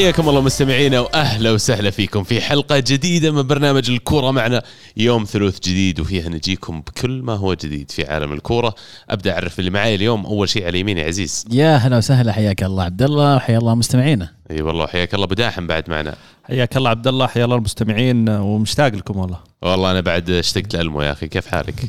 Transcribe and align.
حياكم 0.00 0.28
الله 0.28 0.40
مستمعينا 0.40 1.00
وأهلا 1.00 1.50
وسهلا 1.50 1.90
فيكم 1.90 2.22
في 2.22 2.40
حلقة 2.40 2.78
جديدة 2.78 3.30
من 3.30 3.42
برنامج 3.42 3.90
الكورة 3.90 4.30
معنا. 4.30 4.62
يوم 4.96 5.24
ثلوث 5.24 5.60
جديد 5.60 6.00
وفيها 6.00 6.28
نجيكم 6.28 6.80
بكل 6.80 7.22
ما 7.22 7.32
هو 7.32 7.54
جديد 7.54 7.90
في 7.90 8.04
عالم 8.04 8.32
الكورة. 8.32 8.74
أبدأ 9.10 9.32
أعرف 9.32 9.58
اللي 9.58 9.70
معاي 9.70 9.94
اليوم. 9.94 10.26
أول 10.26 10.48
شيء 10.48 10.66
على 10.66 10.80
يميني 10.80 11.02
عزيز. 11.02 11.44
يا 11.50 11.76
هلا 11.76 11.96
وسهلا 11.96 12.32
حياك 12.32 12.62
الله 12.62 12.84
عبد 12.84 13.02
الله 13.02 13.36
وحيا 13.36 13.58
الله 13.58 13.74
مستمعينا. 13.74 14.30
أي 14.50 14.62
والله 14.62 14.86
حياك 14.86 15.14
الله. 15.14 15.26
بداحم 15.26 15.66
بعد 15.66 15.90
معنا. 15.90 16.14
حياك 16.44 16.76
الله 16.76 16.90
عبد 16.90 17.06
الله 17.06 17.26
حيا 17.26 17.44
الله 17.44 17.56
المستمعين 17.56 18.28
ومشتاق 18.28 18.94
لكم 18.94 19.18
والله. 19.18 19.38
والله 19.62 19.90
أنا 19.90 20.00
بعد 20.00 20.30
اشتقت 20.30 20.76
لألمو 20.76 21.02
يا 21.02 21.12
أخي. 21.12 21.28
كيف 21.28 21.46
حالك؟ 21.46 21.80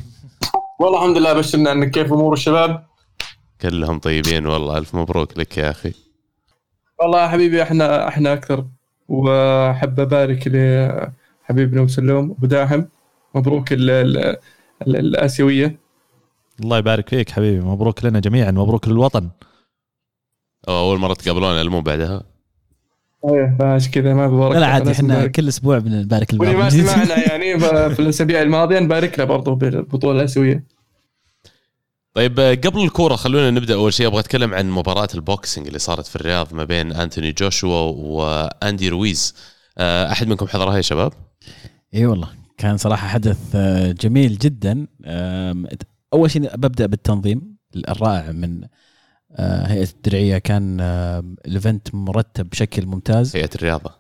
والله 0.79 0.99
الحمد 0.99 1.17
لله 1.17 1.34
بشرنا 1.34 1.70
عنك 1.70 1.91
كيف؟ 1.91 2.13
أمور 2.13 2.34
الشباب؟ 2.34 2.84
كلهم 3.62 3.99
طيبين 3.99 4.48
والله. 4.48 4.77
ألف 4.77 4.95
مبروك 4.95 5.37
لك 5.37 5.57
يا 5.57 5.71
أخي. 5.71 5.93
والله 7.01 7.23
يا 7.23 7.27
حبيبي 7.27 7.63
إحنا 7.63 8.07
إحنا 8.07 8.33
أكثر. 8.33 8.65
وأحب 9.07 9.99
أبارك 9.99 10.47
لحبيبنا 10.47 11.81
وسلوم 11.81 12.35
وداحم 12.43 12.83
مبروك 13.35 13.73
ال 13.73 13.89
ال 13.89 14.17
ال 14.87 14.95
الآسيوية. 14.95 15.79
الله 16.59 16.77
يبارك 16.77 17.09
فيك 17.09 17.29
حبيبي. 17.29 17.65
مبروك 17.65 18.05
لنا 18.05 18.20
جميعا. 18.20 18.51
مبروك 18.51 18.87
للوطن. 18.87 19.29
أو 20.67 20.73
أول 20.79 20.99
مرة 20.99 21.13
تقابلون 21.13 21.61
المو 21.61 21.81
بعدها. 21.81 22.23
إيه 23.29 23.55
فعشان 23.59 23.91
كذا 23.91 24.13
ما 24.13 24.27
ببارك. 24.27 24.55
لا 24.55 24.65
عادي 24.65 24.91
إحنا. 24.91 25.27
كل 25.27 25.48
أسبوع 25.48 25.77
بنبارك 25.79 26.33
واللي 26.33 26.55
ما 26.55 26.70
سمعنا 26.70 27.20
يعني 27.29 27.59
في 27.95 27.99
الأسابيع 27.99 28.41
الماضية 28.41 28.79
نبارك 28.79 29.20
له 29.20 29.26
برضه 29.26 29.55
بالبطولة 29.55 30.20
الآسيوية. 30.20 30.80
طيب 32.13 32.40
آه، 32.40 32.54
قبل 32.54 32.84
الكورة 32.84 33.15
خلونا 33.15 33.51
نبدأ. 33.51 33.73
أول 33.73 33.93
شيء 33.93 34.07
أبغى 34.07 34.20
أتكلم 34.20 34.54
عن 34.54 34.70
مباراة 34.70 35.07
ال 35.15 35.23
boxing 35.23 35.67
اللي 35.67 35.79
صارت 35.79 36.07
في 36.07 36.15
الرياض 36.15 36.54
ما 36.54 36.63
بين 36.63 36.91
أنتوني 36.93 37.31
جوشوا 37.31 37.91
وأندي 37.95 38.90
رويز. 38.90 39.35
آه، 39.77 40.12
أحد 40.12 40.27
منكم 40.27 40.48
حضرها 40.48 40.77
يا 40.77 40.82
شباب؟ 40.82 41.13
اي 41.93 42.05
والله 42.05 42.27
كان 42.57 42.77
صراحة 42.77 43.07
حدث 43.07 43.55
آه، 43.55 43.91
جميل 43.91 44.37
جدا. 44.37 44.87
أول 46.13 46.32
شيء 46.32 46.55
ببدأ 46.55 46.85
بالتنظيم 46.85 47.55
الرائع 47.89 48.32
من 48.32 48.62
هيئة 49.39 49.89
الدرعيه 49.89 50.37
كان 50.37 50.82
ال 51.45 51.54
event 51.54 51.95
مرتب 51.95 52.49
بشكل 52.49 52.85
ممتاز. 52.85 53.35
هيئة 53.35 53.49
الرياضة. 53.55 53.91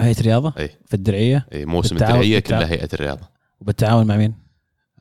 هيئة 0.00 0.22
رياضه 0.22 0.54
اي 0.58 0.68
في 0.86 0.94
الدرعيه 0.94 1.46
اي 1.52 1.64
موسم 1.64 1.96
الدرعيه. 1.96 2.38
كلها 2.38 2.66
هيئة 2.66 2.88
الرياضة. 2.94 3.28
وبالتعاون 3.60 4.06
مع 4.06 4.16
مين؟ 4.16 4.34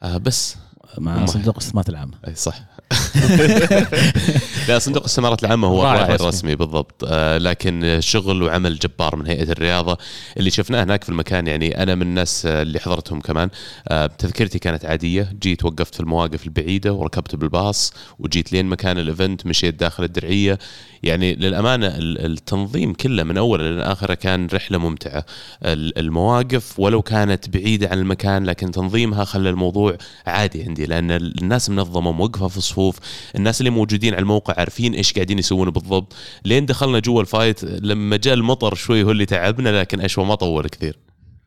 آه 0.03 0.17
بس. 0.17 0.57
مع 0.97 1.17
هم- 1.17 1.25
صندوق 1.25 1.55
الاستثمارات 1.55 1.89
العامة. 1.89 2.13
أي 2.27 2.35
صح. 2.35 2.59
لا 4.67 4.79
صندوق 4.79 5.01
الاستثمارات 5.03 5.43
العامة 5.43 5.67
هو 5.67 5.81
الراعي 5.81 6.03
الرسمي. 6.05 6.15
الرسمي 6.27 6.55
بالضبط. 6.55 7.03
آه 7.07 7.37
لكن 7.37 7.97
شغل 7.99 8.43
وعمل 8.43 8.79
جبار 8.79 9.15
من 9.15 9.27
هيئة 9.27 9.51
الرياضة 9.51 9.97
اللي 10.37 10.51
شفناه 10.51 10.83
هناك 10.83 11.03
في 11.03 11.09
المكان. 11.09 11.47
يعني 11.47 11.83
أنا 11.83 11.95
من 11.95 12.01
الناس 12.01 12.45
آه، 12.45 12.61
اللي 12.61 12.79
حضرتهم 12.79 13.21
كمان. 13.21 13.49
آه 13.87 14.05
تذكرتي 14.07 14.59
كانت 14.59 14.85
عادية. 14.85 15.33
جيت 15.41 15.65
وقفت 15.65 15.93
في 15.95 15.99
المواقف 15.99 16.43
البعيدة 16.45 16.93
وركبت 16.93 17.35
بالباص 17.35 17.93
وجيت 18.19 18.53
لين 18.53 18.65
مكان 18.65 18.97
الايفنت 18.97 19.45
مشيت 19.45 19.75
داخل 19.79 20.03
الدرعية. 20.03 20.59
يعني 21.03 21.35
للأمانة 21.35 21.87
ال- 21.87 22.25
التنظيم 22.25 22.93
كله 22.93 23.23
من 23.23 23.37
أوله 23.37 23.69
لاخره 23.71 24.13
كان 24.13 24.47
رحلة 24.53 24.77
ممتعة. 24.77 25.25
ال- 25.63 25.97
المواقف 25.99 26.79
ولو 26.79 27.01
كانت 27.01 27.49
بعيدة 27.49 27.89
عن 27.89 27.99
المكان 27.99 28.43
لكن 28.45 28.71
تنظيمها 28.71 29.23
خلى 29.25 29.49
الموضوع 29.49 29.97
عادي 30.25 30.63
عندي 30.63 30.85
لأن 30.85 31.11
الناس 31.11 31.69
منظمة 31.69 32.11
موقفه 32.11 32.47
في 32.47 32.57
صفوف 32.81 32.99
الناس 33.35 33.61
اللي 33.61 33.69
موجودين 33.69 34.13
على 34.13 34.21
الموقع 34.21 34.53
عارفين 34.57 34.93
إيش 34.93 35.13
قاعدين 35.13 35.39
يسوون 35.39 35.69
بالضبط. 35.69 36.13
لين 36.45 36.65
دخلنا 36.65 36.99
جوا 36.99 37.21
الفايت 37.21 37.63
لما 37.63 38.17
جاء 38.17 38.33
المطر 38.33 38.75
شوي 38.75 39.03
هو 39.03 39.11
اللي 39.11 39.25
تعبنا 39.25 39.79
لكن 39.79 40.01
أشوى 40.01 40.25
ما 40.25 40.35
طول 40.35 40.67
كثير. 40.67 40.97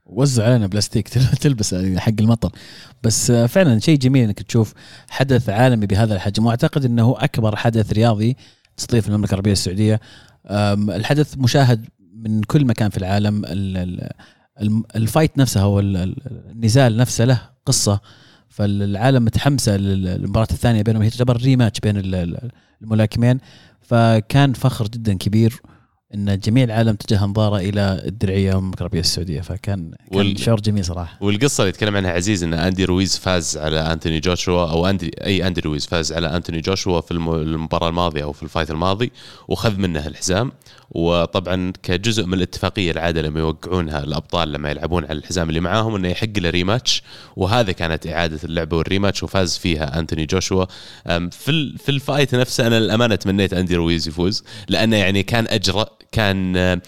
وزع 0.07 0.45
علينا 0.45 0.67
بلاستيك 0.67 1.09
تلبس 1.43 1.75
حق 1.97 2.13
المطر. 2.21 2.51
بس 3.03 3.31
آه، 3.31 3.47
فعلا 3.47 3.79
شيء 3.81 3.99
جميل 3.99 4.25
إنك 4.25 4.43
تشوف 4.43 4.75
حدث 5.09 5.49
عالمي 5.49 5.87
بهذا 5.87 6.15
الحجم. 6.15 6.47
وأعتقد 6.47 6.85
إنه 6.85 7.15
أكبر 7.19 7.57
حدث 7.57 7.93
رياضي 7.93 8.37
تستضيف 8.77 9.09
المملكة 9.09 9.31
العربية 9.31 9.53
السعودية. 9.53 10.01
الحدث 10.51 11.39
مشاهد 11.39 11.85
من 12.17 12.43
كل 12.43 12.65
مكان 12.65 12.91
في 12.91 12.97
العالم. 12.97 13.45
ال- 13.45 13.77
ال- 13.77 14.11
الم- 14.61 14.85
ال 14.97 15.04
fight 15.04 15.39
نفسها 15.39 15.63
هو 15.63 15.81
ال- 15.81 15.97
ال- 15.97 16.17
النزال 16.51 16.97
نفسه 16.97 17.25
له 17.25 17.41
قصة. 17.67 18.01
فالعالم 18.55 19.25
متحمسة 19.25 19.77
لل- 19.77 20.05
للمباراة 20.05 20.47
الثانية 20.51 20.83
بينهم. 20.83 21.03
هي 21.03 21.11
تعتبر 21.11 21.37
rematch 21.37 21.81
بين 21.81 21.97
ال- 21.97 22.15
ال- 22.15 22.51
الملاكمين. 22.83 23.39
فكان 23.81 24.53
فخر 24.53 24.89
جدا 24.89 25.15
كبير 25.15 25.61
إن 26.15 26.39
جميع 26.39 26.65
العالم 26.65 26.89
اتجه 26.91 27.25
أنظارة 27.25 27.57
إلى 27.57 28.03
الدرعية 28.07 28.55
والمملكه 28.55 28.79
العربية 28.81 29.01
السعودية. 29.01 29.41
فكان 29.41 29.59
كان 30.11 30.19
وال- 30.19 30.39
شعور 30.39 30.61
جميل 30.61 30.85
صراحة. 30.85 31.19
والقصة 31.21 31.63
اللي 31.63 31.69
يتكلم 31.69 31.97
عنها 31.97 32.11
عزيز 32.11 32.43
إن 32.45 32.55
أندي 32.55 32.85
رويز 32.85 33.17
فاز 33.17 33.57
على 33.57 33.93
أنتوني 33.93 34.21
جوشوا 34.21 34.71
أو 34.71 34.87
اندي 34.87 35.11
أي 35.25 35.47
أندي 35.47 35.61
رويز 35.61 35.87
فاز 35.87 36.13
على 36.13 36.37
أنتوني 36.37 36.61
جوشوا 36.61 37.01
في 37.01 37.11
الم- 37.11 37.35
المباراة 37.35 37.89
الماضية 37.89 38.23
أو 38.25 38.33
في 38.33 38.43
ال 38.43 38.47
fight 38.47 38.71
الماضي 38.71 39.13
وخذ 39.49 39.77
منه 39.79 40.07
الحزام. 40.07 40.53
وطبعا 40.95 41.73
كجزء 41.83 42.27
من 42.27 42.35
الاتفاقية 42.35 42.91
العادة 42.91 43.23
لما 43.23 43.41
يوقعونها 43.41 44.05
الأبطال 44.05 44.53
لما 44.53 44.71
يلعبون 44.71 45.05
على 45.05 45.19
الحزام 45.19 45.49
اللي 45.49 45.61
معاهم 45.61 45.95
إنه 45.95 46.09
يحق 46.09 46.39
له 46.39 46.51
rematch 46.51 47.03
وهذا 47.37 47.73
كانت 47.73 48.07
إعادة 48.07 48.39
اللعبه 48.45 48.77
وال 48.77 48.87
rematch 48.87 49.23
وفاز 49.23 49.59
فيها 49.59 49.99
أنتوني 49.99 50.27
جوشوا. 50.27 50.65
في 51.31 51.79
في 51.79 51.89
ال 51.89 51.97
fight 51.97 52.35
نفسه 52.35 52.67
أنا 52.67 52.81
للأمانة 52.81 53.15
تمنيت 53.15 53.53
أندي 53.55 53.77
رويز 53.77 54.09
يفوز 54.09 54.45
لأنه 54.69 54.97
يعني 54.97 55.23
كان 55.23 55.47
أجرأ 55.49 55.87
كان 56.13 56.81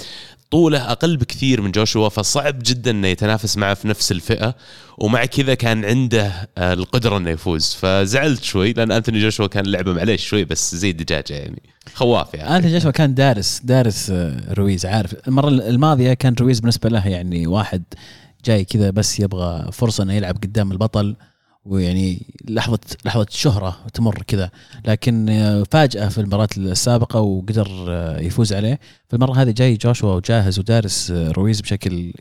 طوله 0.50 0.92
أقل 0.92 1.16
بكثير 1.16 1.60
من 1.60 1.70
جوشوا 1.70 2.08
فصعب 2.08 2.58
جدا 2.62 2.90
إنه 2.90 3.08
يتنافس 3.08 3.56
معه 3.56 3.74
في 3.74 3.88
نفس 3.88 4.12
الفئة 4.12 4.54
ومع 4.98 5.24
كذا 5.24 5.54
كان 5.54 5.84
عنده 5.84 6.48
آه، 6.58 6.72
القدرة 6.72 7.16
إنه 7.16 7.30
يفوز. 7.30 7.76
فزعلت 7.80 8.42
شوي 8.44 8.72
لأن 8.72 8.92
أنتوني 8.92 9.20
جوشوا 9.20 9.46
كان 9.46 9.66
لعبه 9.66 9.92
معليش 9.92 10.26
شوي 10.28 10.44
بس 10.44 10.74
زي 10.74 10.90
الدجاجة 10.90 11.34
يعني. 11.34 11.62
خواف 11.94 12.34
يعني. 12.34 12.56
أنتوني 12.56 12.66
جوشوا 12.66 12.90
كان 12.90 13.14
دارس 13.14 13.60
دارس 13.64 14.10
آه، 14.10 14.52
رويز 14.52 14.86
عارف. 14.86 15.14
المرة 15.28 15.48
الماضية 15.48 16.12
كان 16.14 16.34
رويز 16.40 16.60
بالنسبة 16.60 16.88
له 16.88 17.08
يعني 17.08 17.46
واحد 17.46 17.82
جاي 18.44 18.64
كذا 18.64 18.90
بس 18.90 19.20
يبغى 19.20 19.72
فرصة 19.72 20.02
إنه 20.04 20.12
يلعب 20.14 20.36
قدام 20.36 20.72
البطل. 20.72 21.16
ويعني 21.66 22.26
لحظة 22.48 22.78
لحظة 23.04 23.26
شهرة 23.30 23.76
تمر 23.94 24.22
كذا. 24.26 24.50
لكن 24.86 25.28
آه، 25.28 25.64
فاجأة 25.70 26.08
في 26.08 26.18
المباراة 26.20 26.48
السابقة 26.56 27.20
وقدر 27.20 27.68
آه، 27.88 28.20
يفوز 28.20 28.52
عليه. 28.52 28.80
فالمره 29.08 29.42
هذه 29.42 29.50
جاي 29.50 29.76
جوشوا 29.76 30.14
وجاهز 30.14 30.58
ودارس 30.58 31.10
آه، 31.10 31.30
رويز 31.30 31.60
بشكل 31.60 32.12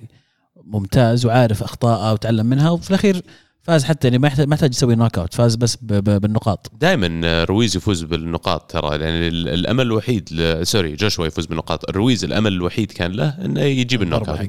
ممتاز 0.64 1.26
وعارف 1.26 1.64
أخطائه 1.64 2.14
وتعلم 2.14 2.46
منها. 2.46 2.70
وفي 2.70 2.90
الأخير 2.90 3.22
فاز 3.64 3.84
حتى 3.84 4.08
يعني 4.08 4.18
ما 4.18 4.28
يحتاج 4.28 4.48
ما 4.48 4.56
يحتاج 4.56 4.70
يسوي 4.74 4.96
knockout 4.96 5.34
فاز 5.34 5.56
بس 5.56 5.76
بالنقاط. 5.82 6.72
دائما 6.82 7.44
رويز 7.44 7.76
يفوز 7.78 8.04
بالنقاط 8.04 8.72
ترى. 8.72 8.90
يعني 9.04 9.28
ال- 9.28 9.50
الأمل 9.50 9.86
الوحيد. 9.86 10.30
sorry 10.64 10.96
جوشوا 10.96 11.26
يفوز 11.28 11.46
بالنقاط. 11.46 11.92
رويز 11.92 12.24
الأمل 12.24 12.54
الوحيد 12.54 12.92
كان 12.92 13.12
له 13.12 13.30
إنه 13.46 13.62
يجيب 13.62 14.02
ال 14.02 14.30
knockout. 14.30 14.40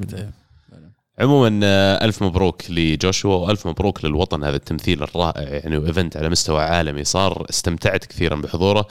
عموما 1.19 1.61
آه، 1.65 2.05
ألف 2.05 2.23
مبروك 2.23 2.71
لجوشوا 2.71 3.35
وألف 3.35 3.67
مبروك 3.67 4.05
للوطن. 4.05 4.45
هذا 4.45 4.57
التمثيل 4.57 5.03
الرائع 5.03 5.43
يعني 5.43 5.77
و 5.77 5.84
event 5.84 6.17
على 6.17 6.29
مستوى 6.29 6.63
عالمي 6.63 7.05
صار 7.05 7.47
استمتعت 7.51 8.05
كثيرا 8.05 8.37
بحضوره. 8.37 8.87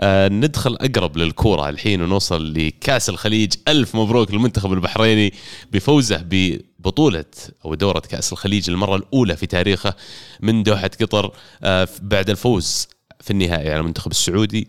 آه 0.00 0.28
ندخل 0.28 0.74
أقرب 0.74 1.16
للكورة 1.16 1.68
الحين 1.68 2.02
ونوصل 2.02 2.54
لكأس 2.54 3.08
الخليج. 3.08 3.52
ألف 3.68 3.96
مبروك 3.96 4.30
للمنتخب 4.30 4.72
البحريني 4.72 5.32
بفوزه 5.72 6.24
ببطولة 6.30 7.24
أو 7.64 7.74
دورة 7.74 8.00
كأس 8.00 8.32
الخليج 8.32 8.70
المرة 8.70 8.96
الأولى 8.96 9.36
في 9.36 9.46
تاريخه 9.46 9.94
من 10.40 10.62
دوحة 10.62 10.90
قطر 11.00 11.32
آه 11.62 11.88
بعد 12.02 12.30
الفوز 12.30 12.88
في 13.26 13.32
النهائي. 13.32 13.70
على 13.70 13.80
المنتخب 13.80 14.10
السعودي 14.10 14.68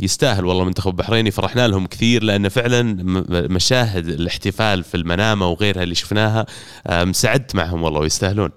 يستاهل 0.00 0.44
والله 0.44 0.62
المنتخب 0.62 0.90
البحريني. 0.90 1.30
فرحنا 1.30 1.68
لهم 1.68 1.86
كثير 1.86 2.22
لأن 2.22 2.48
فعلا 2.48 2.82
مشاهد 3.48 4.08
الاحتفال 4.08 4.84
في 4.84 4.96
المنامة 4.96 5.48
وغيرها 5.48 5.82
اللي 5.82 5.94
شفناها 5.94 6.46
سعدت 7.12 7.54
معهم 7.54 7.82
والله 7.82 8.00
ويستاهلون. 8.00 8.50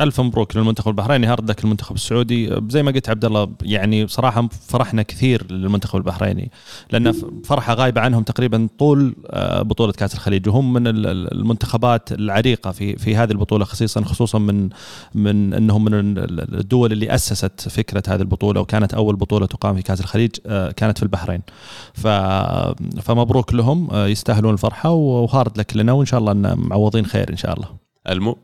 ألف 0.00 0.20
مبروك 0.20 0.56
للمنتخب 0.56 0.88
البحريني. 0.88 1.26
هاردك 1.26 1.64
المنتخب 1.64 1.94
السعودي. 1.94 2.60
زي 2.68 2.82
ما 2.82 2.90
قلت 2.90 3.08
عبد 3.08 3.24
الله 3.24 3.48
يعني 3.62 4.04
بصراحه 4.04 4.48
فرحنا 4.68 5.02
كثير 5.02 5.52
للمنتخب 5.52 5.96
البحريني 5.98 6.50
لأن 6.90 7.12
فرحة 7.44 7.74
غايبة 7.74 8.00
عنهم 8.00 8.22
تقريبا 8.22 8.68
طول 8.78 9.14
آه، 9.26 9.62
بطولة 9.62 9.92
كأس 9.92 10.14
الخليج. 10.14 10.48
وهم 10.48 10.72
من 10.72 10.86
ال- 10.86 11.06
ال- 11.06 11.32
المنتخبات 11.32 12.12
العريقة 12.12 12.70
في 12.70 12.96
في 12.96 13.16
هذه 13.16 13.30
البطولة 13.30 13.64
خصيصا 13.64 14.04
خصوصا 14.04 14.38
من 14.38 14.68
من 15.14 15.54
إنهم 15.54 15.84
من 15.84 15.94
ال- 15.94 16.54
الدول 16.60 16.92
اللي 16.92 17.14
أسست 17.14 17.68
فكرة 17.68 18.02
هذه 18.08 18.20
البطولة 18.20 18.60
وكانت 18.60 18.94
أول 18.94 19.16
بطولة 19.16 19.46
تقام 19.46 19.76
في 19.76 19.82
كأس 19.82 20.00
الخليج 20.00 20.30
آه، 20.46 20.70
كانت 20.70 20.96
في 20.98 21.02
البحرين. 21.02 21.42
فمبروك 23.02 23.54
لهم 23.54 23.88
آه، 23.90 24.06
يستاهلون 24.06 24.52
الفرحة 24.52 24.90
وهارد 24.90 25.58
لك 25.58 25.76
لنا 25.76 25.92
وإن 25.92 26.06
شاء 26.06 26.20
الله 26.20 26.32
إن 26.32 26.54
معوضين 26.58 27.06
خير 27.06 27.30
إن 27.30 27.36
شاء 27.36 27.54
الله. 27.54 27.68
ألمو؟ 28.08 28.36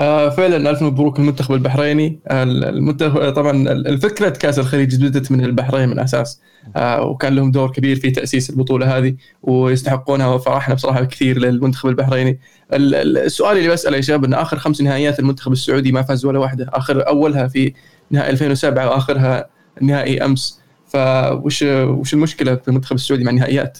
آه 0.00 0.28
فعلا 0.28 0.70
ألف 0.70 0.82
مبروك 0.82 1.18
المنتخب 1.18 1.54
البحريني. 1.54 2.20
المنتخب 2.30 3.30
طبعا 3.30 3.50
الفكرة 3.72 4.28
كأس 4.28 4.58
الخليج 4.58 5.04
بدات 5.04 5.32
من 5.32 5.44
البحرين 5.44 5.88
من 5.88 5.98
أساس. 5.98 6.40
آه 6.76 7.02
وكان 7.02 7.34
لهم 7.36 7.50
دور 7.50 7.70
كبير 7.72 7.96
في 7.96 8.10
تأسيس 8.10 8.50
البطولة 8.50 8.98
هذه 8.98 9.14
ويستحقونها 9.42 10.26
وفرحنا 10.26 10.74
بصراحة 10.74 11.04
كثير 11.04 11.38
للمنتخب 11.38 11.88
البحريني. 11.88 12.38
السؤال 12.72 13.58
اللي 13.58 13.68
بسأله 13.68 13.96
يا 13.96 14.02
شباب 14.02 14.24
إن 14.24 14.34
آخر 14.34 14.58
خمس 14.58 14.80
نهائيات 14.80 15.18
المنتخب 15.18 15.52
السعودي 15.52 15.92
ما 15.92 16.02
فاز 16.02 16.24
ولا 16.24 16.38
واحدة. 16.38 16.70
آخر 16.72 17.08
أولها 17.08 17.48
في 17.48 17.72
نهائي 18.10 18.30
2007 18.30 18.90
وآخرها 18.90 19.46
نهائي 19.80 20.24
أمس. 20.24 20.60
فوش 20.86 21.62
وش 21.62 22.14
المشكلة 22.14 22.54
في 22.54 22.68
المنتخب 22.68 22.96
السعودي 22.96 23.24
مع 23.24 23.30
النهائيات؟ 23.30 23.78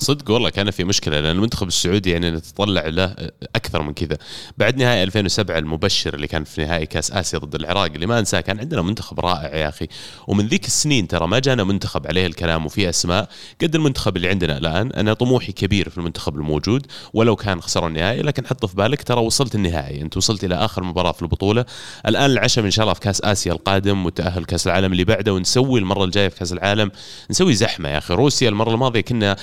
صدق 0.00 0.30
والله 0.30 0.50
كان 0.50 0.70
في 0.70 0.84
مشكلة 0.84 1.20
لأن 1.20 1.36
المنتخب 1.36 1.66
السعودي 1.68 2.10
يعني 2.10 2.30
نتطلع 2.30 2.86
له 2.86 3.14
أكثر 3.54 3.82
من 3.82 3.92
كذا. 3.92 4.18
بعد 4.58 4.76
نهائي 4.76 5.02
2007 5.02 5.58
المبشر 5.58 6.14
اللي 6.14 6.26
كان 6.26 6.44
في 6.44 6.64
نهائي 6.64 6.86
كأس 6.86 7.12
آسيا 7.12 7.38
ضد 7.38 7.54
العراق 7.54 7.84
اللي 7.84 8.06
ما 8.06 8.18
أنساه 8.18 8.40
كان 8.40 8.58
عندنا 8.60 8.82
منتخب 8.82 9.20
رائع 9.20 9.56
يا 9.56 9.68
أخي. 9.68 9.88
ومن 10.26 10.46
ذيك 10.46 10.66
السنين 10.66 11.08
ترى 11.08 11.26
ما 11.26 11.38
جانا 11.38 11.64
منتخب 11.64 12.06
عليه 12.06 12.26
الكلام 12.26 12.66
وفي 12.66 12.88
أسماء 12.88 13.28
قد 13.62 13.74
المنتخب 13.74 14.16
اللي 14.16 14.28
عندنا 14.28 14.58
الآن. 14.58 14.92
أنا 14.92 15.12
طموحي 15.12 15.52
كبير 15.52 15.88
في 15.88 15.98
المنتخب 15.98 16.36
الموجود 16.36 16.86
ولو 17.14 17.36
كان 17.36 17.60
خسروا 17.60 17.88
النهائي 17.88 18.22
لكن 18.22 18.46
حط 18.46 18.66
في 18.66 18.76
بالك 18.76 19.02
ترى 19.02 19.20
وصلت 19.20 19.54
النهائي. 19.54 20.02
أنت 20.02 20.16
وصلت 20.16 20.44
إلى 20.44 20.54
آخر 20.54 20.84
مباراة 20.84 21.12
في 21.12 21.22
البطولة. 21.22 21.64
الآن 22.06 22.30
العشم 22.30 22.64
إن 22.64 22.70
شاء 22.70 22.82
الله 22.82 22.94
في 22.94 23.00
كأس 23.00 23.20
آسيا 23.20 23.52
القادم 23.52 24.06
وتأهل 24.06 24.44
كأس 24.44 24.66
العالم 24.66 24.92
اللي 24.92 25.04
بعده. 25.04 25.34
ونسوي 25.34 25.80
المرة 25.80 26.04
الجاية 26.04 26.28
في 26.28 26.38
كأس 26.38 26.52
العالم 26.52 26.90
نسوي 27.30 27.54
زحمة 27.54 27.88
يا 27.88 27.98
أخي. 27.98 28.14
روسيا 28.14 28.48
المرة 28.48 28.74
الماضية 28.74 29.00
كنا 29.00 29.36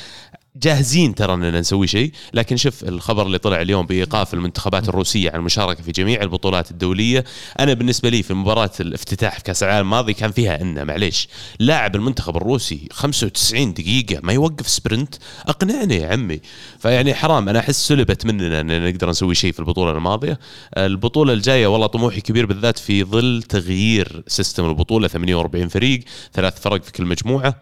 جاهزين 0.55 1.15
ترى 1.15 1.33
إننا 1.33 1.59
نسوي 1.59 1.87
شيء. 1.87 2.11
لكن 2.33 2.57
شوف 2.57 2.83
الخبر 2.83 3.25
اللي 3.25 3.37
طلع 3.37 3.61
اليوم 3.61 3.85
بإيقاف 3.85 4.33
المنتخبات 4.33 4.89
الروسية 4.89 5.31
عن 5.31 5.39
المشاركة 5.39 5.83
في 5.83 5.91
جميع 5.91 6.21
البطولات 6.21 6.71
الدولية. 6.71 7.23
أنا 7.59 7.73
بالنسبة 7.73 8.09
لي 8.09 8.23
في 8.23 8.33
مباراة 8.33 8.71
الافتتاح 8.79 9.37
في 9.37 9.43
كأس 9.43 9.63
العالم 9.63 9.85
الماضي 9.85 10.13
كان 10.13 10.31
فيها 10.31 10.61
إن 10.61 10.87
معليش 10.87 11.27
لاعب 11.59 11.95
المنتخب 11.95 12.37
الروسي 12.37 12.87
95 12.91 13.73
دقيقة 13.73 14.19
ما 14.23 14.33
يوقف 14.33 14.67
sprint. 14.67 15.15
أقنعني 15.47 15.95
يا 15.95 16.07
عمي. 16.07 16.39
فيعني 16.79 17.13
حرام 17.13 17.49
أنا 17.49 17.59
أحس 17.59 17.87
سلبت 17.87 18.25
مننا 18.25 18.61
إن 18.61 18.89
نقدر 18.89 19.09
نسوي 19.09 19.35
شيء 19.35 19.51
في 19.51 19.59
البطولة 19.59 19.91
الماضية. 19.91 20.39
البطولة 20.77 21.33
الجاية 21.33 21.67
والله 21.67 21.87
طموحي 21.87 22.21
كبير 22.21 22.45
بالذات 22.45 22.79
في 22.79 23.03
ظل 23.03 23.43
تغيير 23.49 24.23
system 24.27 24.65
البطولة 24.69 25.07
48 25.07 25.67
فريق 25.67 26.03
ثلاث 26.33 26.61
فرق 26.61 26.83
في 26.83 26.91
كل 26.91 27.05
مجموعة. 27.05 27.61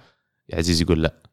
يا 0.50 0.58
عزيز 0.58 0.82
يقول 0.82 1.04
لا. 1.04 1.33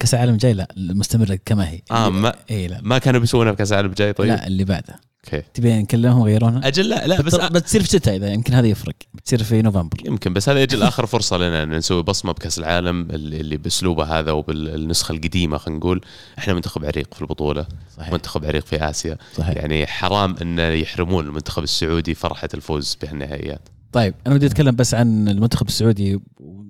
كأس 0.00 0.14
العالم 0.14 0.36
جاي 0.36 0.52
لا 0.52 0.68
مستمره 0.76 1.38
كما 1.44 1.68
هي. 1.68 1.80
آه 1.90 2.08
ما 2.08 2.34
اي 2.50 2.66
لا. 2.66 2.80
ما 2.82 2.98
كانوا 2.98 3.20
بيسوونها 3.20 3.52
في 3.52 3.58
كاس 3.58 3.72
العالم 3.72 3.90
الجاي 3.90 4.12
طيب؟ 4.12 4.28
لا 4.28 4.46
اللي 4.46 4.64
بعده 4.64 5.00
okay. 5.24 5.42
تبي 5.54 5.72
نكلمهم 5.72 6.20
ويغيرونها؟ 6.20 6.68
أجل 6.68 6.88
لا 6.88 7.06
لا 7.06 7.22
بس 7.22 7.34
بتصير 7.34 7.82
في 7.82 7.88
شتاء 7.88 8.16
إذا 8.16 8.32
يمكن 8.32 8.54
هذا 8.54 8.66
يفرق. 8.66 8.94
بتصير 9.14 9.42
في 9.42 9.62
نوفمبر. 9.62 9.96
يمكن 10.06 10.32
بس 10.32 10.48
هذا 10.48 10.62
أجل 10.62 10.82
اخر 10.82 11.06
فرصة 11.06 11.36
لنا 11.36 11.62
إن 11.62 11.70
نسوي 11.70 12.02
بصمة 12.02 12.32
بكأس 12.32 12.58
العالم 12.58 13.10
اللي 13.10 13.56
بأسلوبه 13.56 14.18
هذا 14.18 14.32
وبالنسخة 14.32 15.12
القديمة 15.12 15.58
خلينا 15.58 15.78
نقول. 15.78 16.00
إحنا 16.38 16.54
منتخب 16.54 16.84
عريق 16.84 17.14
في 17.14 17.22
البطولة 17.22 17.66
صحيح. 17.96 18.12
منتخب 18.12 18.44
عريق 18.44 18.66
في 18.66 18.90
آسيا. 18.90 19.18
صحيح. 19.36 19.56
يعني 19.56 19.86
حرام 19.86 20.36
إن 20.42 20.58
يحرمون 20.58 21.26
المنتخب 21.26 21.62
السعودي 21.62 22.14
فرحة 22.14 22.48
الفوز 22.54 22.98
بهالنهائيات. 23.02 23.68
طيب 23.94 24.14
أنا 24.26 24.34
بدي 24.34 24.46
أتكلم 24.46 24.76
بس 24.76 24.94
عن 24.94 25.28
المنتخب 25.28 25.68
السعودي. 25.68 26.20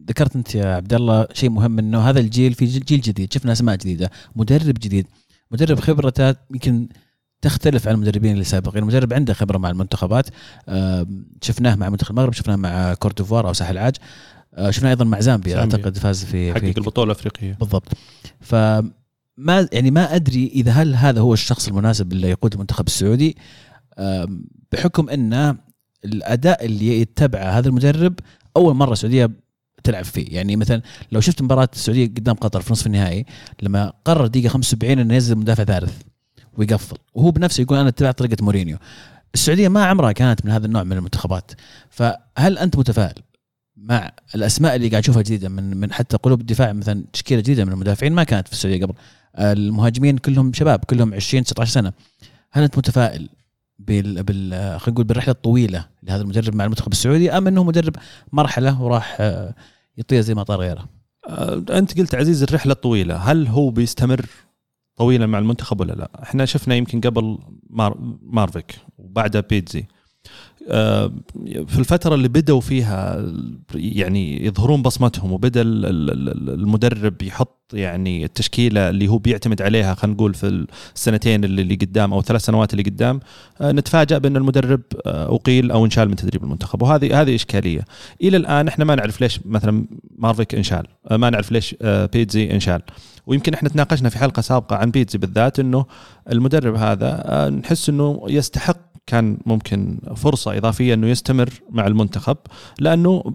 ذكرت 0.09 0.37
أنت 0.37 0.55
يا 0.55 0.75
عبد 0.75 0.95
الله 0.95 1.27
شيء 1.33 1.51
مهم 1.51 1.79
إنه 1.79 2.01
هذا 2.01 2.21
الجيل 2.21 2.55
في 2.55 2.65
جيل 2.65 3.01
جديد. 3.01 3.33
شفنا 3.33 3.53
أسماء 3.53 3.77
جديدة 3.77 4.11
مدرب 4.37 4.75
جديد. 4.75 5.07
مدرب 5.51 5.81
خبرته 5.81 6.35
يمكن 6.51 6.89
تختلف 7.43 7.89
عن 7.89 7.95
المدربين 7.95 8.33
اللي 8.33 8.45
سابقين 8.45 8.83
المدرب 8.83 9.13
عنده 9.13 9.35
خبرة 9.35 9.59
مع 9.59 9.71
المنتخبات. 9.71 10.27
شفناه 11.43 11.75
مع 11.75 11.89
منتخب 11.89 12.11
المغرب 12.11 12.33
شفناه 12.33 12.57
مع 12.57 12.95
كورتوفوار 12.95 13.49
أو 13.49 13.53
ساحل 13.53 13.73
العاج. 13.73 13.95
آه، 14.55 14.71
شفناه 14.71 14.91
أيضا 14.91 15.05
مع 15.05 15.21
زامبيا 15.21 15.59
أعتقد 15.59 15.99
فاز 15.99 16.25
في 16.25 16.55
حقق 16.55 16.65
البطولة 16.65 17.13
الأفريقية. 17.13 17.57
بالضبط. 17.61 17.89
ف 18.41 18.55
ما 19.37 19.69
يعني 19.73 19.91
ما 19.91 20.15
أدري 20.15 20.47
إذا 20.47 20.73
هل 20.73 20.95
هذا 20.95 21.21
هو 21.21 21.33
الشخص 21.33 21.69
المناسب 21.69 22.13
اللي 22.13 22.31
يقود 22.31 22.53
المنتخب 22.53 22.87
السعودي. 22.87 23.37
بحكم 24.73 25.11
إنه 25.11 25.57
الأداء 26.05 26.65
اللي 26.65 27.01
يتبعه 27.01 27.59
هذا 27.59 27.69
المدرب 27.69 28.15
أول 28.57 28.75
مرة 28.75 28.93
السعودية 28.93 29.31
تلعب 29.85 30.05
فيه. 30.05 30.37
يعني 30.37 30.57
مثلا 30.57 30.83
لو 31.13 31.21
شفت 31.21 31.43
مباراة 31.43 31.69
السعودية 31.73 32.07
قدام 32.07 32.35
قطر 32.35 32.61
في 32.61 32.73
نصف 32.73 32.87
النهائي 32.87 33.27
لما 33.63 33.93
قرر 34.05 34.27
دقيقة 34.27 34.49
75 34.49 34.99
إنه 34.99 35.15
ينزل 35.15 35.37
مدافع 35.37 35.65
ثالث 35.65 35.93
ويقفل 36.59 36.97
وهو 37.15 37.31
بنفسه 37.31 37.61
يقول 37.61 37.79
أنا 37.79 37.89
اتبع 37.89 38.11
طريقة 38.11 38.45
مورينيو. 38.45 38.77
السعودية 39.35 39.69
ما 39.69 39.85
عمرها 39.85 40.13
كانت 40.13 40.45
من 40.45 40.51
هذا 40.51 40.67
النوع 40.67 40.83
من 40.83 40.93
المنتخبات. 40.93 41.53
فهل 41.91 42.59
أنت 42.59 42.79
متفائل 42.79 43.23
مع 43.77 44.13
الأسماء 44.35 44.77
اللي 44.77 44.89
قاعد 44.89 45.03
تشوفها 45.03 45.23
جديدة 45.23 45.49
من 45.49 45.77
من 45.77 45.93
حتى 45.93 46.17
قلوب 46.17 46.41
الدفاع 46.41 46.73
مثلا 46.73 47.05
تشكيلة 47.13 47.41
جديدة 47.41 47.65
من 47.65 47.73
المدافعين 47.73 48.13
ما 48.13 48.25
كانت 48.25 48.49
في 48.49 48.53
السعودية 48.53 48.85
قبل؟ 48.85 48.95
المهاجمين 49.39 50.19
كلهم 50.19 50.53
شباب 50.53 50.79
كلهم 50.79 51.15
20 51.15 51.45
19 51.45 51.71
سنة. 51.71 51.93
هل 52.53 52.63
أنت 52.63 52.79
متفائل 52.79 53.29
بال 53.79 54.23
بال 54.23 54.51
خلينا 54.81 54.93
نقول 54.95 55.05
بالرحلة 55.05 55.33
الطويلة 55.33 55.89
لهذا 56.03 56.23
المدرب 56.23 56.55
مع 56.55 56.65
المنتخب 56.65 56.93
السعودي 56.93 57.31
أم 57.31 57.47
إنه 57.47 57.65
مدرب 57.65 57.97
مرحلة 58.33 58.83
وراح 58.83 59.17
آه، 59.21 59.55
يطير 59.99 60.21
زي 60.21 60.35
ما 60.35 60.43
طار 60.43 60.61
غيره؟ 60.61 60.89
آه، 61.29 61.65
أنت 61.71 61.99
قلت 61.99 62.15
عزيز 62.15 62.43
الرحلة 62.43 62.73
الطويلة 62.73 63.17
هل 63.17 63.47
هو 63.47 63.71
بيستمر 63.71 64.27
طويلا 64.97 65.27
مع 65.27 65.39
المنتخب 65.39 65.81
ولا 65.81 65.93
لا؟ 65.93 66.11
إحنا 66.23 66.45
شفنا 66.45 66.75
يمكن 66.75 67.01
قبل 67.01 67.39
مار 67.71 68.17
مارفيك 68.23 68.79
وبعدها 68.99 69.41
بيتزي 69.41 69.87
في 71.67 71.79
الفترة 71.79 72.15
اللي 72.15 72.29
بدأوا 72.29 72.61
فيها 72.61 73.27
يعني 73.75 74.47
يظهرون 74.47 74.83
بصمتهم 74.83 75.33
وبدأ 75.33 75.63
المدرب 75.63 77.23
يحط 77.23 77.65
يعني 77.73 78.25
التشكيلة 78.25 78.91
اللي 78.91 79.09
هو 79.09 79.19
بيعتمد 79.19 79.63
عليها 79.63 79.95
خلينا 79.95 80.17
نقول 80.17 80.35
في 80.35 80.67
السنتين 80.95 81.45
اللي 81.45 81.75
قدام 81.75 82.13
أو 82.13 82.19
الثلاث 82.19 82.45
سنوات 82.45 82.73
اللي 82.73 82.83
قدام 82.83 83.21
آه، 83.61 83.73
نتفاجأ 83.73 84.19
بأن 84.19 84.37
المدرب 84.37 84.81
آه، 85.07 85.35
أقيل 85.35 85.71
أو 85.71 85.85
انشال 85.85 86.09
من 86.09 86.17
تدريب 86.17 86.45
المنتخب. 86.45 86.83
وهذه 86.83 87.21
هذه 87.21 87.35
إشكالية. 87.35 87.85
إلى 88.23 88.37
الآن 88.37 88.69
إحنا 88.69 88.85
ما 88.85 88.95
نعرف 88.95 89.21
ليش 89.21 89.41
مثلا 89.45 89.87
مارفيك 90.19 90.55
انشال 90.55 90.87
ما 91.11 91.31
نعرف 91.31 91.53
ليش 91.53 91.77
بيتزي 91.83 92.51
انشال. 92.51 92.83
ويمكن 93.27 93.55
إحنا 93.55 93.69
تناقشنا 93.69 94.09
في 94.09 94.19
حلقة 94.19 94.43
سابقة 94.43 94.77
عن 94.77 94.91
بيتزي 94.91 95.19
بالذات 95.19 95.61
أنه 95.61 95.87
المدرب 96.33 96.75
هذا 96.75 97.51
نحس 97.51 97.89
أنه 97.89 98.23
يستحق 98.29 98.94
كان 99.07 99.39
ممكن 99.47 99.99
فرصة 100.17 100.57
إضافية 100.57 100.95
إنه 100.95 101.07
يستمر 101.07 101.51
مع 101.71 101.87
المنتخب 101.87 102.37
لأنه 102.81 103.35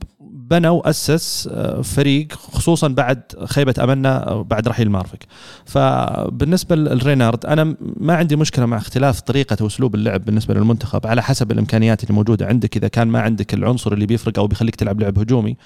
بنى 0.49 0.69
وأسس 0.69 1.49
آه، 1.51 1.81
فريق 1.81 2.33
خصوصا 2.33 2.87
بعد 2.87 3.21
خيبة 3.45 3.73
أملنا 3.79 4.41
بعد 4.41 4.67
رحيل 4.67 4.89
مارفك. 4.89 5.25
فبالنسبة 5.65 6.75
لرينارد 6.75 7.45
أنا 7.45 7.75
ما 7.79 8.15
عندي 8.15 8.35
مشكلة 8.35 8.65
مع 8.65 8.77
اختلاف 8.77 9.21
طريقة 9.21 9.57
وأسلوب 9.63 9.95
اللعب 9.95 10.25
بالنسبة 10.25 10.53
للمنتخب 10.53 11.07
على 11.07 11.23
حسب 11.23 11.51
الإمكانيات 11.51 12.03
اللي 12.03 12.13
موجودة 12.13 12.45
عندك. 12.47 12.77
إذا 12.77 12.87
كان 12.87 13.07
ما 13.07 13.21
عندك 13.21 13.53
العنصر 13.53 13.93
اللي 13.93 14.05
بيفرق 14.05 14.39
أو 14.39 14.47
بيخليك 14.47 14.75
تلعب 14.75 15.01
لعب 15.01 15.19
هجومي 15.19 15.57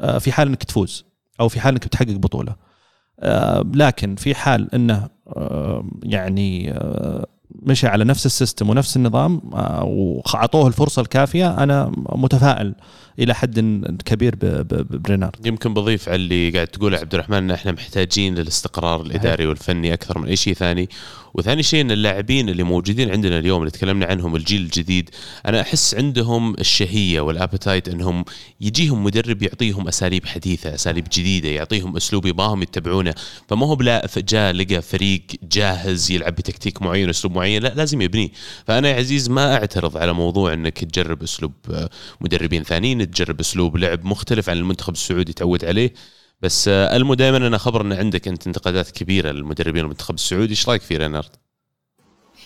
آه، 0.00 0.18
في 0.18 0.32
حال 0.32 0.48
إنك 0.48 0.64
تفوز 0.64 1.04
أو 1.40 1.48
في 1.48 1.60
حال 1.60 1.74
إنك 1.74 1.86
بتحقق 1.86 2.12
بطولة. 2.12 2.54
آه، 3.20 3.64
لكن 3.74 4.14
في 4.14 4.34
حال 4.34 4.74
إنه 4.74 5.08
يعني 6.02 6.74
مشى 7.62 7.86
على 7.86 8.04
نفس 8.04 8.26
ال 8.26 8.32
system 8.32 8.70
ونفس 8.70 8.96
النظام 8.96 9.40
آه، 9.54 9.84
وأعطوه 9.84 10.66
الفرصة 10.66 11.02
الكافية 11.02 11.62
أنا 11.62 11.92
متفائل 11.96 12.74
إلى 13.18 13.34
حد 13.34 13.60
كبير 14.04 14.34
برينارد. 14.90 15.46
يمكن 15.46 15.74
بضيف 15.74 16.08
على 16.08 16.16
اللي 16.16 16.50
قاعد 16.50 16.66
تقوله 16.66 16.98
عبد 16.98 17.14
الرحمن 17.14 17.36
إن 17.36 17.50
إحنا 17.50 17.72
محتاجين 17.72 18.34
للاستقرار 18.34 19.00
الإداري 19.00 19.46
والفني 19.46 19.94
أكثر 19.94 20.18
من 20.18 20.28
أي 20.28 20.36
شيء 20.36 20.54
ثاني. 20.54 20.88
وثاني 21.34 21.62
شيء 21.62 21.80
إن 21.80 21.90
اللاعبين 21.90 22.48
اللي 22.48 22.62
موجودين 22.62 23.10
عندنا 23.10 23.38
اليوم 23.38 23.60
اللي 23.60 23.70
تكلمنا 23.70 24.06
عنهم 24.06 24.36
الجيل 24.36 24.60
الجديد 24.62 25.10
أنا 25.46 25.60
أحس 25.60 25.94
عندهم 25.94 26.54
الشهية 26.54 27.20
والأبيتايت 27.20 27.88
إنهم 27.88 28.24
يجيهم 28.60 29.04
مدرب 29.04 29.42
يعطيهم 29.42 29.88
أساليب 29.88 30.26
حديثة 30.26 30.74
أساليب 30.74 31.06
جديدة 31.12 31.48
يعطيهم 31.48 31.96
أسلوب 31.96 32.26
يبغاهم 32.26 32.62
يتبعونه. 32.62 33.14
فما 33.48 33.66
هو 33.66 33.76
بلا 33.76 34.08
جاء 34.16 34.52
لقى 34.52 34.82
فريق 34.82 35.22
جاهز 35.42 36.10
يلعب 36.10 36.34
بتكتيك 36.34 36.82
معين 36.82 37.08
أسلوب 37.08 37.34
معين 37.34 37.62
لا 37.62 37.74
لازم 37.76 38.02
يبنيه. 38.02 38.28
فأنا 38.66 38.88
يا 38.88 38.94
عزيز 38.94 39.30
ما 39.30 39.54
أعترض 39.54 39.96
على 39.96 40.12
موضوع 40.12 40.52
إنك 40.52 40.78
تجرب 40.84 41.22
أسلوب 41.22 41.52
آه، 41.70 41.90
مدربين 42.20 42.62
ثانيين 42.62 43.10
تجرب 43.10 43.40
أسلوب 43.40 43.76
لعب 43.76 44.04
مختلف 44.04 44.50
عن 44.50 44.56
المنتخب 44.56 44.92
السعودي 44.92 45.32
تعود 45.32 45.64
عليه. 45.64 45.92
بس 46.42 46.68
آه، 46.68 46.96
المو 46.96 47.14
دائما 47.14 47.36
أنا 47.36 47.58
خبر 47.58 47.80
إن 47.80 47.92
عندك 47.92 48.28
أنت 48.28 48.46
انتقادات 48.46 48.90
كبيرة 48.90 49.30
للمدربين 49.30 49.84
المنتخب 49.84 50.14
السعودي 50.14 50.50
إيش 50.50 50.68
رأيك 50.68 50.82
في 50.82 50.96
رينارد؟ 50.96 51.30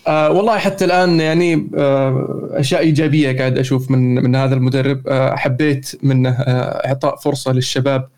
آه 0.07 0.31
والله 0.31 0.59
حتى 0.59 0.85
الآن 0.85 1.21
يعني 1.21 1.71
آه 1.77 2.49
أشياء 2.53 2.81
إيجابية 2.81 3.39
قاعد 3.39 3.59
أشوف 3.59 3.91
من 3.91 4.15
من 4.15 4.37
هذا 4.37 4.55
المدرب 4.55 5.09
آه 5.09 5.37
حبيت 5.37 5.99
منه 6.03 6.31
آه 6.31 6.87
إعطاء 6.89 7.17
فرصة 7.17 7.53
للشباب 7.53 8.09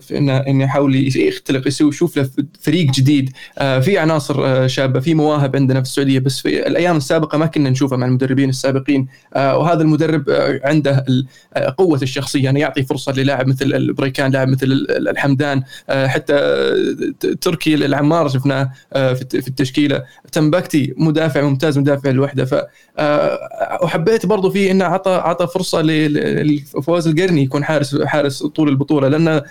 في 0.00 0.18
انه 0.18 0.36
انه 0.36 0.64
يحاول 0.64 1.16
يختلق 1.16 1.68
يسوي 1.68 1.88
يشوف 1.88 2.16
له 2.16 2.28
فريق 2.60 2.90
جديد. 2.90 3.32
آه، 3.58 3.78
في 3.78 3.98
عناصر 3.98 4.46
آه، 4.46 4.66
شابة 4.66 5.00
في 5.00 5.14
مواهب 5.14 5.56
عندنا 5.56 5.82
في 5.82 5.88
السعودية 5.88 6.18
بس 6.18 6.40
في 6.40 6.66
الأيام 6.66 6.96
السابقة 6.96 7.38
ما 7.38 7.46
كنا 7.46 7.70
نشوفها 7.70 7.98
مع 7.98 8.06
المدربين 8.06 8.48
السابقين. 8.48 9.06
وهذا 9.36 9.82
المدرب 9.82 10.24
عنده 10.64 11.04
قوة 11.78 12.02
الشخصية. 12.02 12.44
يعني 12.44 12.60
يعطي 12.60 12.82
فرصة 12.82 13.12
للاعب 13.12 13.46
مثل 13.48 13.64
البريكان 13.64 14.30
لاعب 14.32 14.48
مثل 14.48 14.66
الحمدان. 14.90 15.62
حتى 15.90 16.36
تركي 17.40 17.74
العمار 17.74 18.28
شفناه 18.28 18.72
في 18.92 19.48
التشكيلة. 19.48 20.02
تمبكتي 20.32 20.94
مدافع 20.96 21.42
ممتاز 21.42 21.78
مدافع 21.78 22.10
الوحده 22.10 22.44
ف 22.44 22.54
وحبيت 23.82 24.26
برضو 24.26 24.50
فيه 24.50 24.70
إنه 24.70 24.84
عطى 24.84 25.10
عطى 25.10 25.46
فرصة 25.46 25.82
لفواز 25.82 27.08
القرني 27.08 27.42
يكون 27.42 27.64
حارس 27.64 28.02
حارس 28.02 28.42
طول 28.42 28.68
البطولة. 28.68 29.08
لأنه 29.08 29.30
آه، 29.36 29.44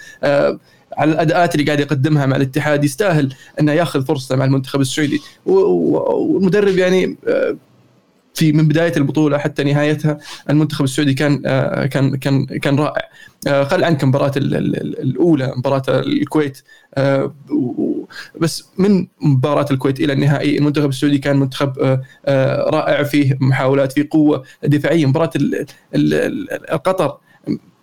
على 0.98 1.12
الأداءات 1.12 1.56
اللي 1.56 1.66
قاعد 1.66 1.80
يقدمها 1.80 2.26
مع 2.26 2.36
الاتحاد 2.36 2.84
يستاهل 2.84 3.34
أنه 3.60 3.72
ياخذ 3.72 4.06
فرصه 4.06 4.36
مع 4.36 4.46
المنتخب 4.46 4.82
السعودي. 4.82 5.22
والمدرب 5.46 6.78
يعني 6.78 7.18
آه، 7.28 7.58
في 8.34 8.52
من 8.52 8.68
بداية 8.68 8.94
البطولة 8.98 9.38
حتى 9.38 9.64
نهايتها 9.64 10.18
المنتخب 10.50 10.84
السعودي 10.84 11.14
كان 11.14 11.42
آه، 11.46 11.86
كان 11.86 12.16
كان 12.16 12.46
كان 12.46 12.76
رائع. 12.76 13.10
خل 13.64 13.84
عنك 13.84 14.04
المباراه 14.04 14.32
الأولى 14.38 15.54
مباراة 15.58 15.84
الكويت. 15.90 16.62
بس 18.40 18.66
من 18.78 19.08
مباراة 19.22 19.66
الكويت 19.72 20.00
إلى 20.00 20.14
النهائي 20.14 20.58
المنتخب 20.58 20.90
السعودي 20.90 21.18
كان 21.18 21.38
منتخب 21.38 22.00
رائع 22.70 23.04
فيه 23.04 23.38
محاولات 23.42 23.92
فيه 23.92 24.08
قوة 24.12 24.44
دفاعية. 24.64 25.06
مباراة 25.06 25.32
قطر 26.86 27.18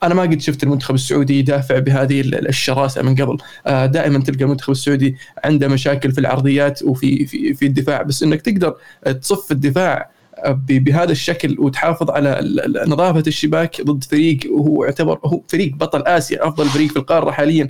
أنا 0.03 0.15
ما 0.15 0.23
قد 0.23 0.41
شفت 0.41 0.63
المنتخب 0.63 0.95
السعودي 0.95 1.39
يدافع 1.39 1.79
بهذه 1.79 2.21
الشراسة 2.21 3.03
من 3.03 3.15
قبل. 3.15 3.37
آه، 3.67 3.87
دائما 3.87 4.19
تلقى 4.19 4.45
المنتخب 4.45 4.71
السعودي 4.71 5.17
عنده 5.45 5.69
مشاكل 5.69 6.13
في 6.13 6.19
العرضيات 6.19 6.83
وفي 6.83 7.27
في 7.27 7.55
في 7.55 7.67
الدفاع 7.67 8.03
بس 8.03 8.23
إنك 8.23 8.41
تقدر 8.41 8.77
تصف 9.05 9.53
الدفاع 9.53 10.11
آه، 10.39 10.61
بهذا 10.69 11.13
الشكل 11.13 11.57
وتحافظ 11.59 12.11
على 12.11 12.41
نظافة 12.87 13.23
الشباك 13.27 13.83
ضد 13.83 14.05
فريق 14.05 14.39
وهو 14.51 14.85
يعتبر 14.85 15.21
هو 15.25 15.41
فريق 15.49 15.77
بطل 15.77 16.03
آسيا 16.03 16.49
أفضل 16.49 16.67
فريق 16.67 16.91
في 16.91 16.97
القارة 16.97 17.31
حاليا. 17.31 17.69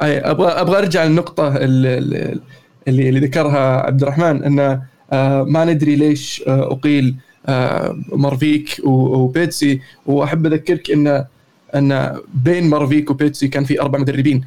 أبغى 0.00 0.48
أبغى 0.48 0.78
أرجع 0.78 1.04
للنقطة 1.04 1.56
اللي, 1.56 2.38
اللي, 2.88 3.20
ذكرها 3.20 3.86
عبد 3.86 4.02
الرحمن 4.02 4.44
انه 4.44 4.82
آه، 5.12 5.42
ما 5.42 5.64
ندري 5.64 5.96
ليش 5.96 6.42
أقيل 6.46 7.16
مارفيك 8.12 8.80
وبيتسي. 8.84 9.80
وأحب 10.06 10.46
أذكرك 10.46 10.90
انه 10.90 11.37
أن 11.74 12.16
بين 12.34 12.70
مارفيك 12.70 13.10
وبيتسي 13.10 13.48
كان 13.48 13.64
في 13.64 13.80
أربع 13.80 13.98
مدربين. 13.98 14.44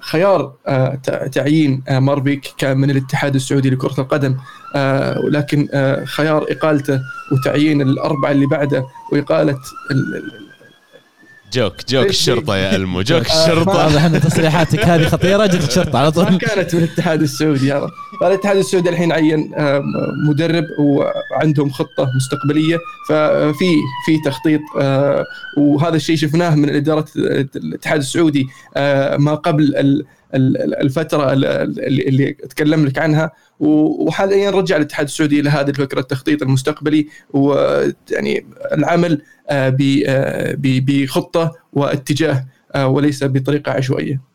خيار 0.00 0.52
آه، 0.66 0.94
تعيين 1.32 1.82
آه، 1.88 1.98
مارفيك 1.98 2.54
كان 2.58 2.78
من 2.78 2.90
الاتحاد 2.90 3.34
السعودي 3.34 3.70
لكرة 3.70 4.00
القدم. 4.00 4.36
ولكن 5.24 5.68
آه، 5.72 6.04
خيار 6.04 6.46
إقالته 6.50 7.00
وتعيين 7.32 7.82
الأربعة 7.82 8.30
اللي 8.30 8.46
بعده 8.46 8.86
وإقالة 9.12 9.58
جوك 11.52 11.74
جوك 11.88 12.06
الشرطة 12.06 12.56
يا 12.56 12.76
ألمو 12.76 13.02
جوك 13.02 13.26
الشرطة. 13.26 13.76
واضح 13.76 14.04
ان 14.04 14.20
تصريحاتك 14.20 14.84
هذه 14.84 15.04
خطيرة 15.04 15.46
جت 15.46 15.68
الشرطة 15.68 15.98
على 15.98 16.10
طول. 16.10 16.38
كانت 16.38 16.74
من 16.74 16.82
الاتحاد 16.82 17.22
السعودي 17.22 17.72
هذا 17.72 17.90
الاتحاد 18.22 18.56
السعودي 18.56 18.88
الحين 18.88 19.12
عين 19.12 19.50
مدرب 20.28 20.64
وعندهم 20.78 21.70
خطة 21.70 22.10
مستقبلية. 22.16 22.78
ففي 23.08 23.74
في 24.06 24.18
تخطيط 24.24 24.60
آه، 24.80 25.24
وهذا 25.56 25.96
الشيء 25.96 26.16
شفناه 26.16 26.54
من 26.54 26.70
إدارة 26.70 27.06
الاتحاد 27.56 27.98
السعودي 27.98 28.46
آه، 28.76 29.16
ما 29.16 29.34
قبل 29.34 30.04
الفترة 30.34 31.32
اللي 31.32 32.36
أتكلم 32.44 32.86
لك 32.86 32.98
عنها 32.98 33.30
وحاليا 33.60 34.50
رجع 34.50 34.76
الاتحاد 34.76 35.06
السعودي 35.06 35.40
إلى 35.40 35.50
هذه 35.50 35.68
الفكرة 35.70 36.00
التخطيط 36.00 36.42
المستقبلي 36.42 37.06
ويعني 37.30 38.46
العمل 38.72 39.22
آه، 39.50 39.76
آه، 40.06 40.56
بخطة 40.58 41.54
واتجاه 41.72 42.46
آه، 42.74 42.86
وليس 42.86 43.24
بطريقة 43.24 43.72
عشوائية. 43.72 44.27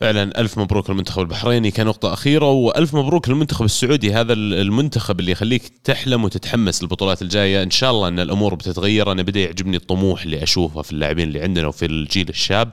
فعلا 0.00 0.40
ألف 0.40 0.58
مبروك 0.58 0.90
للمنتخب 0.90 1.22
البحريني. 1.22 1.70
كنقطة 1.70 2.12
أخيرة 2.12 2.50
وألف 2.50 2.94
مبروك 2.94 3.28
للمنتخب 3.28 3.64
السعودي. 3.64 4.12
هذا 4.12 4.32
المنتخب 4.32 5.20
اللي 5.20 5.32
يخليك 5.32 5.62
تحلم 5.84 6.24
وتتحمس 6.24 6.82
للبطولات 6.82 7.22
الجاية. 7.22 7.62
إن 7.62 7.70
شاء 7.70 7.90
الله 7.90 8.08
أن 8.08 8.20
الأمور 8.20 8.54
بتتغير. 8.54 9.12
أنا 9.12 9.22
بدأ 9.22 9.40
يعجبني 9.40 9.76
الطموح 9.76 10.22
اللي 10.22 10.42
أشوفه 10.42 10.82
في 10.82 10.92
اللاعبين 10.92 11.28
اللي 11.28 11.42
عندنا 11.42 11.66
وفي 11.66 11.86
الجيل 11.86 12.28
الشاب. 12.28 12.70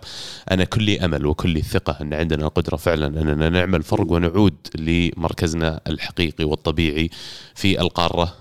أنا 0.51 0.63
كلي 0.63 1.05
أمل 1.05 1.25
وكلي 1.25 1.61
ثقة 1.61 1.97
أن 2.01 2.13
عندنا 2.13 2.45
القدرة 2.45 2.75
فعلا 2.75 3.07
أننا 3.07 3.49
نعمل 3.49 3.83
فرق 3.83 4.11
ونعود 4.11 4.55
لمركزنا 4.75 5.81
الحقيقي 5.87 6.45
والطبيعي 6.45 7.09
في 7.55 7.81
القارة 7.81 8.35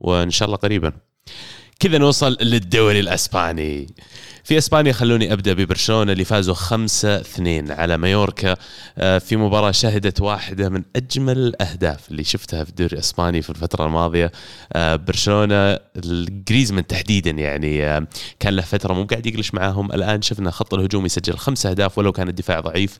وإن 0.00 0.30
شاء 0.30 0.46
الله 0.46 0.56
قريبا. 0.56 0.92
كذا 1.80 1.98
نوصل 1.98 2.36
للدوري 2.40 3.00
الأسباني. 3.00 3.86
في 4.48 4.58
إسبانيا 4.58 4.92
خلوني 4.92 5.32
أبدأ 5.32 5.52
ببرشلونة 5.52 6.12
اللي 6.12 6.24
فازوا 6.24 6.54
5 6.54 7.20
2 7.20 7.70
على 7.70 7.96
مايوركا 7.96 8.56
آه، 8.98 9.18
في 9.18 9.36
مباراة 9.36 9.70
شهدت 9.70 10.20
واحدة 10.20 10.68
من 10.68 10.84
أجمل 10.96 11.38
الأهداف 11.38 12.10
اللي 12.10 12.24
شفتها 12.24 12.64
في 12.64 12.70
الدوري 12.70 12.92
الإسباني 12.92 13.42
في 13.42 13.50
الفترة 13.50 13.86
الماضية. 13.86 14.32
آه، 14.72 14.96
برشلونة 14.96 15.78
الجريزمان 15.96 16.86
تحديدا 16.86 17.30
يعني 17.30 17.86
آه، 17.86 18.06
كان 18.40 18.56
له 18.56 18.62
فترة 18.62 18.94
مو 18.94 19.04
قاعد 19.04 19.26
يقلش 19.26 19.54
معاهم. 19.54 19.92
الآن 19.92 20.22
شفنا 20.22 20.50
خط 20.50 20.74
الهجوم 20.74 21.06
يسجل 21.06 21.36
خمس 21.36 21.66
أهداف 21.66 21.98
ولو 21.98 22.12
كان 22.12 22.28
الدفاع 22.28 22.60
ضعيف. 22.60 22.98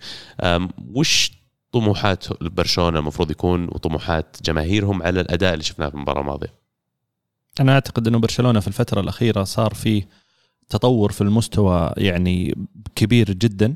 وش 0.95 1.33
طموحات 1.73 2.43
برشلونة 2.43 2.99
المفروض 2.99 3.31
يكون 3.31 3.65
وطموحات 3.65 4.37
جماهيرهم 4.45 5.03
على 5.03 5.21
الأداء 5.21 5.53
اللي 5.53 5.65
شفناه 5.65 5.89
في 5.89 5.95
المباراة 5.95 6.21
الماضية؟ 6.21 6.55
أنا 7.61 7.73
أعتقد 7.73 8.07
إنه 8.07 8.19
برشلونة 8.19 8.61
في 8.61 8.69
الفترة 8.69 9.01
الأخيرة 9.01 9.45
صار 9.45 9.75
فيه 9.75 10.28
تطور 10.69 11.13
في 11.13 11.21
المستوى 11.21 11.93
يعني 11.97 12.55
كبير 12.95 13.33
جدا. 13.33 13.75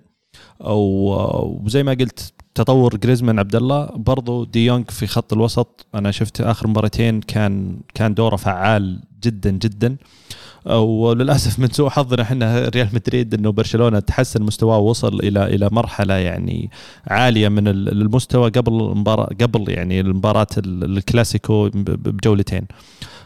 وزي 0.61 1.83
ما 1.83 1.93
قلت 1.93 2.33
تطور 2.55 2.97
جريزمان 2.97 3.39
عبد 3.39 3.57
الله. 3.57 3.87
برضو 3.87 4.45
ديونج 4.45 4.91
في 4.91 5.07
خط 5.07 5.33
الوسط. 5.33 5.87
أنا 5.95 6.11
شفت 6.11 6.41
آخر 6.41 6.69
مباراتين 6.69 7.21
كان 7.21 7.81
كان 7.95 8.15
دوره 8.15 8.37
فعال 8.37 9.01
جدا 9.23 9.51
جدا. 9.51 9.97
وللأسف 10.77 11.59
من 11.59 11.69
سوء 11.69 11.89
حظنا 11.89 12.23
إحنا 12.23 12.69
ريال 12.69 12.89
مدريد 12.93 13.35
إنه 13.35 13.53
برشلونة 13.53 13.99
تحسن 14.01 14.43
مستواه 14.43 14.79
ووصل 14.79 15.21
إلى 15.21 15.45
إلى 15.55 15.69
مرحلة 15.73 16.15
يعني 16.15 16.71
عالية 17.07 17.49
من 17.49 17.69
المستوى 17.69 18.51
قبل 18.51 18.73
المباراة 18.73 19.29
قبل 19.41 19.71
يعني 19.71 20.01
المباراة 20.01 20.47
الكلاسيكو 20.59 21.71
بجولتين. 21.75 22.67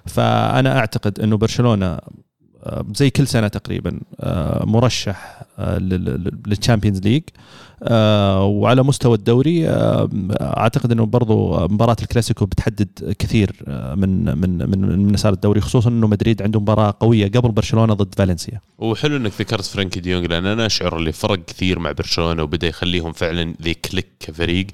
فأنا 0.06 0.78
أعتقد 0.78 1.20
إنه 1.20 1.36
برشلونة 1.36 1.98
زي 2.94 3.10
كل 3.10 3.26
سنة 3.26 3.48
تقريبا 3.48 4.00
آه، 4.20 4.64
مرشح 4.64 5.42
آه، 5.58 5.78
لل 5.78 6.00
Champions 6.00 7.00
League 7.00 7.22
وعلى 7.82 8.82
مستوى 8.82 9.14
الدوري 9.14 9.68
آه، 9.68 10.08
أعتقد 10.40 10.92
إنه 10.92 11.06
برضو 11.06 11.68
مباراة 11.68 11.96
الكلاسيكو 12.02 12.46
بتحدد 12.46 13.14
كثير 13.18 13.62
آه، 13.68 13.94
من 13.94 14.38
من 14.38 14.70
من, 14.70 14.80
من 14.80 15.12
مسار 15.12 15.32
الدوري 15.32 15.60
خصوصا 15.60 15.90
إنه 15.90 16.06
مدريد 16.06 16.42
عنده 16.42 16.60
مباراة 16.60 16.94
قوية 17.00 17.26
قبل 17.26 17.52
برشلونة 17.52 17.94
ضد 17.94 18.14
فالنسيا. 18.14 18.60
وحلو 18.78 19.16
إنك 19.16 19.32
ذكرت 19.40 19.64
فرانكي 19.64 20.00
ديونج 20.00 20.26
لأن 20.26 20.46
أنا 20.46 20.66
أشعر 20.66 20.96
اللي 20.96 21.12
فرق 21.12 21.44
كثير 21.44 21.78
مع 21.78 21.92
برشلونة 21.92 22.42
وبدأ 22.42 22.66
يخليهم 22.66 23.12
فعلا 23.12 23.54
they 23.62 23.74
click 23.74 24.06
كفريق 24.20 24.66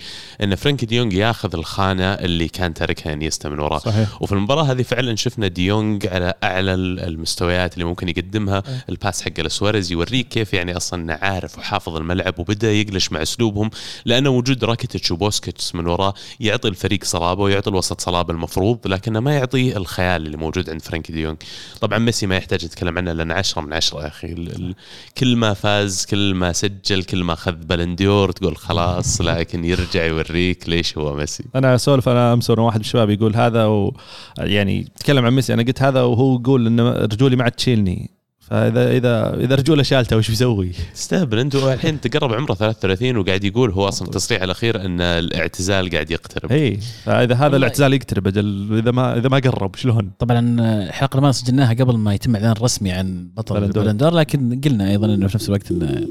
إن 0.42 0.54
فرانكي 0.54 0.86
ديونج 0.86 1.12
ياخذ 1.12 1.54
الخانة 1.54 2.04
اللي 2.04 2.48
كان 2.48 2.74
تاركها 2.74 3.12
إنيستا 3.12 3.48
من 3.48 3.58
وراه 3.58 3.78
صحيح. 3.78 4.22
وفي 4.22 4.32
المباراة 4.32 4.62
هذه 4.62 4.82
فعلا 4.82 5.16
شفنا 5.16 5.48
ديونج 5.48 6.06
على 6.06 6.34
أعلى 6.44 6.74
المستويات 6.74 7.74
اللي 7.74 7.84
ممكن 7.84 8.08
يقدمها. 8.08 8.62
ال 8.88 8.95
pass 8.95 9.22
حقه 9.22 9.40
لسواريز 9.40 9.92
يوريك 9.92 10.28
كيف 10.28 10.54
يعني 10.54 10.76
أصلا 10.76 11.18
عارف 11.24 11.58
وحافظ 11.58 11.96
الملعب 11.96 12.38
وبدأ 12.38 12.72
يقدر 12.72 12.91
يجلش 12.92 13.12
مع 13.12 13.22
أسلوبهم 13.22 13.70
لأنه 14.04 14.30
وجود 14.30 14.64
راكيتش 14.64 15.10
وبوسكيتس 15.10 15.74
من 15.74 15.86
وراه 15.86 16.14
يعطي 16.40 16.68
الفريق 16.68 17.04
صلابة 17.04 17.42
ويعطي 17.42 17.70
الوسط 17.70 18.00
صلابة 18.00 18.34
المفروض 18.34 18.86
لكنه 18.86 19.20
ما 19.20 19.34
يعطي 19.34 19.76
الخيال 19.76 20.26
اللي 20.26 20.36
موجود 20.36 20.70
عند 20.70 20.82
فرانكي 20.82 21.12
ديونج 21.12 21.36
طبعا 21.80 21.98
ميسي 21.98 22.26
ما 22.26 22.36
يحتاج 22.36 22.64
نتكلم 22.64 22.98
عنه 22.98 23.12
لأنه 23.12 23.34
10 23.34 23.62
من 23.62 23.72
10 23.72 24.02
يا 24.02 24.06
أخي. 24.06 24.74
كل 25.18 25.36
ما 25.36 25.54
فاز 25.54 26.06
كل 26.06 26.34
ما 26.34 26.52
سجل 26.52 27.02
كل 27.02 27.24
ما 27.24 27.32
أخذ 27.32 27.52
Ballon 27.52 28.00
d'Or 28.00 28.32
تقول 28.32 28.56
خلاص 28.56 29.20
لكن 29.28 29.64
يرجع 29.64 30.04
يوريك 30.04 30.68
ليش 30.68 30.98
هو 30.98 31.14
ميسي. 31.14 31.44
أنا 31.54 31.74
أسولف 31.74 32.08
أنا 32.08 32.32
امس 32.32 32.50
واحد 32.50 32.76
من 32.76 32.80
الشباب 32.80 33.10
يقول 33.10 33.36
هذا 33.36 33.66
و 33.66 33.94
يعني 34.38 34.88
تكلم 34.98 35.26
عن 35.26 35.32
ميسي. 35.32 35.54
أنا 35.54 35.62
قلت 35.62 35.82
هذا 35.82 36.02
وهو 36.02 36.34
يقول 36.34 36.66
انه 36.66 36.90
رجولي 36.90 37.36
ما 37.36 37.44
عاد 37.44 37.52
تشيلني. 37.52 38.21
فاذا 38.42 38.90
اذا 38.90 39.34
إذا 39.34 39.54
رجوله 39.54 39.82
شالته 39.82 40.16
وش 40.16 40.30
بيسوي؟ 40.30 40.72
تستهبل 40.94 41.38
انت 41.38 41.54
الحين 41.54 42.00
تقرب 42.00 42.32
عمره 42.32 42.54
33 42.54 43.16
وقاعد 43.16 43.44
يقول 43.44 43.70
هو 43.70 43.88
أصلا 43.88 44.08
التصريح 44.08 44.42
الأخير 44.42 44.84
إن 44.84 45.00
الاعتزال 45.00 45.90
قاعد 45.90 46.10
يقترب. 46.10 46.52
إي. 46.52 46.78
فإذا 47.04 47.34
هذا 47.34 47.56
الاعتزال 47.56 47.92
يقترب 47.92 48.26
أجل 48.26 48.78
إذا 48.78 48.90
ما 48.90 49.16
إذا 49.18 49.28
ما 49.28 49.38
قرب 49.38 49.76
شلون؟ 49.76 50.10
طبعا 50.18 50.56
الحلقة 50.60 51.20
ما 51.20 51.32
سجلناها 51.32 51.74
قبل 51.74 51.96
ما 51.96 52.14
يتم 52.14 52.36
إعلان 52.36 52.52
رسمي 52.52 52.92
عن 52.92 53.30
بطل 53.36 53.68
Ballon 53.68 53.96
d'Or 53.96 54.14
لكن 54.14 54.60
قلنا 54.64 54.90
أيضا 54.90 55.06
إنه 55.06 55.26
في 55.26 55.34
نفس 55.34 55.48
الوقت 55.48 55.70
إنه 55.70 56.08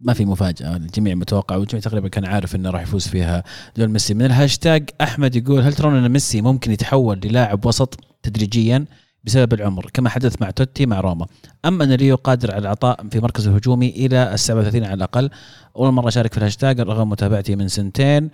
ما 0.00 0.12
في 0.12 0.24
مفاجأة. 0.24 0.76
الجميع 0.76 1.14
متوقع 1.14 1.56
والجميع 1.56 1.82
تقريبا 1.82 2.08
كان 2.08 2.24
عارف 2.24 2.56
إنه 2.56 2.70
راح 2.70 2.82
يفوز 2.82 3.08
فيها 3.08 3.44
دون 3.76 3.88
ميسي. 3.88 4.14
من 4.14 4.22
الهاشتاج 4.22 4.90
أحمد 5.00 5.36
يقول 5.36 5.60
هل 5.60 5.72
ترون 5.72 5.94
إن 5.94 6.12
ميسي 6.12 6.40
ممكن 6.40 6.72
يتحول 6.72 7.20
للاعب 7.24 7.66
وسط 7.66 8.00
تدريجيا؟ 8.22 8.84
بسبب 9.26 9.54
العمر 9.54 9.90
كما 9.94 10.08
حدث 10.08 10.42
مع 10.42 10.50
توتي 10.50 10.86
مع 10.86 11.00
روما. 11.00 11.26
أم 11.64 11.82
أن 11.82 11.92
ليو 11.92 12.16
قادر 12.16 12.52
على 12.52 12.60
العطاء 12.60 13.08
في 13.10 13.20
مركز 13.20 13.48
الهجومي 13.48 13.88
إلى 13.88 14.34
ال 14.34 14.38
37 14.38 14.84
على 14.84 14.94
الأقل 14.94 15.30
أول 15.76 15.92
مرة 15.92 16.08
أشارك 16.08 16.32
في 16.32 16.38
الهاشتاج 16.38 16.80
رغم 16.80 17.08
متابعتي 17.08 17.56
من 17.56 17.68
سنتين 17.68 18.30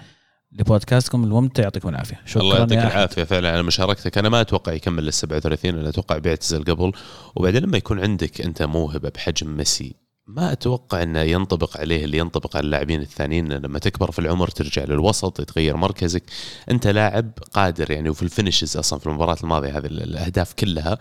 لبودكاستكم 0.53 1.25
الممتع 1.25 1.63
يعطيكم 1.63 1.89
العافية. 1.89 2.21
شكرا 2.27 2.43
الله 2.43 2.59
يعطيك. 2.59 2.79
العافية. 2.79 3.25
فعلا 3.25 3.53
على 3.53 3.63
مشاركتك 3.63 4.19
أنا 4.19 4.29
ما 4.29 4.41
أتوقع 4.41 4.73
يكمل 4.73 5.05
لل 5.05 5.13
37 5.13 5.79
أنا 5.79 5.89
أتوقع 5.89 6.19
بيعتزل 6.19 6.65
قبل. 6.65 6.93
وبعدين 7.37 7.63
لما 7.63 7.77
يكون 7.77 8.01
عندك 8.01 8.41
أنت 8.41 8.63
موهبة 8.63 9.09
بحجم 9.15 9.57
ميسي 9.57 10.02
ما 10.27 10.53
أتوقع 10.53 11.03
انه 11.03 11.21
ينطبق 11.21 11.81
عليه 11.81 12.05
اللي 12.05 12.19
ينطبق 12.19 12.57
على 12.57 12.65
اللاعبين 12.65 13.01
الثانيين 13.01 13.53
لما 13.53 13.79
تكبر 13.79 14.11
في 14.11 14.19
العمر 14.19 14.49
ترجع 14.49 14.85
للوسط 14.85 15.41
يتغير 15.41 15.77
مركزك. 15.77 16.23
أنت 16.71 16.87
لاعب 16.87 17.31
قادر 17.53 17.91
يعني 17.91 18.09
وفي 18.09 18.23
ال 18.23 18.29
finishes 18.29 18.77
أصلا 18.77 18.99
في 18.99 19.07
المباراة 19.07 19.37
الماضية 19.43 19.79
هذه 19.79 19.87
الأهداف 19.87 20.53
كلها 20.53 20.99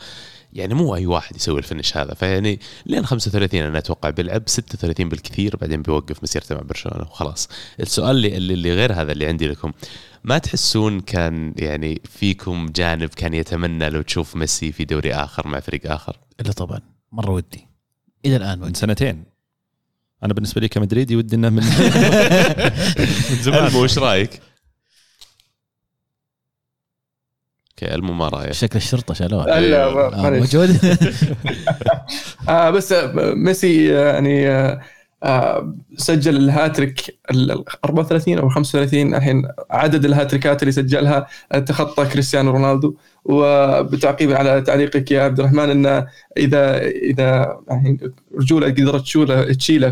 يعني 0.54 0.74
مو 0.74 0.96
أي 0.96 1.06
واحد 1.06 1.36
يسوي 1.36 1.60
ال 1.60 1.65
finish 1.65 1.98
هذا. 1.98 2.14
فيعني 2.14 2.60
لين 2.86 3.06
35 3.06 3.62
أنا 3.62 3.78
أتوقع 3.78 4.10
بيلعب 4.10 4.44
36 4.46 5.10
بالكثير 5.10 5.56
بعدين 5.56 5.82
بيوقف 5.82 6.24
مسيرته 6.24 6.56
مع 6.56 6.62
برشلونة 6.62 7.04
وخلاص. 7.04 7.50
السؤال 7.80 8.26
اللي, 8.26 8.38
اللي 8.54 8.74
غير 8.76 8.94
هذا 8.94 9.12
اللي 9.12 9.28
عندي 9.28 9.48
لكم 9.48 9.72
ما 10.24 10.38
تحسون 10.38 11.00
كان 11.00 11.54
يعني 11.58 12.02
فيكم 12.06 12.66
جانب 12.76 13.10
كان 13.10 13.34
يتمنى 13.34 13.90
لو 13.90 14.02
تشوف 14.02 14.36
ميسي 14.36 14.72
في 14.72 14.86
دوري 14.86 15.14
آخر 15.14 15.48
مع 15.48 15.60
فريق 15.60 15.92
آخر؟ 15.92 16.18
إلا 16.42 16.52
طبعا 16.52 16.80
مرة 17.12 17.32
ودي. 17.32 17.71
إلى 18.26 18.36
الآن 18.36 18.60
من 18.60 18.74
سنتين. 18.74 19.24
أنا 20.24 20.34
بالنسبة 20.34 20.62
لي 20.62 20.68
كمدريدي 20.68 21.16
ودي 21.16 21.36
إنه 21.36 21.50
من 21.50 21.64
من 23.32 23.38
زمان. 23.42 23.66
ألمو 23.68 23.84
وش 23.84 23.98
رأيك؟ 23.98 24.42
أوكي 27.72 27.96
ألمو 27.96 28.14
ما 28.14 28.30
رأيك. 28.30 28.52
شكل 28.52 28.78
الشرطة 28.78 29.14
شالوها. 29.14 29.60
لا 29.60 29.84
آه، 29.86 30.30
موجود؟ 30.30 30.80
آه 32.50 32.70
بس 32.70 32.92
آه، 32.92 33.34
ميسي 33.34 33.98
آه، 33.98 34.14
يعني 34.14 34.50
آه 34.50 34.82
سجل 35.98 36.38
الهاتريك 36.38 37.20
ال 37.32 37.64
34 37.86 38.38
أو 38.40 38.50
35 38.50 39.16
الحين 39.16 39.48
عدد 39.72 40.06
الهاتريكات 40.06 40.62
اللي 40.64 40.72
سجلها 40.72 41.28
آه، 41.52 41.60
تخطى 41.60 42.06
كريستيانو 42.06 42.52
رونالدو. 42.52 42.96
وبتعقيب 43.26 44.32
على 44.32 44.62
تعليقك 44.62 45.12
يا 45.12 45.24
عبد 45.24 45.40
الرحمن 45.40 45.70
إن 45.70 46.06
اذا 46.38 46.82
إذا 46.88 47.60
يعني 47.70 47.98
رجولة 48.36 48.68
قدرت 48.68 49.02
تشوله 49.02 49.54
تشيله 49.54 49.92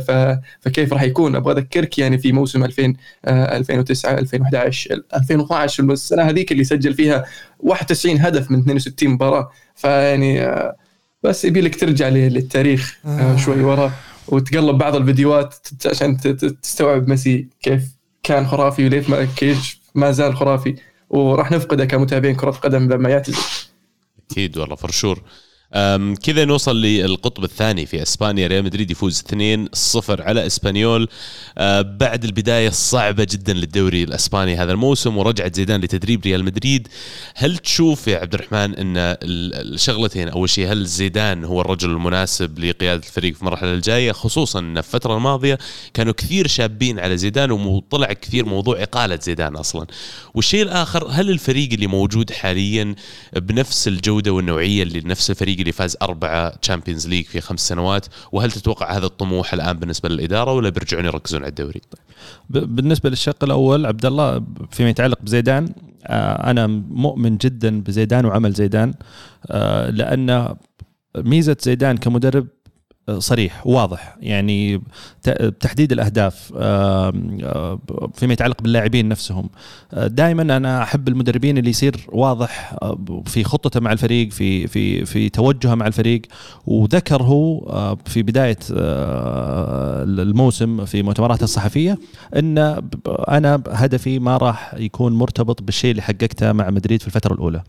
فكيف 0.61 0.93
راح 0.93 1.03
يكون؟ 1.03 1.35
أبغى 1.35 1.53
أذكرك 1.53 1.99
يعني 1.99 2.17
في 2.17 2.31
موسم 2.31 2.63
2000 2.63 2.93
آه، 3.25 3.57
2009 3.57 4.17
2011 4.19 5.01
2012 5.15 5.83
السنة 5.83 6.23
هذيك 6.23 6.51
اللي 6.51 6.63
سجل 6.63 6.93
فيها 6.93 7.25
91 7.59 8.19
هدف 8.19 8.51
من 8.51 8.59
62 8.59 9.09
مباراة. 9.09 9.51
فيعني 9.75 10.41
آه، 10.41 10.75
بس 11.23 11.45
يبي 11.45 11.61
لك 11.61 11.79
ترجع 11.79 12.09
للتاريخ 12.09 12.97
آه، 13.05 13.37
شوي 13.37 13.61
ورا. 13.63 13.91
وتقلب 14.31 14.77
بعض 14.77 14.95
الفيديوهات 14.95 15.67
عشان 15.85 16.17
تستوعب 16.61 17.07
ميسي 17.07 17.47
كيف 17.61 17.83
كان 18.23 18.47
خرافي 18.47 18.85
وليش 18.85 19.09
ما 19.09 19.25
كيف 19.25 19.79
ما 19.95 20.11
زال 20.11 20.37
خرافي. 20.37 20.75
وراح 21.09 21.51
نفقده 21.51 21.85
كمتابعين 21.85 22.35
كرة 22.35 22.51
قدم 22.51 22.89
لما 22.89 23.09
يعتزل. 23.09 23.37
أكيد 24.31 24.57
والله 24.57 24.75
فرشور 24.75 25.21
كذا 26.23 26.45
نوصل 26.45 26.81
للقطب 26.81 27.43
الثاني 27.43 27.85
في 27.85 28.01
إسبانيا. 28.01 28.47
ريال 28.47 28.63
مدريد 28.63 28.91
يفوز 28.91 29.19
2-0 29.19 30.21
على 30.21 30.45
إسبانيول. 30.45 31.07
أه، 31.57 31.81
بعد 31.81 32.23
البداية 32.23 32.67
الصعبه 32.67 33.23
جدا 33.23 33.53
للدوري 33.53 34.03
الإسباني 34.03 34.55
هذا 34.55 34.71
الموسم 34.71 35.17
ورجعت 35.17 35.55
زيدان 35.55 35.81
لتدريب 35.81 36.25
ريال 36.25 36.45
مدريد. 36.45 36.87
هل 37.35 37.57
تشوف 37.57 38.07
يا 38.07 38.17
عبد 38.17 38.33
الرحمن 38.33 38.75
إن 38.75 38.97
ال- 38.97 39.73
الشغلتين 39.73 40.29
أول 40.29 40.49
شيء 40.49 40.71
هل 40.71 40.85
زيدان 40.85 41.43
هو 41.43 41.61
الرجل 41.61 41.89
المناسب 41.89 42.59
لقيادة 42.59 43.03
الفريق 43.07 43.33
في 43.35 43.41
المرحلة 43.41 43.73
الجاية؟ 43.73 44.11
خصوصا 44.11 44.59
إن 44.59 44.77
الفترة 44.77 45.17
الماضية 45.17 45.57
كانوا 45.93 46.13
كثير 46.13 46.47
شابين 46.47 46.99
على 46.99 47.17
زيدان 47.17 47.51
وطلع 47.51 48.13
كثير 48.13 48.45
موضوع 48.45 48.83
إقالة 48.83 49.19
زيدان 49.21 49.55
أصلا. 49.55 49.85
والشيء 50.33 50.61
الآخر 50.61 51.07
هل 51.11 51.29
الفريق 51.29 51.69
اللي 51.73 51.87
موجود 51.87 52.31
حاليا 52.31 52.95
بنفس 53.35 53.87
الجودة 53.87 54.31
والنوعية 54.31 54.83
اللي 54.83 54.99
نفس 55.05 55.29
الفريق 55.29 55.58
اللي 55.59 55.71
فاز 55.71 55.97
أربعة 56.01 56.55
Champions 56.55 57.07
League 57.07 57.25
في 57.25 57.41
خمس 57.41 57.67
سنوات 57.67 58.05
وهل 58.31 58.51
تتوقع 58.51 58.97
هذا 58.97 59.05
الطموح 59.05 59.53
الآن 59.53 59.77
بالنسبة 59.79 60.09
للإدارة 60.09 60.53
ولا 60.53 60.69
بيرجعون 60.69 61.05
يركزون 61.05 61.41
على 61.41 61.49
الدوري؟ 61.49 61.81
ب- 62.49 62.75
بالنسبة 62.75 63.09
للشق 63.09 63.43
الأول 63.43 63.85
عبد 63.85 64.05
الله 64.05 64.43
فيما 64.71 64.89
يتعلق 64.89 65.21
بزيدان 65.21 65.69
آه، 66.07 66.49
أنا 66.51 66.67
مؤمن 66.89 67.37
جدا 67.37 67.81
بزيدان 67.81 68.25
وعمل 68.25 68.53
زيدان 68.53 68.93
آه، 69.51 69.89
لأن 69.89 70.55
ميزة 71.17 71.57
زيدان 71.61 71.97
كمدرب 71.97 72.47
صريح 73.17 73.67
واضح. 73.67 74.17
يعني 74.21 74.81
تحديد 75.59 75.91
الأهداف 75.91 76.53
آه، 76.57 77.13
آه، 77.43 77.79
فيما 78.15 78.33
يتعلق 78.33 78.61
باللاعبين 78.61 79.09
نفسهم. 79.09 79.49
دائما 79.93 80.41
أنا 80.41 80.83
أحب 80.83 81.07
المدربين 81.07 81.57
اللي 81.57 81.69
يصير 81.69 81.95
واضح 82.07 82.75
آه، 82.81 83.23
في 83.25 83.43
خطته 83.43 83.79
مع 83.79 83.91
الفريق 83.91 84.31
في 84.31 84.67
في 84.67 85.05
في 85.05 85.29
توجهه 85.29 85.75
مع 85.75 85.87
الفريق. 85.87 86.21
وذكر 86.65 87.23
هو 87.23 87.59
آه، 87.69 87.97
في 88.05 88.23
بداية 88.23 88.59
آه، 88.73 90.03
الموسم 90.03 90.85
في 90.85 91.03
مؤتمراته 91.03 91.43
الصحفية 91.43 91.97
إن 92.35 92.57
أنا 93.29 93.61
هدفي 93.69 94.19
ما 94.19 94.37
راح 94.37 94.73
يكون 94.77 95.13
مرتبط 95.13 95.61
بالشيء 95.63 95.91
اللي 95.91 96.01
حققته 96.01 96.51
مع 96.51 96.69
مدريد 96.69 97.01
في 97.01 97.07
الفترة 97.07 97.33
الأولى. 97.33 97.63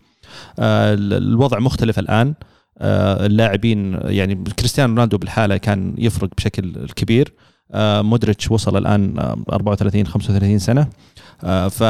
آه، 0.59 0.93
ال- 0.93 1.13
الوضع 1.13 1.59
مختلف 1.59 1.99
الآن. 1.99 2.27
آه، 2.27 2.50
اللاعبين 2.81 3.99
يعني 4.03 4.35
كريستيانو 4.35 4.93
رونالدو 4.93 5.17
بالحالة 5.17 5.57
كان 5.57 5.95
يفرق 5.97 6.29
بشكل 6.37 6.87
كبير. 6.95 7.33
آه، 7.71 8.01
مودريتش 8.01 8.51
وصل 8.51 8.77
الآن 8.77 9.19
آه، 9.19 9.43
34 9.49 10.07
35 10.07 10.59
سنة. 10.59 10.87
آه، 11.43 11.67
ف 11.67 11.83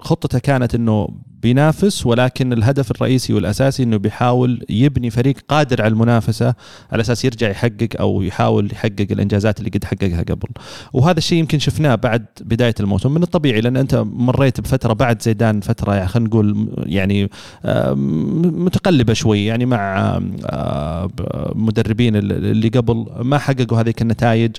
خطته 0.00 0.38
كانت 0.38 0.74
إنه 0.74 1.08
بينافس 1.48 2.06
ولكن 2.06 2.52
الهدف 2.52 2.90
الرئيسي 2.90 3.32
والأساسي 3.34 3.82
إنه 3.82 3.96
بيحاول 3.96 4.64
يبني 4.70 5.10
فريق 5.10 5.34
قادر 5.48 5.82
على 5.82 5.92
المنافسة 5.92 6.54
على 6.92 7.00
أساس 7.00 7.24
يرجع 7.24 7.50
يحقق 7.50 7.88
أو 8.00 8.22
يحاول 8.22 8.72
يحقق 8.72 9.06
الإنجازات 9.10 9.58
اللي 9.58 9.70
قد 9.70 9.84
حققها 9.84 10.22
قبل. 10.22 10.48
وهذا 10.92 11.18
الشيء 11.18 11.38
يمكن 11.38 11.58
شفناه 11.58 11.94
بعد 11.94 12.24
بداية 12.40 12.74
الموسم. 12.80 13.14
من 13.14 13.22
الطبيعي 13.22 13.60
لأن 13.60 13.76
أنت 13.76 13.94
مريت 14.06 14.60
بفترة 14.60 14.92
بعد 14.92 15.22
زيدان 15.22 15.60
فترة 15.60 15.94
يعني 15.94 16.08
خلينا 16.08 16.28
نقول 16.28 16.68
يعني 16.86 17.30
آه، 17.64 17.94
متقلبة 17.94 19.12
شوي. 19.12 19.44
يعني 19.44 19.66
مع 19.66 19.98
آه، 20.46 21.10
مدربين 21.54 22.16
ال- 22.16 22.32
اللي 22.32 22.68
قبل 22.68 23.06
ما 23.22 23.38
حققوا 23.38 23.80
هذيك 23.80 24.02
النتائج 24.02 24.56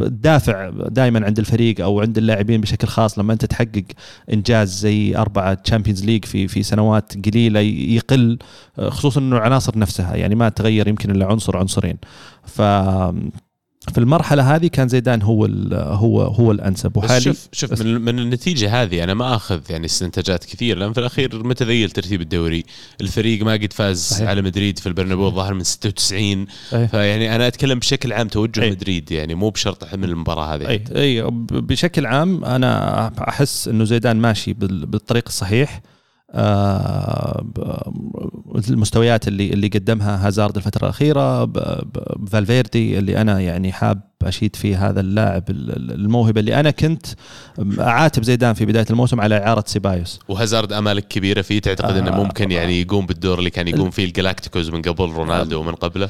الدافع 0.00 0.70
دائما 0.70 1.26
عند 1.26 1.38
الفريق 1.38 1.80
أو 1.80 2.00
عند 2.00 2.18
اللاعبين 2.18 2.60
بشكل 2.60 2.88
خاص 2.88 3.18
لما 3.18 3.32
أنت 3.32 3.44
تحقق 3.44 3.84
إنجاز 4.32 4.78
زي 4.80 5.11
أربعة 5.16 5.54
Champions 5.54 6.04
League 6.04 6.24
في 6.24 6.48
في 6.48 6.62
سنوات 6.62 7.28
قليلة 7.28 7.60
يقل 7.60 8.38
خصوصا 8.88 9.20
إنه 9.20 9.36
العناصر 9.36 9.78
نفسها 9.78 10.16
يعني 10.16 10.34
ما 10.34 10.48
تغير 10.48 10.88
يمكن 10.88 11.10
إلا 11.10 11.26
عنصر 11.26 11.56
عنصرين. 11.56 11.98
ف 12.44 12.62
في 13.92 13.98
المرحلة 13.98 14.54
هذه 14.56 14.66
كان 14.66 14.88
زيدان 14.88 15.22
هو 15.22 15.44
هو 15.72 16.22
هو 16.22 16.52
الأنسب. 16.52 16.90
بس 16.90 16.96
وحالي 17.04 17.20
شوف 17.20 17.48
شوف 17.52 17.82
من, 17.82 18.00
من 18.00 18.18
النتيجة 18.18 18.82
هذه 18.82 19.04
أنا 19.04 19.14
ما 19.14 19.34
أخذ 19.36 19.60
يعني 19.70 19.86
استنتاجات 19.86 20.44
كثير 20.44 20.78
لأن 20.78 20.92
في 20.92 21.00
الأخير 21.00 21.46
متذيل 21.46 21.90
ترتيب 21.90 22.20
الدوري. 22.20 22.64
الفريق 23.00 23.44
ما 23.44 23.52
قد 23.52 23.72
فاز 23.72 23.98
صحيح. 24.02 24.28
على 24.28 24.42
مدريد 24.42 24.78
في 24.78 24.86
البرنابيو 24.86 25.26
الظاهر 25.28 25.54
من 25.54 25.62
96 25.64 26.46
صحيح. 26.70 26.90
فيعني 26.90 27.36
أنا 27.36 27.46
أتكلم 27.46 27.78
بشكل 27.78 28.12
عام 28.12 28.28
توجه 28.28 28.62
أي. 28.62 28.70
مدريد 28.70 29.12
يعني 29.12 29.34
مو 29.34 29.50
بشرط 29.50 29.84
حمل 29.84 30.10
المباراة 30.10 30.54
هذه. 30.54 30.68
أي. 30.68 30.84
أي 30.96 31.22
ب- 31.22 31.46
بشكل 31.46 32.06
عام 32.06 32.44
أنا 32.44 33.12
أحس 33.28 33.68
إنه 33.68 33.84
زيدان 33.84 34.16
ماشي 34.16 34.52
بال- 34.52 34.86
بالطريق 34.86 35.24
الصحيح. 35.26 35.80
المستويات 38.70 39.28
اللي 39.28 39.52
اللي 39.52 39.68
قدمها 39.68 40.26
هازارد 40.26 40.56
الفترة 40.56 40.84
الأخيرة 40.84 41.52
فالفيردي 42.30 42.98
اللي 42.98 43.20
أنا 43.20 43.40
يعني 43.40 43.72
حاب 43.72 44.11
أشيد 44.24 44.56
فيه 44.56 44.88
هذا 44.90 45.00
اللاعب 45.00 45.50
ال- 45.50 45.76
ال- 45.76 45.92
الموهبة 45.92 46.40
اللي 46.40 46.60
أنا 46.60 46.70
كنت 46.70 47.06
أعاتب 47.80 48.22
زيدان 48.22 48.54
في 48.54 48.64
بداية 48.66 48.86
الموسم 48.90 49.20
على 49.20 49.36
إعارة 49.38 49.64
سيبايوس. 49.66 50.20
وهازارد 50.28 50.72
امالك 50.72 51.08
كبيره 51.08 51.42
فيه 51.42 51.58
تعتقد 51.60 51.96
أنه 51.96 52.10
آه. 52.10 52.22
ممكن 52.22 52.50
يعني 52.50 52.80
يقوم 52.80 53.06
بالدور 53.06 53.38
اللي 53.38 53.50
كان 53.50 53.68
يقوم 53.68 53.90
فيه 53.90 54.04
ال 54.04 54.10
Galácticos 54.10 54.70
من 54.70 54.82
قبل 54.82 55.04
رونالدو 55.10 55.60
ومن 55.60 55.72
قبله. 55.74 56.08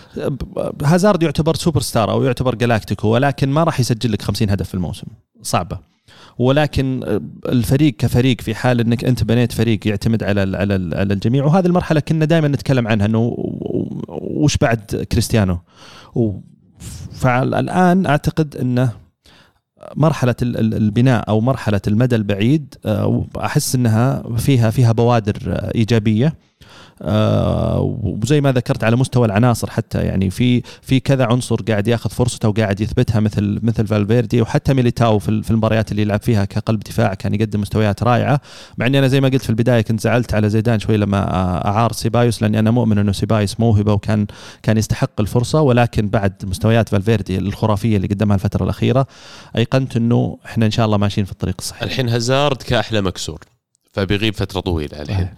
هازارد 0.84 1.22
يعتبر 1.22 1.54
سوبر 1.54 1.80
ستار 1.80 2.10
أو 2.10 2.24
يعتبر 2.24 2.54
Galáctico 2.54 3.08
ولكن 3.08 3.48
ما 3.48 3.64
راح 3.64 3.80
يسجل 3.80 4.12
لك 4.12 4.22
50 4.22 4.50
هدف 4.50 4.68
في 4.68 4.74
الموسم. 4.74 5.06
صعبة. 5.42 5.92
ولكن 6.38 7.20
الفريق 7.48 7.96
كفريق 7.96 8.40
في 8.40 8.54
حال 8.54 8.80
إنك 8.80 9.04
أنت 9.04 9.24
بنيت 9.24 9.52
فريق 9.52 9.86
يعتمد 9.88 10.22
على 10.22 10.40
على 10.40 10.74
على 10.96 11.14
الجميع 11.14 11.44
وهذه 11.44 11.66
المرحلة 11.66 12.00
كنا 12.00 12.24
دائما 12.24 12.48
نتكلم 12.48 12.88
عنها 12.88 13.06
إنه 13.06 13.34
وش 14.08 14.56
بعد 14.56 15.06
كريستيانو؟ 15.12 15.58
فالان 17.12 18.06
أعتقد 18.06 18.56
انه 18.56 18.92
مرحلة 19.96 20.34
البناء 20.42 21.28
أو 21.28 21.40
مرحلة 21.40 21.80
المدى 21.86 22.16
البعيد 22.16 22.74
أحس 23.36 23.74
إنها 23.74 24.22
فيها 24.36 24.70
فيها 24.70 24.92
بوادر 24.92 25.36
إيجابية. 25.74 26.26
آه، 26.26 26.32
وزي 28.02 28.40
ما 28.40 28.52
ذكرت 28.52 28.84
على 28.84 28.96
مستوى 28.96 29.26
العناصر 29.26 29.70
حتى 29.70 29.98
يعني 29.98 30.30
في 30.30 30.62
في 30.82 31.00
كذا 31.00 31.24
عنصر 31.24 31.56
قاعد 31.62 31.88
ياخذ 31.88 32.10
فرصته 32.10 32.48
وقاعد 32.48 32.80
يثبتها 32.80 33.20
مثل 33.20 33.60
مثل 33.62 33.86
فالفيردي 33.86 34.42
وحتى 34.42 34.74
ميليتاو 34.74 35.18
في 35.18 35.50
المباريات 35.50 35.90
اللي 35.90 36.02
يلعب 36.02 36.22
فيها 36.22 36.44
كقلب 36.44 36.80
دفاع 36.80 37.14
كان 37.14 37.34
يقدم 37.34 37.60
مستويات 37.60 38.02
رائعة. 38.02 38.40
مع 38.78 38.86
إني 38.86 38.98
أنا 38.98 39.08
زي 39.08 39.20
ما 39.20 39.28
قلت 39.28 39.42
في 39.42 39.50
البداية 39.50 39.80
كنت 39.80 40.00
زعلت 40.00 40.34
على 40.34 40.50
زيدان 40.50 40.78
شوي 40.78 40.96
لما 40.96 41.36
أعار 41.66 41.92
سيبايوس 41.92 42.42
لأني 42.42 42.58
أنا 42.58 42.70
مؤمن 42.70 42.98
إنه 42.98 43.12
سيبايوس 43.12 43.60
موهبة 43.60 43.92
وكان 43.92 44.26
كان 44.62 44.78
يستحق 44.78 45.20
الفرصة. 45.20 45.60
ولكن 45.60 46.08
بعد 46.08 46.32
مستويات 46.44 46.88
فالفيردي 46.88 47.38
الخرافية 47.38 47.96
اللي 47.96 48.08
قدمها 48.08 48.34
الفترة 48.34 48.64
الأخيرة 48.64 49.06
أيقنت 49.56 49.96
إنه 49.96 50.38
إحنا 50.46 50.66
إن 50.66 50.70
شاء 50.70 50.86
الله 50.86 50.96
ماشيين 50.96 51.24
في 51.24 51.32
الطريق 51.32 51.54
الصحيح. 51.58 51.82
الحين 51.82 52.08
هازارد 52.08 52.62
كاحله 52.62 53.00
مكسور 53.00 53.40
فبيغيب 53.92 54.34
فترة 54.34 54.60
طويلة 54.60 55.02
الحين 55.02 55.28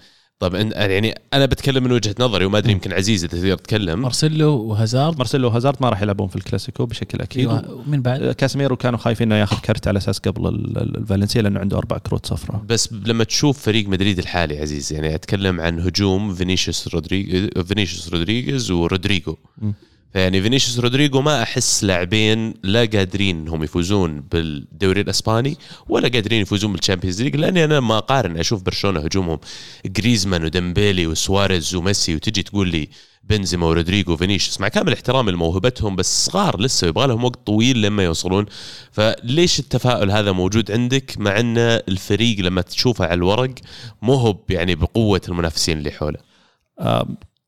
طيب 0.48 0.72
يعني 0.72 1.14
أنا 1.33 1.46
بتكلم 1.46 1.85
من 1.85 1.92
وجهة 1.92 2.14
نظري 2.20 2.44
وما 2.44 2.59
أدري 2.59 2.72
يمكن 2.72 2.92
عزيز 2.92 3.24
إذا 3.24 3.37
تقدر 3.37 3.57
تتكلم. 3.57 4.02
مارسيلو 4.02 4.57
وهازارد؟ 4.57 5.18
مارسيلو 5.18 5.48
وهازارد 5.48 5.76
ما 5.80 5.88
راح 5.88 6.02
يلعبون 6.02 6.28
في 6.28 6.37
الكلاسيكو 6.37 6.87
بشكل 6.87 7.20
أكيد. 7.20 7.48
أيوة. 7.48 7.83
من 7.87 8.02
بعد؟ 8.02 8.22
آه، 8.22 8.33
كاسيميرو 8.33 8.76
كانوا 8.76 8.98
خايفين 8.98 9.33
إنه 9.33 9.40
ياخذ 9.40 9.57
كرت 9.61 9.88
على 9.88 9.98
أساس 9.98 10.18
قبل 10.18 10.48
الفالنسيا 10.76 11.42
لأنه 11.42 11.61
عنده 11.61 11.78
أربع 11.78 11.98
كروت 11.98 12.26
صفراء. 12.26 12.62
بس 12.68 12.92
لما 12.92 13.24
تشوف 13.24 13.59
فريق 13.59 13.88
مدريد 13.88 14.18
الحالي 14.18 14.59
عزيز 14.59 14.92
يعني 14.92 15.14
أتكلم 15.14 15.61
عن 15.61 15.80
هجوم 15.80 16.35
فينيسيوس 16.35 16.88
رودريغيز 16.88 17.48
فينيسيوس 17.66 18.09
رودريغيز 18.09 18.70
ورودريجو 18.70 19.37
م. 19.59 19.72
فيعني 20.14 20.42
فينيسيوس 20.42 20.79
رودريجو 20.79 21.20
ما 21.20 21.42
أحس 21.42 21.85
لاعبين 21.85 22.55
لا 22.62 22.81
قادرين 22.81 23.40
انهم 23.40 23.62
يفوزون 23.62 24.20
بالدوري 24.20 25.00
الإسباني 25.00 25.57
ولا 25.88 26.09
قادرين 26.09 26.42
يفوزون 26.42 26.72
بال 26.72 26.82
Champions 26.82 27.22
League 27.22 27.37
لأني 27.37 27.64
أنا 27.64 27.81
ما 27.81 27.98
اقارن 27.98 28.37
أشوف 28.37 28.62
برشلونة 28.62 29.00
هجومهم 29.00 29.38
جريزمان 29.87 30.44
وديمبيلي 30.44 31.07
وسواريز 31.07 31.74
وميسي 31.74 32.14
وتجي 32.14 32.42
تقول 32.42 32.68
لي 32.68 32.88
بنزيما 33.24 33.66
ورودريجو 33.66 34.12
وفينيسيوس 34.12 34.61
مع 34.61 34.68
كامل 34.68 34.92
احترامي 34.92 35.33
لموهبتهم 35.33 35.96
بس 35.96 36.27
صغار 36.27 36.61
لسه 36.61 36.87
يبغى 36.87 37.07
لهم 37.07 37.24
وقت 37.24 37.46
طويل 37.46 37.83
لما 37.83 38.05
يوصلون. 38.05 38.46
فليش 38.92 39.59
التفاؤل 39.59 40.11
هذا 40.11 40.33
موجود 40.33 40.70
عندك 40.70 41.14
مع 41.18 41.40
أن 41.40 41.59
الفريق 41.59 42.40
لما 42.40 42.61
تشوفه 42.61 43.05
على 43.05 43.14
الورق 43.14 43.55
مو 44.03 44.14
هو 44.14 44.38
يعني 44.48 44.74
بقوة 44.74 45.20
المنافسين 45.29 45.79
اللي 45.79 45.90
حوله؟ 45.90 46.18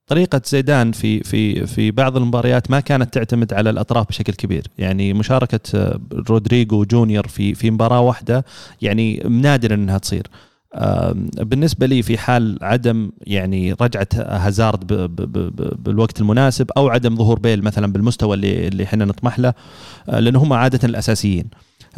طريقة 0.07 0.43
زيدان 0.45 0.93
في 0.93 1.21
في 1.21 1.67
في 1.67 1.91
بعض 1.91 2.17
المباريات 2.17 2.71
ما 2.71 2.81
كانت 2.81 3.15
تعتمد 3.15 3.53
على 3.53 3.71
الأطراف 3.71 4.09
بشكل 4.09 4.33
كبير، 4.33 4.67
يعني 4.79 5.13
مشاركة 5.13 5.61
آه، 5.75 6.01
رودريجو 6.31 6.85
جونيور 6.85 7.29
في 7.29 7.55
في 7.55 7.71
مباراة 7.71 8.01
واحدة 8.01 8.45
يعني 8.83 9.23
نادر 9.29 9.75
إنها 9.75 9.99
تصير. 9.99 10.27
بالنسبة 11.39 11.87
لي 11.87 12.03
في 12.03 12.19
حال 12.19 12.59
عدم 12.63 13.11
يعني 13.21 13.73
رجعة 13.73 14.09
هازارد 14.15 14.87
بالوقت 15.85 16.21
المناسب 16.21 16.71
أو 16.77 16.89
عدم 16.89 17.17
ظهور 17.17 17.39
بيل 17.39 17.65
مثلا 17.65 17.93
بالمستوى 17.93 18.35
اللي 18.35 18.69
اللي 18.69 18.85
إحنا 18.85 19.05
نطمح 19.05 19.39
له 19.39 19.55
آه، 20.09 20.21
لأنه 20.21 20.39
هم 20.43 20.53
عادة 20.53 20.89
الأساسيين. 20.89 21.47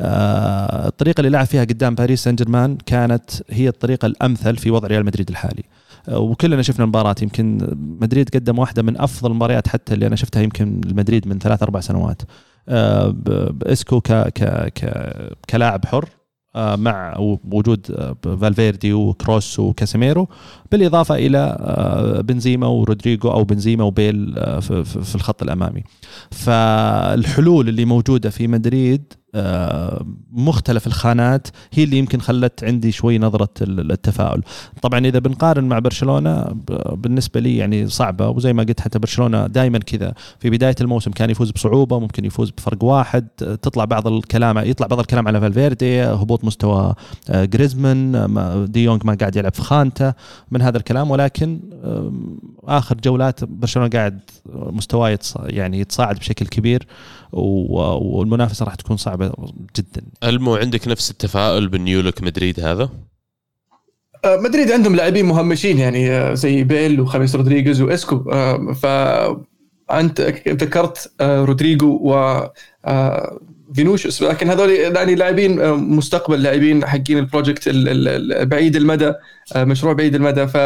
آه، 0.00 0.88
الطريقة 0.88 1.20
اللي 1.20 1.30
لعب 1.30 1.46
فيها 1.46 1.64
قدام 1.64 1.94
باريس 1.94 2.24
سان 2.24 2.36
جيرمان 2.36 2.76
كانت 2.86 3.30
هي 3.50 3.68
الطريقة 3.68 4.06
الأمثل 4.06 4.56
في 4.56 4.70
وضع 4.70 4.88
ريال 4.88 5.04
مدريد 5.04 5.28
الحالي. 5.30 5.64
وكلنا 6.12 6.62
شفنا 6.62 6.84
المباراة. 6.84 7.16
يمكن 7.22 7.76
مدريد 8.00 8.28
قدم 8.34 8.58
واحدة 8.58 8.82
من 8.82 9.00
أفضل 9.00 9.30
المباريات 9.30 9.68
حتى 9.68 9.94
اللي 9.94 10.06
أنا 10.06 10.16
شفتها 10.16 10.42
يمكن 10.42 10.80
المدريد 10.86 11.28
من 11.28 11.38
ثلاث 11.38 11.62
أربع 11.62 11.80
سنوات. 11.80 12.22
آه، 12.68 13.14
بإيسكو 13.50 14.00
ك 14.00 14.12
ك 14.12 14.72
ك 14.74 15.08
كلاعب 15.50 15.84
حر 15.86 16.08
آه، 16.56 16.76
مع 16.76 17.16
وجود 17.18 17.86
آه، 17.90 18.36
فالفيردي 18.36 18.92
وكروس 18.92 19.58
وكاسيميرو. 19.58 20.28
بالإضافة 20.72 21.14
إلى 21.14 22.22
بنزيما 22.24 22.66
ورودريجو 22.66 23.30
أو 23.30 23.44
بنزيما 23.44 23.84
وبيل 23.84 24.34
في 24.60 25.14
الخط 25.14 25.42
الأمامي. 25.42 25.84
فالحلول 26.30 27.68
اللي 27.68 27.84
موجودة 27.84 28.30
في 28.30 28.48
مدريد 28.48 29.12
مختلف 30.32 30.86
الخانات 30.86 31.48
هي 31.72 31.84
اللي 31.84 31.98
يمكن 31.98 32.20
خلت 32.20 32.64
عندي 32.64 32.92
شوي 32.92 33.18
نظرة 33.18 33.48
التفاؤل. 33.60 34.42
طبعا 34.82 35.06
إذا 35.06 35.18
بنقارن 35.18 35.64
مع 35.64 35.78
برشلونة 35.78 36.44
بالنسبة 36.92 37.40
لي 37.40 37.56
يعني 37.56 37.88
صعبة 37.88 38.28
وزي 38.28 38.52
ما 38.52 38.62
قلت 38.62 38.80
حتى 38.80 38.98
برشلونة 38.98 39.46
دائما 39.46 39.78
كذا. 39.78 40.14
في 40.38 40.50
بداية 40.50 40.74
الموسم 40.80 41.10
كان 41.10 41.30
يفوز 41.30 41.50
بصعوبة 41.50 41.98
ممكن 41.98 42.24
يفوز 42.24 42.50
بفرق 42.50 42.84
واحد 42.84 43.28
تطلع 43.38 43.84
بعض 43.84 44.06
الكلام 44.06 44.58
يطلع 44.58 44.86
بعض 44.86 44.98
الكلام 44.98 45.28
على 45.28 45.40
فالفيردي 45.40 46.02
هبوط 46.02 46.44
مستوى 46.44 46.94
آه، 47.30 47.44
جريزمان 47.44 48.28
دي 48.70 48.84
يونغ 48.84 49.00
ما 49.04 49.14
قاعد 49.14 49.36
يلعب 49.36 49.54
في 49.54 49.62
خانته 49.62 50.14
من 50.50 50.62
هذا 50.62 50.76
الكلام. 50.76 51.10
ولكن 51.10 51.60
آخر 52.64 52.96
جولات 53.04 53.44
برشلونة 53.44 53.88
قاعد 53.88 54.20
مستواه 54.54 55.18
يعني 55.36 55.80
يتصاعد 55.80 56.16
بشكل 56.18 56.46
كبير. 56.46 56.86
والمنافسة 57.32 58.64
راح 58.64 58.74
تكون 58.74 58.96
صعبة 58.96 59.32
جدا. 59.76 60.02
ألمو 60.24 60.54
عندك 60.56 60.88
نفس 60.88 61.10
التفاؤل 61.10 61.68
بال 61.68 61.80
new 61.80 61.98
look 61.98 62.22
مدريد 62.22 62.60
هذا؟ 62.60 62.90
آه، 64.24 64.36
مدريد 64.36 64.72
عندهم 64.72 64.96
لاعبين 64.96 65.24
مهمشين 65.24 65.78
يعني 65.78 66.10
آه، 66.10 66.34
زي 66.34 66.64
بيل 66.64 67.00
وخاميس 67.00 67.36
رودريغيز 67.36 67.80
وإيسكو. 67.80 68.30
آه، 68.30 68.72
ف 68.72 68.86
أنت 69.92 70.20
ذكرت 70.48 71.12
رودريجو 71.20 72.00
و 72.02 72.40
فينيسيوس 73.74 74.22
لكن 74.22 74.50
هذول 74.50 74.70
يعني 74.70 75.14
لاعبين 75.14 75.72
مستقبل 75.74 76.42
لاعبين 76.42 76.86
حقين 76.86 77.18
ال 77.18 77.25
project 77.25 77.68
بعيد 78.42 78.76
المدى 78.76 79.12
مشروع 79.56 79.92
بعيد 79.92 80.14
المدى. 80.14 80.46
ف 80.46 80.56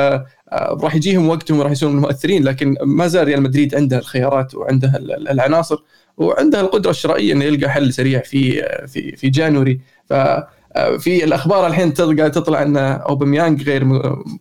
راح 0.52 0.94
يجيهم 0.94 1.28
وقتهم 1.28 1.58
وراح 1.58 1.72
يصيرون 1.72 1.96
مؤثرين. 1.96 2.44
لكن 2.44 2.76
ما 2.84 3.06
زال 3.06 3.26
ريال 3.26 3.42
مدريد 3.42 3.74
عنده 3.74 3.98
الخيارات 3.98 4.54
وعنده 4.54 4.92
العناصر. 5.30 5.76
وعنده 6.16 6.60
القدرة 6.60 6.90
الشرائية 6.90 7.32
إنه 7.32 7.44
يلقى 7.44 7.70
حل 7.70 7.92
سريع 7.92 8.20
في 8.20 8.62
في 8.86 9.16
في 9.16 9.30
January. 9.30 9.80
ف 10.08 10.12
في 10.98 11.24
الأخبار 11.24 11.66
الحين 11.66 11.94
تلقى 11.94 12.30
تطلع 12.30 12.62
إن 12.62 12.76
اوباميانج 12.76 13.62
غير 13.62 13.82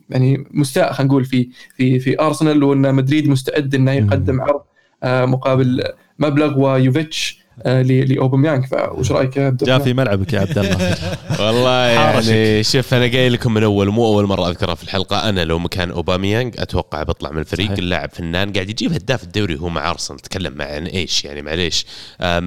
يعني 0.10 0.48
مستاء 0.52 0.94
خلينا 0.94 1.12
نقول 1.12 1.26
في 1.26 1.50
في 1.76 2.00
في 2.00 2.22
أرسنال 2.22 2.64
وإن 2.64 2.96
مدريد 2.96 3.30
مستعد 3.30 3.76
إنه 3.76 3.92
يقدم 3.92 4.42
عرض 4.42 4.62
آه، 5.04 5.26
مقابل 5.26 5.84
مبلغ 6.20 6.60
ويوفيتش 6.60 7.41
لاوباميانج 7.66 8.66
فوش 8.66 9.12
رأيك 9.12 9.38
يا 9.38 9.46
عبد 9.46 9.64
جاء 9.64 9.80
في 9.80 9.94
ملعبك 9.94 10.34
يا 10.34 10.40
عبد 10.40 10.58
الله. 10.58 10.96
والله 11.46 11.86
يعني 11.86 12.64
شوف 12.64 12.94
أنا 12.94 13.06
قايل 13.06 13.34
لكم 13.34 13.54
من 13.54 13.64
أول 13.64 13.90
مو 13.90 14.06
أول 14.06 14.26
مرة 14.26 14.50
أذكرها 14.50 14.76
في 14.76 14.84
الحلقة. 14.84 15.30
أنا 15.30 15.46
لو 15.46 15.60
مكان 15.60 15.92
اوباميانج 15.92 16.56
أتوقع 16.60 17.04
بطلع 17.04 17.32
من 17.32 17.40
الفريق. 17.40 17.72
اللاعب 17.72 18.10
فنان 18.14 18.54
قاعد 18.54 18.70
يجيب 18.70 18.94
هداف 18.94 19.24
الدوري 19.24 19.56
وهو 19.56 19.70
مع 19.70 19.92
أرسنال. 19.92 20.20
تكلم 20.20 20.54
مع 20.54 20.66
إيش 20.66 21.26
يعني 21.26 21.42
معليش. 21.42 21.86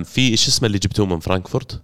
في 0.04 0.36
شو 0.36 0.48
اسمه 0.48 0.66
اللي 0.66 0.78
جبتوه 0.78 1.06
من 1.06 1.18
فرانكفورت؟ 1.18 1.82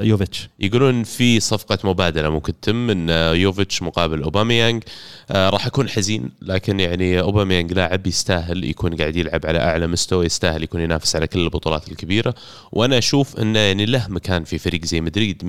يوفيتش. 0.00 0.48
يقولون 0.60 1.04
في 1.04 1.40
صفقة 1.40 1.78
مبادلة 1.84 2.28
ممكن 2.28 2.60
تتم 2.60 2.86
من 2.86 3.08
يوفيتش 3.34 3.82
مقابل 3.82 4.22
اوباميانج 4.22 4.82
آه 5.30 5.50
راح 5.50 5.66
اكون 5.66 5.88
حزين 5.88 6.30
لكن 6.42 6.80
يعني 6.80 7.20
اوباميانج 7.20 7.72
لاعب 7.72 8.06
يستاهل 8.06 8.64
يكون 8.64 8.96
قاعد 8.96 9.16
يلعب 9.16 9.46
على 9.46 9.58
أعلى 9.58 9.86
مستوى 9.86 10.26
يستاهل 10.26 10.62
يكون 10.62 10.80
ينافس 10.80 11.16
على 11.16 11.26
كل 11.26 11.40
البطولات 11.40 11.88
الكبيرة. 11.88 12.34
وأنا 12.72 12.98
أشوف 12.98 13.40
انه 13.40 13.58
يعني 13.58 13.86
له 13.86 14.06
مكان 14.08 14.44
في 14.44 14.58
فريق 14.58 14.84
زي 14.84 15.00
مدريد 15.00 15.42
100% 15.42 15.46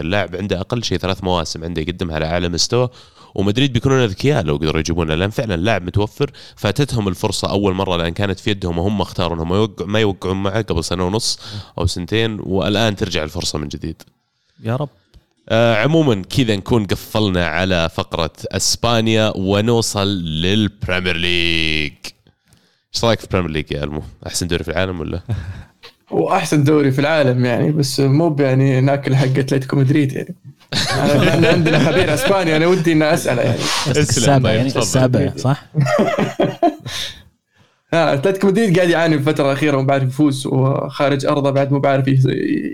اللاعب 0.00 0.36
عنده 0.36 0.60
أقل 0.60 0.84
شيء 0.84 0.98
ثلاث 0.98 1.24
مواسم 1.24 1.64
عنده 1.64 1.82
يقدمها 1.82 2.14
على 2.14 2.26
أعلى 2.26 2.48
مستوى. 2.48 2.88
ومدريد 3.34 3.72
بيكونون 3.72 4.00
أذكياء 4.00 4.44
لو 4.44 4.56
قدروا 4.56 4.80
يجيبونه 4.80 5.14
لأن 5.14 5.30
فعلا 5.30 5.54
اللاعب 5.54 5.82
متوفر 5.82 6.30
فاتتهم 6.56 7.08
الفرصة 7.08 7.50
أول 7.50 7.74
مرة 7.74 7.96
لأن 7.96 8.12
كانت 8.12 8.40
في 8.40 8.50
يدهم 8.50 8.78
وهم 8.78 9.00
اختاروا 9.00 9.36
إنهم 9.36 9.54
يوقع 9.54 9.84
ما 9.84 10.00
يوقعون 10.00 10.42
معه 10.42 10.62
قبل 10.62 10.84
سنة 10.84 11.06
ونص 11.06 11.38
أو 11.78 11.86
سنتين 11.86 12.38
والآن 12.40 12.96
ترجع 12.96 13.24
الفرصة 13.24 13.58
من 13.58 13.68
جديد. 13.68 14.02
يا 14.64 14.76
رب. 14.76 14.88
آه 15.48 15.82
عموما 15.82 16.22
كذا 16.22 16.56
نكون 16.56 16.86
قفلنا 16.86 17.46
على 17.46 17.88
فقرة 17.94 18.32
أسبانيا 18.46 19.32
ونوصل 19.36 20.08
لل 20.22 20.43
Premier 20.43 21.16
League. 21.16 21.92
إيش 22.94 23.04
رأيك 23.04 23.18
في 23.18 23.24
ال 23.24 23.27
Premier 23.27 23.50
League 23.50 23.72
يا 23.72 23.84
ألمو؟ 23.84 24.02
أحسن 24.26 24.46
دوري 24.46 24.64
في 24.64 24.70
العالم 24.70 25.00
ولا؟ 25.00 25.20
هو 26.12 26.32
أحسن 26.32 26.64
دوري 26.64 26.90
في 26.90 26.98
العالم 26.98 27.44
يعني 27.44 27.72
بس 27.72 28.00
مو 28.00 28.36
يعني 28.40 28.80
ناكل 28.80 29.16
حق 29.16 29.38
أتلتيكو 29.38 29.76
مدريد 29.76 30.12
يعني. 30.12 30.34
إحنا 30.74 31.48
عندنا 31.48 31.78
خبير 31.78 32.14
أسباني 32.14 32.56
أنا 32.56 32.66
ودي 32.66 32.92
إني 32.92 33.14
اساله 33.14 33.42
يعني. 33.42 33.58
السابع 33.86 34.50
يعني 34.50 34.68
السابع 34.68 35.32
صح؟ 35.36 35.64
أتلتيكو 37.94 38.46
مدريد 38.46 38.76
قاعد 38.76 38.88
يعاني 38.88 39.18
في 39.18 39.30
الفترة 39.30 39.46
الأخيرة 39.46 39.76
مو 39.76 39.86
بعرف 39.86 40.02
يفوز 40.02 40.46
وخارج 40.46 41.26
أرضه 41.26 41.50
بعد 41.50 41.72
مو 41.72 41.78
بعرف 41.78 42.04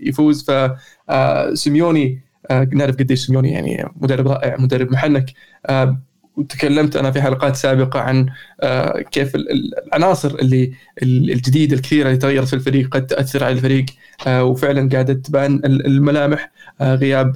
يفوز. 0.02 0.44
ف 0.44 0.70
آه، 1.10 1.54
سيميوني 1.54 2.20
آه، 2.50 2.68
نعرف 2.72 2.96
قديش 2.96 3.26
سيميوني 3.26 3.52
يعني 3.52 3.88
مدرب 3.96 4.28
رائع 4.28 4.56
مدرب 4.58 4.92
محنك. 4.92 5.32
آه، 5.66 6.00
وتكلمت 6.36 6.96
أنا 6.96 7.10
في 7.10 7.22
حلقات 7.22 7.56
سابقة 7.56 8.00
عن 8.00 8.26
آه، 8.60 9.00
كيف 9.00 9.32
العناصر 9.36 10.34
اللي 10.34 10.72
الجديدة 11.02 11.76
الكثيرة 11.76 12.06
اللي 12.06 12.18
تغيرت 12.18 12.48
في 12.48 12.54
الفريق 12.54 12.88
قد 12.88 13.06
تأثر 13.06 13.44
على 13.44 13.52
الفريق 13.52 13.86
آه، 14.26 14.44
وفعلا 14.44 14.88
قاعدة 14.88 15.14
تبان 15.14 15.60
الملامح 15.64 16.50
غياب 16.80 17.32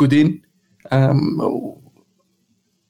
جودين 0.00 0.42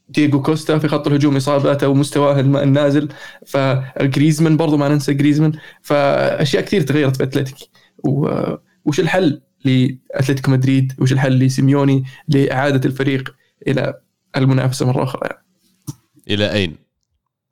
دييغو 0.08 0.42
كوستا 0.42 0.78
في 0.78 0.88
خط 0.88 1.06
الهجوم 1.06 1.36
إصاباته 1.36 1.88
ومستواه 1.88 2.40
النازل 2.40 3.08
فجريزمان 3.46 4.56
برضو 4.56 4.76
ما 4.76 4.88
ننسى 4.88 5.14
جريزمان 5.14 5.52
فأشياء 5.82 6.62
كثير 6.64 6.80
تغيرت 6.80 7.16
في 7.16 7.22
أتلتيكي 7.22 7.70
وش 8.84 9.00
الحل 9.00 9.40
لأتلتيكو 9.64 10.50
مدريد؟ 10.50 10.92
وش 11.00 11.12
الحل 11.12 11.38
لسيميوني 11.38 12.04
لإعادة 12.28 12.88
الفريق 12.88 13.34
إلى 13.68 14.00
المنافسة 14.36 14.86
مرة 14.86 15.04
أخرى 15.04 15.20
يعني. 15.22 15.44
إلى 16.30 16.52
أين؟ 16.52 16.76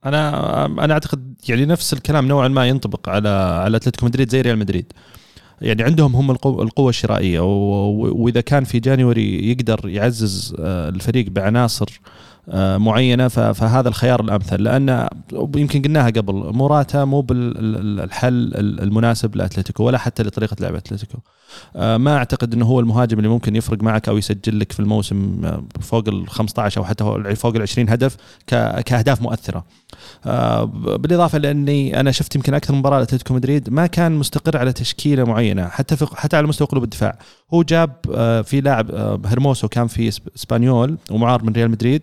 أنا 0.05 0.65
أنا 0.67 0.93
أعتقد 0.93 1.35
يعني 1.49 1.67
نفس 1.67 1.93
الكلام 1.93 2.29
نوعا 2.29 2.49
ما 2.49 2.69
ينطبق 2.69 3.09
على 3.09 3.29
على 3.29 3.77
أتلتيكو 3.77 4.07
مدريد 4.07 4.31
زي 4.31 4.41
ريال 4.41 4.59
مدريد 4.59 4.93
يعني 5.61 5.83
عندهم 5.83 6.17
هم 6.17 6.31
القوة 6.31 6.89
الشرائية 6.89 7.41
وإذا 7.41 8.41
كان 8.41 8.65
في 8.65 8.81
جانيوري 8.81 9.51
يقدر 9.51 9.89
يعزز 9.89 10.57
آه، 10.61 10.89
الفريق 10.89 11.29
بعناصر 11.29 12.01
آه، 12.49 12.77
معينة 12.77 13.29
فهذا 13.29 13.89
الخيار 13.89 14.21
الأمثل 14.21 14.63
لأن 14.63 15.09
يمكن 15.33 15.83
قلناها 15.83 16.11
قبل 16.11 16.33
موراتا 16.33 17.05
مو 17.05 17.21
بالحل 17.21 18.53
المناسب 18.57 19.37
لأتلتيكو 19.37 19.85
ولا 19.85 19.99
حتى 19.99 20.23
لطريقة 20.23 20.57
لعب 20.61 20.75
أتلتيكو 20.75 21.19
ما 21.75 22.17
أعتقد 22.17 22.55
إنه 22.55 22.67
هو 22.67 22.81
المهاجم 22.81 23.19
اللي 23.19 23.29
ممكن 23.29 23.57
يفرق 23.57 23.83
معك 23.83 24.09
أو 24.09 24.19
يسجل 24.19 24.61
لك 24.61 24.73
في 24.73 24.81
الموسم 24.81 25.41
آه، 25.45 25.65
فوق 25.81 26.09
ال 26.09 26.29
15 26.29 26.81
أو 26.81 26.85
حتى 26.85 27.05
فوق 27.35 27.55
ال 27.57 27.63
20 27.63 27.89
هدف 27.89 28.17
كأهداف 28.85 29.23
مؤثرة. 29.23 29.65
بالإضافة 30.75 31.39
لأني 31.39 32.01
أنا 32.01 32.11
شفت 32.11 32.35
يمكن 32.35 32.55
أكثر 32.55 32.75
مباراة 32.75 32.99
لأتلتيكو 32.99 33.35
مدريد 33.35 33.71
ما 33.71 33.87
كان 33.87 34.13
مستقر 34.13 34.57
على 34.57 34.73
تشكيلة 34.73 35.25
معينة 35.25 35.69
حتى 35.69 35.97
في 35.97 36.07
حتى 36.15 36.37
على 36.37 36.47
مستوى 36.47 36.69
قلوب 36.69 36.85
الدفاع. 36.85 37.19
هو 37.55 37.63
جاب 37.63 37.93
في 38.45 38.61
لاعب 38.61 38.91
هرموسو 39.27 39.69
كان 39.69 39.87
في 39.87 40.09
إسبانيول 40.37 40.99
ومعار 41.11 41.45
من 41.45 41.53
ريال 41.53 41.71
مدريد. 41.71 42.03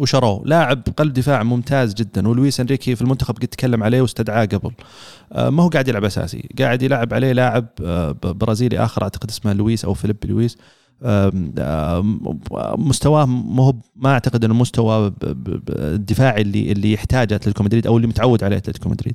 وشروه. 0.00 0.42
لاعب 0.44 0.82
قلب 0.96 1.12
دفاع 1.12 1.42
ممتاز 1.42 1.94
جدا 1.94 2.28
ولويس 2.28 2.60
أنريكي 2.60 2.96
في 2.96 3.02
المنتخب 3.02 3.36
قد 3.36 3.48
تكلم 3.48 3.82
عليه 3.82 4.00
واستدعاه 4.00 4.44
قبل. 4.44 4.70
آه، 5.32 5.50
ما 5.50 5.62
هو 5.62 5.68
قاعد 5.68 5.88
يلعب 5.88 6.04
أساسي. 6.04 6.48
قاعد 6.58 6.82
يلعب 6.82 7.14
عليه 7.14 7.32
لاعب 7.32 7.66
آه، 7.84 8.12
برازيلي 8.22 8.78
آخر 8.78 9.02
أعتقد 9.02 9.30
اسمه 9.30 9.52
لويس 9.52 9.84
أو 9.84 9.94
فيليب 9.94 10.16
لويس. 10.24 10.58
مستواه 12.78 13.26
ما 13.26 13.62
هو 13.62 13.74
ما 13.96 14.10
أعتقد 14.10 14.44
إنه 14.44 14.54
مستوى 14.54 15.12
الدفاعي 15.68 16.42
اللي 16.42 16.72
اللي 16.72 16.92
يحتاجه 16.92 17.34
أتلتيكو 17.34 17.64
مدريد 17.64 17.86
أو 17.86 17.96
اللي 17.96 18.08
متعود 18.08 18.44
عليه 18.44 18.56
أتلتيكو 18.56 18.88
مدريد. 18.88 19.14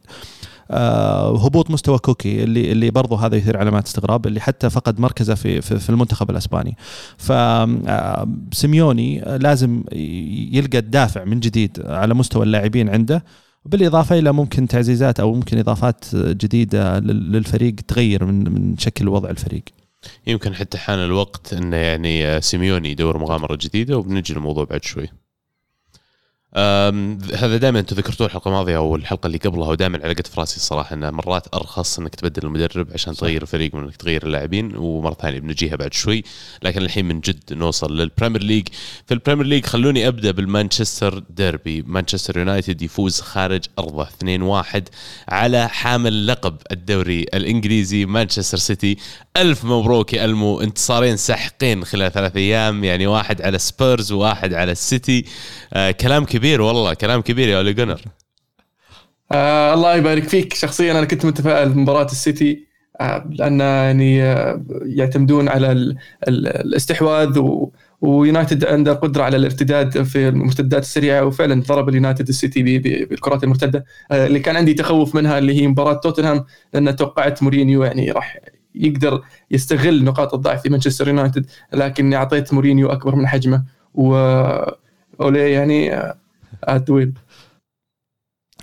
هبوط 0.72 1.72
مستوى 1.72 1.98
كوكي 2.00 2.44
اللي 2.44 2.72
اللي 2.72 2.92
برضه 2.92 3.26
هذا 3.26 3.36
يثير 3.36 3.58
علامات 3.58 3.86
استغراب 3.86 4.28
اللي 4.28 4.40
حتى 4.40 4.70
فقد 4.70 5.00
مركزه 5.00 5.36
في 5.36 5.62
في, 5.62 5.90
المنتخب 5.90 6.30
الأسباني 6.30 6.78
ف 7.18 7.32
آه، 7.32 8.28
سيميوني 8.52 9.20
لازم 9.20 9.84
يلقى 10.52 10.78
الدافع 10.78 11.24
من 11.24 11.40
جديد 11.40 11.82
على 11.86 12.14
مستوى 12.14 12.44
اللاعبين 12.44 12.90
عنده 12.90 13.24
بالإضافة 13.66 14.20
إلى 14.20 14.32
ممكن 14.32 14.68
تعزيزات 14.68 15.20
أو 15.20 15.34
ممكن 15.34 15.58
إضافات 15.58 16.06
جديدة 16.16 17.00
للفريق 17.00 17.76
تغير 17.76 18.26
من 18.26 18.54
من 18.54 18.78
شكل 18.78 19.08
وضع 19.08 19.30
الفريق. 19.30 19.64
يمكن 20.28 20.56
حتى 20.56 20.78
حان 20.78 21.00
الوقت 21.00 21.54
إنه 21.54 21.78
يعني 21.78 22.42
سيميوني 22.42 22.92
يدور 22.92 23.18
مغامرة 23.18 23.56
جديدة 23.62 23.98
وبنجي 23.98 24.34
الموضوع 24.34 24.64
بعد 24.64 24.84
شوي. 24.84 25.10
هذا 26.56 27.58
دائما 27.58 27.80
أنتم 27.80 27.96
ذكرتوه 27.96 28.28
الحلقة 28.28 28.50
الماضية 28.50 28.78
أو 28.78 28.96
الحلقة 28.96 29.28
اللي 29.28 29.38
قبلها 29.38 29.68
ودائما 29.70 30.00
علقت 30.04 30.28
في 30.28 30.40
راسي 30.40 30.58
الصراحة 30.58 30.94
إنه 30.94 31.12
مرات 31.12 31.48
أرخص 31.54 32.00
إنك 32.00 32.16
تبدل 32.16 32.44
المدرب 32.48 32.88
عشان 32.94 33.14
صح. 33.14 33.20
تغير 33.20 33.42
الفريق 33.42 33.76
من 33.76 33.84
إنك 33.84 33.96
تغير 33.96 34.24
اللاعبين 34.26 34.76
ومرة 34.76 35.14
ثانية 35.14 35.40
بنجيها 35.40 35.76
بعد 35.76 35.94
شوي. 35.94 36.24
لكن 36.64 36.82
الحين 36.82 37.06
من 37.06 37.20
جد 37.20 37.54
نوصل 37.54 37.98
لل 37.98 38.08
Premier 38.08 38.44
League. 38.44 38.68
في 39.08 39.14
ال 39.14 39.18
Premier 39.18 39.46
League 39.46 39.66
خلوني 39.66 40.08
أبدأ 40.08 40.32
بال 40.32 40.47
Manchester 40.47 41.24
derby. 41.30 41.82
مانشستر 41.82 42.38
يونايتد 42.38 42.82
يفوز 42.82 43.22
خارج 43.22 43.64
أرضه 43.80 44.06
2-1 44.06 44.82
على 45.30 45.70
حامل 45.70 46.28
لقب 46.28 46.56
الدوري 46.72 47.22
الإنجليزي. 47.22 48.06
مانشستر 48.06 48.58
سيتي 48.58 48.98
ألف 49.38 49.66
مبروك 49.66 50.14
يا 50.14 50.26
ألمو. 50.26 50.62
انتصارين 50.62 51.18
ساحقين 51.18 51.86
خلال 51.86 52.12
ثلاث 52.12 52.36
أيام 52.36 52.84
يعني 52.84 53.08
واحد 53.08 53.42
على 53.42 53.60
سبيرز 53.60 54.12
وواحد 54.12 54.54
على 54.54 54.72
السيتي 54.72 55.26
آه 55.74 55.92
كلام 55.92 56.26
كبير 56.26 56.45
كبير 56.46 56.62
والله 56.62 56.94
كلام 56.94 57.22
كبير 57.22 57.50
يا 57.50 57.58
أولي 57.58 57.74
جونر 57.74 58.02
آه 59.32 59.74
الله 59.74 59.96
يبارك 59.96 60.24
فيك. 60.24 60.54
شخصيا 60.54 60.92
أنا 60.92 61.06
كنت 61.06 61.26
متفائل 61.26 61.70
بمباراة 61.70 62.06
السيتي 62.06 62.66
آه 63.02 63.26
لأن 63.30 63.60
يعني 63.60 64.24
آه 64.24 64.66
يعتمدون 64.86 65.50
على 65.50 65.72
ال 65.72 65.98
ال 66.28 66.48
الاستحواذ 66.48 67.40
ويونايتد 68.02 68.66
عنده 68.66 68.94
قدرة 68.94 69.24
على 69.24 69.38
الارتداد 69.38 70.04
في 70.04 70.28
المرتدات 70.28 70.84
السريعة 70.84 71.26
وفعلا 71.26 71.62
ضرب 71.62 71.90
اليونايتد 71.90 72.28
السيتي 72.28 72.80
بالكرات 72.80 73.44
المرتدة. 73.44 73.86
آه 74.12 74.28
اللي 74.28 74.40
كان 74.40 74.56
عندي 74.56 74.74
تخوف 74.74 75.16
منها 75.16 75.38
اللي 75.38 75.62
هي 75.62 75.68
مباراة 75.68 75.94
توتنهام 75.94 76.46
لأن 76.74 76.96
توقعت 76.96 77.44
مورينيو 77.44 77.84
يعني 77.84 78.12
راح 78.12 78.40
يقدر 78.76 79.22
يستغل 79.52 80.04
نقاط 80.04 80.34
الضعف 80.34 80.62
في 80.62 80.70
مانشستر 80.70 81.08
يونايتد 81.08 81.46
لكن 81.74 82.14
أعطيت 82.14 82.54
مورينيو 82.54 82.92
أكبر 82.92 83.16
من 83.16 83.28
حجمه. 83.28 83.64
و 83.94 84.16
أولي 85.22 85.52
يعني 85.52 86.16
آه، 86.64 86.76
at 86.76 86.83
the 86.83 86.95
wheel 86.95 87.14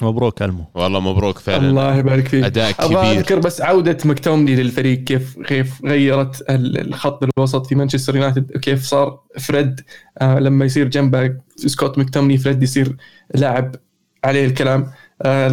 مبروك 0.02 0.42
ألمو. 0.42 0.64
والله 0.74 1.00
مبروك 1.00 1.38
فعلا. 1.38 1.68
الله 1.68 1.96
يبارك 1.96 2.28
فيك. 2.28 2.44
أداء 2.44 2.72
كبير. 2.72 2.86
أبغى 2.86 3.18
أذكر 3.18 3.38
بس 3.38 3.60
عودة 3.60 3.98
مكتوميني 4.04 4.56
للفريق 4.56 5.04
كيف 5.04 5.38
كيف 5.38 5.84
غيرت 5.84 6.44
الخط 6.50 7.22
الوسط 7.38 7.66
في 7.66 7.74
مانشستر 7.74 8.16
يونايتد 8.16 8.52
كيف 8.58 8.84
صار 8.84 9.20
فريد 9.38 9.80
آه 10.18 10.38
لما 10.38 10.64
يصير 10.64 10.88
جنبه 10.88 11.36
سكوت 11.56 11.98
مكتوميني 11.98 12.38
فريد 12.38 12.62
يصير 12.62 12.96
لاعب 13.34 13.76
عليه 14.24 14.46
الكلام. 14.46 14.90
آه 15.22 15.48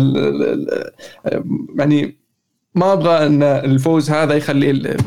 يعني 1.80 2.20
ما 2.76 2.94
أبغى 2.94 3.26
أن 3.26 3.44
الفوز 3.44 4.12
هذا 4.12 4.34
يخلي 4.34 4.98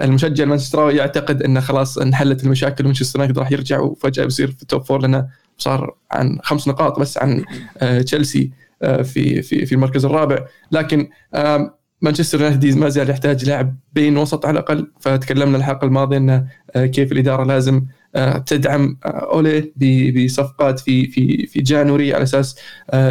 المشجع 0.00 0.44
المانشستراوي 0.44 0.94
يعتقد 0.96 1.42
انه 1.42 1.60
خلاص 1.60 1.98
انحلت 1.98 2.44
المشاكل 2.44 2.84
ومانشستر 2.84 3.18
يونايتد 3.18 3.38
راح 3.38 3.52
يرجع 3.52 3.80
وفجأة 3.80 4.24
بيصير 4.24 4.50
في 4.50 4.62
ال 4.62 4.68
top 4.68 4.84
four 4.84 5.00
لأنه 5.00 5.28
صار 5.62 5.96
عن 6.10 6.38
خمس 6.42 6.68
نقاط 6.68 7.00
بس 7.00 7.18
عن 7.18 7.44
آه، 7.78 8.00
تشيلسي 8.00 8.50
آه، 8.82 9.02
في 9.02 9.42
في 9.42 9.66
في 9.66 9.74
المركز 9.74 10.04
الرابع 10.04 10.46
لكن 10.72 11.08
مانشستر 12.00 12.40
يونايتد 12.40 12.76
ما 12.76 12.88
زال 12.88 13.10
يحتاج 13.10 13.44
لاعب 13.44 13.76
بين 13.92 14.16
وسط 14.16 14.46
على 14.46 14.58
الأقل 14.58 14.90
فتكلمنا 15.00 15.56
الحلقة 15.56 15.84
الماضية 15.84 16.16
إن 16.16 16.46
آه، 16.76 16.86
كيف 16.86 17.12
الإدارة 17.12 17.44
لازم 17.44 17.86
تدعم 18.46 18.98
أولي 19.04 19.72
بصفقات 20.16 20.80
في 20.80 21.06
في 21.06 21.46
في 21.46 21.60
January 21.60 22.14
على 22.14 22.22
أساس 22.22 22.56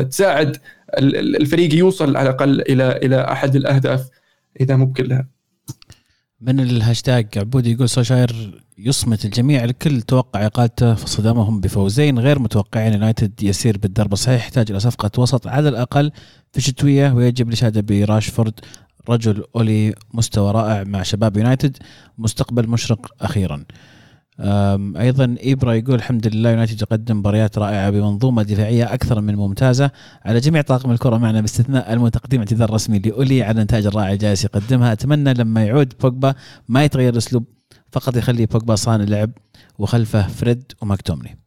تساعد 0.10 0.58
الفريق 0.98 1.76
يوصل 1.76 2.18
على 2.18 2.30
الأقل 2.30 2.62
إلى 2.62 2.92
إلى 2.92 3.22
أحد 3.32 3.56
الأهداف 3.56 4.10
إذا 4.62 4.76
مو 4.76 4.86
بكلها. 4.86 5.28
من 6.42 6.60
الهاشتاج 6.60 7.28
عبود 7.38 7.68
يقول 7.68 7.90
سولشاير 7.90 8.62
يصمت 8.84 9.26
الجميع 9.26 9.64
الكل 9.64 10.02
توقع 10.02 10.46
اقالته 10.46 10.94
فصدمهم 10.94 11.60
بفوزين 11.60 12.20
غير 12.20 12.40
متوقعين. 12.40 12.94
يونايتد 12.94 13.44
يسير 13.44 13.78
بالدرب 13.78 14.14
الصحيح 14.14 14.42
يحتاج 14.42 14.72
إلى 14.72 14.80
صفقة 14.80 15.22
وسط 15.22 15.48
على 15.48 15.70
الأقل 15.70 16.12
في 16.52 16.62
شتوية 16.62 17.12
ويجب 17.12 17.48
الإشادة 17.48 17.82
براشفورد 17.82 18.54
رجل 19.10 19.44
أولي 19.56 19.94
مستوى 20.14 20.52
رائع 20.52 20.84
مع 20.84 21.04
شباب 21.04 21.38
يونايتد. 21.38 21.78
مستقبل 22.18 22.70
مشرق 22.70 23.12
أخيرا. 23.22 23.64
أيضا 25.00 25.36
إبرا 25.40 25.74
يقول 25.74 25.96
الحمد 25.96 26.28
لله 26.28 26.50
يونايتد 26.50 26.82
يقدم 26.82 27.18
مباريات 27.18 27.58
رائعة 27.58 27.90
بمنظومة 27.90 28.44
دفاعية 28.44 28.94
أكثر 28.94 29.22
من 29.22 29.36
ممتازة. 29.36 29.92
على 30.26 30.40
جميع 30.40 30.62
طاقم 30.62 30.92
الكرة 30.92 31.18
معنا 31.18 31.42
باستثناء 31.42 31.94
المتقدم 31.94 32.40
اعتذار 32.40 32.74
رسمي 32.74 33.00
لأولي 33.00 33.44
على 33.44 33.58
النتائج 33.58 33.86
الرائعة 33.86 34.16
جالس 34.16 34.46
يقدمها. 34.46 34.94
أتمنى 34.94 35.34
لما 35.34 35.66
يعود 35.66 35.94
بوجبا 36.02 36.34
ما 36.70 36.84
يتغير 36.84 37.14
الأسلوب 37.14 37.44
فقط 37.92 38.16
يخلي 38.16 38.46
بوجبا 38.46 38.76
صانع 38.76 39.04
لعب 39.04 39.32
وخلفه 39.80 40.28
فريد 40.28 40.64
وماكتومني. 40.82 41.38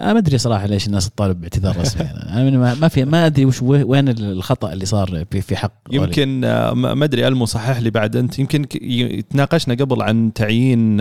أنا 0.00 0.12
ما 0.12 0.18
أدري 0.18 0.38
صراحة 0.38 0.66
ليش 0.66 0.86
الناس 0.86 1.10
تطالب 1.10 1.40
باعتذار 1.40 1.80
رسمي. 1.80 2.02
أنا 2.02 2.74
ما 2.74 2.88
في 2.88 3.04
ما 3.04 3.26
أدري 3.26 3.44
وش 3.44 3.62
وين 3.62 4.08
الخطأ 4.08 4.72
اللي 4.72 4.86
صار 4.86 5.24
في 5.30 5.40
في 5.40 5.56
حق 5.56 5.72
يمكن 5.90 6.44
آه، 6.44 6.72
ما 6.74 7.04
أدري 7.04 7.28
ألمو 7.28 7.44
صحح 7.44 7.78
لي 7.78 7.90
بعد. 7.90 8.16
أنت 8.16 8.38
يمكن 8.38 8.68
تناقشنا 9.30 9.74
قبل 9.74 10.02
عن 10.02 10.32
تعيين 10.32 11.00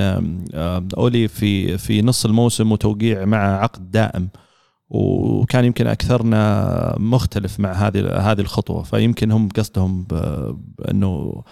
أولي 0.97 1.27
في 1.27 1.77
في 1.77 2.01
نص 2.01 2.25
الموسم 2.25 2.71
وتوقيع 2.71 3.25
مع 3.25 3.63
عقد 3.63 3.91
دائم. 3.91 4.29
وكان 4.89 5.65
يمكن 5.65 5.87
أكثرنا 5.87 6.95
مختلف 6.99 7.59
مع 7.59 7.71
هذه 7.71 8.31
هذه 8.31 8.41
الخطوة. 8.41 8.83
فيمكن 8.83 9.31
هم 9.31 9.49
قصدهم 9.49 10.07
بأنه 10.79 11.43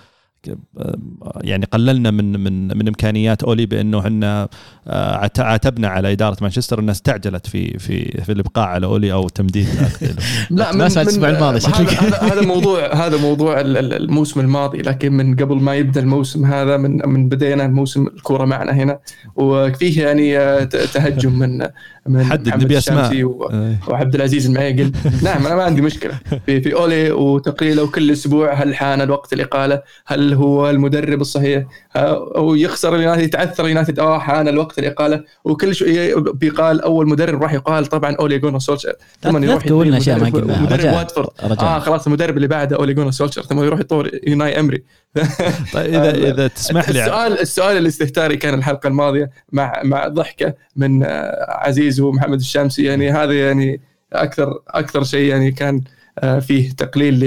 يعني 1.41 1.65
قللنا 1.65 2.11
من 2.11 2.39
من 2.39 2.77
من 2.77 2.87
إمكانيات 2.87 3.43
أولي 3.43 3.65
بأنه 3.65 3.99
إحنا 3.99 4.47
آه، 4.87 5.29
عاتبنا 5.39 5.87
على 5.87 6.11
إدارة 6.11 6.37
مانشستر 6.41 6.79
إنها 6.79 6.91
استعجلت 6.91 7.47
في 7.47 7.79
في 7.79 8.21
في 8.23 8.31
الإبقاء 8.31 8.67
على 8.67 8.85
أولي 8.85 9.13
أو 9.13 9.29
تمديد 9.29 9.67
لا 10.49 10.75
من, 10.75 10.81
الأسبوع 10.81 11.29
الماضي 11.29 11.59
هذا 11.67 12.17
هذا 12.17 12.41
موضوع 12.41 12.93
هذا 13.05 13.17
موضوع 13.17 13.61
الموسم 13.61 14.39
الماضي 14.39 14.77
لكن 14.77 15.13
من 15.13 15.35
قبل 15.35 15.55
ما 15.55 15.75
يبدأ 15.75 16.01
الموسم 16.01 16.45
هذا 16.45 16.77
من 16.77 17.09
من 17.09 17.29
بدينا 17.29 17.65
الموسم 17.65 18.07
الكورة 18.07 18.45
معنا 18.45 18.71
هنا. 18.71 18.99
وفيه 19.35 20.01
يعني 20.01 20.37
آه، 20.37 20.63
تهجم 20.63 21.39
من 21.39 21.67
من 22.07 22.23
حدد 22.23 22.63
نبي 22.63 22.77
أسماء. 22.77 23.11
إيه. 23.11 23.79
وعبد 23.87 24.15
العزيز 24.15 24.45
المعيقل. 24.47 24.91
نعم 25.23 25.45
أنا 25.45 25.55
ما 25.55 25.63
عندي 25.63 25.81
مشكلة. 25.81 26.19
في 26.45 26.61
في 26.61 26.73
أولي 26.73 27.11
وتقريله 27.11 27.83
وكل 27.83 28.11
أسبوع 28.11 28.53
هل 28.53 28.75
حان 28.75 29.01
الوقت 29.01 29.33
الاقاله؟ 29.33 29.81
هل 30.05 30.33
هو 30.33 30.69
المدرب 30.69 31.21
الصحيح؟ 31.21 31.63
أو 31.95 32.55
يخسر 32.55 32.95
اليونايتد 32.95 33.23
يتعثر 33.23 33.63
اليونايتد؟ 33.63 33.99
آه 33.99 34.19
حان 34.19 34.47
الوقت 34.47 34.79
الاقاله 34.79 35.23
وكل 35.43 35.75
شوي 35.75 36.21
بيقال 36.21 36.81
أول 36.81 37.07
مدرب 37.07 37.43
راح 37.43 37.53
يقال 37.53 37.85
طبعا 37.85 38.15
أولي 38.15 38.39
جونر 38.39 38.59
سولشر 38.59 38.93
ثم 39.21 39.43
يروح 39.43 39.63
تقول 39.63 39.95
أشياء 39.95 40.19
ما 40.19 40.29
قلناها. 40.29 40.61
مدرب 40.61 40.93
واتفورد. 40.93 41.29
آه 41.59 41.79
خلاص 41.79 42.05
المدرب 42.07 42.35
اللي 42.35 42.47
بعده 42.47 42.75
أولي 42.75 42.93
جونر 42.93 43.11
سولشر 43.11 43.41
ثم 43.41 43.63
يروح 43.63 43.79
يطور 43.79 44.09
يوناي 44.27 44.59
إمري. 44.59 44.83
طيب 45.73 45.93
اذا 45.93 46.15
إذا 46.15 46.47
تسمح 46.47 46.89
لي. 46.89 47.03
السؤال 47.03 47.39
السؤال 47.39 47.77
الاستهتاري 47.77 48.37
كان 48.37 48.53
الحلقة 48.53 48.87
الماضية 48.87 49.31
مع 49.51 49.81
مع 49.83 50.07
ضحكة 50.07 50.53
من 50.75 51.03
آه، 51.03 51.45
عزيز 51.49 51.99
ومحمد 51.99 52.39
الشامسي. 52.39 52.83
يعني 52.83 53.11
هذا 53.11 53.33
يعني 53.33 53.81
أكثر 54.13 54.59
أكثر 54.67 55.03
شيء 55.03 55.29
يعني 55.29 55.51
كان 55.51 55.81
آه، 56.19 56.39
فيه 56.39 56.71
تقليل 56.71 57.19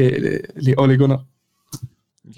لأولي 0.56 0.96
جونر. 0.96 1.20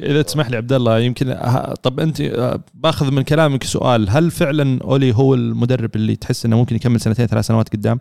إذا 0.00 0.22
تسمح 0.22 0.50
لي 0.50 0.56
عبد 0.56 0.72
الله 0.72 0.98
يمكن 0.98 1.36
طب 1.82 2.00
أنت 2.00 2.20
آه، 2.20 2.60
باخذ 2.74 3.10
من 3.10 3.22
كلامك 3.22 3.64
سؤال. 3.64 4.10
هل 4.10 4.30
فعلا 4.30 4.80
أولي 4.84 5.14
هو 5.14 5.34
المدرب 5.34 5.96
اللي 5.96 6.16
تحس 6.16 6.46
إنه 6.46 6.56
ممكن 6.56 6.76
يكمل 6.76 7.00
سنتين 7.00 7.26
ثلاث 7.26 7.46
سنوات 7.46 7.68
قدام؟ 7.68 8.00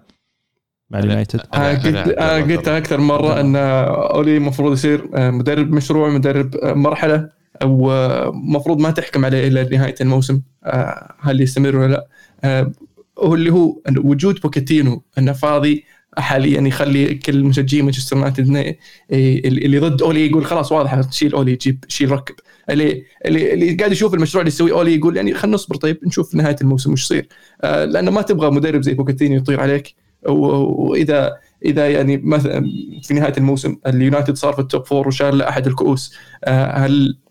مع 0.90 1.00
اليونايتد؟ 1.00 1.40
أنا 1.54 1.70
قلت 1.70 2.08
أنا 2.08 2.56
قلت 2.56 2.68
أكثر 2.68 2.98
مرة 3.02 3.40
إن 3.40 3.56
أولي 3.56 4.38
المفروض 4.38 4.74
يصير 4.74 5.10
مدرب 5.32 5.72
مشروع 5.72 6.10
مدرب 6.10 6.56
مرحلة. 6.64 7.39
أو 7.62 7.92
المفروض 8.30 8.80
ما 8.80 8.92
تحكم 8.92 9.26
عليه 9.26 9.48
الا 9.48 9.70
نهاية 9.70 9.96
الموسم 10.02 10.42
آه، 10.64 11.16
هل 11.20 11.42
يستمر 11.42 11.76
ولا 11.76 11.92
لا. 11.92 12.08
آه، 12.44 12.72
هو 13.20 13.36
اللي 13.36 13.52
هو 13.52 13.82
وجود 13.98 14.40
بوكيتينو 14.40 15.04
إنه 15.18 15.34
فاضي 15.34 15.86
حاليا 16.18 16.62
يخلي 16.62 17.16
كل 17.16 17.44
مشجعين 17.44 17.86
مانشستر 17.86 18.18
يونايتد 18.18 18.76
اللي 19.12 19.80
ضد 19.80 20.02
أولي 20.02 20.28
يقول 20.28 20.46
خلاص 20.46 20.72
واضح 20.72 21.02
تشيل 21.02 21.34
أولي 21.34 21.56
جيب 21.56 21.86
شيل 21.88 22.12
ركب. 22.12 22.36
اللي 22.70 23.04
اللي, 23.26 23.76
قاعد 23.76 23.92
يشوف 23.92 24.14
المشروع 24.14 24.42
اللي 24.42 24.54
يسويه 24.54 24.74
أولي 24.74 24.96
يقول 24.96 25.18
يعني 25.18 25.34
خلينا 25.34 25.56
نصبر 25.56 25.76
طيب 25.76 26.00
نشوف 26.04 26.36
نهاية 26.36 26.56
الموسم 26.62 26.94
وش 26.94 27.04
يصير. 27.04 27.28
آه، 27.62 27.86
لأنه 27.86 28.12
ما 28.12 28.22
تبغى 28.22 28.52
مدرب 28.52 28.82
زي 28.82 28.94
بوكيتينو 28.94 29.36
يطير 29.36 29.60
عليك. 29.60 29.96
واذا 30.28 31.38
إذا 31.66 31.90
يعني 31.90 32.18
مثلا 32.18 32.66
في 33.04 33.14
نهاية 33.14 33.34
الموسم 33.38 33.76
اليونايتد 33.88 34.36
صار 34.36 34.54
في 34.54 34.60
ال 34.60 34.66
top 34.66 34.86
four 34.86 35.08
وشال 35.08 35.42
أحد 35.42 35.68
الكؤوس 35.68 36.14
هل 36.48 37.18
آه، 37.24 37.29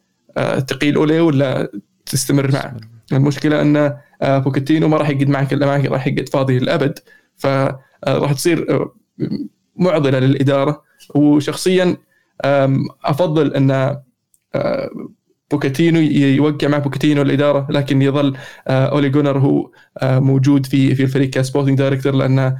تقيل 0.68 0.96
أولي 0.96 1.20
ولا 1.20 1.72
تستمر 2.06 2.52
معه. 2.52 2.76
المشكلة 3.12 3.62
أن 3.62 3.96
آه، 4.22 4.38
بوكيتينو 4.38 4.88
ما 4.88 4.96
راح 4.96 5.08
يقعد 5.08 5.28
معك 5.28 5.52
إلا 5.52 5.66
ما 5.66 5.84
راح 5.84 6.06
يقعد 6.06 6.28
فاضي 6.28 6.58
للأبد. 6.58 6.98
فراح 7.36 7.78
آه، 8.06 8.32
تصير 8.32 8.88
معضلة 9.76 10.18
للإدارة. 10.18 10.82
وشخصيا 11.14 11.96
أفضل 13.04 13.54
أن 13.54 13.96
بوكيتينو 15.50 16.00
يوقع 16.00 16.68
مع 16.68 16.78
بوكيتينو 16.78 17.22
الاداره 17.22 17.66
لكن 17.70 18.02
يظل 18.02 18.36
أولي 18.68 19.08
جونر 19.08 19.38
هو 19.38 19.70
موجود 20.02 20.66
في 20.66 20.94
في 20.94 21.02
الفريق 21.02 21.30
ك 21.30 21.36
sporting 21.36 21.78
director 21.78 22.14
لأنه 22.14 22.56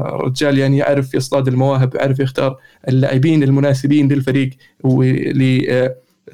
رجال 0.00 0.58
يعني 0.58 0.78
يعرف 0.78 1.14
يصطاد 1.14 1.48
المواهب 1.48 1.94
يعرف 1.94 2.18
يختار 2.20 2.56
اللاعبين 2.88 3.42
المناسبين 3.42 4.08
للفريق 4.12 4.50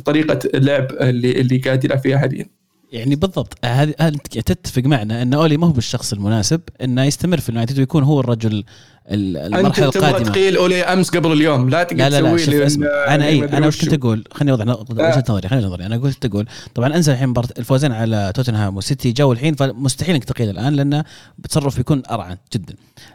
طريقة 0.05 0.38
اللعب 0.55 0.87
اللي 0.92 1.40
اللي 1.40 1.59
قاعد 1.59 1.85
يلعب 1.85 1.98
فيها 1.98 2.18
حاليا. 2.18 2.46
يعني 2.92 3.16
بالضبط. 3.16 3.64
هذه 3.64 3.94
تتفق 4.31 4.83
معنا 4.83 5.22
إن 5.22 5.35
أولي 5.35 5.57
ما 5.57 5.66
هو 5.66 5.72
بالشخص 5.72 6.12
المناسب 6.12 6.61
إنه 6.83 7.05
يستمر 7.05 7.40
في 7.40 7.48
اليونايتد 7.48 7.79
ويكون 7.79 8.03
هو 8.03 8.20
الرجل 8.20 8.64
المرحلة 9.11 9.87
انت 9.87 9.96
القادمة. 9.96 10.18
انت 10.18 10.29
تقيل 10.29 10.57
أولي 10.57 10.83
أمس 10.83 11.11
قبل 11.11 11.33
اليوم 11.33 11.70
لا 11.70 11.83
تقدر 11.83 11.98
لا 11.98 12.09
لا, 12.09 12.20
لا 12.20 12.37
شوف 12.37 12.55
اسمع. 12.55 12.87
أنا 12.87 13.27
اي 13.27 13.44
أنا 13.44 13.66
وش 13.66 13.81
كنت 13.81 13.92
أقول 13.92 14.24
خليني 14.33 14.51
اوضح 14.51 14.90
وجهة 14.90 15.24
نظري 15.29 15.48
خليني 15.48 15.66
نظري 15.66 15.87
أنا 15.87 15.96
قلت 15.96 16.24
أقول 16.24 16.46
طبعا 16.74 16.96
انزل 16.96 17.12
الحين 17.12 17.35
الفوزين 17.59 17.92
على 17.92 18.33
توتنهام 18.35 18.77
وسيتي 18.77 19.12
جو 19.12 19.33
الحين 19.33 19.55
فمستحيل 19.55 20.14
إنك 20.14 20.24
تقيل 20.24 20.51
الآن 20.51 20.74
لأنه 20.74 21.05
بتصرف 21.38 21.77
بيكون 21.77 22.03
ارعن 22.11 22.37
جدا. 22.55 22.74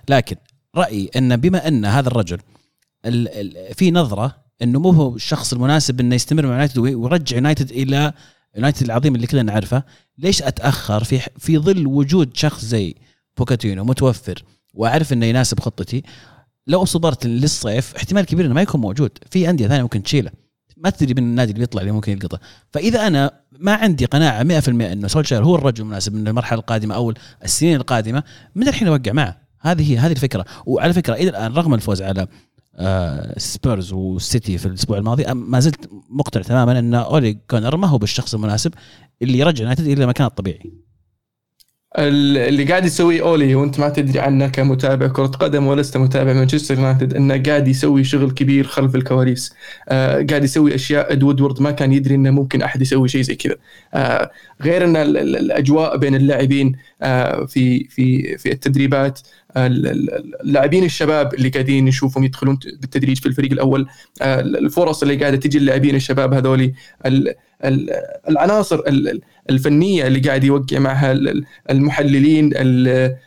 لكن 0.10 0.36
رأيي 0.76 1.10
إن 1.16 1.38
بما 1.38 1.68
أن 1.68 1.86
هذا 1.86 2.08
الرجل 2.08 2.40
في 3.74 3.92
نظرة 3.92 4.43
إنه 4.62 4.80
مو 4.80 4.90
هو 4.90 5.16
الشخص 5.16 5.54
المناسب 5.54 6.00
إنه 6.00 6.16
يستمر 6.16 6.46
مع 6.46 6.52
يونايتد 6.52 6.78
ويرجع 6.78 7.36
يونايتد 7.36 7.72
إلى 7.72 8.14
يونايتد 8.56 8.84
العظيم 8.84 9.16
اللي 9.16 9.28
كلنا 9.28 9.44
نعرفه. 9.44 9.84
ليش 10.18 10.42
أتأخر 10.42 11.04
في 11.04 11.20
في 11.38 11.58
ظل 11.58 11.88
وجود 11.88 12.38
شخص 12.38 12.66
زي 12.66 12.96
بوكيتينو 13.38 13.84
متوفر 13.84 14.44
وأعرف 14.74 15.14
إنه 15.14 15.26
يناسب 15.26 15.60
خطتي 15.60 16.04
لو 16.68 16.86
صبرت 16.86 17.26
للصيف 17.26 17.96
احتمال 17.96 18.26
كبير 18.26 18.46
إنه 18.46 18.54
ما 18.54 18.62
يكون 18.62 18.82
موجود. 18.82 19.12
في 19.32 19.50
أندية 19.50 19.68
ثانية 19.68 19.82
ممكن 19.82 20.04
تشيله. 20.04 20.32
ما 20.78 20.90
تدري 20.90 21.14
من 21.14 21.30
النادي 21.30 21.52
اللي 21.52 21.60
بيطلع 21.60 21.82
اللي 21.82 21.92
ممكن 21.92 22.12
يلقطه. 22.12 22.40
فإذا 22.72 23.08
أنا 23.08 23.32
ما 23.60 23.74
عندي 23.74 24.06
قناعة 24.06 24.44
100% 24.44 24.68
إنه 24.68 25.08
سولشر 25.08 25.44
هو 25.44 25.56
الرجل 25.56 25.84
المناسب 25.84 26.14
من 26.14 26.28
المرحلة 26.28 26.60
القادمة 26.60 26.96
أو 26.96 27.14
السنين 27.44 27.76
القادمة 27.76 28.24
من 28.56 28.68
الحين 28.68 28.88
أوقع 28.88 29.12
معه. 29.12 29.38
هذه 29.62 29.92
هي 29.92 29.98
هذه 29.98 30.12
الفكرة. 30.12 30.46
وعلى 30.66 30.94
فكرة 30.94 31.14
إلى 31.14 31.30
الآن 31.30 31.54
رغم 31.54 31.74
الفوز 31.74 32.02
على 32.02 32.28
سبيرز 33.38 33.94
والسيتي 33.94 34.58
في 34.58 34.66
الأسبوع 34.66 34.98
الماضي. 34.98 35.26
ما 35.34 35.60
زلت 35.60 35.90
مقتنع 36.10 36.44
تماما 36.44 36.80
أن 36.80 36.94
أولي 36.94 37.38
جونر 37.50 37.78
ما 37.78 37.88
هو 37.88 37.98
بالشخص 37.98 38.34
المناسب 38.34 38.74
اللي 39.22 39.40
يرجع 39.40 39.62
يونايتد 39.62 39.88
إلى 39.88 40.06
مكانه 40.06 40.28
الطبيعي. 40.28 40.74
اللي 41.98 42.64
قاعد 42.64 42.86
يسويه 42.86 43.22
أولي 43.22 43.56
وأنت 43.56 43.80
ما 43.80 43.90
تدري 43.90 44.20
عنه 44.20 44.48
كمتابع 44.48 45.08
كرة 45.08 45.26
قدم 45.26 45.68
ولست 45.68 45.98
متابع 45.98 46.34
مانشستر 46.34 46.76
يونايتد 46.76 47.14
أنه 47.14 47.44
قاعد 47.44 47.68
يسوي 47.68 48.04
شغل 48.04 48.32
كبير 48.32 48.68
خلف 48.68 48.96
الكواليس. 48.96 49.54
آه 49.90 50.26
قاعد 50.30 50.44
يسوي 50.44 50.76
أشياء 50.76 51.14
إد 51.14 51.24
وودورد 51.24 51.62
ما 51.62 51.72
كان 51.72 51.94
يدري 51.94 52.16
إنه 52.16 52.32
ممكن 52.32 52.62
أحد 52.62 52.82
يسوي 52.82 53.08
شيء 53.08 53.22
زي 53.22 53.36
كذا. 53.36 53.56
آه 53.94 54.32
غير 54.62 54.86
إن 54.86 54.96
الأجواء 54.96 55.98
بين 55.98 56.16
اللاعبين 56.16 56.76
آه 57.02 57.46
في 57.46 57.84
في 57.84 58.38
في 58.38 58.52
التدريبات 58.52 59.20
اللاعبين 59.58 60.84
الشباب 60.84 61.34
اللي 61.34 61.50
قاعدين 61.50 61.86
نشوفهم 61.86 62.24
يدخلون 62.24 62.60
بالتدريج 62.82 63.18
في 63.18 63.26
الفريق 63.26 63.52
الأول. 63.52 63.88
آه، 64.22 64.40
الفرص 64.40 65.02
اللي 65.02 65.16
قاعدة 65.16 65.38
تجي 65.38 65.60
للاعبين 65.60 65.96
الشباب 65.96 66.34
هذولي 66.34 66.74
العناصر 68.30 68.82
الفنية 69.50 70.08
اللي 70.08 70.20
قاعد 70.20 70.44
يوقع 70.44 70.80
معها 70.80 71.16
المحللين 71.70 72.52
آه، 72.56 73.18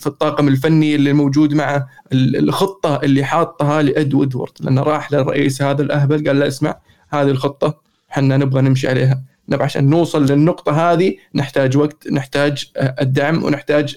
في 0.00 0.06
الطاقم 0.06 0.48
الفني 0.48 0.94
اللي 0.94 1.12
موجود 1.12 1.54
معه 1.54 1.88
الخطة 2.12 3.00
اللي 3.02 3.24
حاطها 3.24 3.82
لإد 3.82 4.14
وودورد 4.14 4.52
لأنه 4.60 4.82
راح 4.82 5.12
للرئيس 5.12 5.62
هذا 5.62 5.82
الأهبل 5.82 6.26
قال 6.28 6.40
له 6.40 6.46
اسمع 6.46 6.76
هذه 7.10 7.28
الخطة 7.28 7.80
إحنا 8.10 8.36
نبغى 8.36 8.62
نمشي 8.62 8.88
عليها. 8.88 9.22
نبغى 9.48 9.64
عشان 9.64 9.90
نوصل 9.90 10.26
للنقطة 10.26 10.92
هذه 10.92 11.16
نحتاج 11.34 11.76
وقت 11.76 12.08
نحتاج 12.08 12.72
آه، 12.76 12.96
الدعم 13.00 13.44
ونحتاج 13.44 13.96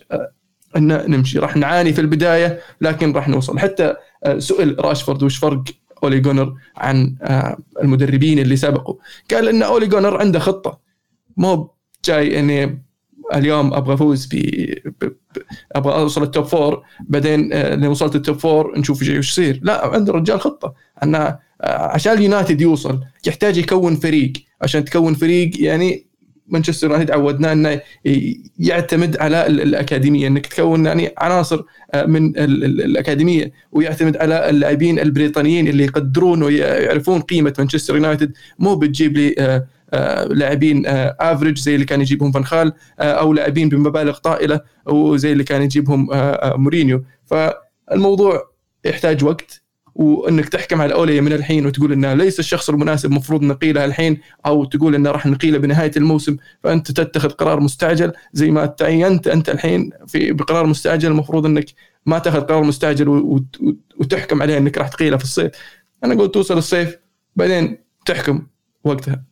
إن 0.78 1.12
نمشي. 1.12 1.40
راح 1.40 1.56
نعاني 1.58 1.94
في 1.94 2.02
البداية 2.02 2.60
لكن 2.82 3.12
راح 3.14 3.30
نوصل. 3.30 3.60
حتى 3.60 3.96
آه، 4.24 4.40
سئل 4.40 4.86
راشفورد 4.86 5.24
وش 5.24 5.38
فرق 5.38 5.64
أولي 6.04 6.20
جونر 6.20 6.54
عن 6.78 7.16
آه، 7.22 7.58
المدربين 7.84 8.40
اللي 8.40 8.56
سبقوا؟ 8.56 8.96
قال 9.32 9.48
إن 9.48 9.64
أولي 9.64 9.88
جونر 9.88 10.18
عنده 10.18 10.40
خطة. 10.40 10.80
مو 11.38 11.72
جاي 12.06 12.40
إني 12.40 12.84
اليوم 13.36 13.74
أبغى 13.74 13.94
أفوز 13.94 14.26
ب 14.26 14.74
أبغى 15.72 15.94
أوصل 15.94 16.24
ال 16.24 16.29
top 16.29 16.46
four 16.46 16.84
بعدين 17.00 17.54
آه، 17.54 17.76
لما 17.76 17.88
وصلت 17.88 18.16
ال 18.16 18.21
top 18.21 18.38
four 18.38 18.80
نشوف 18.80 19.02
إيش 19.02 19.10
يصير. 19.10 19.60
لا 19.64 19.88
عنده 19.88 20.12
الرجال 20.12 20.42
خطة. 20.42 20.74
انه 21.04 21.40
عشان 21.64 22.14
اليونايتد 22.14 22.62
يوصل 22.62 23.00
يحتاج 23.28 23.58
يكون 23.58 23.96
فريق. 23.96 24.34
عشان 24.62 24.86
تكون 24.86 25.14
فريق 25.14 25.52
يعني 25.62 26.07
مانشستر 26.48 26.88
يونايتد 26.88 27.12
عودنا 27.12 27.52
إنه 27.52 27.82
يعتمد 28.60 29.18
على 29.18 29.48
الأكاديمية. 29.48 30.28
إنك 30.28 30.48
تكون 30.48 30.86
يعني 30.86 31.14
عناصر 31.18 31.64
آه، 31.94 32.06
من 32.06 32.38
الأكاديمية 32.38 33.52
ويعتمد 33.72 34.18
على 34.18 34.50
اللاعبين 34.50 35.00
البريطانيين 35.00 35.68
اللي 35.68 35.84
يقدرون 35.84 36.44
ويعرفون 36.44 37.22
قيمة 37.22 37.54
مانشستر 37.60 37.96
يونايتد. 37.96 38.34
مو 38.60 38.76
بتجيب 38.76 39.18
لي 39.18 39.36
آه، 39.40 39.68
آه، 39.94 40.26
لاعبين 40.26 40.84
average 41.20 41.58
زي 41.58 41.76
اللي 41.76 41.86
كان 41.86 42.02
يجيبهم 42.02 42.32
فان 42.32 42.46
خال 42.46 42.74
أو 43.00 43.34
لاعبين 43.34 43.70
بمبالغ 43.70 44.18
طائلة 44.18 44.62
وزي 44.86 45.32
اللي 45.32 45.44
كان 45.44 45.62
يجيبهم 45.62 46.08
مورينيو. 46.56 47.04
فالموضوع 47.26 48.50
يحتاج 48.86 49.24
وقت. 49.24 49.67
وإنك 49.98 50.50
تحكم 50.50 50.82
على 50.82 50.94
أولي 50.94 51.22
من 51.22 51.34
الحين 51.34 51.66
وتقول 51.66 51.92
إنه 51.92 52.14
ليس 52.14 52.40
الشخص 52.40 52.70
المناسب 52.70 53.12
مفروض 53.12 53.42
نقيله 53.42 53.86
الحين 53.86 54.18
أو 54.46 54.66
تقول 54.66 54.96
إنه 54.96 55.12
راح 55.12 55.26
نقيله 55.26 55.58
بنهاية 55.58 55.92
الموسم 55.98 56.38
فأنت 56.64 56.92
تتخذ 56.92 57.30
قرار 57.30 57.60
مستعجل 57.60 58.14
زي 58.34 58.52
ما 58.52 58.66
تعينت 58.66 59.28
أنت 59.28 59.50
الحين 59.50 59.90
في 60.08 60.32
بقرار 60.32 60.66
مستعجل. 60.66 61.12
المفروض 61.12 61.46
إنك 61.46 61.66
ما 62.06 62.20
تأخذ 62.20 62.42
قرار 62.42 62.64
مستعجل 62.64 63.08
وتحكم 64.00 64.42
عليه 64.42 64.58
إنك 64.58 64.78
راح 64.78 64.88
تقيله 64.88 65.18
في 65.18 65.24
الصيف. 65.24 65.52
أنا 66.04 66.14
أقول 66.14 66.32
توصل 66.32 66.58
الصيف 66.58 66.98
بعدين 67.36 67.78
تحكم 68.06 68.48
وقتها. 68.84 69.24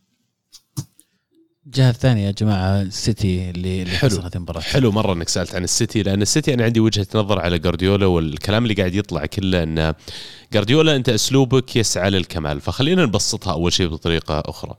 الجهه 1.65 1.89
الثانية 1.89 2.25
يا 2.25 2.31
جماعة 2.31 2.81
السيتي 2.81 3.49
اللي 3.49 3.81
اللي 3.81 3.97
حلو. 3.97 4.19
المباراه 4.35 4.61
حلو 4.61 4.91
مرة 4.91 5.13
إنك 5.13 5.29
سألت 5.29 5.55
عن 5.55 5.63
السيتي 5.63 6.03
لأن 6.03 6.21
السيتي 6.21 6.53
أنا 6.53 6.63
عندي 6.63 6.79
وجهة 6.79 7.07
نظر 7.15 7.39
على 7.39 7.59
جارديولا 7.59 8.05
والكلام 8.05 8.63
اللي 8.63 8.73
قاعد 8.73 8.95
يطلع 8.95 9.25
كله 9.25 9.63
إن 9.63 9.93
جارديولا 10.53 10.95
أنت 10.95 11.09
أسلوبك 11.09 11.75
يسعى 11.75 12.09
للكمال. 12.09 12.61
فخلينا 12.61 13.05
نبسطها 13.05 13.53
أول 13.53 13.73
شيء 13.73 13.87
بطريقة 13.87 14.43
أخرى. 14.45 14.75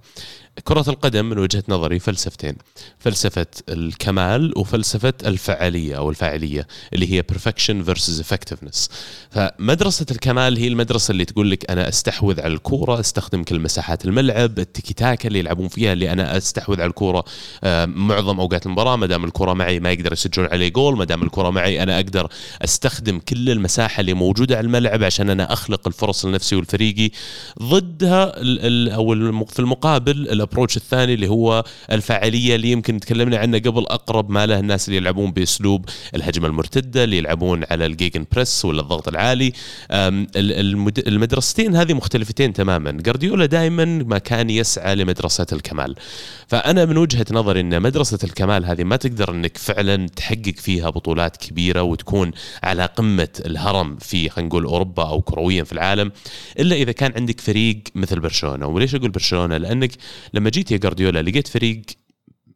كرة 0.64 0.84
القدم 0.88 1.24
من 1.24 1.38
وجهة 1.38 1.62
نظري 1.68 1.98
فلسفتين. 1.98 2.56
فلسفة 2.98 3.46
الكمال 3.68 4.58
وفلسفة 4.58 5.14
الفعالية 5.26 5.96
أو 5.96 6.10
الفاعلية 6.10 6.66
اللي 6.92 7.12
هي 7.12 7.24
perfection 7.32 7.86
versus 7.88 8.22
effectiveness. 8.22 8.88
فمدرسة 9.30 10.06
الكمال 10.10 10.58
هي 10.58 10.68
المدرسة 10.68 11.12
اللي 11.12 11.24
تقول 11.24 11.50
لك 11.50 11.70
أنا 11.70 11.88
أستحوذ 11.88 12.40
على 12.40 12.54
الكورة 12.54 13.00
أستخدم 13.00 13.42
كل 13.42 13.60
مساحات 13.60 14.04
الملعب 14.04 14.58
التيكي 14.58 14.94
تاكا 14.94 15.28
اللي 15.28 15.38
يلعبون 15.38 15.68
فيها 15.68 15.92
اللي 15.92 16.12
أنا 16.12 16.36
أستحوذ 16.36 16.80
على 16.80 16.88
الكورة 16.88 17.24
آه، 17.64 17.86
معظم 17.86 18.40
أوقات 18.40 18.66
المباراة. 18.66 18.96
ما 18.96 19.06
دام 19.06 19.24
الكورة 19.24 19.52
معي 19.52 19.80
ما 19.80 19.92
يقدر 19.92 20.12
يسجلون 20.12 20.48
علي 20.48 20.70
جول. 20.70 20.96
ما 20.96 21.04
دام 21.04 21.22
الكورة 21.22 21.50
معي 21.50 21.82
أنا 21.82 21.96
أقدر 21.96 22.28
أستخدم 22.64 23.18
كل 23.18 23.50
المساحة 23.50 24.00
اللي 24.00 24.14
موجودة 24.14 24.56
على 24.56 24.64
الملعب 24.64 25.04
عشان 25.04 25.30
أنا 25.30 25.52
أخلق 25.52 25.86
الفرص 25.86 26.24
لنفسي 26.24 26.56
ولفريقي. 26.56 27.10
ضدها 27.62 28.32
أو 28.94 29.14
في 29.44 29.58
المقابل 29.58 30.28
ال 30.46 30.50
approach 30.50 30.76
الثاني 30.76 31.14
اللي 31.14 31.28
هو 31.28 31.64
الفاعلية 31.92 32.54
اللي 32.54 32.70
يمكن 32.70 33.00
تكلمنا 33.00 33.36
عنه 33.36 33.58
قبل 33.58 33.82
أقرب 33.82 34.30
ما 34.30 34.46
له 34.46 34.58
الناس 34.58 34.88
اللي 34.88 34.96
يلعبون 34.96 35.30
بأسلوب 35.32 35.84
الهجمة 36.14 36.46
المرتدة 36.46 37.04
اللي 37.04 37.16
يلعبون 37.18 37.64
على 37.70 37.86
ال 37.86 38.26
gegenpress 38.32 38.64
ولا 38.64 38.80
الضغط 38.80 39.08
العالي. 39.08 39.52
المدرستين 41.06 41.76
هذه 41.76 41.94
مختلفتين 41.94 42.52
تماما. 42.52 42.90
جارديولا 42.90 43.46
دائما 43.46 43.84
ما 43.84 44.18
كان 44.18 44.50
يسعى 44.50 44.94
لمدرسة 44.94 45.46
الكمال. 45.52 45.94
فأنا 46.48 46.84
من 46.84 46.96
وجهة 46.96 47.26
نظري 47.30 47.60
إن 47.60 47.82
مدرسة 47.82 48.18
الكمال 48.24 48.64
هذه 48.64 48.84
ما 48.84 48.96
تقدر 48.96 49.30
إنك 49.30 49.58
فعلا 49.58 50.08
تحقق 50.08 50.54
فيها 50.56 50.90
بطولات 50.90 51.36
كبيرة 51.36 51.82
وتكون 51.82 52.30
على 52.62 52.86
قمة 52.86 53.28
الهرم 53.46 53.96
في 53.96 54.28
خلينا 54.28 54.48
نقول 54.48 54.64
أوروبا 54.64 55.08
أو 55.08 55.22
كرويا 55.22 55.64
في 55.64 55.72
العالم 55.72 56.12
إلا 56.58 56.76
إذا 56.76 56.92
كان 56.92 57.12
عندك 57.16 57.40
فريق 57.40 57.82
مثل 57.94 58.20
برشلونة. 58.20 58.66
وليش 58.66 58.94
أقول 58.94 59.10
برشلونة؟ 59.10 59.56
لأنك 59.56 59.90
لما 60.36 60.50
جيت 60.50 60.70
يا 60.70 60.76
جارديولا 60.76 61.22
لقيت 61.22 61.48
فريق 61.48 61.82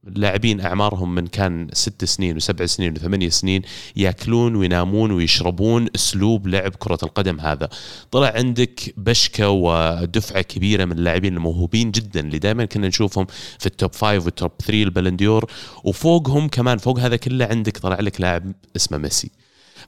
لاعبين 0.04 0.60
أعمارهم 0.60 1.14
من 1.14 1.26
كان 1.26 1.68
ست 1.72 2.04
سنين 2.04 2.36
وسبع 2.36 2.66
سنين 2.66 2.92
وثمانية 2.92 3.28
سنين 3.28 3.62
ياكلون 3.96 4.56
وينامون 4.56 5.12
ويشربون 5.12 5.86
أسلوب 5.94 6.46
لعب 6.48 6.74
كرة 6.74 6.98
القدم 7.02 7.40
هذا. 7.40 7.68
طلع 8.10 8.32
عندك 8.36 8.94
باتشكة 8.96 9.48
ودفعة 9.48 10.42
كبيرة 10.42 10.84
من 10.84 10.92
اللاعبين 10.92 11.34
الموهوبين 11.36 11.90
جدا 11.90 12.20
اللي 12.20 12.38
دائما 12.38 12.64
كنا 12.64 12.88
نشوفهم 12.88 13.26
في 13.58 13.66
ال 13.66 13.73
top 13.73 13.92
five 13.92 14.24
وال 14.24 14.35
top 14.35 14.50
3 14.58 14.82
البالون 14.82 15.25
دور 15.25 15.50
وفوقهم 15.84 16.48
كمان 16.48 16.78
فوق 16.78 16.98
هذا 16.98 17.16
كله 17.16 17.44
عندك 17.44 17.78
طلع 17.78 18.00
لك 18.00 18.20
لاعب 18.20 18.52
اسمه 18.76 18.98
ميسي. 18.98 19.30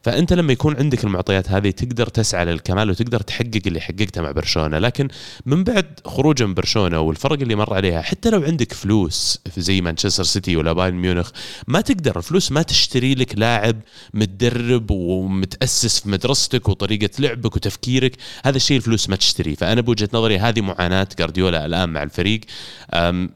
فأنت 0.02 0.32
لما 0.32 0.52
يكون 0.52 0.76
عندك 0.76 1.04
المعطيات 1.04 1.50
هذه 1.50 1.70
تقدر 1.70 2.06
تسعى 2.06 2.44
للكمال 2.44 2.90
وتقدر 2.90 3.20
تحقق 3.20 3.60
اللي 3.66 3.80
حققته 3.80 4.22
مع 4.22 4.30
برشلونة. 4.30 4.78
لكن 4.78 5.08
من 5.46 5.64
بعد 5.64 6.00
خروجه 6.06 6.46
من 6.46 6.54
برشلونة 6.54 7.00
والفرق 7.00 7.40
اللي 7.40 7.54
مر 7.54 7.74
عليها 7.74 8.02
حتى 8.02 8.30
لو 8.30 8.42
عندك 8.42 8.72
فلوس 8.72 9.38
زي 9.56 9.80
مانشستر 9.80 10.22
سيتي 10.24 10.56
ولا 10.56 10.72
بايرن 10.72 10.94
ميونخ 10.94 11.30
ما 11.68 11.80
تقدر 11.80 12.18
الفلوس 12.18 12.52
ما 12.52 12.62
تشتري 12.62 13.14
لك 13.14 13.38
لاعب 13.38 13.76
متدرب 14.14 14.90
ومتأسس 14.90 16.00
في 16.00 16.08
مدرستك 16.08 16.68
وطريقة 16.68 17.10
لعبك 17.18 17.56
وتفكيرك. 17.56 18.16
هذا 18.44 18.56
الشيء 18.56 18.76
الفلوس 18.76 19.08
ما 19.08 19.16
تشتريه 19.16 19.54
فأنا 19.54 19.80
بوجهة 19.80 20.08
نظري 20.12 20.38
هذه 20.38 20.60
معاناة 20.60 21.08
جارديولا 21.18 21.66
الآن 21.66 21.88
مع 21.88 22.02
الفريق. 22.02 22.40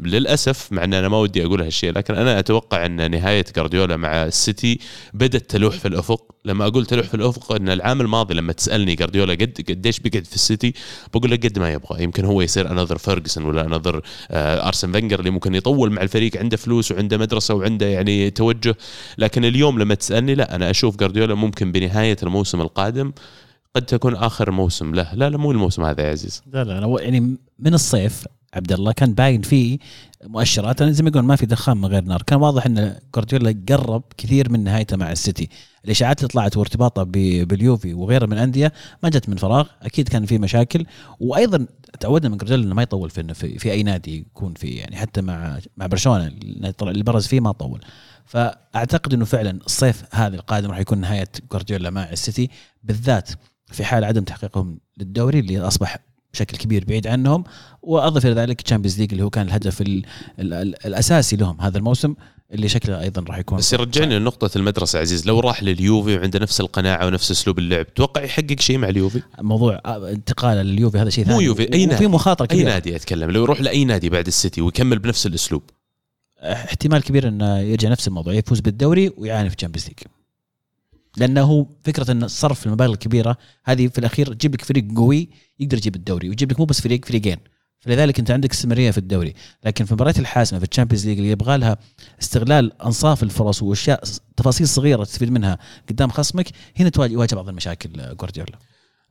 للأسف 0.00 0.72
مع 0.72 0.84
إن 0.84 0.94
أنا 0.94 1.08
ما 1.08 1.16
ودي 1.16 1.44
أقول 1.44 1.62
هالشيء 1.62 1.92
لكن 1.92 2.14
أنا 2.14 2.38
أتوقع 2.38 2.86
إن 2.86 3.10
نهاية 3.10 3.44
جارديولا 3.56 3.96
مع 3.96 4.22
السيتي 4.24 4.78
بدأت 5.14 5.50
تلوح 5.50 5.74
في 5.74 5.88
الأفق. 5.88 6.35
لما 6.46 6.66
أقول 6.66 6.86
تلوح 6.86 7.06
في 7.06 7.14
الأفق 7.14 7.52
إن 7.52 7.68
العام 7.68 8.00
الماضي 8.00 8.34
لما 8.34 8.52
تسألني 8.52 8.94
جارديولا 8.94 9.32
قد 9.32 9.64
قديش 9.68 10.00
بيقعد 10.00 10.24
في 10.24 10.34
السيتي 10.34 10.74
بقول 11.14 11.30
لك 11.30 11.46
قد 11.46 11.58
ما 11.58 11.72
يبغى. 11.72 12.02
يمكن 12.02 12.24
هو 12.24 12.40
يصير 12.40 12.70
another 12.70 12.98
فيرجسون 12.98 13.44
ولا 13.44 13.66
another 13.66 14.02
ارسن 14.30 14.92
فينجر 14.92 15.18
اللي 15.18 15.30
ممكن 15.30 15.54
يطول 15.54 15.92
مع 15.92 16.02
الفريق 16.02 16.36
عنده 16.36 16.56
فلوس 16.56 16.92
وعنده 16.92 17.18
مدرسة 17.18 17.54
وعنده 17.54 17.86
يعني 17.86 18.30
توجه. 18.30 18.76
لكن 19.18 19.44
اليوم 19.44 19.78
لما 19.78 19.94
تسألني 19.94 20.34
لا 20.34 20.54
أنا 20.54 20.70
أشوف 20.70 20.96
جارديولا 20.96 21.34
ممكن 21.34 21.72
بنهاية 21.72 22.16
الموسم 22.22 22.60
القادم 22.60 23.12
قد 23.76 23.82
تكون 23.82 24.14
آخر 24.14 24.50
موسم 24.50 24.94
له. 24.94 25.14
لا 25.14 25.30
لا 25.30 25.36
مو 25.36 25.52
الموسم 25.52 25.84
هذا 25.84 26.02
يا 26.02 26.10
عزيز. 26.10 26.42
لا 26.52 26.64
لا 26.64 26.96
يعني 27.00 27.20
من 27.58 27.74
الصيف 27.74 28.24
عبد 28.54 28.72
الله 28.72 28.92
كان 28.92 29.14
باين 29.14 29.42
فيه 29.42 29.78
مؤشرات. 30.26 30.82
زي 30.82 31.02
ما 31.02 31.08
يقول 31.08 31.22
ما 31.22 31.36
في 31.36 31.46
دخان 31.46 31.76
من 31.76 31.86
غير 31.86 32.04
نار. 32.04 32.22
كان 32.22 32.38
واضح 32.38 32.66
إن 32.66 32.96
جوارديولا 33.14 33.62
قرب 33.68 34.02
كثير 34.16 34.50
من 34.52 34.64
نهايته 34.64 34.96
مع 34.96 35.12
السيتي. 35.12 35.48
الإشاعات 35.84 36.18
اللي 36.18 36.28
طلعت 36.28 36.56
وارتباطه 36.56 37.02
باليوفي 37.44 37.94
وغيره 37.94 38.26
من 38.26 38.32
الأندية 38.32 38.72
ما 39.02 39.08
جت 39.08 39.28
من 39.28 39.36
فراغ. 39.36 39.68
أكيد 39.82 40.08
كان 40.08 40.26
في 40.26 40.38
مشاكل. 40.38 40.86
وأيضا 41.20 41.66
تعودنا 42.00 42.28
من 42.28 42.36
جوارديولا 42.36 42.64
إنه 42.64 42.74
ما 42.74 42.82
يطول 42.82 43.10
في, 43.10 43.34
في 43.34 43.58
في 43.58 43.72
أي 43.72 43.82
نادي 43.82 44.18
يكون 44.18 44.54
فيه. 44.54 44.80
يعني 44.80 44.96
حتى 44.96 45.20
مع 45.20 45.58
مع 45.76 45.86
برشلونة 45.86 46.26
اللي 46.82 47.02
برز 47.02 47.26
فيه 47.26 47.40
ما 47.40 47.52
طول. 47.52 47.80
فأعتقد 48.24 49.14
إنه 49.14 49.24
فعلا 49.24 49.58
الصيف 49.66 50.04
هذا 50.12 50.36
القادم 50.36 50.70
راح 50.70 50.78
يكون 50.78 50.98
نهاية 50.98 51.28
جوارديولا 51.52 51.90
مع 51.90 52.10
السيتي. 52.10 52.50
بالذات 52.82 53.30
في 53.66 53.84
حال 53.84 54.04
عدم 54.04 54.24
تحقيقهم 54.24 54.80
للدوري 54.98 55.38
اللي 55.38 55.60
أصبح 55.60 55.98
بشكل 56.36 56.56
كبير 56.56 56.84
بعيد 56.84 57.06
عنهم. 57.06 57.44
وأضف 57.82 58.26
إلى 58.26 58.34
ذلك 58.34 58.62
Champions 58.62 59.00
League 59.00 59.12
اللي 59.12 59.24
هو 59.24 59.30
كان 59.30 59.46
الهدف 59.46 59.80
ال 59.80 60.02
ال 60.38 60.52
ال 60.52 60.86
الأساسي 60.86 61.36
لهم 61.36 61.60
هذا 61.60 61.78
الموسم 61.78 62.14
اللي 62.52 62.68
شكله 62.68 63.00
أيضا 63.00 63.24
راح 63.28 63.38
يكون 63.38 63.58
بس 63.58 63.72
يرجعني 63.72 64.18
لنقطة 64.18 64.50
المدرسة 64.58 64.98
عزيز 64.98 65.26
لو 65.26 65.40
راح 65.40 65.62
لليوفي 65.62 66.16
وعنده 66.16 66.38
نفس 66.38 66.60
القناعة 66.60 67.06
ونفس 67.06 67.30
أسلوب 67.30 67.58
اللعب 67.58 67.94
توقع 67.94 68.22
يحقق 68.22 68.60
شيء 68.60 68.78
مع 68.78 68.88
اليوفي؟ 68.88 69.22
موضوع 69.40 69.80
انتقاله 69.86 70.62
لليوفي 70.62 70.98
هذا 70.98 71.10
شيء 71.10 71.24
مو 71.24 71.30
ثاني. 71.30 71.44
يوفي، 71.44 71.62
أي 71.62 71.66
وفي 71.66 71.86
نادي. 71.86 72.06
مخاطرة 72.06 72.48
أي 72.50 72.56
كبيرة. 72.56 72.68
نادي 72.68 72.96
أتكلم 72.96 73.30
لو 73.30 73.42
يروح 73.42 73.60
لأي 73.60 73.84
نادي 73.84 74.08
بعد 74.08 74.26
السيتي 74.26 74.60
ويكمل 74.60 74.98
بنفس 74.98 75.26
الأسلوب؟ 75.26 75.62
احتمال 76.42 77.02
كبير 77.02 77.28
إنه 77.28 77.58
يرجع 77.58 77.88
نفس 77.88 78.08
الموضوع 78.08 78.34
يفوز 78.34 78.60
بالدوري 78.60 79.12
ويعاني 79.16 79.50
في 79.50 79.56
Champions 79.56 79.88
League 79.88 79.98
لأنه 81.16 81.66
فكرة 81.84 82.12
إن 82.12 82.28
صرف 82.28 82.66
المبالغ 82.66 82.92
الكبيرة 82.92 83.36
هذه 83.64 83.88
في 83.88 83.98
الأخير 83.98 84.32
تجيب 84.32 84.54
لك 84.54 84.64
فريق 84.64 84.84
قوي 84.96 85.28
يقدر 85.60 85.76
يجيب 85.76 85.96
الدوري 85.96 86.28
ويجيب 86.28 86.52
لك 86.52 86.60
مو 86.60 86.66
بس 86.66 86.80
فريق 86.80 87.04
فريقين. 87.04 87.36
فلذلك 87.80 88.18
أنت 88.18 88.30
عندك 88.30 88.52
استمرارية 88.52 88.90
في 88.90 88.98
الدوري. 88.98 89.34
لكن 89.64 89.84
في 89.84 89.90
المباريات 89.90 90.18
الحاسمة 90.18 90.58
في 90.58 90.64
ال 90.64 90.69
Champions 90.69 91.06
League 91.06 91.18
اللي 91.18 91.30
يبغى 91.30 91.58
لها 91.58 91.78
استغلال 92.22 92.82
أنصاف 92.82 93.22
الفرص 93.22 93.62
وأشياء 93.62 94.02
تفاصيل 94.36 94.68
صغيرة 94.68 95.04
تستفيد 95.04 95.30
منها 95.30 95.58
قدام 95.88 96.10
خصمك 96.10 96.48
هنا 96.76 96.88
تواجه 96.88 97.34
بعض 97.34 97.48
المشاكل 97.48 98.00
آه، 98.00 98.12
جوارديولا. 98.12 98.58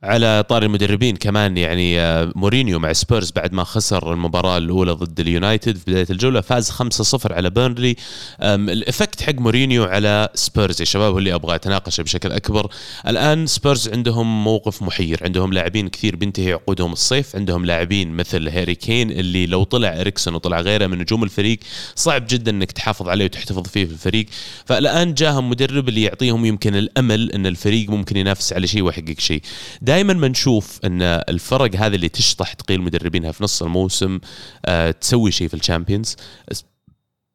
على 0.02 0.44
طاري 0.48 0.66
المدربين 0.66 1.16
كمان 1.16 1.56
يعني 1.56 2.00
آه، 2.00 2.32
مورينيو 2.34 2.78
مع 2.78 2.92
سبيرز 2.92 3.30
بعد 3.30 3.52
ما 3.52 3.64
خسر 3.64 4.12
المباراة 4.12 4.58
الأولى 4.58 4.92
ضد 4.92 5.20
اليونايتد 5.20 5.76
في 5.76 5.84
بداية 5.90 6.06
الجولة 6.10 6.40
فاز 6.40 6.70
5-0 6.70 7.32
على 7.32 7.50
بيرنلي. 7.50 7.96
أم، 8.40 8.68
ال 8.70 8.77
effect 8.77 9.22
حق 9.22 9.34
مورينيو 9.34 9.84
على 9.84 10.28
سبيرز 10.34 10.80
يا 10.80 10.84
شباب 10.86 11.12
هو 11.12 11.18
اللي 11.18 11.34
أبغى 11.34 11.54
أتناقشه 11.54 12.02
بشكل 12.02 12.32
أكبر. 12.32 12.70
الآن 13.08 13.46
سبيرز 13.46 13.88
عندهم 13.88 14.44
موقف 14.44 14.82
محير 14.82 15.20
عندهم 15.24 15.52
لاعبين 15.52 15.88
كثير 15.88 16.16
بينتهي 16.16 16.52
عقودهم 16.52 16.92
الصيف 16.92 17.36
عندهم 17.36 17.64
لاعبين 17.66 18.10
مثل 18.12 18.48
هاري 18.48 18.74
كين 18.74 19.10
اللي 19.10 19.46
لو 19.46 19.64
طلع 19.64 20.00
إريكسون 20.00 20.34
وطلع 20.34 20.60
غيره 20.60 20.86
من 20.86 20.98
نجوم 20.98 21.24
الفريق 21.24 21.58
صعب 21.94 22.26
جدا 22.28 22.50
أنك 22.50 22.72
تحافظ 22.72 23.08
عليه 23.08 23.24
وتحتفظ 23.24 23.66
فيه 23.68 23.84
في 23.84 23.92
الفريق. 23.92 24.26
فالآن 24.66 25.14
جاهم 25.14 25.50
مدرب 25.50 25.88
اللي 25.88 26.02
يعطيهم 26.02 26.44
يمكن 26.44 26.76
الأمل 26.76 27.32
أن 27.32 27.46
الفريق 27.46 27.90
ممكن 27.90 28.16
ينافس 28.16 28.52
على 28.52 28.66
شيء 28.66 28.82
ويحقق 28.82 29.14
شيء. 29.18 29.42
دائما 29.86 30.12
ما 30.12 30.28
نشوف 30.28 30.80
إن 30.84 31.02
الفرق 31.02 31.76
هذه 31.76 31.94
اللي 31.94 32.08
تشطح 32.08 32.52
تقيل 32.52 32.80
مدربينها 32.80 33.32
في 33.32 33.44
نص 33.44 33.62
الموسم 33.62 34.20
آه 34.66 34.90
تسوي 34.90 35.30
شيء 35.30 35.48
في 35.48 35.54
ال 35.54 35.60
Champions. 35.60 36.16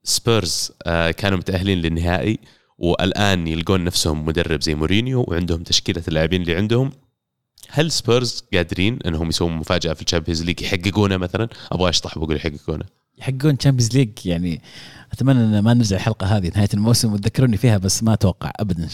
سبيرز 0.04 0.72
آه 0.86 1.12
كانوا 1.12 1.38
متأهلين 1.38 1.78
للنهائي 1.78 2.40
والآن 2.78 3.48
يلقون 3.48 3.84
نفسهم 3.84 4.26
مدرب 4.26 4.62
زي 4.62 4.76
مورينيو 4.76 5.26
وعندهم 5.28 5.64
تشكيلة 5.64 6.04
اللاعبين 6.08 6.42
اللي 6.42 6.56
عندهم. 6.56 6.92
هل 7.70 7.92
سبيرز 7.92 8.44
قادرين 8.54 9.00
إنهم 9.06 9.30
يسوون 9.30 9.52
مفاجأة 9.52 9.94
في 9.94 10.02
ال 10.02 10.06
Champions 10.06 10.44
League 10.44 10.62
يحققونه 10.62 11.18
مثلا؟ 11.18 11.50
أبغى 11.72 11.90
أشطح 11.90 12.18
بقول 12.18 12.36
يحققونه. 12.36 12.86
يحققون 13.22 13.58
Champions 13.58 13.98
League 13.98 14.10
يعني 14.26 14.62
أتمنى 15.12 15.40
إن 15.40 15.60
ما 15.60 15.74
نرجع 15.74 15.96
الحلقة 15.96 16.38
هذه 16.38 16.52
نهاية 16.56 16.70
الموسم 16.74 17.14
وتذكروني 17.14 17.58
فيها 17.58 17.78
بس 17.78 18.04
ما 18.04 18.14
أتوقع 18.14 18.52
ابدا 18.60 18.88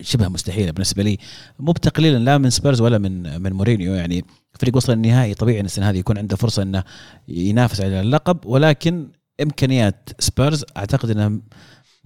شبه 0.00 0.28
مستحيلة 0.28 0.70
بالنسبة 0.70 1.02
لي. 1.02 1.18
مو 1.58 1.72
بتقليلا 1.72 2.18
لا 2.18 2.38
من 2.38 2.50
سبيرز 2.50 2.80
ولا 2.80 2.98
من 2.98 3.42
من 3.42 3.52
مورينيو 3.52 3.94
يعني 3.94 4.24
فريق 4.52 4.76
وصل 4.76 4.92
النهائي 4.92 5.34
طبيعي 5.34 5.60
إن 5.60 5.64
السنة 5.64 5.90
هذه 5.90 5.98
يكون 5.98 6.18
عنده 6.18 6.36
فرصة 6.36 6.62
إنه 6.62 6.84
ينافس 7.28 7.80
على 7.80 8.00
اللقب. 8.00 8.46
ولكن 8.46 9.08
إمكانيات 9.42 10.08
سبيرز 10.18 10.64
أعتقد 10.76 11.10
إنها 11.10 11.40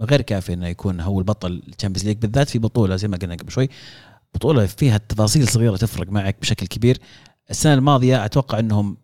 غير 0.01 0.21
كافية 0.21 0.53
إنه 0.53 0.67
يكون 0.67 1.01
هو 1.01 1.19
البطل 1.19 1.61
ال 1.67 1.71
Champions 1.71 2.07
League 2.07 2.17
بالذات 2.17 2.49
في 2.49 2.59
بطولة 2.59 2.95
زي 2.95 3.07
ما 3.07 3.17
قلنا 3.17 3.35
قبل 3.35 3.51
شوي. 3.51 3.69
بطولة 4.33 4.65
فيها 4.65 4.97
تفاصيل 4.97 5.47
صغيرة 5.47 5.77
تفرق 5.77 6.09
معك 6.09 6.37
بشكل 6.41 6.67
كبير. 6.67 6.97
السنة 7.49 7.73
الماضية 7.73 8.25
أتوقع 8.25 8.59
إنهم 8.59 8.97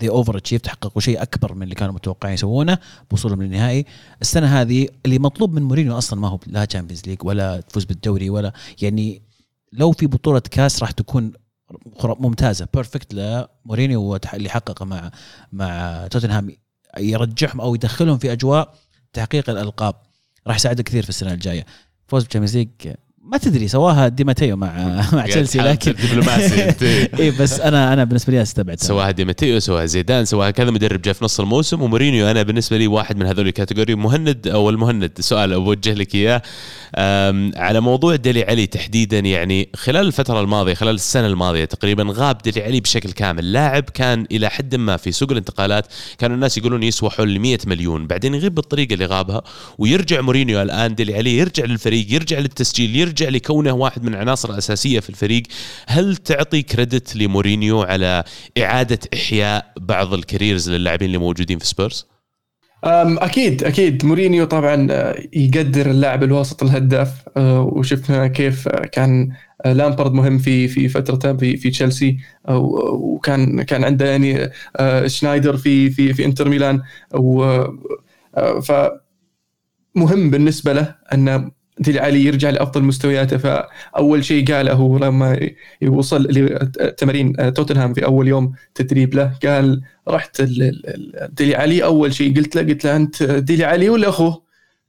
they 0.00 0.08
overachieved 0.08 0.60
حققوا 0.60 1.00
شيء 1.00 1.22
أكبر 1.22 1.54
من 1.54 1.62
اللي 1.62 1.74
كانوا 1.74 1.94
متوقعين 1.94 2.34
يسوونه 2.34 2.78
بوصولهم 3.10 3.42
للنهائي. 3.42 3.84
السنة 4.22 4.60
هذه 4.60 4.88
اللي 5.06 5.18
مطلوب 5.18 5.52
من 5.52 5.62
مورينيو 5.62 5.98
أصلا 5.98 6.20
ما 6.20 6.28
هو 6.28 6.38
لا 6.46 6.64
Champions 6.64 7.02
League 7.06 7.24
ولا 7.24 7.60
تفوز 7.60 7.84
بالدوري 7.84 8.30
ولا 8.30 8.52
يعني 8.82 9.22
لو 9.72 9.92
في 9.92 10.06
بطولة 10.06 10.40
كاس 10.40 10.82
راح 10.82 10.90
تكون 10.90 11.32
ممتازة 12.04 12.68
perfect 12.74 13.14
لمورينيو 13.14 14.18
اللي 14.34 14.48
حققه 14.48 14.84
مع 14.84 15.10
مع 15.52 16.06
توتنهام 16.10 16.50
يرجعهم 16.98 17.60
أو 17.60 17.74
يدخلهم 17.74 18.18
في 18.18 18.32
أجواء 18.32 18.74
تحقيق 19.12 19.50
الألقاب. 19.50 19.94
راح 20.46 20.56
يساعده 20.56 20.82
كثير 20.82 21.02
في 21.02 21.08
السنة 21.08 21.32
الجاية. 21.32 21.66
فوز 22.06 22.22
بال 22.22 22.28
Champions 22.28 22.56
League 22.56 22.94
ما 23.24 23.38
تدري 23.38 23.68
سواها 23.68 24.08
دي 24.08 24.24
ماتيو 24.24 24.56
مع 24.56 24.76
مع 25.12 25.26
تشيلسي 25.26 25.58
لكن 25.58 25.92
دبلوماسي 25.92 26.74
اي 27.20 27.30
بس 27.30 27.60
أنا 27.60 27.92
أنا 27.92 28.04
بالنسبة 28.04 28.32
لي 28.32 28.42
استبعد 28.42 28.80
سواها 28.80 29.10
دي 29.10 29.24
ماتيو 29.24 29.60
سواها 29.60 29.86
زيدان 29.86 30.24
سواها 30.24 30.50
كذا 30.50 30.70
مدرب 30.70 31.02
جاء 31.02 31.14
في 31.14 31.24
نص 31.24 31.40
الموسم 31.40 31.82
ومورينيو 31.82 32.30
أنا 32.30 32.42
بالنسبة 32.42 32.76
لي 32.76 32.86
واحد 32.86 33.16
من 33.16 33.26
هذول 33.26 33.46
ال 33.46 33.51
category. 33.51 33.94
مهند 33.94 34.48
أو 34.48 34.70
المهند 34.70 35.10
سؤال 35.20 35.52
أوجه 35.52 35.94
لك 35.94 36.14
إياه. 36.14 36.42
على 37.56 37.80
موضوع 37.80 38.16
ديلي 38.16 38.44
علي 38.44 38.66
تحديدا 38.66 39.18
يعني 39.18 39.68
خلال 39.76 40.06
الفترة 40.06 40.40
الماضية 40.40 40.74
خلال 40.74 40.94
السنة 40.94 41.26
الماضية 41.26 41.64
تقريبا 41.64 42.06
غاب 42.10 42.38
ديلي 42.38 42.62
علي 42.62 42.80
بشكل 42.80 43.12
كامل. 43.12 43.52
لاعب 43.52 43.82
كان 43.82 44.26
إلى 44.32 44.48
حد 44.48 44.74
ما 44.74 44.96
في 44.96 45.12
سوق 45.12 45.30
الانتقالات 45.30 45.86
كانوا 46.18 46.36
الناس 46.36 46.58
يقولون 46.58 46.82
يسوى 46.82 47.10
حول 47.10 47.38
100 47.38 47.58
مليون. 47.66 48.06
بعدين 48.06 48.34
يغيب 48.34 48.54
بالطريقة 48.54 48.94
اللي 48.94 49.06
غابها 49.06 49.42
ويرجع 49.78 50.20
مورينيو 50.20 50.62
الآن. 50.62 50.94
ديلي 50.94 51.16
علي 51.16 51.38
يرجع 51.38 51.64
للفريق 51.64 52.06
يرجع 52.12 52.38
للتسجيل 52.38 52.96
يرجع 52.96 53.17
لكونه 53.22 53.72
واحد 53.72 54.02
من 54.02 54.14
العناصر 54.14 54.50
الاساسيه 54.50 55.00
في 55.00 55.10
الفريق. 55.10 55.42
هل 55.86 56.16
تعطي 56.16 56.62
credit 56.62 57.16
لمورينيو 57.16 57.82
على 57.82 58.24
إعادة 58.58 58.98
إحياء 59.14 59.72
بعض 59.80 60.14
ال 60.14 60.21
careers 60.21 60.70
للاعبين 60.70 61.06
اللي 61.06 61.18
موجودين 61.18 61.58
في 61.58 61.66
سبيرز؟ 61.66 62.06
أكيد 62.84 63.64
أكيد. 63.64 64.04
مورينيو 64.04 64.44
طبعا 64.44 64.88
يقدر 65.32 65.90
اللاعب 65.90 66.22
الوسط 66.22 66.62
الهداف. 66.62 67.12
وشفنا 67.38 68.26
كيف 68.26 68.68
كان 68.68 69.32
لامبارد 69.64 70.12
مهم 70.12 70.38
في 70.38 70.68
في 70.68 70.88
فترته 70.88 71.36
في 71.36 71.56
في 71.56 71.70
تشيلسي. 71.70 72.18
وكان 72.48 73.62
كان 73.62 73.84
عنده 73.84 74.06
يعني 74.10 74.50
شنايدر 75.08 75.56
في 75.56 75.90
في 75.90 76.14
في 76.14 76.24
إنتر 76.24 76.48
ميلان. 76.48 76.82
و 77.14 77.64
ف 78.62 78.72
مهم 79.94 80.30
بالنسبة 80.30 80.72
له 80.72 80.94
أنه 81.12 81.50
علي 81.88 82.24
يرجع 82.24 82.50
لأفضل 82.50 82.82
مستوياته 82.82 83.36
فأول 83.36 84.24
شيء 84.24 84.52
قاله 84.52 84.98
لما 84.98 85.50
يوصل 85.82 86.22
لتمارين 86.22 87.54
توتنهام 87.54 87.94
في 87.94 88.04
أول 88.04 88.28
يوم 88.28 88.52
تدريب 88.74 89.14
له 89.14 89.32
قال 89.44 89.82
رحت 90.08 90.42
ديلي 91.32 91.56
علي 91.56 91.84
أول 91.84 92.14
شيء 92.14 92.36
قلت 92.36 92.56
له 92.56 92.62
قلت 92.62 92.84
له 92.84 92.96
أنت 92.96 93.22
ديلي 93.22 93.64
علي 93.64 93.88
ولا 93.88 94.08
أخوه؟ 94.08 94.42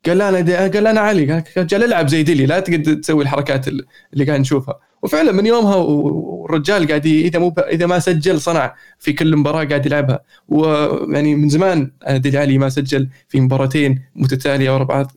قال 0.06 0.18
لا 0.18 0.30
أنا 0.30 0.38
قال 0.68 0.88
أنا 0.88 1.00
علي 1.00 1.44
قال 1.58 1.84
العب 1.84 2.08
زي 2.08 2.24
ديلي 2.24 2.46
لا 2.46 2.60
تقعد 2.60 3.00
تسوي 3.02 3.24
الحركات 3.24 3.68
اللي 3.68 4.26
قاعد 4.26 4.40
نشوفها 4.40 4.80
وفعلا 5.02 5.32
من 5.32 5.46
يومها 5.46 5.76
والرجال 5.76 6.88
قاعد 6.88 7.06
إذا 7.06 7.40
مو 7.40 7.54
إذا 7.58 7.86
ما 7.86 8.00
سجل 8.00 8.42
صنع 8.42 8.76
في 9.00 9.14
كل 9.14 9.36
مباراة 9.38 9.66
قاعد 9.66 9.86
يلعبها. 9.86 10.20
ويعني 10.48 11.36
من 11.36 11.50
زمان 11.50 11.92
ديلي 12.10 12.38
علي 12.38 12.58
ما 12.58 12.70
سجل 12.70 13.10
في 13.30 13.42
مباراتين 13.42 14.02
متتالية 14.16 14.76
ورا 14.76 14.84
بعض 14.84 15.12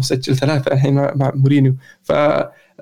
سجل 0.00 0.36
ثلاثة 0.36 0.72
الحين 0.72 0.94
مع 0.94 1.32
مورينيو. 1.34 1.74
ف 2.02 2.12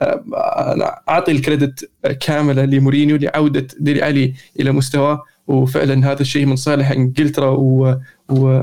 أنا 0.01 1.01
أعطي 1.09 1.33
الكريدت 1.33 1.91
كاملة 2.21 2.65
لمورينيو 2.65 3.17
لعودة 3.17 3.67
ديلي 3.81 4.03
علي 4.03 4.35
إلى 4.61 4.73
مستواه 4.73 5.23
وفعلا 5.47 6.13
هذا 6.13 6.21
الشيء 6.21 6.47
من 6.47 6.57
صالح 6.57 6.91
إنجلترا 6.91 7.49
و, 7.49 7.97
و... 8.29 8.61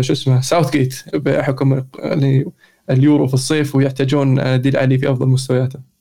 شو 0.00 0.12
اسمه 0.12 0.40
ساوث 0.40 0.72
جيت 0.72 0.94
بحكم 1.14 1.82
اليورو 2.90 3.26
في 3.26 3.34
الصيف 3.34 3.76
ويحتاجون 3.76 4.60
ديلي 4.60 4.76
علي 4.76 4.98
في 4.98 5.10
أفضل 5.10 5.26
مستوياته. 5.26 5.91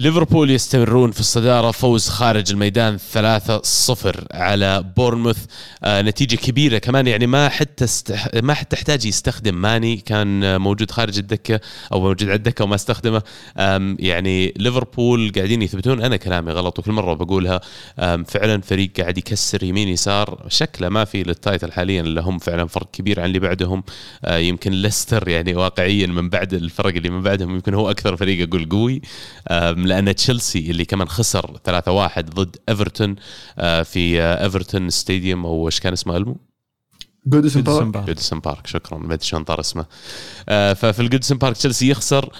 ليفربول 0.00 0.50
يستمرون 0.50 1.10
في 1.10 1.20
الصدارة. 1.20 1.70
فوز 1.70 2.08
خارج 2.08 2.50
الميدان 2.50 2.98
3-0 2.98 3.00
على 4.34 4.84
بورنموث. 4.96 5.44
آه 5.84 6.02
نتيجة 6.02 6.36
كبيرة 6.36 6.78
كمان 6.78 7.06
يعني 7.06 7.26
ما 7.26 7.48
حتى 7.48 7.84
استح... 7.84 8.28
ما 8.34 8.54
حتى 8.54 8.76
تحتاج 8.76 9.06
يستخدم 9.06 9.54
ماني. 9.54 9.96
كان 9.96 10.60
موجود 10.60 10.90
خارج 10.90 11.18
الدكة 11.18 11.60
أو 11.92 12.00
موجود 12.00 12.22
على 12.22 12.34
الدكة 12.34 12.64
وما 12.64 12.74
استخدمه. 12.74 13.22
يعني 13.98 14.54
ليفربول 14.56 15.32
قاعدين 15.36 15.62
يثبتون 15.62 16.02
أنا 16.02 16.16
كلامي 16.16 16.52
غلط 16.52 16.78
وكل 16.78 16.92
مرة 16.92 17.14
بقولها. 17.14 17.60
فعلا 18.26 18.60
فريق 18.60 18.90
قاعد 19.00 19.18
يكسر 19.18 19.62
يمين 19.62 19.88
يسار. 19.88 20.46
شكله 20.48 20.88
ما 20.88 21.04
في 21.04 21.22
لل 21.22 21.36
title 21.36 21.72
حاليا 21.72 22.00
اللي 22.00 22.20
هم 22.20 22.38
فعلا 22.38 22.66
فرق 22.66 22.90
كبير 22.92 23.20
عن 23.20 23.26
اللي 23.26 23.38
بعدهم. 23.38 23.84
آه 24.24 24.38
يمكن 24.38 24.72
ليستر 24.72 25.28
يعني 25.28 25.54
واقعيا 25.54 26.06
من 26.06 26.28
بعد 26.28 26.54
الفرق 26.54 26.94
اللي 26.94 27.10
من 27.10 27.22
بعدهم 27.22 27.54
يمكن 27.54 27.74
هو 27.74 27.90
أكثر 27.90 28.16
فريق 28.16 28.48
أقول 28.48 28.68
قوي. 28.68 29.02
لأن 29.88 30.14
تشيلسي 30.14 30.70
اللي 30.70 30.84
كمان 30.84 31.08
خسر 31.08 31.56
3-1 32.16 32.20
ضد 32.20 32.56
إيفرتون 32.68 33.16
في 33.84 34.22
إيفرتون 34.22 34.90
stadium 34.90 35.46
أو 35.46 35.66
إيش 35.66 35.80
كان 35.80 35.92
اسمه 35.92 36.16
ألمو؟ 36.16 36.36
جودسون 37.28 37.62
بارك 37.62 38.06
جودسون 38.06 38.40
بارك 38.40 38.66
شكرا. 38.66 38.98
ما 38.98 39.14
أدري 39.14 39.26
شلون 39.26 39.44
طار 39.44 39.60
اسمه. 39.60 39.86
آه 40.48 40.72
ففي 40.72 41.00
الجوديسون 41.02 41.38
بارك 41.38 41.56
تشيلسي 41.56 41.88
يخسر 41.90 42.30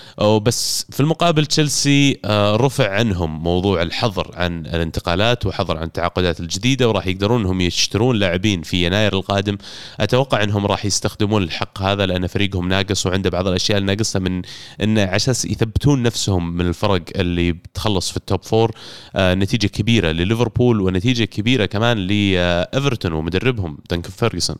بس 0.43 0.87
في 0.91 1.01
المقابل 1.01 1.47
تشيلسي 1.47 2.21
آه 2.25 2.57
رفع 2.57 2.91
عنهم 2.91 3.43
موضوع 3.43 3.83
الحظر 3.83 4.31
عن 4.35 4.67
الانتقالات 4.67 5.47
وحظر 5.47 5.77
عن 5.77 5.85
التعاقدات 5.85 6.41
الجديدة 6.41 6.89
وراح 6.89 7.07
يقدرون 7.07 7.41
إنهم 7.41 7.61
يشترون 7.61 8.17
لاعبين 8.17 8.63
في 8.63 8.87
يناير 8.87 9.13
القادم. 9.13 9.57
أتوقع 10.01 10.43
إنهم 10.43 10.67
راح 10.67 10.85
يستخدمون 10.85 11.43
الحق 11.43 11.83
هذا 11.83 12.07
لأن 12.07 12.27
فريقهم 12.27 12.69
ناقص 12.69 13.07
وعنده 13.07 13.31
بعض 13.31 13.47
الأشياء 13.47 13.79
الناقصه 13.79 14.21
من 14.21 14.43
انه 14.83 15.03
على 15.03 15.17
أساس 15.17 15.45
يثبتون 15.45 16.03
نفسهم 16.03 16.57
من 16.57 16.67
الفرق 16.67 17.03
اللي 17.17 17.53
بتخلص 17.53 18.11
في 18.11 18.17
ال 18.17 18.23
top 18.23 18.43
four 18.43 18.71
آه 19.17 19.35
نتيجة 19.35 19.67
كبيرة 19.67 20.09
لليفربول 20.11 20.81
ونتيجة 20.81 21.25
كبيرة 21.25 21.67
كمان 21.67 21.99
لإيفرتون 21.99 23.13
ومدربهم 23.13 23.79
دنكن 23.91 24.11
فيرجسون. 24.11 24.57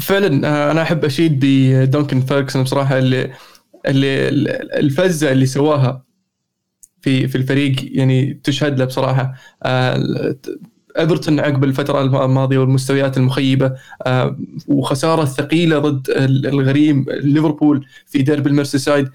فعلا 0.00 0.26
أنا 0.70 0.82
أحب 0.82 1.04
أشيد 1.04 1.38
بدونكن 1.42 2.20
فيرجسون 2.20 2.62
بصراحة 2.62 2.98
اللي 2.98 3.30
اللي 3.86 4.28
الفزة 4.76 5.32
اللي 5.32 5.46
سواها 5.46 6.04
في 7.00 7.28
في 7.28 7.34
الفريق 7.38 7.76
يعني 7.98 8.40
تشهد 8.44 8.78
له 8.78 8.84
بصراحة. 8.84 9.34
إيفرتون 10.98 11.40
عقب 11.40 11.64
الفترة 11.64 12.24
الماضية 12.24 12.58
والمستويات 12.58 13.16
المخيبة 13.16 13.74
وخسارة 14.68 15.24
ثقيلة 15.24 15.78
ضد 15.78 16.10
الغريم 16.46 17.06
ليفربول 17.08 17.86
في 18.06 18.22
ديربي 18.22 18.50
الميرسيسايد. 18.50 19.08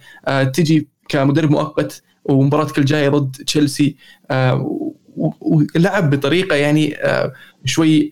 تجي 0.53 0.87
كمدرب 1.09 1.51
مؤقت 1.51 2.03
ومباراتك 2.25 2.77
الجايه 2.77 3.09
ضد 3.09 3.35
تشيلسي. 3.45 3.95
ولعب 5.41 6.09
بطريقة 6.09 6.55
يعني 6.55 6.97
شوي 7.65 8.09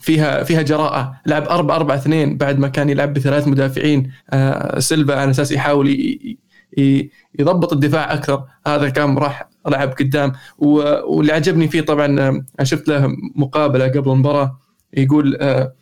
فيها 0.00 0.42
فيها 0.42 0.62
جراءة. 0.62 1.20
لعب 1.26 1.48
4 1.48 1.76
4 1.76 1.96
2 1.96 2.36
بعد 2.36 2.58
ما 2.58 2.68
كان 2.68 2.88
يلعب 2.90 3.14
بثلاث 3.14 3.48
مدافعين 3.48 4.12
آه 4.30 4.78
سيلفا 4.78 5.20
على 5.20 5.30
أساس 5.30 5.52
يحاول 5.52 6.16
يضبط 7.38 7.72
الدفاع 7.72 8.14
أكثر. 8.14 8.44
هذا 8.66 8.88
كان 8.88 9.18
راح 9.18 9.48
لعب 9.68 9.88
قدام. 9.92 10.32
واللي 10.58 11.32
عجبني 11.32 11.68
فيه 11.68 11.80
طبعا 11.80 12.42
شفت 12.62 12.88
له 12.88 13.08
مقابلة 13.36 13.88
قبل 13.88 14.10
المباراة 14.10 14.60
يقول 14.94 15.36
آه 15.40 15.72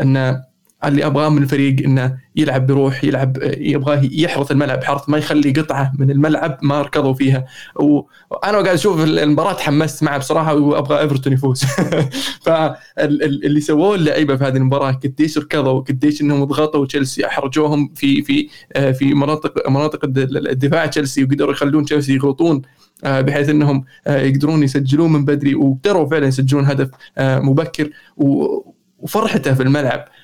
أن 0.00 0.42
اللي 0.84 1.06
أبغاه 1.06 1.28
من 1.28 1.42
الفريق 1.42 1.84
إنه 1.84 2.18
يلعب 2.36 2.66
بروح 2.66 3.04
يلعب 3.04 3.38
يبغاه 3.58 4.00
يحرث 4.12 4.50
الملعب 4.50 4.84
حرث 4.84 5.08
ما 5.08 5.18
يخلي 5.18 5.50
قطعة 5.52 5.92
من 5.98 6.10
الملعب 6.10 6.58
ما 6.62 6.82
ركضوا 6.82 7.14
فيها. 7.14 7.46
وأنا 7.76 8.06
قاعد 8.52 8.66
أشوف 8.66 9.04
المباراة 9.04 9.52
تحمست 9.52 10.02
معه 10.02 10.18
بصراحة 10.18 10.54
وأبغى 10.54 11.00
إيفرتون 11.00 11.32
يفوز. 11.32 11.64
فاللي 12.44 13.60
سووه 13.60 13.94
اللعيبة 13.94 14.36
في 14.36 14.44
هذه 14.44 14.56
المباراة 14.56 14.92
قديش 14.92 15.38
ركضوا 15.38 15.80
قديش 15.80 16.20
إنهم 16.20 16.44
ضغطوا 16.44 16.86
تشيلسي 16.86 17.26
أحرجوهم 17.26 17.92
في 17.94 18.22
في 18.22 18.48
في 18.92 19.14
مناطق 19.14 19.68
مناطق 19.70 20.04
الدفاع 20.04 20.86
تشيلسي 20.86 21.24
وقدروا 21.24 21.52
يخلون 21.52 21.84
تشيلسي 21.84 22.14
يغلطون 22.14 22.62
بحيث 23.04 23.48
إنهم 23.48 23.84
يقدرون 24.06 24.62
يسجلون 24.62 25.12
من 25.12 25.24
بدري 25.24 25.54
وقدروا 25.54 26.08
فعلا 26.08 26.26
يسجلون 26.26 26.64
هدف 26.64 26.90
مبكر 27.18 27.90
وفرحته 28.16 29.54
في 29.54 29.62
الملعب. 29.62 29.98
آه، 29.98 30.15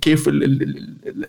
كيف 0.00 0.28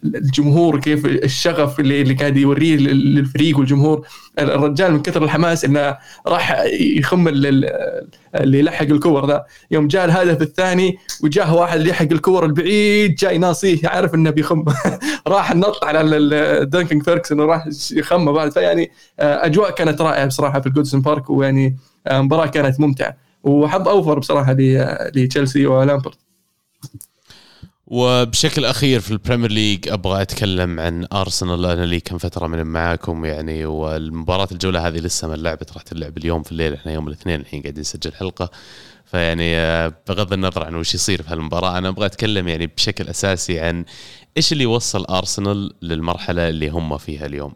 الجمهور 0.03 0.79
كيف 0.79 1.05
الشغف 1.05 1.79
اللي 1.79 2.13
قاعد 2.13 2.37
يوريه 2.37 2.77
للفريق 2.77 3.57
والجمهور. 3.57 4.07
الرجال 4.39 4.93
من 4.93 5.01
كثر 5.01 5.23
الحماس 5.23 5.65
إنه 5.65 5.97
راح 6.27 6.63
يخم 6.79 7.27
اللي 7.27 8.59
يلحق 8.59 8.85
الكور 8.85 9.27
ذا. 9.27 9.45
يوم 9.71 9.87
جاء 9.87 10.05
الهدف 10.05 10.41
الثاني 10.41 10.97
وجاه 11.23 11.55
واحد 11.55 11.77
اللي 11.77 11.89
يحق 11.89 12.11
الكور 12.11 12.45
البعيد 12.45 13.15
جاي 13.15 13.37
ناصيه 13.37 13.87
عارف 13.87 14.15
إنه 14.15 14.29
بيخم. 14.29 14.65
راح 15.27 15.55
نط 15.55 15.83
على 15.83 16.65
دنكن 16.65 17.03
فيرجسون 17.03 17.39
وراح 17.39 17.67
يخمه 17.91 18.31
بعد. 18.31 18.51
فيعني 18.51 18.91
آه، 19.19 19.45
أجواء 19.45 19.71
كانت 19.71 20.01
رائعة 20.01 20.25
بصراحة 20.25 20.59
في 20.61 20.67
الجوديسون 20.67 21.01
بارك 21.01 21.29
ويعني 21.29 21.77
آه، 22.07 22.21
مباراة 22.21 22.47
كانت 22.47 22.79
ممتعة. 22.79 23.17
وحظ 23.43 23.87
أوفر 23.87 24.19
بصراحة 24.19 24.55
لتشيلسي 25.15 25.65
ولامبارد 25.65 26.15
وبشكل 27.87 28.65
أخير 28.65 28.99
في 28.99 29.11
ال 29.11 29.16
Premier 29.16 29.51
League 29.51 29.89
أبغى 29.89 30.21
أتكلم 30.21 30.79
عن 30.79 31.07
أرسنال 31.13 31.65
أنا 31.65 31.85
لي 31.85 31.99
كم 31.99 32.17
فترة 32.17 32.47
من 32.47 32.63
معاكم 32.63 33.25
يعني 33.25 33.65
والمباراة 33.65 34.47
الجولة 34.51 34.87
هذه 34.87 34.97
لسه 34.97 35.27
ما 35.27 35.35
لعبت 35.35 35.73
راح 35.73 35.81
تلعب 35.81 36.17
اليوم 36.17 36.43
في 36.43 36.51
الليل 36.51 36.73
إحنا 36.73 36.91
يوم 36.91 37.07
الاثنين 37.07 37.39
الحين 37.39 37.61
قاعدين 37.61 37.81
نسجل 37.81 38.13
حلقة. 38.13 38.49
فيعني 39.05 39.57
آه، 39.57 39.93
بغض 40.07 40.33
النظر 40.33 40.63
عن 40.65 40.75
وش 40.75 40.95
يصير 40.95 41.21
في 41.21 41.29
هالمباراة 41.33 41.77
أنا 41.77 41.89
أبغى 41.89 42.05
أتكلم 42.05 42.47
يعني 42.47 42.67
بشكل 42.67 43.07
أساسي 43.09 43.59
عن 43.59 43.85
إيش 44.37 44.53
اللي 44.53 44.65
وصل 44.65 45.05
أرسنال 45.05 45.73
للمرحلة 45.81 46.49
اللي 46.49 46.69
هم 46.69 46.97
فيها 46.97 47.25
اليوم. 47.25 47.53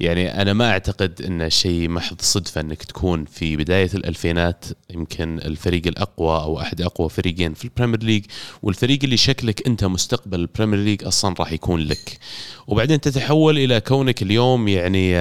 يعني 0.00 0.42
أنا 0.42 0.52
ما 0.52 0.70
أعتقد 0.70 1.22
انه 1.22 1.48
شيء 1.48 1.88
محض 1.88 2.20
صدفة 2.20 2.60
إنك 2.60 2.82
تكون 2.82 3.24
في 3.24 3.56
بداية 3.56 3.90
الألفينات 3.94 4.64
يمكن 4.90 5.38
الفريق 5.38 5.86
الأقوى 5.86 6.36
أو 6.36 6.60
أحد 6.60 6.80
أقوى 6.80 7.08
فريقين 7.08 7.54
في 7.54 7.64
ال 7.64 7.69
Premier 7.69 8.02
League 8.02 8.24
والفريق 8.62 8.98
اللي 9.04 9.16
شكلك 9.16 9.66
أنت 9.66 9.84
مستقبل 9.84 10.40
ال 10.40 10.45
Premier 10.45 10.78
League 10.78 11.04
أصلا 11.04 11.34
راح 11.38 11.52
يكون 11.52 11.80
لك 11.80 12.18
وبعدين 12.66 13.00
تتحول 13.00 13.58
إلى 13.58 13.80
كونك 13.80 14.22
اليوم 14.22 14.68
يعني 14.68 15.16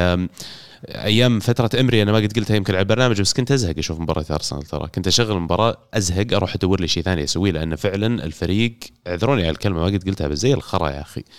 أيام 0.88 1.40
فترة 1.40 1.80
إيمري 1.80 2.02
أنا 2.02 2.12
ما 2.12 2.18
قد 2.18 2.34
قلتها 2.38 2.56
يمكن 2.56 2.74
على 2.74 2.82
البرنامج 2.82 3.22
بس 3.22 3.34
كنت 3.34 3.52
أزهق 3.52 3.78
أشوف 3.78 4.00
مباراة 4.00 4.26
آرسنال 4.32 4.64
ترى. 4.64 4.88
كنت 4.88 5.08
أشغل 5.08 5.32
المباراة 5.38 5.78
أزهق 5.94 6.34
أروح 6.34 6.56
أدور 6.56 6.82
لي 6.82 6.88
شيء 6.88 7.04
ثاني 7.04 7.24
أسويه 7.24 7.52
لأن 7.52 7.76
فعلا 7.76 8.24
الفريق 8.24 8.74
اعذروني 9.08 9.42
على 9.42 9.52
الكلمة 9.52 9.80
ما 9.80 9.86
قد 9.86 10.04
قلتها 10.08 10.28
بس 10.28 10.38
زي 10.38 10.54
الخرا 10.54 10.90
يا 10.90 11.02
أخي. 11.02 11.24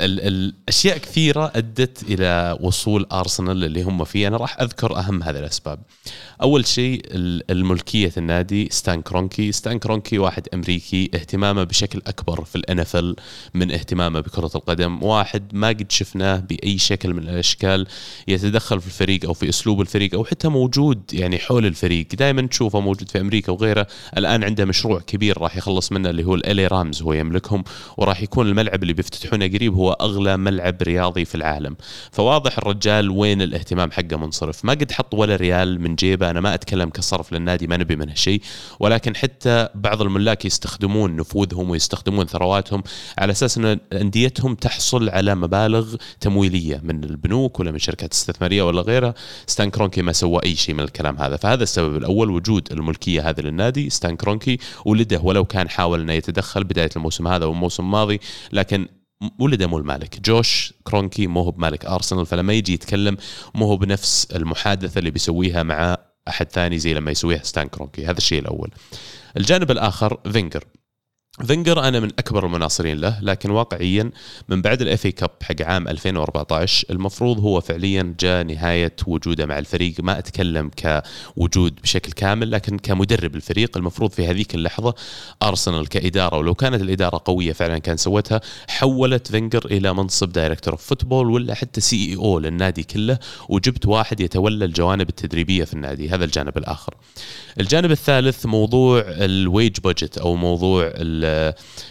الاشياء 0.00 0.98
كثيرة 0.98 1.52
أدت 1.54 2.02
إلى 2.02 2.58
وصول 2.60 3.06
آرسنال 3.12 3.64
اللي 3.64 3.82
هم 3.82 4.04
فيه. 4.04 4.28
أنا 4.28 4.36
راح 4.36 4.60
أذكر 4.60 4.98
أهم 4.98 5.22
هذه 5.22 5.38
الأسباب. 5.38 5.78
أول 6.42 6.66
شيء 6.66 7.02
الملكية 7.50 8.12
النادي 8.16 8.68
ستان 8.70 9.02
كرونكي. 9.02 9.52
ستان 9.52 9.78
كرونكي 9.78 10.18
واحد 10.18 10.48
أمريكي 10.54 11.10
اهتمامه 11.14 11.64
بشكل 11.64 12.02
أكبر 12.06 12.44
في 12.44 12.56
الان 12.56 13.14
من 13.54 13.72
اهتمامه 13.72 14.20
بكرة 14.20 14.50
القدم. 14.54 15.02
واحد 15.02 15.42
ما 15.52 15.68
قد 15.68 15.92
شفناه 15.92 16.36
بأي 16.36 16.78
شكل 16.78 17.14
من 17.14 17.28
الأشكال. 17.28 17.86
يتدخل 18.28 18.80
في 18.80 18.86
الفريق 18.86 19.24
أو 19.24 19.34
في 19.34 19.48
أسلوب 19.48 19.80
الفريق 19.80 20.14
أو 20.14 20.24
حتى 20.24 20.48
موجود 20.48 21.02
يعني 21.12 21.38
حول 21.38 21.66
الفريق. 21.66 22.06
دائما 22.14 22.42
تشوفه 22.42 22.80
موجود 22.80 23.08
في 23.08 23.20
أمريكا 23.20 23.52
وغيره. 23.52 23.86
الآن 24.16 24.44
عنده 24.44 24.64
مشروع 24.64 25.00
كبير 25.00 25.38
راح 25.38 25.56
يخلص 25.56 25.92
منه 25.92 26.10
اللي 26.10 26.24
هو 26.24 26.34
الالي 26.34 26.66
رامز 26.66 27.02
هو 27.02 27.12
يملكهم 27.12 27.64
وراح 27.96 28.22
يكون 28.22 28.48
الملعب 28.48 28.82
اللي 28.82 28.92
بيفتتحونه 28.92 29.46
قريب 29.46 29.74
هو 29.74 29.92
أغلى 29.92 30.36
ملعب 30.36 30.82
رياضي 30.82 31.24
في 31.24 31.34
العالم. 31.34 31.76
فواضح 32.12 32.58
الرجال 32.58 33.10
وين 33.10 33.42
الاهتمام 33.42 33.90
حقه 33.90 34.16
منصرف. 34.16 34.64
ما 34.64 34.72
قد 34.72 34.92
حط 34.92 35.14
ولا 35.14 35.36
ريال 35.36 35.80
من 35.80 35.94
جيبه 35.94 36.30
أنا 36.30 36.40
ما 36.40 36.54
أتكلم 36.54 36.90
كصرف 36.90 37.32
للنادي 37.32 37.66
ما 37.66 37.76
نبي 37.76 37.96
منه 37.96 38.14
شيء. 38.14 38.42
ولكن 38.80 39.16
حتى 39.16 39.68
بعض 39.74 40.02
الملاك 40.02 40.44
يستخدمون 40.44 41.16
نفوذهم 41.16 41.70
ويستخدمون 41.70 42.26
ثرواتهم 42.26 42.82
على 43.18 43.32
أساس 43.32 43.58
إن 43.58 43.78
أنديتهم 43.92 44.54
تحصل 44.54 45.08
على 45.08 45.34
مبالغ 45.34 45.94
تمويلية 46.20 46.80
من 46.84 47.04
البنوك 47.04 47.60
ولا 47.60 47.70
من 47.70 47.78
شركات 47.78 47.99
شركات 48.00 48.12
استثمارية 48.12 48.62
ولا 48.62 48.82
غيرها 48.82 49.14
ستان 49.46 49.70
كرونكي 49.70 50.02
ما 50.02 50.12
سوى 50.12 50.40
أي 50.44 50.54
شيء 50.54 50.74
من 50.74 50.84
الكلام 50.84 51.16
هذا. 51.16 51.36
فهذا 51.36 51.62
السبب 51.62 51.96
الأول 51.96 52.30
وجود 52.30 52.72
الملكية 52.72 53.28
هذه 53.28 53.40
للنادي 53.40 53.90
ستان 53.90 54.16
كرونكي 54.16 54.58
ولده 54.84 55.20
ولو 55.20 55.44
كان 55.44 55.68
حاول 55.68 56.00
إنه 56.00 56.12
يتدخل 56.12 56.64
بداية 56.64 56.90
الموسم 56.96 57.28
هذا 57.28 57.44
والموسم 57.46 57.82
الماضي 57.82 58.20
لكن 58.52 58.88
ولده 59.38 59.66
مو 59.66 59.78
المالك. 59.78 60.20
جوش 60.20 60.72
كرونكي 60.84 61.26
مو 61.26 61.42
هو 61.42 61.50
بمالك. 61.50 61.84
أرسنال 61.84 62.26
فلما 62.26 62.52
يجي 62.52 62.72
يتكلم 62.72 63.16
مو 63.54 63.66
هو 63.66 63.76
بنفس 63.76 64.28
المحادثة 64.34 64.98
اللي 64.98 65.10
بيسويها 65.10 65.62
مع 65.62 65.96
أحد 66.28 66.50
ثاني 66.52 66.78
زي 66.78 66.94
لما 66.94 67.10
يسويها 67.10 67.42
ستان 67.42 67.68
كرونكي. 67.68 68.06
هذا 68.06 68.18
الشيء 68.18 68.40
الأول. 68.40 68.70
الجانب 69.36 69.70
الآخر 69.70 70.18
فينجر. 70.32 70.64
فينجر 71.46 71.88
أنا 71.88 72.00
من 72.00 72.10
أكبر 72.18 72.46
المناصرين 72.46 73.00
له 73.00 73.18
لكن 73.22 73.50
واقعيا 73.50 74.10
من 74.48 74.62
بعد 74.62 74.82
ال 74.82 75.06
FA 75.06 75.12
Cup 75.12 75.30
حق 75.42 75.62
عام 75.62 75.88
2014 75.88 76.86
المفروض 76.90 77.40
هو 77.40 77.60
فعليا 77.60 78.14
جاء 78.20 78.44
نهاية 78.44 78.96
وجوده 79.06 79.46
مع 79.46 79.58
الفريق. 79.58 79.94
ما 79.98 80.18
أتكلم 80.18 80.70
كوجود 80.82 81.74
بشكل 81.82 82.12
كامل 82.12 82.50
لكن 82.50 82.78
كمدرب 82.78 83.36
الفريق 83.36 83.76
المفروض 83.76 84.10
في 84.10 84.26
هذيك 84.26 84.54
اللحظة 84.54 84.94
أرسنال 85.42 85.88
كإدارة. 85.88 86.36
ولو 86.38 86.54
كانت 86.54 86.82
الإدارة 86.82 87.22
قوية 87.24 87.52
فعلا 87.52 87.78
كان 87.78 87.96
سوتها. 87.96 88.40
حولت 88.68 89.30
فينجر 89.30 89.64
إلى 89.64 89.94
منصب 89.94 90.32
director 90.32 90.74
of 90.74 90.82
football 90.82 91.30
ولا 91.30 91.54
حتى 91.54 91.80
CEO 91.80 92.38
للنادي 92.38 92.82
كله 92.82 93.18
وجبت 93.48 93.86
واحد 93.86 94.20
يتولى 94.20 94.64
الجوانب 94.64 95.08
التدريبية 95.08 95.64
في 95.64 95.74
النادي. 95.74 96.08
هذا 96.08 96.24
الجانب 96.24 96.58
الآخر. 96.58 96.94
الجانب 97.60 97.90
الثالث 97.90 98.46
موضوع 98.46 99.04
ال 99.06 99.21
wage 99.21 99.80
budget 99.80 100.18
أو 100.18 100.36
موضوع 100.36 100.92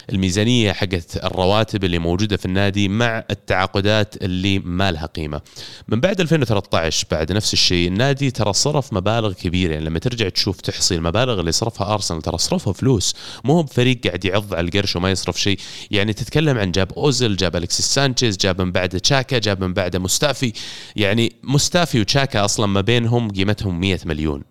الميزانية 0.10 0.72
حقت 0.72 1.18
الرواتب 1.24 1.84
اللي 1.84 2.00
موجودة 2.00 2.38
في 2.38 2.46
النادي 2.46 2.88
مع 2.88 3.24
التعاقدات 3.32 4.24
اللي 4.24 4.60
ما 4.60 4.92
لها 4.92 5.06
قيمة. 5.06 5.42
من 5.88 6.00
بعد 6.00 6.22
2013 6.22 7.08
بعد 7.12 7.32
نفس 7.32 7.54
الشيء 7.54 7.88
النادي 7.88 8.32
ترى 8.32 8.54
صرف 8.54 8.94
مبالغ 8.94 9.34
كبيرة. 9.34 9.72
يعني 9.74 9.86
لما 9.86 10.00
ترجع 10.00 10.30
تشوف 10.30 10.62
تحصي 10.62 10.96
المبالغ 10.96 11.40
اللي 11.40 11.52
صرفها 11.52 11.94
أرسنال 11.94 12.22
ترى 12.22 12.38
صرفها 12.38 12.74
فلوس. 12.74 13.16
مو 13.44 13.54
هو 13.54 13.64
بفريق 13.64 14.08
قاعد 14.08 14.26
يعض 14.26 14.54
على 14.54 14.68
القرش 14.68 14.96
وما 14.96 15.12
يصرف 15.12 15.40
شيء. 15.40 15.60
يعني 15.92 16.14
تتكلم 16.14 16.58
عن 16.58 16.72
جاب 16.72 16.94
اوزل 16.94 17.36
جاب 17.36 17.56
الكسيس 17.56 17.86
سانشيز 17.86 18.38
جاب 18.38 18.62
من 18.62 18.72
بعده 18.72 19.00
تشاكا 19.00 19.40
جاب 19.40 19.64
من 19.64 19.74
بعده 19.74 20.00
مستافي. 20.00 20.54
يعني 20.96 21.34
مستافي 21.44 22.00
وتشاكا 22.00 22.46
أصلا 22.46 22.66
ما 22.66 22.82
بينهم 22.82 23.32
قيمتهم 23.32 23.80
100 23.80 24.00
مليون. 24.06 24.44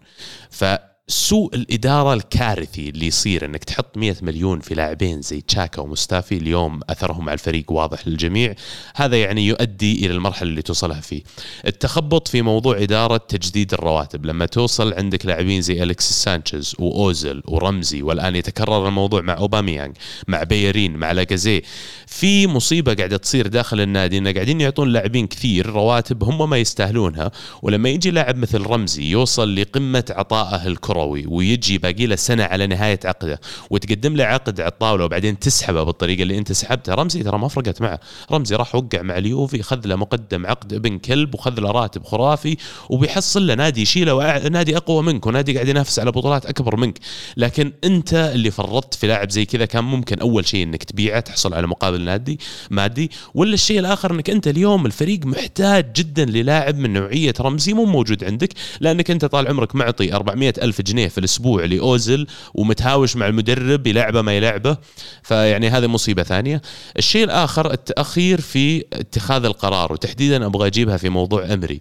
ف 0.51 0.65
سوء 1.11 1.55
الإدارة 1.55 2.15
الكارثي 2.15 2.89
اللي 2.89 3.07
يصير 3.07 3.45
إنك 3.45 3.65
تحط 3.65 3.97
100 3.99 4.17
مليون 4.23 4.61
في 4.61 4.75
لاعبين 4.75 5.23
زي 5.23 5.41
تشاكا 5.41 5.83
ومستافي 5.83 6.37
اليوم 6.37 6.81
أثرهم 6.91 7.29
على 7.29 7.35
الفريق 7.35 7.73
واضح 7.73 8.09
للجميع. 8.09 8.55
هذا 8.97 9.17
يعني 9.17 9.47
يؤدي 9.47 10.07
إلى 10.07 10.15
المرحلة 10.15 10.49
اللي 10.51 10.63
توصلها 10.63 11.01
فيه. 11.01 11.23
التخبط 11.67 12.29
في 12.29 12.43
موضوع 12.43 12.83
إدارة 12.83 13.17
تجديد 13.17 13.73
الرواتب. 13.75 14.27
لما 14.27 14.47
توصل 14.47 14.95
عندك 14.95 15.27
لاعبين 15.27 15.63
زي 15.63 15.83
الكسيس 15.83 16.17
سانشيز 16.17 16.75
واوزل 16.79 17.43
ورمزي 17.47 18.03
والآن 18.03 18.37
يتكرر 18.37 18.89
الموضوع 18.89 19.21
مع 19.21 19.37
أوباميانج 19.37 19.97
مع 20.29 20.43
بيرين 20.43 20.97
مع 20.97 21.13
لاكازيت 21.13 21.63
في 22.07 22.47
مصيبة 22.47 22.95
قاعدة 22.95 23.17
تصير 23.17 23.47
داخل 23.47 23.81
النادي 23.81 24.19
انه 24.19 24.33
قاعدين 24.33 24.61
يعطون 24.61 24.89
لاعبين 24.89 25.27
كثير 25.27 25.67
رواتب 25.67 26.25
هم 26.25 26.51
ما 26.51 26.57
يستاهلونها. 26.59 27.31
ولما 27.63 27.89
يجي 27.89 28.11
لاعب 28.11 28.37
مثل 28.37 28.63
رمزي 28.63 29.11
يوصل 29.11 29.57
لقمة 29.57 30.05
عطائه 30.11 30.67
الكرة. 30.67 30.98
كروي 30.99 31.25
ويجي 31.27 31.79
باقي 31.79 32.07
له 32.07 32.17
سنة 32.17 32.45
على 32.45 32.67
نهاية 32.67 33.01
عقده 33.05 33.41
وتقدم 33.71 34.17
له 34.17 34.25
عقد 34.25 34.61
على 34.61 34.69
الطاولة 34.71 35.05
وبعدين 35.05 35.39
تسحبه 35.39 35.83
بالطريقة 35.83 36.23
اللي 36.23 36.39
انت 36.39 36.53
سحبتها. 36.53 36.95
رمزي 36.95 37.23
ترى 37.23 37.39
ما 37.39 37.49
فرقت 37.49 37.83
معه. 37.83 38.01
رمزي 38.33 38.57
راح 38.57 38.75
وقع 38.75 39.03
مع 39.03 39.19
اليوفي 39.19 39.63
خذ 39.63 39.87
له 39.87 39.97
مقدم 39.97 40.47
عقد 40.47 40.73
ابن 40.73 40.99
كلب 40.99 41.35
وخذ 41.35 41.61
له 41.61 41.71
راتب 41.71 42.05
خرافي 42.05 42.57
وبيحصل 42.91 43.47
له 43.47 43.55
نادي 43.55 43.83
يشيله 43.83 44.49
نادي 44.49 44.77
أقوى 44.77 45.03
منك 45.03 45.27
ونادي 45.27 45.55
قاعد 45.55 45.69
ينافس 45.69 45.99
على 45.99 46.11
بطولات 46.11 46.47
أكبر 46.47 46.77
منك. 46.77 46.99
لكن 47.37 47.73
انت 47.85 48.15
اللي 48.35 48.51
فرطت 48.51 48.95
في 48.95 49.07
لاعب 49.07 49.31
زي 49.31 49.45
كذا 49.45 49.65
كان 49.65 49.85
ممكن 49.85 50.19
أول 50.19 50.47
شيء 50.47 50.63
إنك 50.63 50.85
تبيعه 50.85 51.21
تحصل 51.21 51.55
على 51.55 51.67
مقابل 51.67 52.01
نادي 52.01 52.39
مادي. 52.71 53.11
ولا 53.35 53.55
الشيء 53.55 53.79
الآخر 53.79 54.11
إنك 54.11 54.31
أنت 54.31 54.49
اليوم 54.49 54.87
الفريق 54.87 55.27
محتاج 55.27 55.93
جدا 55.93 56.25
للاعب 56.25 56.79
من 56.79 56.93
نوعية 56.93 57.35
رمزي 57.41 57.73
مو 57.73 57.85
موجود 57.85 58.25
عندك 58.25 58.49
لأنك 58.81 59.11
أنت 59.11 59.25
طال 59.25 59.49
عمرك 59.49 59.75
معطي 59.75 60.15
400 60.15 60.55
ألف 60.63 60.81
جنيه 60.89 61.09
في 61.09 61.19
الأسبوع 61.19 61.65
لاوزل 61.65 62.27
ومتهاوش 62.55 63.17
مع 63.17 63.27
المدرب 63.27 63.87
يلعبه 63.87 64.23
ما 64.23 64.37
يلعبه 64.37 64.77
فيعني 65.23 65.69
هذه 65.69 65.87
مصيبة 65.87 66.23
ثانية. 66.23 66.63
الشيء 66.99 67.25
الآخر 67.25 67.73
التأخير 67.73 68.41
في 68.41 68.85
اتخاذ 68.93 69.45
القرار 69.45 69.93
وتحديدا 69.93 70.47
أبغى 70.47 70.67
أجيبها 70.67 70.97
في 70.97 71.09
موضوع 71.09 71.53
أمري. 71.53 71.81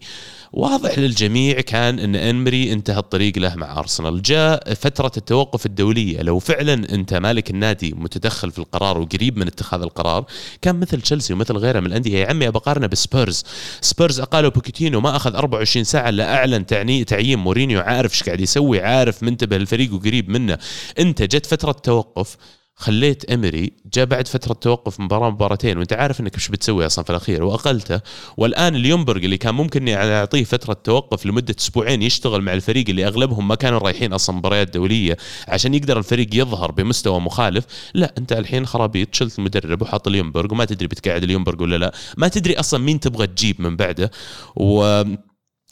واضح 0.54 1.00
للجميع 1.00 1.62
كان 1.62 2.00
إن 2.00 2.16
إنمري 2.16 2.74
انتهى 2.74 2.98
الطريق 2.98 3.38
له 3.38 3.56
مع 3.56 3.80
أرسنال. 3.80 4.22
جاء 4.22 4.74
فترة 4.74 5.12
التوقف 5.18 5.66
الدولية. 5.66 6.22
لو 6.22 6.40
فعلا 6.40 6.74
أنت 6.74 7.14
مالك 7.14 7.50
النادي 7.50 7.94
متدخل 7.98 8.52
في 8.52 8.60
القرار 8.60 8.98
وقريب 8.98 9.38
من 9.38 9.48
اتخاذ 9.48 9.82
القرار 9.82 10.26
كان 10.62 10.80
مثل 10.80 11.02
تشيلسي 11.02 11.34
ومثل 11.34 11.58
غيره 11.58 11.80
من 11.80 11.86
الأندية 11.86 12.18
يا 12.18 12.30
عمي 12.30 12.50
بقارنه 12.50 12.88
بسبيرز. 12.88 13.44
سبيرز 13.82 14.20
اقالوا 14.20 14.52
بوكيتينو 14.52 15.02
ما 15.02 15.16
أخذ 15.16 15.36
24 15.36 15.84
ساعة 15.84 16.10
الا 16.10 16.36
أعلن 16.36 16.66
تعني 16.66 17.04
تعيين 17.04 17.40
مورينيو. 17.40 17.80
عارف 17.80 18.14
إيش 18.14 18.24
قاعد 18.24 18.42
يسوي 18.42 18.82
عارف 18.82 19.24
منتبه 19.24 19.58
للفريق 19.58 19.94
وقريب 19.94 20.30
منه. 20.30 20.58
أنت 21.00 21.22
جت 21.22 21.46
فترة 21.46 21.72
توقف 21.72 22.38
خليت 22.80 23.32
إيمري 23.32 23.72
جاء 23.94 24.06
بعد 24.06 24.28
فترة 24.28 24.54
توقف 24.54 25.00
مباراة 25.00 25.30
مباراتين 25.30 25.78
وأنت 25.78 25.94
عارف 25.94 26.20
إنك 26.20 26.36
إيش 26.36 26.48
بتسوي 26.48 26.86
أصلا 26.86 27.04
في 27.06 27.10
الأخير 27.10 27.44
وأقلته. 27.44 28.02
والآن 28.38 28.76
ليونبرغ 28.76 29.18
اللي 29.18 29.38
كان 29.38 29.56
ممكن 29.56 29.90
أعطيه 29.90 30.44
فترة 30.44 30.74
توقف 30.74 31.26
لمدة 31.26 31.56
أسبوعين 31.60 32.02
يشتغل 32.02 32.42
مع 32.42 32.54
الفريق 32.54 32.90
اللي 32.90 33.08
أغلبهم 33.08 33.48
ما 33.48 33.56
كانوا 33.56 33.80
رايحين 33.80 34.14
أصلا 34.14 34.36
مباريات 34.36 34.74
دولية 34.74 35.18
عشان 35.48 35.74
يقدر 35.74 35.98
الفريق 35.98 36.28
يظهر 36.34 36.72
بمستوى 36.72 37.20
مخالف. 37.20 37.66
لا 37.94 38.14
أنت 38.18 38.34
الحين 38.34 38.66
خرابيط 38.66 39.16
شلت 39.16 39.40
المدرب 39.40 39.82
وحاط 39.82 40.08
ليونبرغ 40.08 40.54
وما 40.54 40.66
تدري 40.66 40.88
بتقعد 40.88 41.24
ليونبرغ 41.24 41.64
ولا 41.64 41.76
لا. 41.76 41.94
ما 42.18 42.28
تدري 42.28 42.60
أصلا 42.60 42.80
مين 42.80 43.00
تبغى 43.00 43.28
تجيب 43.28 43.62
من 43.62 43.76
بعده. 43.76 44.12
و 44.56 45.04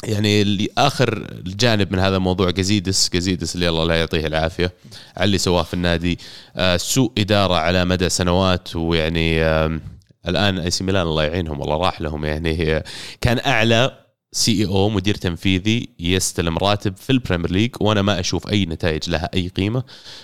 يعني 0.04 0.42
اللي 0.42 0.70
آخر 0.78 1.28
الجانب 1.32 1.94
من 1.94 2.00
هذا 2.00 2.18
الموضوع 2.18 2.52
قزيدس 2.52 3.10
قزيدس 3.10 3.56
اللي 3.56 3.70
الله 3.70 3.86
لا 3.86 3.96
يعطيه 4.00 4.28
العافية 4.28 4.74
على 5.18 5.26
اللي 5.26 5.38
سواه 5.38 5.64
في 5.64 5.74
النادي. 5.74 6.20
آه 6.56 6.78
سوء 6.78 7.12
إدارة 7.18 7.54
على 7.54 7.86
مدى 7.86 8.10
سنوات 8.10 8.76
ويعني 8.76 9.44
آه 9.44 9.80
الآن 10.28 10.60
أي 10.60 10.72
سي 10.72 10.84
ميلان 10.84 11.08
الله 11.08 11.24
يعينهم 11.24 11.60
والله 11.60 11.78
راح 11.78 12.02
لهم. 12.02 12.26
يعني 12.26 12.84
كان 13.22 13.40
أعلى 13.46 14.06
CEO 14.32 14.90
مدير 14.90 15.16
تنفيذي 15.16 15.90
يستلم 16.00 16.58
راتب 16.58 16.96
في 16.98 17.10
ال 17.10 17.15
Premier 17.15 17.52
League 17.52 17.72
وأنا 17.80 18.02
ما 18.02 18.20
أشوف 18.20 18.50
أي 18.50 18.66
نتائج 18.66 19.10
لها 19.10 19.30
أي 19.34 19.48
قيمة. 19.48 19.84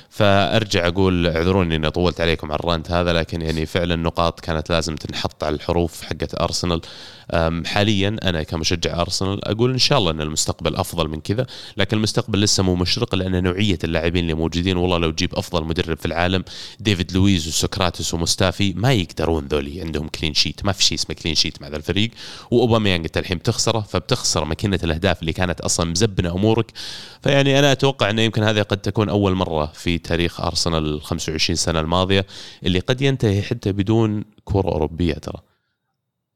فأرجع 0.10 0.88
أقول 0.88 1.28
اعذروني 1.28 1.76
إني 1.76 1.90
طولت 1.92 2.22
عليكم 2.22 2.52
على 2.52 2.60
ال 2.60 2.66
rant 2.66 2.92
هذا 2.92 3.14
لكن 3.14 3.42
يعني 3.42 3.66
فعلا 3.66 3.96
نقاط 3.96 4.40
كانت 4.40 4.70
لازم 4.70 4.96
تنحط 4.96 5.44
على 5.44 5.56
الحروف 5.56 6.02
حقت 6.02 6.42
أرسنال. 6.42 6.82
حاليا 7.66 8.18
أنا 8.24 8.44
كمشجع 8.44 9.02
أرسنال 9.02 9.46
أقول 9.46 9.72
إن 9.72 9.78
شاء 9.78 9.98
الله 9.98 10.12
إن 10.12 10.22
المستقبل 10.22 10.76
أفضل 10.76 11.08
من 11.08 11.22
كذا 11.22 11.48
لكن 11.78 11.98
المستقبل 11.98 12.42
لسه 12.42 12.64
مو 12.64 12.76
مشرق 12.76 13.16
لأن 13.16 13.44
نوعية 13.44 13.80
اللاعبين 13.84 14.24
اللي 14.24 14.34
موجودين 14.34 14.78
والله 14.78 14.98
لو 14.98 15.12
تجيب 15.12 15.36
أفضل 15.36 15.64
مدرب 15.64 15.98
في 15.98 16.06
العالم 16.06 16.44
ديفيد 16.80 17.12
لويز 17.12 17.48
وسقراطس 17.48 18.14
ومستافي 18.14 18.74
ما 18.74 18.94
يقدرون 18.94 19.48
ذولي 19.48 19.82
عندهم 19.82 20.08
clean 20.08 20.34
sheet 20.34 20.66
ما 20.66 20.72
في 20.72 20.84
شيء 20.84 20.98
اسمه 20.98 21.16
clean 21.16 21.36
sheet 21.36 21.62
مع 21.62 21.68
ذا 21.68 21.78
الفريق. 21.78 22.12
وأوباميانج 22.52 23.06
انت 23.06 23.18
الحين 23.18 23.38
بتخسره 23.38 23.80
فبتخسر 23.80 24.46
ماكينة 24.46 24.80
الأهداف 24.84 25.22
اللي 25.22 25.34
كانت 25.34 25.62
أصلا 25.62 25.92
مزبنة 25.92 26.32
أمورك. 26.32 26.72
فيعني 27.24 27.60
أنا 27.60 27.72
أتوقع 27.72 28.10
إنه 28.10 28.22
يمكن 28.22 28.44
هذه 28.44 28.62
قد 28.62 28.78
تكون 28.78 29.10
أول 29.10 29.36
مرة 29.36 29.66
في 29.66 29.98
تاريخ 29.98 30.42
أرسنال 30.42 30.86
ال 30.96 31.02
25 31.02 31.56
سنة 31.56 31.80
الماضية 31.80 32.26
اللي 32.64 32.80
قد 32.80 33.02
ينتهي 33.02 33.42
حتى 33.42 33.72
بدون 33.72 34.24
كرة 34.46 34.68
أوروبية 34.68 35.14
ترى. 35.14 35.51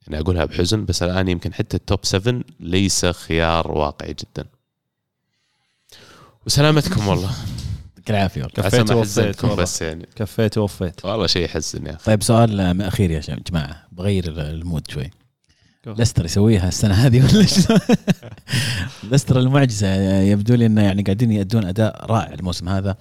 يعني 0.07 0.19
أقولها 0.23 0.45
بحزن 0.45 0.85
بس 0.85 1.03
الآن 1.03 1.27
يمكن 1.27 1.53
حتى 1.53 1.77
ال 1.77 1.83
top 1.83 1.99
7 2.05 2.41
ليس 2.59 3.05
خيار 3.05 3.71
واقعي 3.71 4.13
جدا 4.13 4.45
وسلامتكم 6.45 7.07
والله 7.07 7.31
يعطيك 7.97 8.09
العافية 8.09 8.41
والله. 8.41 8.53
عسى 8.65 8.77
كفيت 8.77 8.91
ما 8.91 8.95
ووفيت 8.97 9.11
حزنتكم 9.19 9.49
والله. 9.49 9.63
بس 9.63 9.81
يعني 9.81 10.07
كفيت 10.15 10.57
ووفيت 10.57 11.05
والله 11.05 11.27
شيء 11.27 11.45
يحزن 11.45 11.85
يا 11.85 11.95
أخي 11.95 12.03
طيب 12.05 12.23
سؤال 12.23 12.59
آه، 12.59 12.87
أخير 12.87 13.11
يا 13.11 13.21
شباب- 13.21 13.43
جماعة 13.43 13.87
بغير 13.91 14.23
المود 14.27 14.87
شوي 14.91 15.11
Go. 15.87 15.89
ليستر 15.99 16.25
يسويها 16.25 16.67
السنة 16.67 16.93
هذه 16.93 17.19
ولا؟ 17.23 17.45
ليستر 19.11 19.39
المعجزة 19.39 19.87
يبدو 20.21 20.53
لي 20.55 20.65
إنه 20.65 20.81
يعني 20.83 21.01
قاعدين 21.03 21.31
يأدون 21.31 21.65
أداء 21.65 22.05
رائع 22.05 22.33
الموسم 22.33 22.69
هذا 22.69 22.95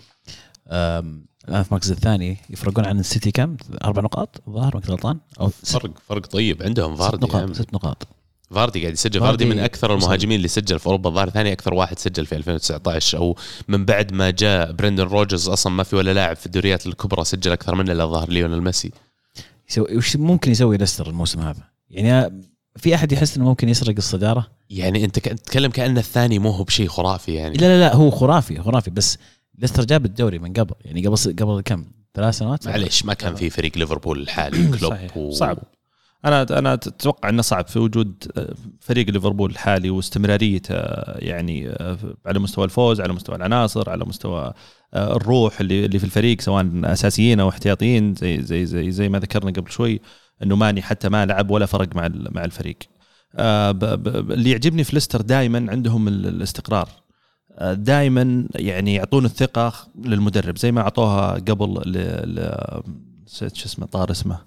الآن 1.49 1.63
في 1.63 1.69
المركز 1.69 1.91
الثاني 1.91 2.39
يفرقون 2.51 2.87
عن 2.87 3.01
السيتي 3.01 3.31
كم؟ 3.31 3.57
أربع 3.85 4.03
نقاط 4.03 4.43
الظاهر 4.49 4.75
ما 4.75 4.81
كنت 4.81 4.91
غلطان 4.91 5.19
أو 5.41 5.51
ست, 5.51 5.73
فرق 5.73 5.91
فرق 6.09 6.27
طيب 6.27 6.63
عندهم 6.63 6.95
ست 6.95 7.01
فاردي 7.01 7.27
نقاط 7.27 7.41
يعني. 7.41 7.55
ست 7.55 7.75
نقاط 7.75 8.09
فاردي 8.51 8.81
قاعد 8.81 8.93
يسجل 8.93 9.21
فاردي 9.21 9.45
فاردي 9.45 9.45
من 9.45 9.65
أكثر. 9.65 9.95
المهاجمين 9.95 10.37
اللي 10.37 10.49
سجل 10.49 10.79
في 10.79 10.87
أوروبا 10.87 11.11
الظاهر 11.11 11.31
ثاني 11.31 11.53
أكثر 11.53 11.75
واحد 11.75 11.99
سجل 11.99 12.27
في 12.27 12.37
2019 12.37 13.19
أو 13.19 13.37
من 13.69 13.85
بعد 13.85 14.13
ما 14.13 14.31
جاء 14.31 14.73
برندن 14.73 15.05
روجرز 15.05 15.49
أصلا 15.49 15.73
ما 15.73 15.83
في 15.83 15.97
ولا 15.97 16.15
لاعب 16.15 16.37
في 16.37 16.47
الدوريات 16.47 16.87
الكبرى 16.87 17.25
سجل 17.25 17.53
أكثر 17.53 17.75
منه 17.75 17.93
إلا 17.93 18.05
الظاهر 18.05 18.31
ليونيل 18.31 18.63
ميسي 18.63 18.91
يسوي 19.71 19.97
وش 19.97 20.17
ممكن 20.17 20.51
يسوي 20.51 20.77
ليستر 20.77 21.07
الموسم 21.07 21.41
هذا؟ 21.41 21.63
يعني 21.91 22.43
في 22.77 22.95
أحد 22.95 23.13
يحس 23.13 23.37
إنه 23.37 23.45
ممكن 23.45 23.69
يسرق 23.69 23.95
الصدارة؟ 23.97 24.47
يعني 24.71 25.05
أنت 25.05 25.19
تتكلم 25.19 25.71
كأن 25.71 25.99
الثاني 25.99 26.39
مو 26.39 26.51
هو 26.51 26.65
بشيء 26.65 26.89
خرافي 26.89 27.35
يعني 27.35 27.57
لا 27.57 27.67
لا 27.67 27.81
لا 27.81 27.95
هو 27.95 28.11
خرافي 28.11 28.63
خرافي 28.63 28.91
بس 28.91 29.19
ليستر 29.59 29.85
جاب 29.85 30.05
الدوري 30.05 30.39
من 30.39 30.53
قبل 30.53 30.75
يعني 30.85 31.07
قبل 31.07 31.17
قبل 31.39 31.61
كم؟ 31.61 31.85
ثلاث 32.15 32.39
سنوات؟ 32.39 32.67
معليش 32.69 33.05
ما 33.05 33.15
كان 33.15 33.35
في 33.35 33.51
فريق 33.51 33.79
ليفربول 33.79 34.21
الحالي 34.21 34.67
كلوب 34.79 34.93
صحيح. 34.93 35.17
و... 35.17 35.31
صعب. 35.31 35.59
أنا 36.25 36.59
أنا 36.59 36.75
أتوقع 36.75 37.29
إنه 37.29 37.43
صعب 37.43 37.67
في 37.69 37.79
وجود 37.79 38.33
آه، 38.37 38.55
فريق 38.81 39.11
ليفربول 39.11 39.51
الحالي 39.51 39.91
واستمراريته 39.91 40.75
يعني 41.19 41.69
آه، 41.69 41.99
على 42.27 42.39
مستوى 42.39 42.65
الفوز 42.65 43.01
على 43.01 43.13
مستوى 43.13 43.37
العناصر 43.37 43.91
على 43.91 44.05
مستوى 44.05 44.53
آه، 44.95 45.17
الروح 45.17 45.61
اللي 45.61 45.85
اللي 45.85 45.99
في 45.99 46.05
الفريق 46.05 46.41
سواء 46.41 46.71
أساسيين 46.85 47.41
أو 47.41 47.49
احتياطيين 47.49 48.15
زي 48.15 48.43
زي 48.43 48.67
زي 48.67 48.91
زي 48.91 49.09
ما 49.09 49.19
ذكرنا 49.19 49.51
قبل 49.51 49.71
شوي 49.71 50.01
إنه 50.43 50.57
ماني 50.57 50.83
حتى 50.83 51.09
ما 51.09 51.27
لعب 51.27 51.51
ولا 51.51 51.67
فرق 51.67 51.97
مع 51.97 52.09
مع 52.13 52.45
الفريق 52.45 52.77
اللي 53.39 54.51
يعجبني 54.51 54.85
في 54.85 54.97
ليستر 54.97 55.21
دائما 55.21 55.67
عندهم 55.71 56.09
ال- 56.09 56.27
الاستقرار 56.27 56.89
دائما 57.63 58.47
يعني 58.55 58.95
يعطون 58.95 59.25
الثقة 59.25 59.73
للمدرب 60.05 60.59
زي 60.59 60.73
ما 60.73 60.81
أعطوها 60.81 61.33
قبل. 61.35 61.83
نسيت 63.27 63.57
شو 63.57 63.67
اسمه 63.67 63.87
طار 63.87 64.11
اسمه. 64.11 64.39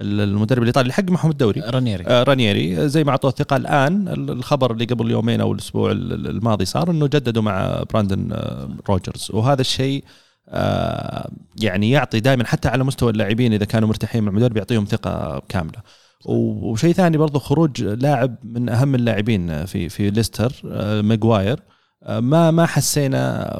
المدرب 0.00 0.62
الإيطالي 0.62 0.82
اللي 0.82 0.92
حق 0.92 1.10
معهم 1.10 1.30
الدوري 1.30 1.60
رانيري. 1.60 2.06
آه، 2.06 2.22
رانييري 2.22 2.88
زي 2.88 3.04
ما 3.04 3.10
أعطوه 3.10 3.30
الثقة 3.30 3.56
الآن 3.56 4.08
الخبر 4.08 4.72
اللي 4.72 4.84
قبل 4.84 5.10
يومين 5.10 5.40
أو 5.40 5.52
الأسبوع 5.52 5.92
الماضي 5.92 6.64
صار 6.64 6.90
إنه 6.90 7.06
جددوا 7.06 7.42
مع 7.42 7.82
براندن 7.92 8.32
آه، 8.32 8.68
روجرز. 8.88 9.30
وهذا 9.32 9.60
الشيء 9.60 10.04
آه، 10.48 11.30
يعني 11.62 11.90
يعطي 11.90 12.20
دائما 12.20 12.46
حتى 12.46 12.68
على 12.68 12.84
مستوى 12.84 13.10
اللاعبين 13.10 13.52
إذا 13.52 13.64
كانوا 13.64 13.88
مرتاحين 13.88 14.22
مع 14.22 14.30
المدرب 14.30 14.56
يعطيهم 14.56 14.84
ثقة 14.84 15.42
كاملة. 15.48 15.82
وشيء 16.24 16.92
ثاني 16.92 17.16
برضو 17.16 17.38
خروج 17.38 17.82
لاعب 17.82 18.36
من 18.44 18.68
أهم 18.68 18.94
اللاعبين 18.94 19.66
في 19.66 19.88
في 19.88 20.10
ليستر 20.10 20.52
آه، 20.70 21.00
ماجواير. 21.00 21.58
آه، 21.58 21.69
ما 22.08 22.50
ما 22.50 22.66
حسينا 22.66 23.54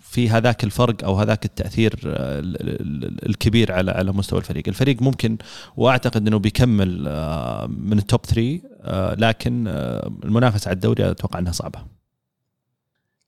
في 0.00 0.28
هذاك 0.30 0.64
الفرق 0.64 1.04
أو 1.04 1.14
هذاك 1.14 1.44
التأثير 1.44 1.92
ال- 2.04 2.60
ال- 2.60 3.04
ال- 3.04 3.28
الكبير 3.28 3.72
على 3.72 3.90
على 3.90 4.12
مستوى 4.12 4.38
الفريق، 4.38 4.64
الفريق 4.68 5.02
ممكن 5.02 5.38
وأعتقد 5.76 6.26
إنه 6.26 6.38
بيكمل 6.38 7.04
آه، 7.08 7.66
من 7.66 7.98
التوب 7.98 8.20
3 8.26 8.60
آه، 8.82 9.14
لكن 9.14 9.64
آه، 9.68 10.10
المنافسة 10.24 10.68
على 10.68 10.74
الدوري 10.74 11.10
أتوقع 11.10 11.38
إنها 11.38 11.52
صعبة. 11.52 11.78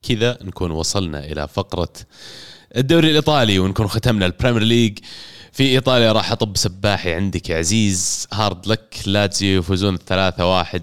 كذا 0.08 0.38
نكون 0.42 0.70
وصلنا 0.70 1.24
إلى 1.24 1.48
فقرة 1.48 1.92
الدوري 2.76 3.10
الإيطالي 3.10 3.58
ونكون 3.58 3.86
ختمنا 3.86 4.26
ال 4.26 4.31
Premier 4.31 4.62
League 4.62 4.98
في 5.52 5.62
إيطاليا 5.62 6.12
راح 6.12 6.32
أطب 6.32 6.56
سباحي 6.56 7.14
عندك 7.14 7.50
يا 7.50 7.58
عزيز. 7.58 8.28
hard 8.32 8.66
luck. 8.66 8.96
لاتزيو 9.06 9.58
يفوزون 9.58 9.98
3-1 9.98 10.00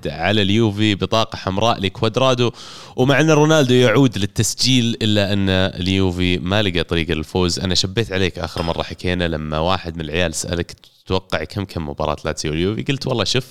على 0.05 0.41
اليوفي 0.41 0.95
بطاقة 0.95 1.35
حمراء 1.35 1.79
لكوادرادو. 1.79 2.51
ومع 2.95 3.21
ان 3.21 3.31
رونالدو 3.31 3.73
يعود 3.73 4.17
للتسجيل 4.17 4.97
إلا 5.01 5.33
أن 5.33 5.49
اليوفي 5.49 6.37
ما 6.37 6.61
لقى 6.61 6.83
طريقه 6.83 7.13
للفوز 7.13 7.59
أنا 7.59 7.75
شبيت 7.75 8.11
عليك 8.11 8.39
آخر 8.39 8.63
مرة 8.63 8.83
حكينا 8.83 9.27
لما 9.27 9.59
واحد 9.59 9.95
من 9.95 10.01
العيال 10.01 10.33
سألك 10.33 10.75
تتوقع 11.05 11.43
كم 11.43 11.65
كم 11.65 11.89
مباراة 11.89 12.17
لاتزيو 12.25 12.51
واليوفي؟ 12.51 12.83
قلت 12.83 13.07
والله 13.07 13.23
شوف 13.23 13.45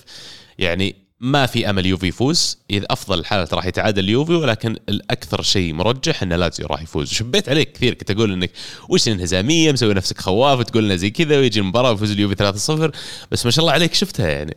يعني 0.59 1.08
ما 1.21 1.47
في 1.47 1.71
أمل 1.71 1.87
يوفي 1.87 2.07
يفوز. 2.07 2.59
اذا 2.71 2.87
أفضل 2.91 3.19
الحالات 3.19 3.55
راح 3.55 3.67
يتعادل 3.67 4.05
اليوفي 4.05 4.33
ولكن 4.33 4.77
الأكثر 4.89 5.43
شيء 5.43 5.73
مرجح 5.73 6.23
إن 6.23 6.33
لاتزيو 6.33 6.67
راح 6.67 6.83
يفوز. 6.83 7.09
شبيت 7.11 7.49
عليك 7.49 7.73
كثير 7.73 7.95
كنت 7.95 8.11
أقول 8.11 8.33
إنك 8.33 8.51
وش 8.89 9.09
الانهزامية 9.09 9.73
مسوي 9.73 9.95
نفسك 9.95 10.21
خواف 10.21 10.59
وتقول 10.59 10.85
لنا 10.85 10.97
زي 10.97 11.11
كذا 11.11 11.39
ويجي 11.39 11.61
المباراة 11.61 11.91
ويفوز 11.91 12.11
اليوفي 12.11 12.35
3-0 12.35 12.93
بس 13.31 13.45
ما 13.45 13.51
شاء 13.51 13.63
الله 13.63 13.73
عليك 13.73 13.95
شفتها 13.95 14.29
يعني. 14.29 14.57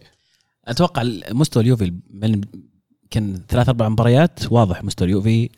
أتوقع 0.66 1.04
مستوى 1.32 1.64
اليوفي 1.64 1.94
من 2.10 2.42
كان 3.12 3.42
ثلاث 3.50 3.70
أربع 3.70 3.90
مباريات 3.90 4.40
واضح 4.52 4.84
مستوى 4.84 5.08
اليوفي. 5.08 5.50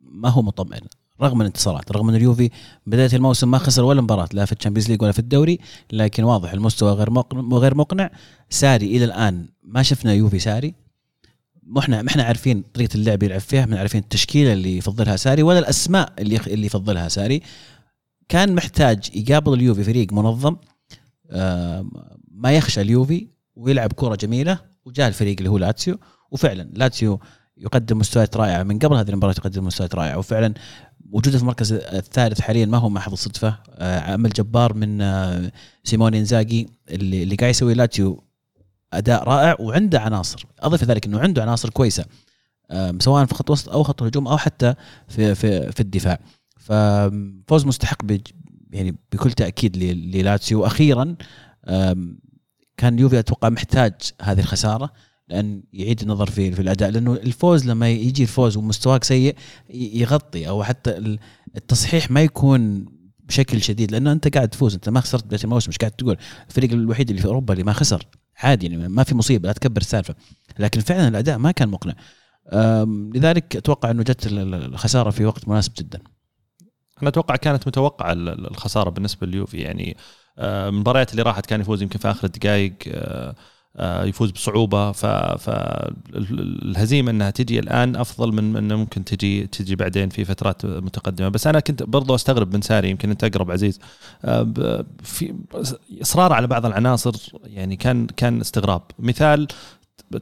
ما 0.00 0.28
هو 0.28 0.42
مطمئن. 0.42 0.80
رغم 1.22 1.40
الانتصارات 1.40 1.92
رغم 1.92 2.08
إن 2.08 2.14
اليوفي 2.14 2.50
بداية 2.86 3.10
الموسم 3.12 3.50
ما 3.50 3.58
خسر 3.58 3.84
ولا 3.84 4.00
مباراة 4.00 4.28
لا 4.32 4.44
في 4.44 4.52
ال 4.52 4.56
Champions 4.56 4.90
League 4.90 5.02
ولا 5.02 5.12
في 5.12 5.18
الدوري 5.18 5.58
لكن 5.92 6.24
واضح 6.24 6.52
المستوى 6.52 6.92
غير 6.92 7.10
غير 7.52 7.74
مقنع. 7.74 8.10
ساري 8.50 8.86
إلى 8.86 9.04
الآن 9.04 9.48
ما 9.62 9.82
شفنا 9.82 10.12
يوفي 10.12 10.38
ساري. 10.38 10.74
مو 11.62 11.80
إحنا 11.80 12.02
ما 12.02 12.08
إحنا 12.08 12.22
عارفين 12.22 12.64
طريقة 12.74 12.94
اللعب 12.94 13.22
يلعب 13.22 13.40
فيها 13.40 13.66
ما 13.66 13.78
عارفين 13.78 14.00
التشكيلة 14.00 14.52
اللي 14.52 14.76
يفضلها 14.76 15.16
ساري 15.16 15.42
ولا 15.42 15.58
الأسماء 15.58 16.12
اللي 16.18 16.36
اللي 16.36 16.66
يفضلها 16.66 17.08
ساري. 17.08 17.42
كان 18.28 18.54
محتاج 18.54 19.10
يقابل 19.14 19.54
اليوفي 19.54 19.84
فريق 19.84 20.12
منظم 20.12 20.56
آه، 21.30 21.86
ما 22.30 22.52
يخشى 22.52 22.80
اليوفي 22.80 23.28
ويلعب 23.56 23.92
كرة 23.92 24.14
جميلة 24.14 24.58
وجاء 24.84 25.08
الفريق 25.08 25.36
اللي 25.38 25.50
هو 25.50 25.58
لاتسيو. 25.58 25.98
وفعلا 26.30 26.70
لاتسيو 26.72 27.20
يقدم 27.56 27.98
مستويات 27.98 28.36
رائعة. 28.36 28.62
من 28.62 28.78
قبل 28.78 28.96
هذه 28.96 29.08
المباراة 29.08 29.34
يقدم 29.38 29.64
مستويات 29.64 29.94
رائعة. 29.94 30.18
وفعلا 30.18 30.54
وجوده 31.12 31.36
في 31.36 31.42
المركز 31.42 31.72
الثالث 31.72 32.40
حاليا 32.40 32.66
ما 32.66 32.78
هو 32.78 32.88
محض 32.88 33.14
صدفة. 33.14 33.58
آه، 33.70 34.00
عمل 34.00 34.30
جبار 34.30 34.74
من 34.74 35.00
آه، 35.00 35.52
سيموني 35.84 36.18
إنزاجي 36.18 36.68
اللي, 36.90 37.22
اللي 37.22 37.36
قاعد 37.36 37.50
يسوي 37.50 37.74
لاتسيو 37.74 38.24
أداء 38.92 39.24
رائع 39.24 39.56
وعنده 39.60 40.00
عناصر. 40.00 40.46
اضف 40.60 40.84
ذلك 40.84 41.06
إنه 41.06 41.20
عنده 41.20 41.42
عناصر 41.42 41.70
كويسة 41.70 42.04
سواء 42.98 43.24
في 43.24 43.34
خط 43.34 43.50
وسط 43.50 43.68
أو 43.68 43.82
خط 43.82 44.02
الهجوم 44.02 44.28
أو 44.28 44.36
حتى 44.36 44.74
في 45.08 45.34
في 45.34 45.72
في 45.72 45.80
الدفاع. 45.80 46.20
ففوز 46.56 47.66
مستحق 47.66 48.02
يعني 48.70 48.96
بكل 49.12 49.32
تأكيد 49.32 49.76
للاتسيو 49.76 50.60
وأخيرا 50.60 51.16
كان 52.76 52.98
يوفي 52.98 53.18
أتوقع 53.18 53.48
محتاج 53.48 53.92
هذه 54.22 54.40
الخسارة. 54.40 54.92
لأن 55.28 55.62
يعيد 55.72 56.00
النظر 56.02 56.30
في 56.30 56.52
في 56.52 56.62
الأداء 56.62 56.90
لأنه 56.90 57.12
الفوز 57.12 57.66
لما 57.66 57.88
يجي 57.90 58.22
الفوز 58.22 58.56
ومستواك 58.56 59.04
سيء 59.04 59.36
يغطي 59.70 60.48
أو 60.48 60.64
حتى 60.64 60.96
ال- 60.98 61.18
التصحيح 61.56 62.10
ما 62.10 62.22
يكون 62.22 62.86
بشكل 63.24 63.62
شديد 63.62 63.90
لأنه 63.92 64.12
أنت 64.12 64.34
قاعد 64.36 64.48
تفوز 64.48 64.74
أنت 64.74 64.88
ما 64.88 65.00
خسرت 65.00 65.24
بدايه 65.24 65.40
الموسم 65.44 65.68
مش 65.68 65.78
قاعد 65.78 65.92
تقول؟ 65.92 66.16
الفريق 66.48 66.72
الوحيد 66.72 67.10
اللي 67.10 67.22
في 67.22 67.28
أوروبا 67.28 67.52
اللي 67.52 67.64
ما 67.64 67.72
خسر 67.72 68.02
عادي 68.38 68.66
يعني 68.66 68.88
ما 68.88 69.04
في 69.04 69.14
مصيبة 69.14 69.48
لا 69.48 69.52
تكبر 69.52 69.80
السالفة. 69.80 70.14
لكن 70.58 70.80
فعلا 70.80 71.08
الأداء 71.08 71.38
ما 71.38 71.50
كان 71.50 71.68
مقنع. 71.68 71.94
لذلك 73.14 73.56
أتوقع 73.56 73.90
أنه 73.90 74.02
جت 74.02 74.26
ال- 74.26 74.38
ال- 74.38 74.54
الخسارة 74.54 75.10
في 75.10 75.24
وقت 75.24 75.48
مناسب 75.48 75.72
جدا. 75.78 76.00
أنا 77.02 77.08
أتوقع 77.08 77.36
كانت 77.36 77.68
متوقعة 77.68 78.12
ال- 78.12 78.28
ال- 78.28 78.50
الخسارة 78.50 78.90
بالنسبة 78.90 79.26
لليوفي 79.26 79.56
يعني 79.56 79.96
المباريات 80.38 81.10
اللي 81.10 81.22
راحت 81.22 81.46
كان 81.46 81.60
يفوز 81.60 81.82
يمكن 81.82 81.98
في 81.98 82.10
آخر 82.10 82.26
الدقائق 82.26 82.74
آه، 82.88 83.34
يفوز 83.80 84.30
بصعوبة. 84.30 84.92
فالهزيمه 85.36 87.10
إنها 87.10 87.30
تجي 87.30 87.58
الآن 87.58 87.96
أفضل 87.96 88.32
من 88.32 88.56
انه 88.56 88.76
ممكن 88.76 89.04
تجي 89.04 89.46
تجي 89.46 89.76
بعدين 89.76 90.08
في 90.08 90.24
فترات 90.24 90.66
متقدمة. 90.66 91.28
بس 91.28 91.46
أنا 91.46 91.60
كنت 91.60 91.82
برضو 91.82 92.14
أستغرب 92.14 92.54
من 92.54 92.60
ساري 92.60 92.90
يمكن 92.90 93.10
أنت 93.10 93.24
أقرب 93.24 93.50
عزيز. 93.50 93.80
آه، 94.24 94.84
في 95.02 95.34
إصرار 96.02 96.32
على 96.32 96.46
بعض 96.46 96.66
العناصر 96.66 97.32
يعني 97.44 97.76
كان 97.76 98.06
كان 98.06 98.40
استغراب. 98.40 98.82
مثال 98.98 99.48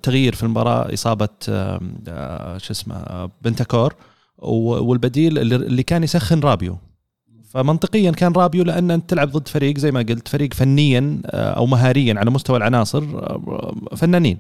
تغيير 0.02 0.34
في 0.34 0.42
المباراة 0.42 0.94
إصابة 0.94 1.28
آه، 1.48 1.80
آه، 2.08 2.58
شو 2.58 2.72
اسمه 2.72 2.94
آه، 2.94 3.30
بنتانكور 3.42 3.94
والبديل 4.38 5.38
اللي 5.38 5.82
كان 5.82 6.02
يسخن 6.02 6.40
رابيو. 6.40 6.78
فمنطقيا 7.56 8.10
كان 8.10 8.32
رابيو 8.32 8.64
لأن 8.64 8.90
أنت 8.90 9.10
تلعب 9.10 9.30
ضد 9.30 9.48
فريق 9.48 9.78
زي 9.78 9.90
ما 9.92 10.00
قلت 10.00 10.28
فريق 10.28 10.54
فنيا 10.54 11.20
آه، 11.26 11.50
أو 11.52 11.66
مهاريا 11.66 12.14
على 12.18 12.30
مستوى 12.30 12.56
العناصر 12.56 13.02
آه، 13.02 13.74
فنانين. 13.96 14.38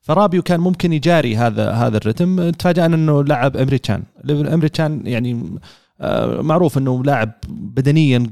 فرابيو 0.00 0.42
كان 0.42 0.60
ممكن 0.60 0.92
يجاري 0.92 1.36
هذا 1.36 1.70
هذا 1.70 1.96
الرتم. 1.96 2.50
تفاجأنا 2.50 2.96
إنه 2.96 3.24
لعب 3.24 3.56
إمري 3.56 3.76
تشان 3.76 4.02
إمري 4.30 4.61
تشان 4.61 5.02
يعني 5.04 5.58
آه، 6.00 6.40
معروف 6.42 6.78
إنه 6.78 7.04
لاعب 7.04 7.30
بدنيا 7.48 8.26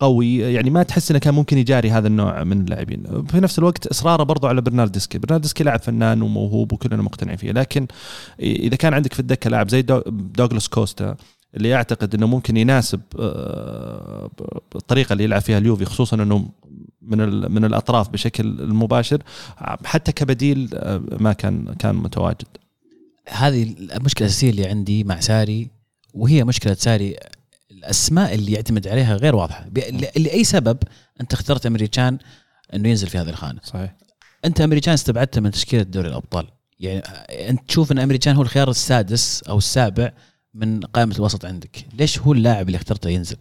قوي. 0.00 0.36
يعني 0.38 0.70
ما 0.70 0.82
تحس 0.82 1.10
إنه 1.10 1.20
كان 1.20 1.34
ممكن 1.34 1.58
يجاري 1.58 1.90
هذا 1.90 2.06
النوع 2.08 2.44
من 2.44 2.60
اللاعبين. 2.60 3.24
في 3.28 3.40
نفس 3.40 3.58
الوقت 3.58 3.86
إصراره 3.86 4.22
برضو 4.22 4.46
على 4.46 4.60
برنارديسكي. 4.60 5.18
برنارديسكي 5.18 5.64
لاعب 5.64 5.80
فنان 5.80 6.22
وموهوب 6.22 6.72
وكلنا 6.72 7.02
مقتنعين 7.02 7.36
فيه. 7.36 7.52
لكن 7.52 7.86
إذا 8.40 8.76
كان 8.76 8.94
عندك 8.94 9.12
في 9.12 9.20
الدكة 9.20 9.50
لاعب 9.50 9.68
زي 9.68 9.82
دو- 9.82 10.02
دوغلاس 10.08 10.68
كوستا 10.68 11.16
اللي 11.56 11.74
أعتقد 11.74 12.14
إنه 12.14 12.26
ممكن 12.26 12.56
يناسب 12.56 13.00
آه، 13.18 14.30
الطريقة 14.76 15.12
اللي 15.12 15.24
يلعب 15.24 15.40
فيها 15.40 15.58
اليوفي 15.58 15.84
خصوصا 15.84 16.16
إنه 16.16 16.48
من 17.02 17.52
من 17.52 17.64
الأطراف 17.64 18.08
بشكل 18.08 18.66
مباشر 18.66 19.22
حتى 19.84 20.12
كبديل 20.12 20.70
آه، 20.74 21.02
ما 21.20 21.32
كان 21.32 21.74
كان 21.74 21.94
متواجد. 21.94 22.46
هذه 23.28 23.74
المشكلة 23.78 24.26
الأساسية 24.26 24.50
اللي 24.50 24.66
عندي 24.66 25.04
مع 25.04 25.20
ساري 25.20 25.70
وهي 26.14 26.44
مشكلة 26.44 26.74
ساري 26.74 27.16
الأسماء 27.70 28.34
اللي 28.34 28.52
يعتمد 28.52 28.88
عليها 28.88 29.16
غير 29.16 29.36
واضحة. 29.36 29.68
لأي 30.16 30.44
سبب 30.44 30.78
أنت 31.20 31.32
اخترت 31.32 31.66
امريكان 31.66 32.18
إنه 32.74 32.88
ينزل 32.88 33.06
في 33.06 33.18
هذه 33.18 33.28
الخانة؟ 33.28 33.60
صحيح. 33.64 33.96
أنت 34.44 34.60
امريكان 34.60 34.94
استبعدته 34.94 35.40
من 35.40 35.50
تشكيلة 35.50 35.82
دوري 35.82 36.08
الأبطال. 36.08 36.46
يعني 36.80 36.98
أنت 37.50 37.68
تشوف 37.68 37.92
إن 37.92 37.98
امريكان 37.98 38.36
هو 38.36 38.42
الخيار 38.42 38.70
السادس 38.70 39.42
أو 39.42 39.58
السابع 39.58 40.12
من 40.54 40.80
قائمة 40.80 41.14
الوسط 41.14 41.44
عندك. 41.44 41.86
ليش 41.98 42.18
هو 42.18 42.32
اللاعب 42.32 42.66
اللي 42.66 42.76
اخترته 42.76 43.10
ينزل؟ 43.10 43.36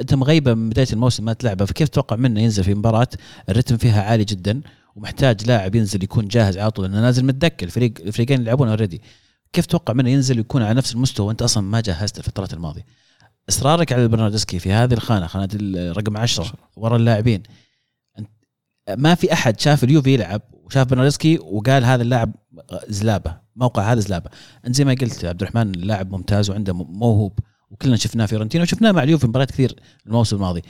أنت 0.00 0.14
مغيبة 0.14 0.54
من 0.54 0.68
بداية 0.68 0.86
الموسم 0.92 1.24
ما 1.24 1.32
تلعبه 1.32 1.64
فكيف 1.64 1.88
تتوقع 1.88 2.16
منه 2.16 2.40
ينزل 2.40 2.64
في 2.64 2.74
مباراة؟ 2.74 3.08
الرتم 3.48 3.76
فيها 3.76 4.02
عالي 4.02 4.24
جدا 4.24 4.60
ومحتاج 4.96 5.46
لاعب 5.46 5.74
ينزل 5.74 6.04
يكون 6.04 6.28
جاهز 6.28 6.58
على 6.58 6.70
طول 6.70 6.84
لأنه 6.84 7.00
نازل 7.00 7.24
متدكر 7.24 7.66
الفريق 7.66 7.92
الفريقين 8.00 8.40
يلعبون 8.40 8.68
already 8.68 9.02
كيف 9.52 9.66
تتوقع 9.66 9.94
منه 9.94 10.10
ينزل 10.10 10.38
يكون 10.38 10.62
على 10.62 10.74
نفس 10.74 10.94
المستوى 10.94 11.26
وأنت 11.26 11.42
أصلا 11.42 11.62
ما 11.62 11.80
جهزت 11.80 12.18
الفترات 12.18 12.52
الماضية؟ 12.52 12.84
إصرارك 13.48 13.92
على 13.92 14.08
برنارديسكي 14.08 14.58
في 14.58 14.72
هذه 14.72 14.94
الخانة 14.94 15.26
خانة 15.26 15.48
الرقم 15.54 16.16
10 16.16 16.52
ورا 16.76 16.96
اللاعبين. 16.96 17.42
ما 18.96 19.14
في 19.14 19.32
أحد 19.32 19.60
شاف 19.60 19.84
اليوفي 19.84 20.14
يلعب 20.14 20.42
وشاف 20.52 20.86
برنارديسكي 20.86 21.38
وقال 21.38 21.84
هذا 21.84 22.02
اللاعب 22.02 22.34
زلابة. 22.88 23.47
موقع 23.58 23.92
هذا 23.92 24.00
زلابة. 24.00 24.30
انت 24.66 24.76
زي 24.76 24.84
ما 24.84 24.94
قلت 25.00 25.24
عبد 25.24 25.42
الرحمن 25.42 25.72
لاعب 25.72 26.12
ممتاز 26.12 26.50
وعنده 26.50 26.72
موهوب 26.74 27.38
وكلنا 27.70 27.96
شفناه 27.96 28.26
في 28.26 28.30
فيورنتينا 28.30 28.62
وشفناه 28.62 28.92
مع 28.92 29.02
اليوفي 29.02 29.20
في 29.20 29.26
مباريات 29.26 29.50
كثير 29.50 29.80
الموسم 30.06 30.36
الماضي. 30.36 30.62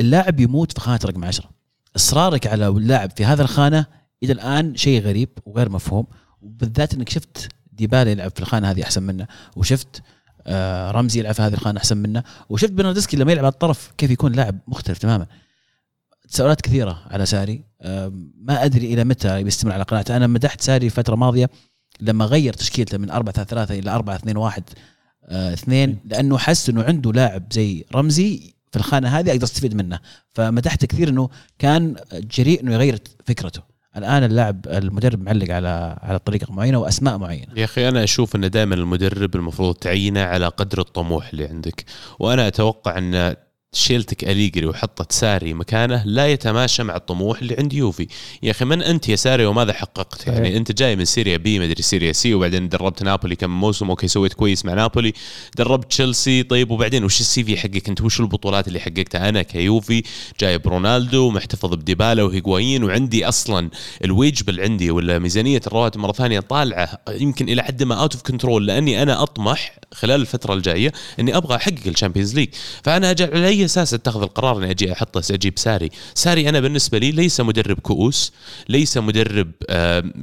اللاعب 0.00 0.40
يموت 0.40 0.72
في 0.72 0.80
خانة 0.80 1.00
رقم 1.04 1.24
10 1.24 1.50
اصرارك 1.96 2.46
على 2.46 2.68
اللاعب 2.68 3.10
في 3.16 3.24
هذا 3.24 3.42
الخانة 3.42 3.86
إلى 4.22 4.32
الآن 4.32 4.76
شيء 4.76 5.02
غريب 5.02 5.28
وغير 5.46 5.68
مفهوم. 5.68 6.06
وبالذات 6.42 6.94
إنك 6.94 7.08
شفت 7.08 7.48
ديبالا 7.72 8.10
يلعب 8.10 8.30
في 8.30 8.40
الخانة 8.40 8.70
هذه 8.70 8.82
أحسن 8.82 9.02
منه 9.02 9.26
وشفت 9.56 10.02
آه 10.46 10.90
رمزي 10.90 11.20
يلعب 11.20 11.34
في 11.34 11.42
هذه 11.42 11.54
الخانة 11.54 11.78
أحسن 11.78 11.96
منه 11.96 12.22
وشفت 12.48 12.72
برناردسكي 12.72 13.16
لما 13.16 13.32
يلعب 13.32 13.44
على 13.44 13.52
الطرف 13.52 13.92
كيف 13.98 14.10
يكون 14.10 14.32
لاعب 14.32 14.58
مختلف 14.68 14.98
تماما. 14.98 15.26
تساؤلات 16.28 16.60
كثيرة 16.60 17.02
على 17.06 17.26
ساري. 17.26 17.64
آه 17.80 18.12
ما 18.36 18.64
أدري 18.64 18.94
إلى 18.94 19.04
متى 19.04 19.42
بيستمر 19.44 19.72
على 19.72 19.82
قناعته. 19.82 20.16
أنا 20.16 20.26
مدحت 20.26 20.60
ساري 20.60 20.90
فترة 20.90 21.16
ماضية 21.16 21.50
لما 22.02 22.24
غير 22.24 22.52
تشكيلته 22.52 22.98
من 22.98 23.10
4 23.10 23.32
3 23.34 23.50
3 23.50 23.78
إلى 23.78 23.90
4 23.90 24.16
2 24.16 24.36
1 24.36 24.62
آه 25.24 25.52
اثنين 25.52 25.98
لأنه 26.04 26.38
حس 26.38 26.68
إنه 26.68 26.82
عنده 26.82 27.12
لاعب 27.12 27.42
زي 27.52 27.84
رمزي 27.94 28.54
في 28.70 28.78
الخانة 28.78 29.08
هذه 29.08 29.30
أقدر 29.30 29.44
أستفيد 29.44 29.74
منه. 29.74 29.98
فمدحت 30.34 30.84
كثير 30.84 31.08
إنه 31.08 31.28
كان 31.58 31.96
جريء 32.12 32.60
إنه 32.62 32.74
يغير 32.74 32.98
فكرته. 33.26 33.62
الآن 33.96 34.24
اللاعب 34.24 34.66
المدرب 34.66 35.22
معلق 35.22 35.50
على 35.50 35.98
على 36.02 36.18
طريقة 36.18 36.52
معينة 36.52 36.78
وأسماء 36.78 37.18
معينة. 37.18 37.52
يا 37.56 37.64
أخي 37.64 37.88
أنا 37.88 38.04
أشوف 38.04 38.36
إن 38.36 38.50
دائما 38.50 38.74
المدرب 38.74 39.36
المفروض 39.36 39.74
تعينه 39.74 40.20
على 40.20 40.48
قدر 40.48 40.80
الطموح 40.80 41.28
اللي 41.28 41.46
عندك. 41.46 41.84
وأنا 42.18 42.48
أتوقع 42.48 42.98
إن 42.98 43.36
شيلتك 43.74 44.24
أليجري 44.24 44.66
وحطت 44.66 45.12
ساري 45.12 45.54
مكانه 45.54 46.02
لا 46.06 46.28
يتماشى 46.28 46.82
مع 46.82 46.96
الطموح 46.96 47.38
اللي 47.38 47.56
عند 47.58 47.72
يوفي. 47.72 48.06
يا 48.42 48.50
أخي 48.50 48.64
من 48.64 48.82
أنت 48.82 49.08
يا 49.08 49.16
ساري 49.16 49.46
وماذا 49.46 49.72
حققت. 49.72 50.26
يعني 50.26 50.56
أنت 50.56 50.72
جاي 50.72 50.96
من 50.96 51.04
Serie 51.04 51.36
B 51.36 51.58
مدري 51.58 51.82
Serie 51.82 52.12
C 52.12 52.34
وبعدين 52.34 52.68
دربت 52.68 53.02
نابولي 53.02 53.36
كم 53.36 53.60
موسم 53.60 53.90
okay 53.90 54.08
سويت 54.08 54.32
كويس 54.32 54.64
مع 54.64 54.74
نابولي. 54.74 55.12
دربت 55.56 55.90
تشيلسي 55.90 56.42
طيب 56.42 56.70
وبعدين 56.70 57.04
وش 57.04 57.20
ال 57.20 57.44
CV 57.44 57.56
حقك 57.56 57.88
أنت؟ 57.88 58.00
وش 58.00 58.20
البطولات 58.20 58.68
اللي 58.68 58.80
حققتها؟ 58.80 59.28
أنا 59.28 59.42
كيوفي 59.42 60.02
جايب 60.40 60.68
رونالدو 60.68 61.26
ومحتفظ 61.26 61.74
بديبالا 61.74 62.22
وهيغوايين 62.22 62.84
وعندي 62.84 63.28
أصلا 63.28 63.70
الويج 64.04 64.42
اللي 64.48 64.62
عندي 64.62 64.90
ولا 64.90 65.18
ميزانية 65.18 65.60
الرواتب 65.66 66.00
مرة 66.00 66.12
ثانية 66.12 66.40
طالعة 66.40 66.98
يمكن 67.10 67.48
إلى 67.48 67.62
حد 67.62 67.82
ما 67.82 67.94
out 67.94 68.14
of 68.14 68.22
control 68.22 68.66
لأني 68.66 69.02
أنا 69.02 69.22
أطمح 69.22 69.78
خلال 69.92 70.20
الفترة 70.20 70.54
الجاية 70.54 70.92
إني 71.20 71.36
أبغى 71.36 71.56
أحقق 71.56 71.86
ال 71.86 71.91
Champions 71.91 72.34
League. 72.34 72.48
فأنا 72.84 73.10
أجل 73.10 73.36
على 73.36 73.61
أساس 73.64 73.94
أتخذ 73.94 74.22
القرار 74.22 74.58
إني 74.58 74.70
أجي 74.70 74.92
أحط 74.92 75.30
أجيب 75.32 75.58
ساري. 75.58 75.90
ساري 76.14 76.48
أنا 76.48 76.60
بالنسبة 76.60 76.98
لي 76.98 77.10
ليس 77.10 77.40
مدرب 77.40 77.78
كؤوس 77.78 78.32
ليس 78.68 78.98
مدرب 78.98 79.52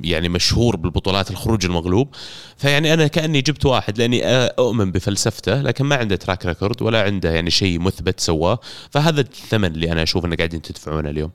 يعني 0.03 0.29
مشهور 0.29 0.75
بالبطولات 0.75 1.31
الخروج 1.31 1.65
المغلوب. 1.65 2.15
فيعني 2.57 2.93
أنا 2.93 3.07
كأني 3.07 3.41
جبت 3.41 3.65
واحد 3.65 3.97
لأني 3.97 4.25
آه، 4.25 4.55
أؤمن 4.59 4.91
بفلسفته 4.91 5.61
لكن 5.61 5.85
ما 5.85 5.95
عنده 5.95 6.15
track 6.15 6.45
record 6.45 6.81
ولا 6.81 7.01
عنده 7.01 7.31
يعني 7.31 7.49
شيء 7.49 7.79
مثبت 7.79 8.19
سواه. 8.19 8.59
فهذا 8.91 9.21
الثمن 9.21 9.71
اللي 9.71 9.91
أنا 9.91 10.03
أشوف 10.03 10.25
إنه 10.25 10.35
قاعدين 10.35 10.61
تدفعونه 10.61 11.09
اليوم. 11.09 11.31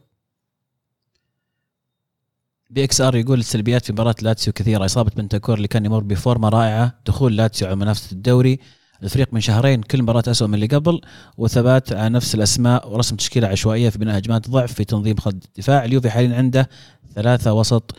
PXR 2.70 3.16
يقول 3.16 3.38
السلبيات 3.38 3.84
في 3.84 3.92
مباراة 3.92 4.14
لاتسيو 4.22 4.52
كثيرة. 4.52 4.84
إصابة 4.84 5.10
بنتانكور 5.16 5.56
اللي 5.56 5.68
كان 5.68 5.84
يمر 5.84 6.02
ب 6.02 6.10
form 6.10 6.41
ة 6.41 6.48
رائعة 6.48 7.00
دخول 7.06 7.36
لاتسيو 7.36 7.68
على 7.68 7.76
منافسة 7.76 8.12
الدوري. 8.12 8.58
الفريق 9.02 9.28
من 9.32 9.40
شهرين 9.40 9.82
كل 9.82 10.02
مباراة 10.02 10.22
أسوأ 10.28 10.46
من 10.46 10.54
اللي 10.54 10.66
قبل 10.66 11.00
وثبات 11.38 11.92
على 11.92 12.08
نفس 12.08 12.34
الأسماء 12.34 12.92
ورسم 12.92 13.16
تشكيلة 13.16 13.48
عشوائية 13.48 13.88
في 13.90 13.98
بناء 13.98 14.18
هجمات 14.18 14.50
ضعف 14.50 14.72
في 14.72 14.84
تنظيم 14.84 15.16
خط 15.16 15.34
الدفاع. 15.34 15.84
اليوفي 15.84 16.10
حاليا 16.10 16.36
عنده 16.36 16.68
ثلاثة 17.14 17.52
وسط 17.52 17.96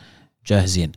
جاهزين. 0.48 0.92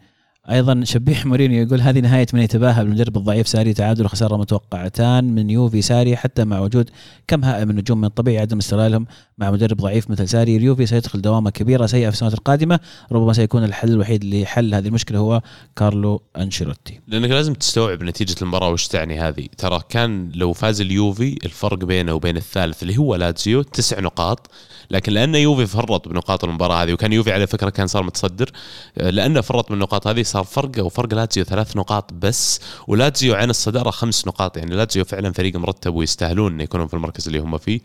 أيضا 0.51 0.85
شبيح 0.85 1.27
مورينيو 1.27 1.67
يقول 1.67 1.81
هذه 1.81 2.01
نهاية 2.01 2.27
من 2.33 2.41
يتباهى 2.41 2.85
بالمدرب 2.85 3.17
الضعيف 3.17 3.49
ساري 3.49 3.75
تعادل 3.75 4.05
وخسارة 4.05 4.37
متوقعتان 4.37 5.25
من 5.25 5.51
يوفي 5.51 5.83
ساري 5.83 6.17
حتى 6.17 6.45
مع 6.45 6.61
وجود 6.61 6.91
كم 7.27 7.45
هائل 7.45 7.65
من 7.65 7.71
النجوم 7.71 7.99
من 7.99 8.05
الطبيعي 8.05 8.39
عدم 8.39 8.59
استغلالهم 8.59 9.07
مع 9.39 9.51
مدرب 9.51 9.77
ضعيف 9.77 10.11
مثل 10.11 10.29
ساري. 10.29 10.57
اليوفي 10.57 10.87
سيدخل 10.87 11.21
دوامة 11.21 11.51
كبيرة 11.51 11.87
سيئة 11.87 12.09
في 12.09 12.15
السنوات 12.15 12.35
القادمة 12.35 12.81
ربما 13.13 13.33
سيكون 13.33 13.65
الحل 13.65 13.91
الوحيد 13.91 14.25
لحل 14.25 14.75
هذه 14.75 14.87
المشكلة 14.87 15.19
هو 15.19 15.43
كارلو 15.77 16.23
أنشيلوتي. 16.37 17.01
لأنك 17.09 17.31
لازم 17.31 17.55
تستوعب 17.55 18.03
نتيجة 18.03 18.35
المباراة 18.43 18.71
وش 18.71 18.87
تعني 18.87 19.21
هذه. 19.21 19.47
ترى 19.59 19.81
كان 19.89 20.31
لو 20.35 20.53
فاز 20.53 20.81
اليوفي 20.81 21.39
الفرق 21.45 21.79
بينه 21.85 22.15
وبين 22.15 22.37
الثالث 22.37 22.83
اللي 22.83 22.99
هو 22.99 23.15
لاتزيو 23.15 23.63
تسع 23.63 24.01
نقاط 24.01 24.51
لكن 24.91 25.13
لأن 25.13 25.35
يوفي 25.35 25.67
فرط 25.67 26.09
بنقاط 26.09 26.45
المباراة 26.45 26.83
هذه 26.83 26.93
وكان 26.93 27.13
يوفي 27.13 27.33
على 27.33 27.47
فكرة 27.47 27.71
كان 27.71 27.87
صار 27.87 28.03
متصدر 28.03 28.51
لأنه 28.97 29.41
فرط 29.41 29.71
بالنقاط 29.71 30.07
هذه 30.07 30.23
صار 30.23 30.39
صار 30.39 30.45
فرق 30.45 30.85
وفرق 30.85 31.15
لاتزيو 31.15 31.45
ثلاث 31.45 31.77
نقاط 31.77 32.13
بس 32.13 32.61
ولاتزيو 32.89 33.35
عن 33.35 33.51
الصدارة 33.51 33.91
خمس 33.91 34.27
نقاط. 34.27 34.57
يعني 34.57 34.75
لاتزيو 34.75 35.05
فعلا 35.05 35.33
فريق 35.33 35.57
مرتب 35.57 35.95
ويستاهلون 35.95 36.53
إنه 36.53 36.63
يكونون 36.63 36.87
في 36.87 36.95
المركز 36.95 37.27
اللي 37.27 37.39
هم 37.39 37.59
فيه. 37.59 37.81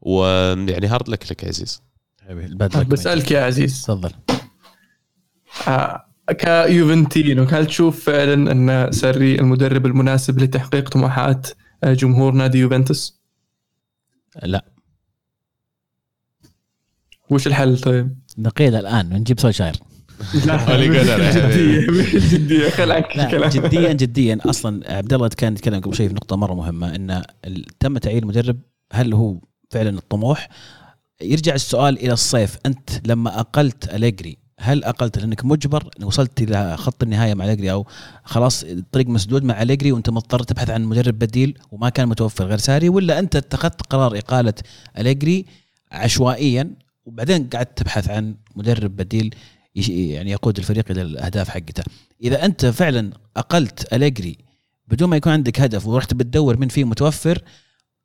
ويعني 0.00 0.86
hard 0.86 1.08
luck 1.08 1.32
لك 1.32 1.42
يا 1.42 1.48
عزيز. 1.48 1.82
بسألك 2.86 3.30
يا 3.30 3.44
عزيز. 3.44 3.82
تفضل. 3.82 4.10
آه، 5.68 6.06
كيوفنتينو 6.38 7.44
هل 7.44 7.66
تشوف 7.66 8.04
فعلا 8.04 8.52
أن 8.52 8.92
ساري 8.92 9.34
المدرب 9.34 9.86
المناسب 9.86 10.38
لتحقيق 10.38 10.88
طموحات 10.88 11.48
آه، 11.84 11.92
جمهور 11.92 12.32
نادي 12.32 12.58
يوفنتوس؟ 12.58 13.20
لا. 14.42 14.71
وش 17.32 17.46
الحل 17.46 17.78
طيب؟ 17.78 18.18
نقيل 18.38 18.74
الآن 18.74 19.08
نجيب 19.08 19.40
سولشاير 19.40 19.74
حبيبي. 20.48 20.98
جدية 20.98 21.86
جدية 22.28 22.84
لا 22.84 23.48
جديا 23.48 23.92
جديا. 23.92 24.38
أصلا 24.46 24.96
عبد 24.96 25.12
الله 25.12 25.28
كان 25.28 25.52
يتكلم 25.52 25.80
قبل 25.80 25.94
شوي 25.94 26.08
في 26.08 26.14
نقطة 26.14 26.36
مرة 26.36 26.54
مهمة 26.54 26.94
إن 26.94 27.22
تم 27.80 27.98
تعيين 27.98 28.26
مدرب 28.26 28.58
هل 28.92 29.14
هو 29.14 29.36
فعلا 29.70 29.98
الطموح؟ 29.98 30.48
يرجع 31.22 31.54
السؤال 31.54 31.98
إلى 31.98 32.12
الصيف. 32.12 32.58
أنت 32.66 32.90
لما 33.06 33.40
أقلت 33.40 33.94
أليجري 33.94 34.36
هل 34.60 34.84
أقلت 34.84 35.18
لأنك 35.18 35.44
مجبر؟ 35.44 35.90
إن 36.00 36.04
وصلت 36.04 36.42
إلى 36.42 36.76
خط 36.76 37.02
النهاية 37.02 37.34
مع 37.34 37.44
أليجري 37.44 37.72
أو 37.72 37.86
خلاص 38.24 38.64
الطريق 38.64 39.06
مسدود 39.08 39.44
مع 39.44 39.62
أليجري 39.62 39.92
وأنت 39.92 40.10
مضطر 40.10 40.42
تبحث 40.42 40.70
عن 40.70 40.84
مدرب 40.84 41.18
بديل 41.18 41.58
وما 41.72 41.88
كان 41.88 42.08
متوفر 42.08 42.44
غير 42.44 42.58
ساري 42.58 42.88
ولا 42.88 43.18
أنت 43.18 43.36
اتخذت 43.36 43.82
قرار 43.82 44.18
إقالة 44.18 44.54
أليجري 44.98 45.46
عشوائيا 45.92 46.70
وبعدين 47.04 47.48
قعدت 47.48 47.78
تبحث 47.78 48.10
عن 48.10 48.36
مدرب 48.56 48.96
بديل 48.96 49.34
يعني 49.88 50.30
يقود 50.30 50.58
الفريق 50.58 50.90
إلى 50.90 51.02
الأهداف 51.02 51.48
حقته. 51.48 51.82
إذا 52.22 52.44
أنت 52.44 52.66
فعلا 52.66 53.12
أقلت 53.36 53.92
أليجري 53.92 54.38
بدون 54.88 55.08
ما 55.08 55.16
يكون 55.16 55.32
عندك 55.32 55.60
هدف 55.60 55.86
ورحت 55.86 56.14
بتدور 56.14 56.56
من 56.56 56.68
فيه 56.68 56.84
متوفر 56.84 57.42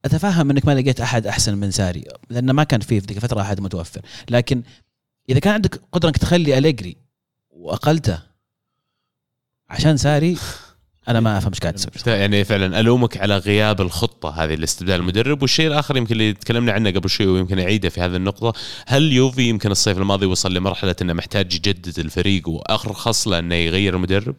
أتفهم 0.06 0.50
إنك 0.50 0.66
ما 0.66 0.76
لقيت 0.76 1.02
أحد 1.02 1.28
أحسن 1.28 1.58
من 1.58 1.72
ساري 1.72 2.04
لأنه 2.30 2.54
ما 2.54 2.64
كان 2.64 2.80
فيه 2.80 3.00
في 3.00 3.06
ذيك 3.06 3.18
الفترة 3.18 3.42
أحد 3.42 3.60
متوفر. 3.62 4.02
لكن 4.30 4.64
إذا 5.30 5.40
كان 5.40 5.54
عندك 5.54 5.82
قدرة 5.92 6.10
إنك 6.10 6.18
تخلي 6.18 6.58
أليجري 6.58 6.98
وأقلته 7.50 8.20
عشان 9.70 9.98
ساري 9.98 10.38
أنا 11.08 11.20
ما 11.20 11.38
أفهم 11.38 11.52
إيش 11.52 11.60
قاعد 11.60 11.74
تسوي. 11.74 12.14
يعني 12.14 12.44
فعلا 12.44 12.80
ألومك 12.80 13.18
على 13.18 13.38
غياب 13.38 13.82
الخطة 13.82 14.30
هذه 14.30 14.56
لاستبدال 14.56 14.96
المدرب. 14.96 15.42
والشيء 15.42 15.68
الآخر 15.68 15.98
يمكن 15.98 16.14
اللي 16.14 16.34
تكلمنا 16.34 16.72
عنه 16.72 16.92
قبل 16.92 17.10
شوي 17.10 17.28
ويمكن 17.28 17.60
أعيده 17.60 17.90
في 17.90 18.02
هذه 18.02 18.16
النقطة 18.16 18.54
هل 18.88 19.14
يوفي 19.14 19.50
يمكن 19.50 19.72
الصيف 19.72 19.98
الماضي 19.98 20.26
وصل 20.26 20.54
لمرحلة 20.54 20.96
إنه 21.02 21.14
محتاج 21.14 21.54
يجدد 21.54 22.00
الفريق 22.00 22.50
وأرخص 22.50 23.28
له 23.28 23.40
إنه 23.40 23.56
يغير 23.56 23.96
المدرب؟ 23.96 24.36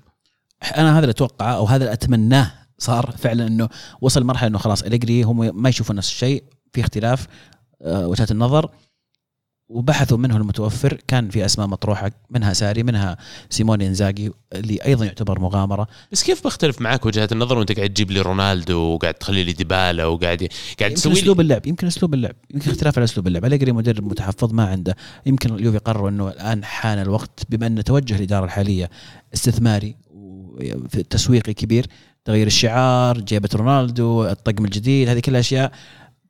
أنا 0.77 0.93
هذا 0.93 1.01
اللي 1.01 1.11
أتوقعه 1.11 1.57
أو 1.57 1.64
هذا 1.64 1.85
اللي 1.85 1.93
أتمناه 1.93 2.53
صار 2.79 3.14
فعلا 3.19 3.47
إنه 3.47 3.69
وصل 4.01 4.25
مرحلة 4.25 4.49
إنه 4.49 4.59
خلاص 4.59 4.83
إليجري 4.83 5.23
هم 5.23 5.62
ما 5.62 5.69
يشوفون 5.69 5.97
نفس 5.97 6.09
الشيء 6.09 6.45
في 6.73 6.81
اختلاف 6.81 7.27
آه، 7.83 8.07
وجهات 8.07 8.31
النظر. 8.31 8.71
وبحثوا 9.69 10.19
منه 10.19 10.37
المتوفر. 10.37 10.99
كان 11.09 11.31
في 11.31 11.45
أسماء 11.45 11.66
مطروحة 11.66 12.11
منها 12.31 12.53
ساري 12.53 12.83
منها 12.83 13.16
سيموني 13.51 13.87
إنزاجي 13.87 14.33
اللي 14.53 14.79
أيضا 14.85 15.05
يعتبر 15.05 15.41
مغامرة. 15.41 15.89
بس 16.12 16.23
كيف 16.23 16.45
بختلف 16.45 16.81
معاك 16.81 17.07
وجهات 17.07 17.33
النظر 17.33 17.59
وأنت 17.59 17.73
قاعد 17.73 17.91
تجيب 17.91 18.11
لي 18.11 18.21
رونالدو 18.21 18.79
وقاعد 18.79 19.14
تخلي 19.14 19.45
لي 19.45 19.53
ديبالا 19.53 20.07
وقاعد 20.07 20.49
قاعد 20.81 20.95
تسوي 20.95 21.12
أسلوب 21.12 21.41
اللعب 21.41 21.66
يمكن 21.66 21.87
أسلوب 21.87 22.14
اللعب 22.14 22.35
يمكن 22.55 22.71
اختلاف 22.71 22.99
على 22.99 23.05
أسلوب 23.05 23.27
اللعب. 23.27 23.45
اليجري 23.45 23.73
مدرب 23.73 24.05
متحفظ 24.05 24.53
ما 24.53 24.66
عنده. 24.66 24.97
يمكن 25.27 25.55
اليوفي 25.55 25.79
قرروا 25.79 26.09
إنه 26.09 26.29
الآن 26.29 26.64
حان 26.64 26.99
الوقت 26.99 27.43
بما 27.49 27.66
أن 27.66 27.85
توجه 27.85 28.16
الإدارة 28.16 28.45
الحالية 28.45 28.91
استثماري 29.35 29.97
تسويقي 31.11 31.55
كبير 31.55 31.87
تغيير 32.25 32.47
الشعار 32.47 33.21
جيبة 33.21 33.49
رونالدو 33.55 34.25
الطقم 34.25 34.64
الجديد 34.64 35.09
هذه 35.09 35.21
كلها 35.21 35.41
أشياء 35.41 35.73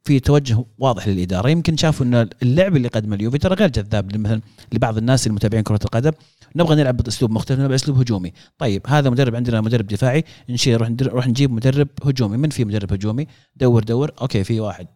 في 0.09 0.21
توجه 0.21 0.65
واضح 0.79 1.09
للإدارة. 1.09 1.49
يمكن 1.49 1.77
شافوا 1.77 2.07
إن 2.07 2.29
اللعب 2.43 2.77
اللي 2.77 2.89
قدمه 2.89 3.17
اليوفي 3.17 3.39
ترى 3.39 3.55
غير 3.55 3.69
جذاب 3.69 4.17
مثلا 4.17 4.41
لبعض 4.73 4.97
الناس 4.99 5.27
المتابعين 5.27 5.65
كرة 5.65 5.81
القدم. 5.85 6.13
نبغى 6.57 6.77
نلعب 6.77 6.97
بأسلوب 6.97 7.31
مختلف 7.31 7.59
نلعب 7.59 7.73
أسلوب 7.73 7.99
هجومي. 7.99 8.33
طيب 8.59 8.83
هذا 8.87 9.11
مدرب 9.11 9.37
عندنا 9.37 9.61
مدرب 9.61 9.87
دفاعي. 9.87 10.25
نشيل 10.49 10.75
نروح 10.75 10.91
نروح 10.91 11.27
نجيب 11.29 11.53
مدرب 11.53 11.89
هجومي. 12.05 12.37
من 12.37 12.51
في 12.51 12.65
مدرب 12.65 12.93
هجومي؟ 12.93 13.27
دور 13.57 13.85
دور. 13.85 14.13
okay 14.21 14.45
في 14.45 14.61
واحد 14.61 14.87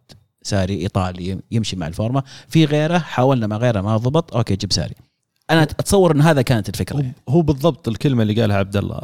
ساري 0.43 0.81
إيطالي 0.81 1.39
يمشي 1.51 1.75
مع 1.75 1.87
الفورمة. 1.87 2.23
في 2.47 2.65
غيره 2.65 2.97
حاولنا 2.97 3.47
مع 3.47 3.57
غيره 3.57 3.81
ما 3.81 3.97
ضبط. 3.97 4.35
okay 4.35 4.55
جيب 4.55 4.73
ساري. 4.73 4.95
أنا 5.49 5.63
أتصور 5.63 6.15
إن 6.15 6.21
هذا 6.21 6.41
كانت 6.41 6.69
الفكرة. 6.69 7.05
هو- 7.29 7.41
بالضبط 7.41 7.87
الكلمة 7.87 8.23
اللي 8.23 8.41
قالها 8.41 8.57
عبد 8.57 8.77
الله. 8.77 8.99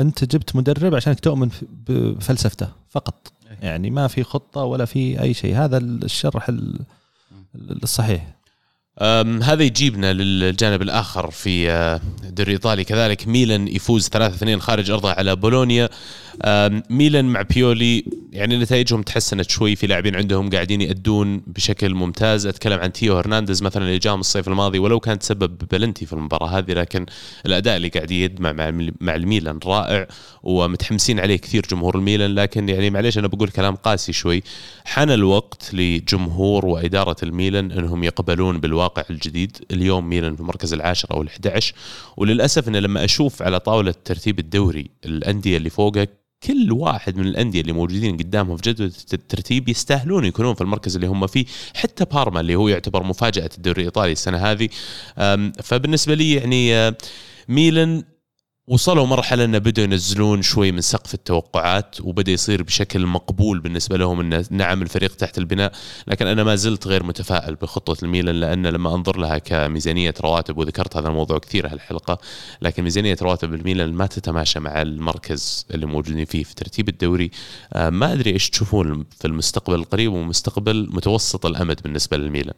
أنت 0.00 0.24
جبت 0.24 0.56
مدرب 0.56 0.94
عشانك 0.94 1.20
تؤمن 1.20 1.48
بفلسفته 1.88 2.68
فقط. 2.88 3.32
يعني 3.62 3.90
ما 3.90 4.06
في 4.08 4.22
خطة 4.24 4.62
ولا 4.64 4.84
في 4.84 5.20
أي 5.22 5.34
شيء. 5.34 5.56
هذا 5.56 5.78
الشرح 5.78 6.48
ال- 6.48 6.80
الصحيح. 7.82 8.33
هذا 8.98 9.62
يجيبنا 9.62 10.12
للجانب 10.12 10.82
الآخر 10.82 11.30
في 11.30 11.70
آه، 11.70 12.00
الدوري 12.24 12.48
الإيطالي. 12.48 12.84
كذلك 12.84 13.28
ميلان 13.28 13.68
يفوز 13.68 14.08
3-2 14.08 14.60
خارج 14.60 14.90
ارضه 14.90 15.10
على 15.10 15.36
بولونيا. 15.36 15.88
ميلان 16.90 17.24
مع 17.24 17.42
بيولي 17.42 18.04
يعني 18.32 18.56
نتائجهم 18.56 19.02
تحسنت 19.02 19.50
شوي 19.50 19.76
في 19.76 19.86
لاعبين 19.86 20.16
عندهم 20.16 20.50
قاعدين 20.50 20.80
يأدون 20.80 21.42
بشكل 21.46 21.94
ممتاز. 21.94 22.46
أتكلم 22.46 22.80
عن 22.80 22.92
تيو 22.92 23.16
هرنانديز 23.18 23.62
مثلا 23.62 23.84
اللي 23.84 23.98
جاء 23.98 24.14
من 24.14 24.20
الصيف 24.20 24.48
الماضي 24.48 24.78
ولو 24.78 25.00
كان 25.00 25.18
تسبب 25.18 25.58
بلنتي 25.70 26.06
في 26.06 26.12
المباراة 26.12 26.58
هذه 26.58 26.72
لكن 26.72 27.06
الأداء 27.46 27.76
اللي 27.76 27.88
قاعد 27.88 28.10
يجمع 28.10 28.52
مع 28.52 28.70
مع 29.00 29.14
الميلان 29.14 29.58
رائع 29.66 30.06
ومتحمسين 30.42 31.20
عليه 31.20 31.36
كثير 31.36 31.66
جمهور 31.70 31.96
الميلان. 31.96 32.34
لكن 32.34 32.68
يعني 32.68 32.90
معليش 32.90 33.18
أنا 33.18 33.26
بقول 33.26 33.48
كلام 33.48 33.76
قاسي 33.76 34.12
شوي. 34.12 34.42
حان 34.84 35.10
الوقت 35.10 35.74
لجمهور 35.74 36.66
وإدارة 36.66 37.16
الميلان 37.22 37.72
إنهم 37.72 38.04
يقبلون 38.04 38.60
بالواقع. 38.60 38.83
الجديد. 39.10 39.56
اليوم 39.70 40.08
ميلان 40.08 40.34
في 40.34 40.40
المركز 40.40 40.72
العاشر 40.72 41.08
أو 41.10 41.24
ال11 41.24 41.72
وللأسف 42.16 42.68
ان 42.68 42.76
لما 42.76 43.04
أشوف 43.04 43.42
على 43.42 43.60
طاولة 43.60 43.94
ترتيب 44.04 44.38
الدوري 44.38 44.90
الأندية 45.04 45.56
اللي 45.56 45.70
فوقه 45.70 46.08
كل 46.42 46.72
واحد 46.72 47.16
من 47.16 47.26
الأندية 47.26 47.60
اللي 47.60 47.72
موجودين 47.72 48.16
قدامهم 48.16 48.56
في 48.56 48.72
جدول 48.72 48.92
الترتيب 49.12 49.68
يستاهلون 49.68 50.24
يكونون 50.24 50.54
في 50.54 50.60
المركز 50.60 50.94
اللي 50.94 51.06
هم 51.06 51.26
فيه. 51.26 51.44
حتى 51.74 52.04
بارما 52.04 52.40
اللي 52.40 52.54
هو 52.54 52.68
يعتبر 52.68 53.02
مفاجأة 53.02 53.50
الدوري 53.58 53.80
الإيطالي 53.80 54.12
السنة 54.12 54.38
هذه. 54.38 54.68
فبالنسبة 55.62 56.14
لي 56.14 56.32
يعني 56.32 56.94
ميلان 57.48 58.02
وصلوا 58.66 59.06
مرحلة 59.06 59.44
أنه 59.44 59.58
بدأوا 59.58 59.86
ينزلون 59.86 60.42
شوي 60.42 60.72
من 60.72 60.80
سقف 60.80 61.14
التوقعات 61.14 62.00
وبدأ 62.00 62.32
يصير 62.32 62.62
بشكل 62.62 63.06
مقبول 63.06 63.60
بالنسبة 63.60 63.96
لهم 63.96 64.20
أن 64.20 64.44
نعم 64.50 64.82
الفريق 64.82 65.14
تحت 65.14 65.38
البناء 65.38 65.72
لكن 66.06 66.26
أنا 66.26 66.44
ما 66.44 66.54
زلت 66.54 66.86
غير 66.86 67.02
متفائل 67.02 67.54
بخطة 67.54 68.04
الميلان 68.04 68.40
لأن 68.40 68.66
لما 68.66 68.94
أنظر 68.94 69.18
لها 69.18 69.38
كميزانية 69.38 70.14
رواتب 70.20 70.58
وذكرت 70.58 70.96
هذا 70.96 71.08
الموضوع 71.08 71.38
كثير 71.38 71.66
هالحلقة 71.66 72.18
لكن 72.62 72.82
ميزانية 72.82 73.16
رواتب 73.22 73.54
الميلان 73.54 73.92
ما 73.92 74.06
تتماشى 74.06 74.60
مع 74.60 74.82
المركز 74.82 75.66
اللي 75.74 75.86
موجودين 75.86 76.24
فيه 76.24 76.44
في 76.44 76.54
ترتيب 76.54 76.88
الدوري. 76.88 77.30
آه، 77.72 77.90
ما 77.90 78.12
أدري 78.12 78.30
إيش 78.30 78.50
تشوفون 78.50 79.04
في 79.18 79.26
المستقبل 79.26 79.74
القريب 79.74 80.12
ومستقبل 80.12 80.88
متوسط 80.92 81.46
الأمد 81.46 81.80
بالنسبة 81.84 82.16
للميلان. 82.16 82.54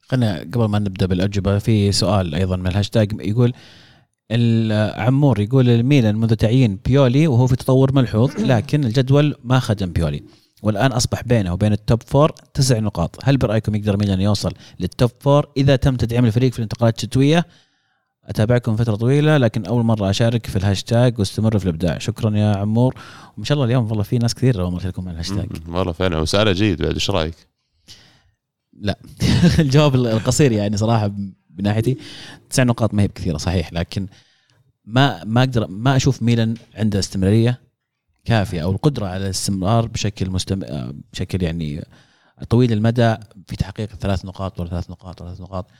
خلينا 0.00 0.38
قبل 0.38 0.64
ما 0.64 0.78
نبدأ 0.78 1.06
بالأجوبة 1.06 1.58
في 1.58 1.92
سؤال 1.92 2.34
أيضا 2.34 2.56
من 2.56 2.66
الهاشتاج 2.66 3.12
يقول 3.20 3.52
العمور 4.30 5.40
يقول 5.40 5.68
الميلان 5.68 6.16
منذ 6.16 6.34
تعيين 6.34 6.78
بيولي 6.84 7.26
وهو 7.26 7.46
في 7.46 7.56
تطور 7.56 7.92
ملحوظ 7.94 8.30
لكن 8.40 8.84
الجدول 8.84 9.34
ما 9.44 9.58
خدم 9.58 9.92
بيولي. 9.92 10.22
والآن 10.62 10.92
أصبح 10.92 11.22
بينه 11.22 11.52
وبين 11.52 11.72
ال 11.72 11.80
top 11.80 12.02
four 12.02 12.32
تسع 12.54 12.78
نقاط. 12.78 13.18
هل 13.24 13.36
برأيكم 13.36 13.74
يقدر 13.74 13.96
ميلان 13.96 14.20
يوصل 14.20 14.52
لل 14.80 14.92
top 14.92 15.10
four 15.20 15.46
إذا 15.56 15.76
تم 15.76 15.96
تدعيم 15.96 16.24
الفريق 16.24 16.52
في 16.52 16.58
الانتقالات 16.58 16.96
الشتوية 16.96 17.46
أتابعكم 18.24 18.76
فترة 18.76 18.94
طويلة 18.94 19.36
لكن 19.36 19.66
أول 19.66 19.84
مرة 19.84 20.10
أشارك 20.10 20.46
في 20.46 20.56
الهاشتاج 20.56 21.18
واستمر 21.18 21.58
في 21.58 21.64
الإبداع. 21.64 21.98
شكرا 21.98 22.36
يا 22.36 22.56
عمور. 22.56 22.94
وما 23.36 23.44
شاء 23.44 23.56
الله 23.56 23.66
اليوم 23.66 23.88
والله 23.88 24.02
في 24.02 24.18
ناس 24.18 24.34
كثير 24.34 24.70
مره 24.70 24.86
لكم 24.86 25.02
على 25.02 25.12
الهاشتاج. 25.14 25.48
والله 25.68 25.92
فعلا. 25.92 26.18
وسؤال 26.18 26.54
جيد 26.54 26.82
بعد 26.82 26.92
إيش 26.92 27.10
رأيك؟ 27.10 27.34
لا. 28.72 28.98
الجواب 29.58 29.94
القصير 29.94 30.52
يعني 30.52 30.76
صراحة 30.76 31.10
من 31.58 31.64
ناحيتي 31.64 31.98
تسع 32.50 32.62
نقاط 32.62 32.94
ما 32.94 33.02
هي 33.02 33.08
بكثيرة 33.08 33.36
صحيح 33.36 33.72
لكن 33.72 34.06
ما 34.84 35.24
ما 35.24 35.40
أقدر 35.40 35.66
ما 35.66 35.96
أشوف 35.96 36.22
ميلان 36.22 36.54
عنده 36.74 36.98
استمرارية 36.98 37.60
كافية 38.24 38.62
أو 38.62 38.70
القدرة 38.70 39.06
على 39.06 39.24
الاستمرار 39.24 39.86
بشكل 39.86 40.30
مستم... 40.30 40.60
بشكل 41.12 41.42
يعني 41.42 41.84
طويل 42.48 42.72
المدى 42.72 43.16
في 43.48 43.56
تحقيق 43.56 43.94
ثلاث 43.94 44.24
نقاط 44.24 44.60
ولا 44.60 44.70
ثلاث 44.70 44.90
نقاط 44.90 45.22
ولا 45.22 45.34
ثلاث 45.34 45.40
نقاط. 45.40 45.70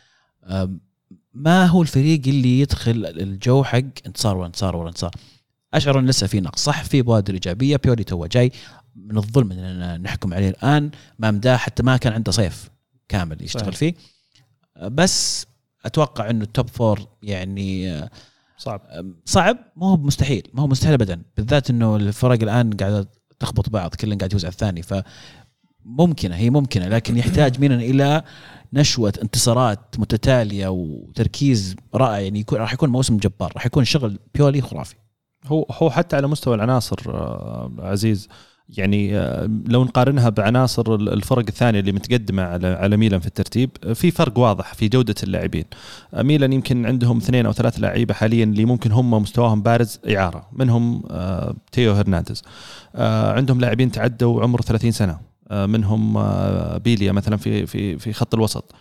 ما 1.34 1.66
هو 1.66 1.82
الفريق 1.82 2.20
اللي 2.26 2.60
يدخل 2.60 3.06
الجو 3.06 3.64
حق 3.64 3.82
انتصار 4.06 4.36
وانتصار 4.36 4.76
وانتصار 4.76 5.10
أشعر 5.74 5.98
أن 5.98 6.06
لسه 6.06 6.26
في 6.26 6.40
نقص. 6.40 6.64
صح 6.64 6.84
في 6.84 7.02
بوادر 7.02 7.34
إيجابية 7.34 7.76
بيولي 7.76 8.04
تو 8.04 8.26
جاي. 8.26 8.52
من 8.96 9.16
الظلم 9.16 9.52
اننا 9.52 9.98
نحكم 9.98 10.34
عليه 10.34 10.48
الآن. 10.48 10.90
ما 11.18 11.30
مداه 11.30 11.56
حتى 11.56 11.82
ما 11.82 11.96
كان 11.96 12.12
عنده 12.12 12.32
صيف 12.32 12.70
كامل 13.08 13.42
يشتغل 13.42 13.74
صحيح. 13.74 13.74
فيه. 13.74 13.94
بس 14.88 15.46
أتوقع 15.84 16.30
إنه 16.30 16.44
ال 16.44 16.50
top 16.50 16.68
four 16.68 17.00
يعني 17.22 18.00
صعب. 18.58 18.80
صعب 19.24 19.56
ما 19.76 19.86
هو 19.86 19.96
مستحيل 19.96 20.48
ما 20.54 20.62
هو 20.62 20.66
مستحيل 20.66 20.94
ابدا. 20.94 21.22
بالذات 21.36 21.70
إنه 21.70 21.96
الفرق 21.96 22.42
الآن 22.42 22.72
قاعدة 22.72 23.08
تخبط 23.40 23.70
بعض 23.70 23.94
كل 23.94 24.18
قاعد 24.18 24.30
يفوز 24.30 24.44
على 24.44 24.52
الثاني 24.52 24.82
ف 24.82 24.94
ممكنه 25.84 26.36
هي 26.36 26.50
ممكنة 26.50 26.88
لكن 26.88 27.16
يحتاج 27.16 27.60
ميلان 27.60 27.80
إلى 27.80 28.22
نشوة 28.72 29.12
انتصارات 29.22 29.94
متتالية 29.98 30.68
وتركيز 30.68 31.76
رائع. 31.94 32.20
يعني 32.20 32.40
يكون 32.40 32.58
راح 32.58 32.72
يكون 32.72 32.90
موسم 32.90 33.16
جبار 33.16 33.52
راح 33.54 33.66
يكون 33.66 33.84
شغل 33.84 34.18
بيولي 34.34 34.60
خرافي. 34.60 34.94
هو 35.46 35.66
هو 35.70 35.90
حتى 35.90 36.16
على 36.16 36.26
مستوى 36.26 36.54
العناصر 36.54 36.96
آه، 37.08 37.72
عزيز 37.78 38.28
يعني 38.68 39.18
آه، 39.18 39.50
لو 39.66 39.84
نقارنها 39.84 40.28
بعناصر 40.28 40.94
الفرق 40.94 41.44
الثانية 41.48 41.80
اللي 41.80 41.92
متقدمة 41.92 42.42
على 42.42 42.66
على 42.66 42.96
ميلان 42.96 43.20
في 43.20 43.26
الترتيب 43.26 43.70
في 43.94 44.10
فرق 44.10 44.38
واضح 44.38 44.74
في 44.74 44.88
جودة 44.88 45.14
اللاعبين. 45.22 45.64
آه، 46.14 46.22
ميلان 46.22 46.52
يمكن 46.52 46.86
عندهم 46.86 47.16
اثنين 47.18 47.46
أو 47.46 47.52
ثلاث 47.52 47.80
لعيبه 47.80 48.14
حاليا 48.14 48.44
اللي 48.44 48.64
ممكن 48.64 48.92
هم 48.92 49.10
مستواهم 49.10 49.62
بارز 49.62 50.00
إعارة. 50.16 50.48
منهم 50.52 51.02
تيو 51.72 51.92
هرنانديز. 51.92 52.42
عندهم 53.34 53.60
لاعبين 53.60 53.90
تعدوا 53.92 54.42
عمر 54.42 54.60
30 54.60 54.90
سنة. 54.90 55.32
آه، 55.52 55.66
منهم 55.66 56.16
آه، 56.16 56.78
بيليا 56.78 57.12
مثلا 57.12 57.36
في 57.36 57.66
في 57.66 57.98
في 57.98 58.12
خط 58.12 58.34
الوسط. 58.34 58.74
آه، 58.74 58.76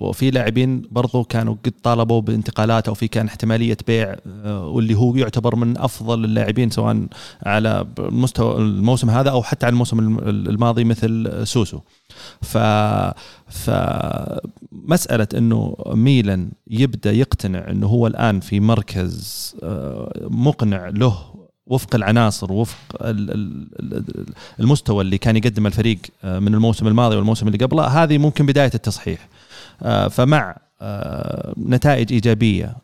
وفي 0.00 0.30
لاعبين 0.30 0.82
برضو 0.90 1.24
كانوا 1.24 1.54
قد 1.64 1.72
طالبوا 1.82 2.20
بانتقالات 2.20 2.88
أو 2.88 2.94
في 2.94 3.08
كان 3.08 3.26
احتمالية 3.26 3.76
بيع 3.86 4.16
واللي 4.46 4.94
هو 4.94 5.16
يعتبر 5.16 5.56
من 5.56 5.78
أفضل 5.78 6.24
اللاعبين 6.24 6.70
سواء 6.70 7.06
على 7.42 7.86
مستوى 7.98 8.56
الموسم 8.56 9.10
هذا 9.10 9.30
أو 9.30 9.42
حتى 9.42 9.66
على 9.66 9.72
الموسم 9.72 10.18
الماضي 10.28 10.84
مثل 10.84 11.40
سوسو. 11.46 11.80
ف 12.42 12.58
فمساله 13.48 15.28
إنه 15.34 15.76
ميلان 15.86 16.50
يبدأ 16.70 17.12
يقتنع 17.12 17.70
إنه 17.70 17.86
هو 17.86 18.06
الآن 18.06 18.40
في 18.40 18.60
مركز 18.60 19.56
مقنع 20.20 20.88
له 20.88 21.35
وفق 21.66 21.94
العناصر 21.94 22.52
وفق 22.52 22.78
المستوى 24.60 25.02
اللي 25.02 25.18
كان 25.18 25.36
يقدم 25.36 25.66
الفريق 25.66 25.98
آه، 26.24 26.38
من 26.38 26.54
الموسم 26.54 26.86
الماضي 26.88 27.16
والموسم 27.16 27.46
اللي 27.46 27.58
قبله 27.58 27.86
هذه 27.86 28.18
ممكن 28.18 28.46
بداية 28.46 28.70
التصحيح. 28.74 29.28
آه، 29.82 30.08
فمع 30.08 30.56
آه، 30.82 31.54
نتائج 31.58 32.12
إيجابية 32.12 32.76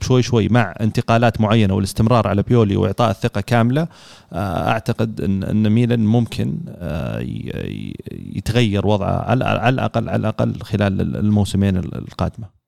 شوي 0.00 0.22
شوي 0.22 0.48
مع 0.48 0.74
انتقالات 0.80 1.40
معينة 1.40 1.74
والاستمرار 1.74 2.28
على 2.28 2.42
بيولي 2.42 2.76
وإعطاء 2.76 3.10
الثقة 3.10 3.40
كاملة 3.40 3.88
أعتقد 4.32 5.20
إن 5.20 5.44
إن 5.44 5.70
ميلان 5.70 6.00
ممكن 6.00 6.58
يتغير 8.12 8.86
وضعه 8.86 9.30
على 9.30 9.68
الأقل 9.68 10.08
على 10.08 10.16
الأقل 10.16 10.60
خلال 10.62 11.16
الموسمين 11.16 11.76
القادمة. 11.76 12.59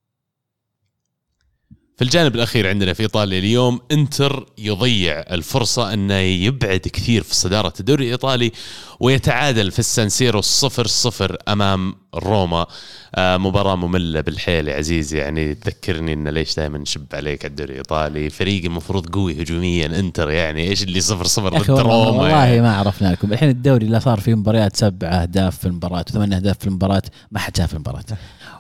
في 1.96 2.04
الجانب 2.04 2.34
الأخير 2.34 2.68
عندنا 2.68 2.92
في 2.92 3.02
إيطاليا 3.02 3.38
اليوم 3.38 3.80
إنتر 3.92 4.46
يضيع 4.58 5.20
الفرصة 5.20 5.92
أنه 5.92 6.14
يبعد 6.14 6.80
كثير 6.80 7.22
في 7.22 7.34
صدارة 7.34 7.72
الدوري 7.80 8.04
الإيطالي 8.04 8.52
ويتعادل 9.00 9.70
في 9.70 9.78
السانسيرو 9.78 10.40
صفر 10.40 10.86
صفر 10.86 11.36
أمام 11.48 11.94
روما. 12.14 12.66
آه 13.14 13.36
مباراة 13.36 13.76
مملة 13.76 14.20
بالحيل 14.20 14.68
يا 14.68 14.76
عزيزي. 14.76 15.18
يعني 15.18 15.54
تذكرني 15.54 16.12
إن 16.12 16.28
ليش 16.28 16.56
دائما 16.56 16.78
نشب 16.78 17.06
عليك 17.14 17.44
على 17.44 17.50
الدوري 17.50 17.72
الإيطالي؟ 17.72 18.30
فريق 18.30 18.64
المفروض 18.64 19.06
قوي 19.06 19.42
هجوميا 19.42 19.86
إنتر 19.86 20.30
يعني 20.30 20.68
إيش 20.68 20.82
اللي 20.82 21.00
صفر 21.00 21.24
صفر 21.24 21.58
ضد 21.58 21.70
روما 21.70 21.94
والله 21.94 22.28
يعني. 22.28 22.60
ما 22.60 22.76
عرفنا 22.76 23.12
لكم. 23.12 23.32
الحين 23.32 23.48
الدوري 23.48 23.86
لا 23.86 23.98
صار 23.98 24.20
فيه 24.20 24.34
مباريات 24.34 24.76
سبع 24.76 25.08
أهداف 25.08 25.58
في 25.58 25.66
المباراة 25.66 26.04
وثمان 26.08 26.32
أهداف 26.32 26.58
في 26.58 26.66
المباراة 26.66 27.02
ما 27.30 27.38
حد 27.38 27.56
شاف 27.56 27.74
المباراة. 27.74 28.04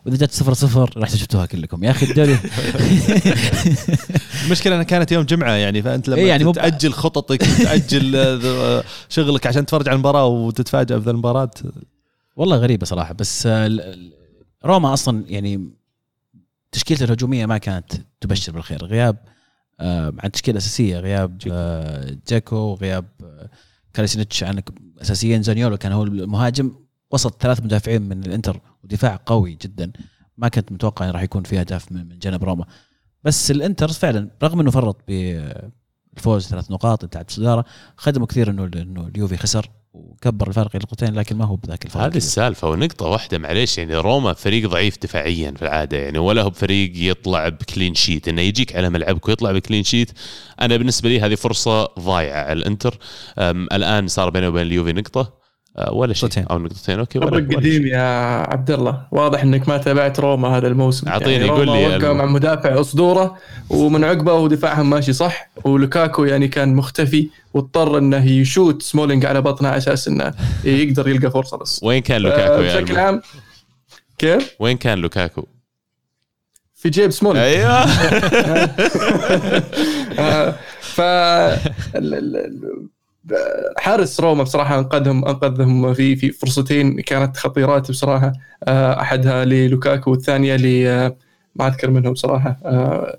وإذا 0.06 0.26
جت 0.26 0.30
صفر 0.30 0.54
صفر 0.54 0.90
رحتوا 0.96 1.18
شفتوها 1.18 1.46
كلكم. 1.46 1.84
يا 1.84 1.90
أخي 1.90 2.06
الدوري 2.06 2.38
المشكلة 4.44 4.74
إنها 4.74 4.84
كانت 4.84 5.12
يوم 5.12 5.22
جمعة 5.22 5.52
يعني 5.52 5.82
فأنت 5.82 6.08
لما 6.08 6.18
إيه 6.18 6.28
يعني 6.28 6.44
مب... 6.44 6.54
تأجل 6.54 6.92
خططك 6.92 7.38
تأجل 7.38 8.16
آه، 8.16 8.84
شغلك 9.08 9.46
عشان 9.46 9.66
تتفرج 9.66 9.88
على 9.88 9.94
المباراة 9.94 10.26
وتتفاجئ 10.26 11.00
في 11.00 11.10
المباراة. 11.10 11.50
والله 12.36 12.56
غريبة 12.56 12.86
صراحة 12.86 13.14
بس 13.14 13.46
آه، 13.46 13.94
روما 14.64 14.92
أصلا 14.92 15.24
يعني 15.28 15.70
تشكيلته 16.72 17.04
الهجومية 17.04 17.46
ما 17.46 17.58
كانت 17.58 17.92
تبشر 18.20 18.52
بالخير. 18.52 18.84
غياب 18.84 19.16
آه، 19.80 20.12
عن 20.18 20.32
تشكيلة 20.32 20.58
أساسية 20.58 20.98
غياب 20.98 21.38
جاكو 22.28 22.74
غياب 22.74 23.04
كاليسينيتش 23.94 24.44
عن 24.44 24.62
اساسيين 25.02 25.42
زانيولو 25.42 25.76
كان 25.76 25.92
هو 25.92 26.04
المهاجم 26.04 26.72
وسط 27.10 27.42
ثلاث 27.42 27.60
مدافعين 27.60 28.02
من 28.02 28.24
الإنتر. 28.24 28.60
ودفاع 28.84 29.20
قوي 29.26 29.58
جدا. 29.62 29.92
ما 30.36 30.48
كنت 30.48 30.72
متوقع 30.72 31.04
انه 31.04 31.12
راح 31.12 31.22
يكون 31.22 31.42
في 31.42 31.60
اهداف 31.60 31.92
من 31.92 32.18
جانب 32.18 32.44
روما. 32.44 32.64
بس 33.24 33.50
الإنتر 33.50 33.88
فعلا 33.88 34.30
رغم 34.42 34.60
إنه 34.60 34.70
فرط 34.70 35.00
بالفوز 35.08 36.46
ثلاث 36.46 36.70
نقاط 36.70 37.04
انتهت 37.04 37.28
الصداره 37.28 37.64
خدموا 37.96 38.26
كثير 38.26 38.50
انه 38.50 38.64
إنه 38.64 39.06
اليوفي 39.06 39.36
خسر 39.36 39.70
وكبر 39.92 40.48
الفارق 40.48 40.70
إلى 40.76 40.84
نقطتين 40.84 41.14
لكن 41.14 41.36
ما 41.36 41.44
هو 41.44 41.56
بذاك 41.56 41.84
الفرق. 41.84 42.02
هذه 42.02 42.16
السالفة 42.16 42.70
ونقطة 42.70 43.06
واحدة 43.06 43.38
معليش 43.38 43.78
يعني 43.78 43.96
روما 43.96 44.32
فريق 44.32 44.68
ضعيف 44.70 44.98
دفاعيا 45.02 45.50
في 45.50 45.62
العادة 45.62 45.96
يعني 45.96 46.18
ولا 46.18 46.42
هو 46.42 46.50
بفريق 46.50 46.92
يطلع 46.94 47.48
ب 47.48 47.56
clean 47.56 47.94
sheet 47.94 48.28
إنه 48.28 48.42
يجيك 48.42 48.76
على 48.76 48.90
ملعبك 48.90 49.28
ويطلع 49.28 49.52
ب 49.52 49.58
clean 49.58 49.84
sheet 49.84 50.12
أنا 50.60 50.76
بالنسبة 50.76 51.08
لي 51.08 51.20
هذه 51.20 51.34
فرصة 51.34 51.84
ضايعة 51.84 52.44
على 52.44 52.52
الإنتر. 52.52 52.98
الآن 53.72 54.08
صار 54.08 54.30
بينه 54.30 54.48
وبين 54.48 54.62
اليوفي 54.62 54.92
نقطة. 54.92 55.41
ولا 55.92 56.14
شيء. 56.14 56.30
أو 56.50 56.58
نقطتين. 56.58 56.98
okay 56.98 57.18
ولا 57.18 57.56
قديم 57.56 57.86
يا 57.86 58.00
عبد 58.52 58.70
الله 58.70 59.06
واضح 59.10 59.42
إنك 59.42 59.68
ما 59.68 59.76
تابعت 59.78 60.20
روما 60.20 60.48
هذا 60.48 60.68
الموسم. 60.68 61.08
أعطيني 61.08 61.32
يعني 61.32 61.48
قول 61.48 61.66
لي 61.66 61.86
وقع 61.86 62.12
مع 62.12 62.26
مدافع 62.26 62.80
أسطورة 62.80 63.36
ومن 63.70 64.04
عقبه 64.04 64.34
ودفاعهم 64.34 64.90
ماشي 64.90 65.12
صح 65.12 65.50
ولوكاكو 65.64 66.24
يعني 66.24 66.48
كان 66.48 66.74
مختفي 66.74 67.28
واضطر 67.54 67.98
إنه 67.98 68.30
يشوت 68.30 68.82
سمولينج 68.82 69.26
على 69.26 69.40
بطنه 69.40 69.68
على 69.68 69.76
أساس 69.76 70.08
إنه 70.08 70.34
يقدر 70.64 71.08
يلقى 71.08 71.30
فرصة 71.30 71.56
بس. 71.56 71.80
وين 71.82 72.02
كان 72.02 72.20
لوكاكو 72.20 72.62
يا 72.62 72.80
بشكل 72.80 72.96
عام 72.96 73.22
كيف؟ 74.18 74.54
وين 74.60 74.76
كان 74.76 74.98
لوكاكو؟ 74.98 75.46
في 76.74 76.90
جيب 76.90 77.10
سمولينج. 77.10 77.44
أيوه. 77.44 77.72
آه، 80.18 80.54
ف 80.80 81.00
حارس 83.78 84.20
روما 84.20 84.42
بصراحة 84.42 84.78
انقذهم 84.78 85.24
أنقذهم 85.24 85.94
في 85.94 86.16
في 86.16 86.30
فرصتين 86.30 87.00
كانت 87.00 87.36
خطيرات 87.36 87.90
بصراحة. 87.90 88.32
آه، 88.64 89.00
أحدها 89.00 89.44
للوكاكو 89.44 90.10
والثانية 90.10 90.56
ل 90.56 90.86
آه، 90.86 91.16
ما 91.56 91.66
أذكر 91.66 91.90
منهم 91.90 92.12
بصراحة. 92.12 92.60
آه، 92.64 93.18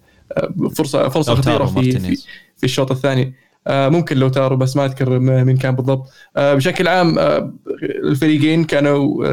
فرصه 0.76 1.10
فرصة 1.10 1.36
خطيرة 1.36 1.66
في 1.66 2.00
في, 2.00 2.16
في 2.58 2.64
الشوط 2.64 2.92
الثاني. 2.92 3.34
ممكن 3.70 4.18
لو 4.18 4.30
تارو 4.30 4.56
بس 4.56 4.76
ما 4.76 4.86
أذكر 4.86 5.20
من 5.20 5.58
كان 5.58 5.76
بالضبط. 5.76 6.10
بشكل 6.38 6.88
عام 6.88 7.20
الفريقين 7.84 8.64
كانوا 8.64 9.28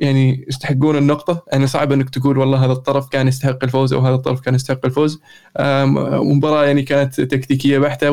يعني 0.00 0.44
يستحقون 0.48 0.96
النقطة. 0.96 1.44
يعني 1.52 1.66
صعب 1.66 1.92
إنك 1.92 2.10
تقول 2.10 2.38
والله 2.38 2.64
هذا 2.64 2.72
الطرف 2.72 3.08
كان 3.08 3.28
يستحق 3.28 3.64
الفوز 3.64 3.92
أو 3.92 4.00
هذا 4.00 4.14
الطرف 4.14 4.40
كان 4.40 4.54
يستحق 4.54 4.86
الفوز. 4.86 5.20
مباراة 5.60 6.64
يعني 6.64 6.82
كانت 6.82 7.20
تكتيكية 7.20 7.78
بحتة 7.78 8.10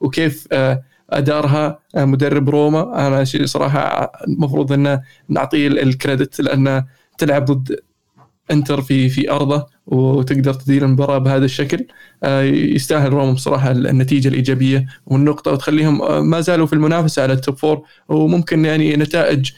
وكيف 0.00 0.48
أدارها 1.10 1.78
آه، 1.96 2.04
مدرب 2.04 2.50
روما. 2.50 3.06
أنا 3.06 3.24
شيء 3.24 3.46
صراحة 3.46 4.12
المفروض 4.28 4.72
إنه 4.72 5.02
نعطيه 5.28 5.68
ال 5.68 5.78
credit 5.78 6.40
لأنه 6.40 6.84
تلعب 7.18 7.44
ضد 7.44 7.76
إنتر 8.50 8.82
في 8.82 9.08
في 9.08 9.30
أرضه 9.30 9.66
وتقدر 9.86 10.54
تدير 10.54 10.84
المباراة 10.84 11.18
بهذا 11.18 11.44
الشكل. 11.44 11.86
آه، 12.24 12.42
يستاهل 12.42 13.12
روما 13.12 13.32
بصراحة 13.32 13.70
النتيجة 13.70 14.28
الإيجابية 14.28 14.86
والنقطة 15.06 15.52
وتخليهم 15.52 16.02
آه، 16.02 16.20
ما 16.20 16.40
زالوا 16.40 16.66
في 16.66 16.72
المنافسة 16.72 17.22
على 17.22 17.32
ال 17.32 17.38
top 17.38 17.56
four 17.56 17.82
وممكن 18.08 18.64
يعني 18.64 18.96
نتائج 18.96 19.50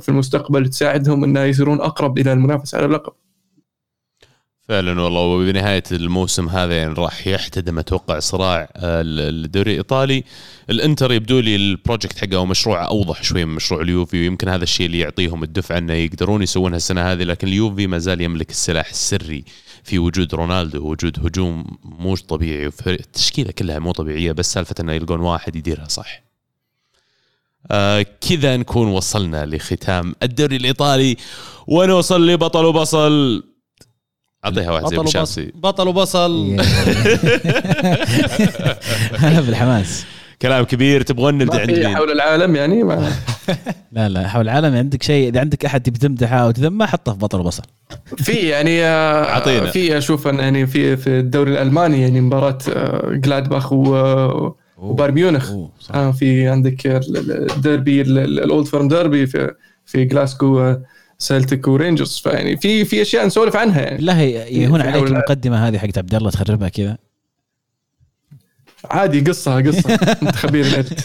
في 0.00 0.08
المستقبل 0.08 0.68
تساعدهم 0.68 1.24
إنه 1.24 1.40
يصيرون 1.40 1.80
أقرب 1.80 2.18
إلى 2.18 2.32
المنافسة 2.32 2.78
على 2.78 2.86
اللقب. 2.86 3.12
فعلا 4.68 5.00
والله 5.00 5.20
وبنهاية 5.20 5.82
الموسم 5.92 6.48
هذا 6.48 6.76
يعني 6.76 6.94
راح 6.94 7.26
يحتدم 7.26 7.78
أتوقع 7.78 8.18
صراع 8.18 8.60
آه، 8.76 9.02
الدوري 9.06 9.70
الإيطالي. 9.70 10.24
الإنتر 10.70 11.12
يبدو 11.12 11.40
لي 11.40 11.56
ال 11.56 11.64
project 11.64 12.18
حقه 12.18 12.38
ومشروعه 12.38 12.84
أوضح 12.84 13.22
شوي 13.22 13.44
من 13.44 13.54
مشروع 13.54 13.80
اليوفي 13.80 14.20
ويمكن 14.20 14.48
هذا 14.48 14.62
الشيء 14.62 14.86
اللي 14.86 14.98
يعطيهم 14.98 15.42
الدفعة 15.42 15.78
إنه 15.78 15.92
يقدرون 15.92 16.42
يسوونها 16.42 16.76
السنة 16.76 17.12
هذه 17.12 17.22
لكن 17.22 17.48
اليوفي 17.48 17.86
ما 17.86 17.98
زال 17.98 18.20
يملك 18.20 18.50
السلاح 18.50 18.90
السري 18.90 19.44
في 19.84 19.98
وجود 19.98 20.34
رونالدو 20.34 20.84
ووجود 20.84 21.26
هجوم 21.26 21.64
مو 21.84 22.16
طبيعي 22.16 22.70
التشكيله 22.86 23.52
كلها 23.52 23.78
مو 23.78 23.92
طبيعية 23.92 24.32
بس 24.32 24.52
سالفة 24.52 24.74
إنه 24.80 24.92
يلقون 24.92 25.20
واحد 25.20 25.56
يديرها 25.56 25.88
صح. 25.88 26.22
آه 27.70 28.06
كذا 28.28 28.56
نكون 28.56 28.88
وصلنا 28.88 29.46
لختام 29.46 30.14
الدوري 30.22 30.56
الإيطالي 30.56 31.16
ونوصل 31.66 32.26
لبطل 32.26 32.64
وبصل. 32.64 33.42
أعطيها 34.44 34.70
واحد 34.70 34.86
زي 34.86 34.96
بشامسي 34.96 35.52
بطل 35.54 35.88
وبصل. 35.88 36.56
أنا 39.24 39.40
بالحماس 39.46 40.04
كلام 40.42 40.64
كبير 40.64 41.02
تبغون 41.02 41.34
نبدا 41.38 41.54
ما 41.54 41.60
عند 41.60 41.70
مين؟ 41.70 41.96
حول 41.96 42.10
العالم 42.10 42.56
يعني 42.56 42.82
ما 42.82 43.12
لا 43.92 44.08
لا 44.08 44.28
حول 44.28 44.42
العالم. 44.48 44.76
عندك 44.76 45.02
شيء 45.02 45.28
إذا 45.28 45.40
عندك 45.40 45.64
أحد 45.64 45.80
تبي 45.82 45.98
تمدحه 45.98 46.36
أو 46.36 46.50
تذمه 46.50 46.86
حطه 46.86 47.12
في 47.12 47.18
بطل 47.18 47.40
وبصل. 47.40 47.62
في 48.16 48.32
يعني 48.32 48.84
آه، 48.84 49.24
أعطينا. 49.24 49.66
في 49.70 49.98
أشوف 49.98 50.28
أن 50.28 50.38
يعني 50.38 50.66
في 50.66 50.96
في 50.96 51.06
الدوري 51.18 51.50
الألماني 51.52 52.00
يعني 52.02 52.20
مباراة 52.20 52.58
آه، 52.72 53.10
جلادباخ 53.14 53.72
و- 53.72 54.52
وبايرن 54.76 55.14
ميونخ. 55.14 55.50
آه، 55.94 56.10
في 56.12 56.48
عندك 56.48 56.86
ال- 56.86 57.16
ال- 57.16 57.50
الديربي 57.52 58.00
ال- 58.00 58.18
ال- 58.18 58.40
ال 58.44 58.50
Old 58.50 58.66
Firm 58.66 58.88
derby 58.88 59.26
في 59.26 59.50
في 59.86 60.04
جلاسكو 60.04 60.74
سيلتيك 61.18 61.68
ورينجرز 61.68 62.18
فيعني 62.18 62.56
في 62.56 62.84
في 62.84 63.02
أشياء 63.02 63.26
نسولف 63.26 63.56
عنها 63.56 63.80
يعني. 63.80 63.96
بالله 63.96 64.20
يهون 64.20 64.82
في 64.82 64.88
عليك 64.88 65.04
المقدمة 65.04 65.68
هذه 65.68 65.78
حقت 65.78 65.98
عبد 65.98 66.14
الله 66.14 66.30
تخربها 66.30 66.68
كذا. 66.68 66.98
عادي 68.90 69.20
قصة 69.20 69.62
قصة. 69.62 69.94
انت 70.22 70.36
خبير 70.36 70.66
النت 70.66 71.00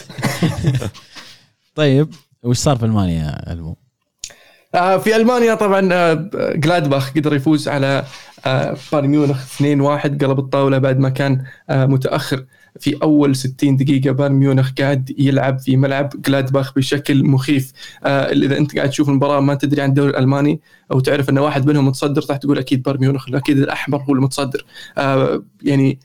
طيب 1.74 2.14
وش 2.42 2.56
صار 2.56 2.76
في 2.76 2.84
ألمانيا 2.84 3.24
يا 3.24 3.52
ألمو؟ 3.52 3.76
آه، 4.74 4.98
في 4.98 5.16
ألمانيا 5.16 5.54
طبعا 5.54 5.88
آه، 5.92 6.28
جلادباخ 6.54 7.10
قدر 7.12 7.34
يفوز 7.34 7.68
على 7.68 8.04
آه، 8.46 8.76
بايرن 8.92 9.08
ميونخ 9.08 9.36
2-1 9.44 10.24
قلب 10.24 10.38
الطاولة 10.38 10.78
بعد 10.78 10.98
ما 10.98 11.08
كان 11.08 11.44
آه، 11.70 11.86
متأخر. 11.86 12.44
في 12.80 12.96
أول 13.02 13.36
60 13.36 13.76
دقيقة 13.76 14.10
بايرن 14.12 14.32
ميونخ 14.34 14.70
قاعد 14.78 15.14
يلعب 15.18 15.58
في 15.58 15.76
ملعب 15.76 16.08
جلادباخ 16.26 16.74
بشكل 16.74 17.24
مخيف. 17.24 17.72
آه، 18.04 18.32
إذا 18.32 18.58
أنت 18.58 18.76
قاعد 18.76 18.90
تشوف 18.90 19.08
المباراة 19.08 19.40
ما 19.40 19.54
تدري 19.54 19.82
عن 19.82 19.88
الدوري 19.88 20.10
الألماني 20.10 20.60
أو 20.92 21.00
تعرف 21.00 21.30
أن 21.30 21.38
واحد 21.38 21.66
منهم 21.66 21.86
متصدر 21.88 22.24
راح 22.30 22.36
تقول 22.36 22.58
أكيد 22.58 22.82
بايرن 22.82 23.00
ميونخ 23.00 23.34
أكيد 23.34 23.58
الأحمر 23.58 24.02
هو 24.02 24.12
المتصدر. 24.14 24.64
آه، 24.98 25.42
يعني 25.62 25.98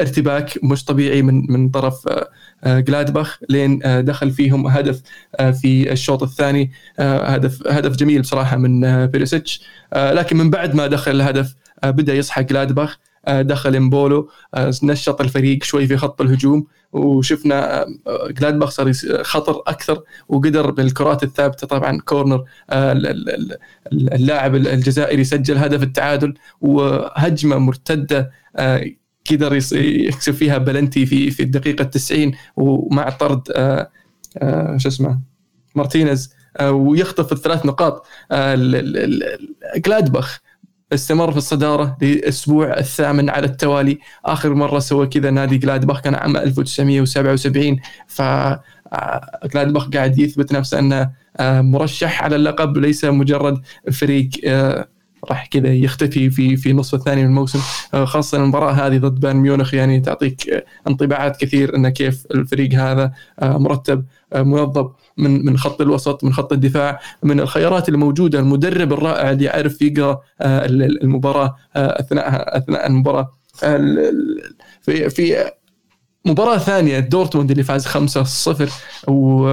ارتباك 0.00 0.58
مش 0.64 0.84
طبيعي 0.84 1.22
من 1.22 1.52
من 1.52 1.68
طرف 1.68 2.08
آه، 2.08 2.28
آه، 2.64 2.80
جلادباخ 2.80 3.38
لين 3.48 3.80
آه، 3.84 4.00
دخل 4.00 4.30
فيهم 4.30 4.66
هدف 4.66 5.02
آه، 5.40 5.50
في 5.50 5.92
الشوط 5.92 6.22
الثاني. 6.22 6.70
آه، 6.98 7.26
هدف 7.28 7.66
هدف 7.66 7.96
جميل 7.96 8.20
بصراحة 8.22 8.56
من 8.56 8.84
آه، 8.84 9.06
بيريسيتش 9.06 9.62
آه، 9.92 10.12
لكن 10.12 10.36
من 10.36 10.50
بعد 10.50 10.74
ما 10.74 10.86
دخل 10.86 11.10
الهدف 11.10 11.54
آه، 11.84 11.90
بدأ 11.90 12.14
يصحى 12.14 12.44
جلادباخ 12.44 12.92
آه، 12.92 13.05
دخل 13.28 13.76
امبولو 13.76 14.30
آه، 14.54 14.72
نشط 14.82 15.20
الفريق 15.20 15.62
شوي 15.64 15.86
في 15.86 15.96
خط 15.96 16.20
الهجوم 16.20 16.66
وشفنا 16.92 17.82
آه، 17.82 18.28
جلادباخ 18.30 18.70
صار 18.70 18.92
خطر 19.22 19.62
أكثر 19.66 20.02
وقدر 20.28 20.70
بالكرات 20.70 21.22
الثابتة 21.22 21.66
طبعا 21.66 22.00
corner 22.00 22.44
آه، 22.70 22.92
ال- 22.92 23.06
ال- 23.06 23.30
ال- 23.92 24.12
اللاعب 24.14 24.54
الجزائري 24.54 25.24
سجل 25.24 25.56
هدف 25.58 25.82
التعادل 25.82 26.34
وهجمة 26.60 27.58
مرتدة 27.58 28.30
آه، 28.56 28.84
قدر 29.30 29.54
يكسب 29.72 30.32
فيها 30.34 30.58
بلنتي 30.58 31.06
في 31.06 31.30
في 31.30 31.42
الدقيقة 31.42 31.84
90 31.84 32.32
ومع 32.56 33.10
طرد 33.10 33.42
آه، 33.56 33.90
آه، 34.38 34.76
شو 34.76 34.88
اسمه 34.88 35.20
مارتينيز 35.74 36.34
آه، 36.56 36.70
ويخطف 36.72 37.32
الثلاث 37.32 37.66
نقاط 37.66 38.06
آه، 38.30 38.54
جلادباخ. 39.76 40.40
استمر 40.92 41.30
في 41.30 41.36
الصدارة 41.36 41.96
للأسبوع 42.02 42.78
الثامن 42.78 43.30
على 43.30 43.46
التوالي. 43.46 43.98
آخر 44.24 44.54
مرة 44.54 44.78
سوى 44.78 45.06
كذا 45.06 45.30
نادي 45.30 45.58
جلادباخ 45.58 46.00
كان 46.00 46.14
عام 46.14 46.36
1977 46.36 47.80
ف 48.06 48.22
آه، 48.92 49.40
جلادباخ 49.54 49.88
قاعد 49.88 50.18
يثبت 50.18 50.52
نفسه 50.52 50.78
أنه 50.78 51.10
آه، 51.36 51.60
مرشح 51.60 52.22
على 52.22 52.36
اللقب 52.36 52.76
ليس 52.76 53.04
مجرد 53.04 53.60
فريق 53.92 54.30
آه، 54.46 54.88
راح 55.30 55.46
كذا 55.46 55.68
يختفي 55.74 56.30
في 56.30 56.56
في 56.56 56.72
نصف 56.72 56.94
الثاني 56.94 57.20
من 57.22 57.28
الموسم. 57.28 57.60
آه، 57.94 58.04
خاصة 58.04 58.38
المباراة 58.38 58.72
هذه 58.72 58.98
ضد 58.98 59.20
بايرن 59.20 59.36
ميونخ 59.36 59.74
يعني 59.74 60.00
تعطيك 60.00 60.48
آه، 60.48 60.64
انطباعات 60.88 61.36
كثير 61.36 61.76
أن 61.76 61.88
كيف 61.88 62.26
الفريق 62.30 62.72
هذا 62.74 63.12
آه، 63.40 63.58
مرتب 63.58 64.04
منظم 64.36 64.88
من 65.18 65.46
من 65.46 65.58
خط 65.58 65.80
الوسط 65.80 66.24
من 66.24 66.32
خط 66.32 66.52
الدفاع 66.52 67.00
من 67.22 67.40
الخيارات 67.40 67.88
الموجودة 67.88 68.38
المدرب 68.38 68.92
الرائع 68.92 69.30
اللي 69.30 69.44
يعرف 69.44 69.82
يقرأ 69.82 70.20
المباراة 70.42 71.56
أثناء 71.76 72.58
أثناء 72.58 72.86
المباراة. 72.86 73.32
ال- 73.64 73.98
ال- 73.98 74.54
في 74.82 75.10
في 75.10 75.50
مباراة 76.24 76.58
ثانية 76.58 76.98
دورتموند 76.98 77.50
اللي 77.50 77.62
فاز 77.62 77.86
5-0 77.86 78.70
و 79.08 79.48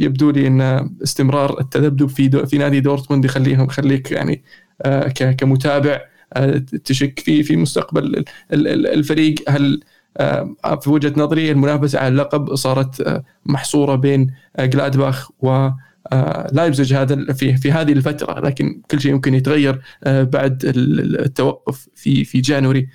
يبدو 0.00 0.30
لي 0.30 0.46
إن 0.46 0.90
استمرار 1.02 1.60
التذبذب 1.60 2.08
في 2.08 2.28
دو 2.28 2.46
في 2.46 2.58
نادي 2.58 2.80
دورتموند 2.80 3.24
يخليهم 3.24 3.64
يخليك 3.64 4.10
يعني 4.12 4.42
آه، 4.82 5.08
كمتابع 5.08 6.00
آه، 6.34 6.62
تشك 6.84 7.20
في 7.20 7.42
في 7.42 7.56
مستقبل 7.56 8.04
ال- 8.04 8.24
ال- 8.68 8.86
الفريق. 8.86 9.34
هل 9.48 9.80
آه، 10.16 10.54
في 10.82 10.90
وجهة 10.90 11.12
نظري 11.16 11.50
المنافسة 11.50 11.98
على 11.98 12.08
اللقب 12.08 12.54
صارت 12.54 13.00
آه، 13.00 13.24
محصورة 13.46 13.94
بين 13.94 14.30
آه، 14.56 14.64
جلادباخ 14.66 15.30
و 15.40 15.68
آه، 16.12 16.48
لايبزيج 16.52 16.94
هذا 16.94 17.32
في 17.32 17.56
في 17.56 17.72
هذه 17.72 17.92
الفترة. 17.92 18.40
لكن 18.40 18.82
كل 18.90 19.00
شيء 19.00 19.12
يمكن 19.12 19.34
يتغير 19.34 19.80
آه، 20.04 20.22
بعد 20.22 20.64
ال- 20.64 21.20
التوقف 21.20 21.88
في 21.94 22.24
في 22.24 22.40
January. 22.40 22.88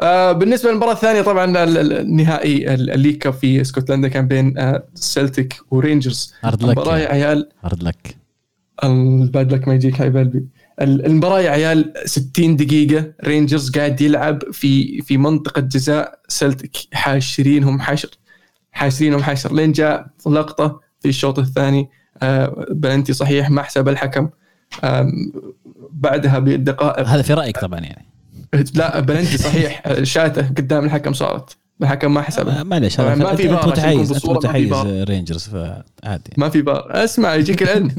آه، 0.00 0.32
بالنسبة 0.32 0.70
للمباراة 0.70 0.92
الثانية 0.92 1.22
طبعا 1.22 1.44
ال- 1.44 1.56
ال- 1.78 1.92
النهائي 1.92 2.74
ال- 2.74 2.90
ال 2.90 2.94
League 2.94 3.16
Cup 3.18 3.32
في 3.32 3.60
اسكتلندا 3.60 4.08
كان 4.08 4.28
بين 4.28 4.58
آه، 4.58 4.82
سلتيك 4.94 5.60
ورينجرز. 5.70 6.34
hard 6.44 6.62
luck 6.62 6.64
المباراة 6.64 6.98
يا 6.98 7.08
عيال. 7.08 7.48
hard 7.62 7.82
luck 7.82 8.16
ال 8.84 9.01
bad 9.01 9.52
luck 9.52 9.68
ما 9.68 9.74
يجيك 9.74 9.94
حبيب 9.94 10.16
قلبي 10.16 10.46
ال- 10.80 11.06
المباراة 11.06 11.40
يا 11.40 11.50
عيال 11.50 11.92
60 12.04 12.56
دقيقة. 12.56 13.12
رينجرز 13.24 13.70
قاعد 13.70 14.00
يلعب 14.00 14.42
في 14.52 15.02
في 15.02 15.18
منطقة 15.18 15.60
جزاء. 15.60 16.18
سلتك 16.28 16.76
حاشرينهم 16.92 17.80
حشر. 17.80 18.10
حاشرينهم 18.72 19.22
حشر. 19.22 19.52
لين 19.54 19.72
جاء 19.72 20.06
لقطة 20.26 20.80
في 21.00 21.08
الشوط 21.08 21.38
الثاني. 21.38 21.88
آه، 22.22 22.66
بلنتي 22.70 23.12
صحيح 23.12 23.50
ما 23.50 23.62
حسب 23.62 23.88
الحكم. 23.88 24.28
بعدها 25.90 26.38
بدقائق 26.38 27.06
هذا 27.08 27.22
في 27.22 27.34
رأيك 27.34 27.58
طبعا 27.58 27.80
يعني. 27.80 28.06
لا 28.74 29.00
بلنتي 29.00 29.38
صحيح. 29.38 29.82
شاته 30.02 30.48
قدام 30.48 30.84
الحكم 30.84 31.12
صارت. 31.12 31.56
الحكم 31.82 32.14
ما 32.14 32.22
حسبها. 32.22 32.60
آه، 32.60 32.62
معليش 32.62 33.00
ما 33.00 33.34
في 33.36 33.42
يكون 33.42 33.68
متحيز 33.68 34.12
أنت 34.12 34.26
متحيز 34.26 34.72
رينجرز 34.86 35.42
فعادي. 35.48 36.30
ما 36.36 36.48
في 36.48 36.62
بار. 36.62 36.86
اسمع 37.04 37.34
يجيك 37.34 37.62
العلم 37.62 37.90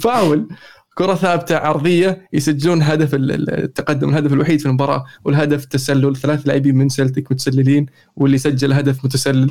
فاول. 0.00 0.48
كرة 0.94 1.14
ثابتة 1.14 1.56
عرضية 1.56 2.28
يسجلون 2.32 2.82
هدف 2.82 3.14
ال- 3.14 3.32
ال- 3.32 3.64
التقدم 3.64 4.08
الهدف 4.08 4.32
الوحيد 4.32 4.60
في 4.60 4.66
المباراة 4.66 5.04
والهدف 5.24 5.64
تسلل. 5.64 6.16
ثلاث 6.16 6.46
لاعبين 6.46 6.74
من 6.74 6.88
سلتك 6.88 7.32
متسللين 7.32 7.86
واللي 8.16 8.38
سجل 8.38 8.72
هدف 8.72 9.04
متسلل. 9.04 9.50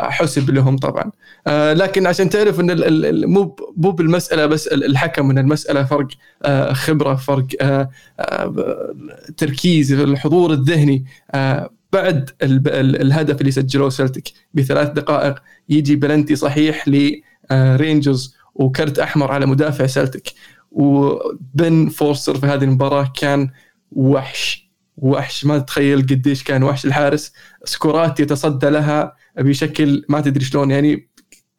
فحسب 0.00 0.50
لهم 0.50 0.76
طبعا. 0.76 1.10
آه، 1.46 1.72
لكن 1.72 2.06
عشان 2.06 2.28
تعرف 2.30 2.60
إن 2.60 3.26
مو 3.26 3.56
مو 3.76 3.90
بالمسألة 3.90 4.46
بس 4.46 4.66
ال- 4.68 4.84
الحكم 4.84 5.30
ان 5.30 5.38
المسألة 5.38 5.84
فرق 5.84 6.08
آه، 6.44 6.72
خبرة 6.72 7.14
فرق 7.14 7.46
آه، 7.60 7.90
تركيز 9.36 9.92
الحضور 9.92 10.52
الذهني 10.52 11.04
بعد 11.92 12.30
ال- 12.42 12.68
ال- 12.68 13.00
الهدف 13.02 13.40
اللي 13.40 13.50
سجلوه 13.52 13.88
سلتك 13.88 14.28
بثلاث 14.54 14.88
دقائق 14.90 15.42
يجي 15.68 15.96
بلنتي 15.96 16.36
صحيح 16.36 16.84
لرينجرز 16.88 18.34
وكرت 18.54 18.98
أحمر 18.98 19.32
على 19.32 19.46
مدافع 19.46 19.86
سلتك 19.86 20.32
وبن 20.70 21.88
فورستر 21.88 22.34
في 22.38 22.46
هذه 22.46 22.64
المباراة 22.64 23.12
كان 23.20 23.50
وحش 23.92 24.66
وحش. 24.96 25.44
ما 25.44 25.58
تتخيل 25.58 26.00
قديش 26.02 26.42
كان 26.44 26.62
وحش 26.62 26.86
الحارس. 26.86 27.32
سكورات 27.64 28.20
يتصدى 28.20 28.68
لها 28.70 29.14
بشكل 29.38 30.04
ما 30.08 30.20
تدري 30.20 30.44
شلون 30.44 30.70
يعني 30.70 31.08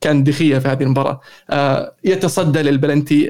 كان 0.02 0.24
دخية 0.24 0.60
في 0.60 0.68
هذه 0.68 0.84
المباراة. 0.84 1.22
آه، 1.50 1.96
يتصدى 2.04 2.62
للبلنتي 2.62 3.28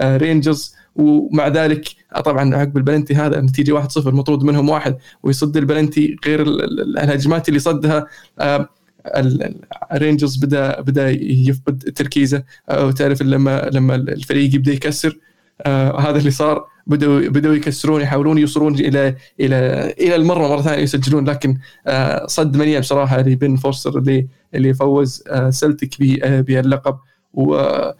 لرينجرز 0.00 0.74
ومع 0.96 1.48
ذلك 1.48 1.84
آه، 2.16 2.20
طبعا 2.20 2.54
عقب 2.56 2.76
البلنتي 2.76 3.14
هذا 3.14 3.38
النتيجه 3.38 3.72
1-0 3.72 4.14
مطرود 4.14 4.42
منهم 4.42 4.68
واحد 4.68 4.96
ويصد 5.22 5.56
البلنتي 5.56 6.16
غير 6.26 6.42
ال- 6.42 6.64
ال- 6.80 6.98
الهجمات 6.98 7.48
اللي 7.48 7.58
صدها. 7.60 8.06
آه، 8.40 8.68
ال- 9.06 9.42
ال- 9.42 9.60
الرينجرز 9.92 10.36
بدا 10.36 10.80
بدأ 10.80 11.10
يفقد 11.20 11.78
تركيزه. 11.96 12.42
آه، 12.70 12.86
وتعرف 12.86 13.22
لما 13.22 13.70
لما 13.72 13.94
الفريق 13.94 14.54
يبدأ 14.54 14.72
يكسر 14.72 15.18
آه 15.62 16.00
هذا 16.00 16.18
اللي 16.18 16.30
صار. 16.30 16.64
بدأوا 16.90 17.28
بدأوا 17.28 17.54
يكسرون 17.54 18.00
يحاولون 18.00 18.38
يوصلون 18.38 18.74
إلى 18.74 19.14
إلى 19.40 19.56
إلى 20.00 20.16
المرة 20.16 20.48
مرة 20.48 20.62
ثانية 20.62 20.82
يسجلون 20.82 21.28
لكن 21.28 21.58
آه 21.86 22.26
صد 22.26 22.56
منيع 22.56 22.80
بصراحة 22.80 23.20
لبن 23.20 23.56
فورستر 23.56 23.98
اللي 23.98 24.26
اللي 24.54 24.74
فوز 24.74 25.22
آه 25.28 25.50
سلتك 25.50 26.00
باللقب 26.46 26.98
آه 27.38 27.94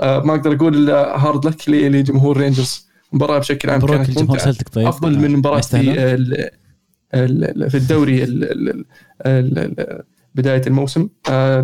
ما 0.00 0.34
أقدر 0.34 0.52
أقول 0.52 0.90
hard 0.90 1.46
luck 1.46 1.68
لجمهور 1.68 2.36
رينجرز. 2.36 2.86
مباراة 3.12 3.38
بشكل 3.38 3.70
عام 3.70 3.80
كانت 3.80 4.18
ممتعة. 4.18 4.54
طيب. 4.72 4.86
أفضل 4.86 5.18
من 5.18 5.36
مباراة 5.36 5.60
في 5.60 5.94
في 7.70 7.74
الدوري 7.76 8.24
ال- 8.24 8.44
ال- 8.44 8.84
ال- 9.26 9.58
ال- 9.80 10.02
بداية 10.34 10.62
الموسم. 10.66 11.08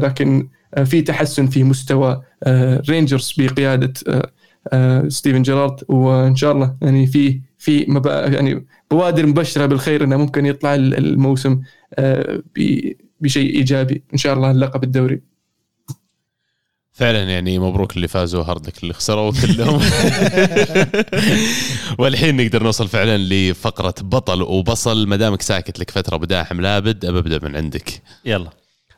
لكن 0.02 0.48
في 0.84 1.02
تحسن 1.02 1.46
في 1.46 1.64
مستوى 1.64 2.22
رينجرز 2.88 3.34
بقيادة 3.38 3.92
ستيفن 5.08 5.42
جيرارد 5.42 5.84
وإن 5.88 6.36
شاء 6.36 6.52
الله 6.52 6.76
يعني 6.82 7.06
في 7.06 7.40
في 7.58 7.78
يعني 8.08 8.66
بوادر 8.90 9.26
مبشرة 9.26 9.66
بالخير 9.66 10.04
إنه 10.04 10.16
ممكن 10.16 10.46
يطلع 10.46 10.74
الموسم 10.74 11.60
آه، 11.94 12.42
بشيء 13.20 13.56
إيجابي. 13.56 14.02
إن 14.12 14.18
شاء 14.18 14.34
الله 14.34 14.50
اللقب 14.50 14.84
الدوري. 14.84 15.20
فعلا 16.92 17.22
يعني 17.22 17.58
مبروك 17.58 17.96
اللي 17.96 18.08
فازوا 18.08 18.44
hard 18.44 18.63
luck 18.63 18.82
اللي 18.82 18.94
خسروا 18.94 19.32
كلهم. 19.32 19.80
والحين 21.98 22.36
نقدر 22.36 22.62
نوصل 22.62 22.88
فعلا 22.88 23.18
لفقرة 23.18 23.94
بطل 24.00 24.42
وبصل. 24.42 25.06
ما 25.06 25.16
دامك 25.16 25.42
ساكت 25.42 25.78
لك 25.78 25.90
فترة 25.90 26.16
بداحم 26.16 26.60
لابد 26.60 27.04
أبدأ 27.04 27.48
من 27.48 27.56
عندك. 27.56 28.02
يلا. 28.24 28.50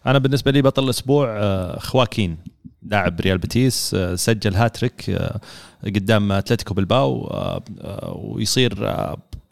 أنا 0.07 0.19
بالنسبة 0.19 0.51
لي 0.51 0.63
بطل 0.63 0.85
الأسبوع 0.85 1.37
آه، 1.39 1.79
خواكين. 1.79 2.54
لاعب 2.85 3.21
ريال 3.21 3.39
بيتيس 3.39 3.95
آه، 3.95 4.15
سجل 4.15 4.55
هاتريك 4.55 5.11
آه، 5.11 5.41
قدام 5.85 6.33
أتلتيكو 6.33 6.75
بالباو 6.75 7.33
ويصير 8.15 8.91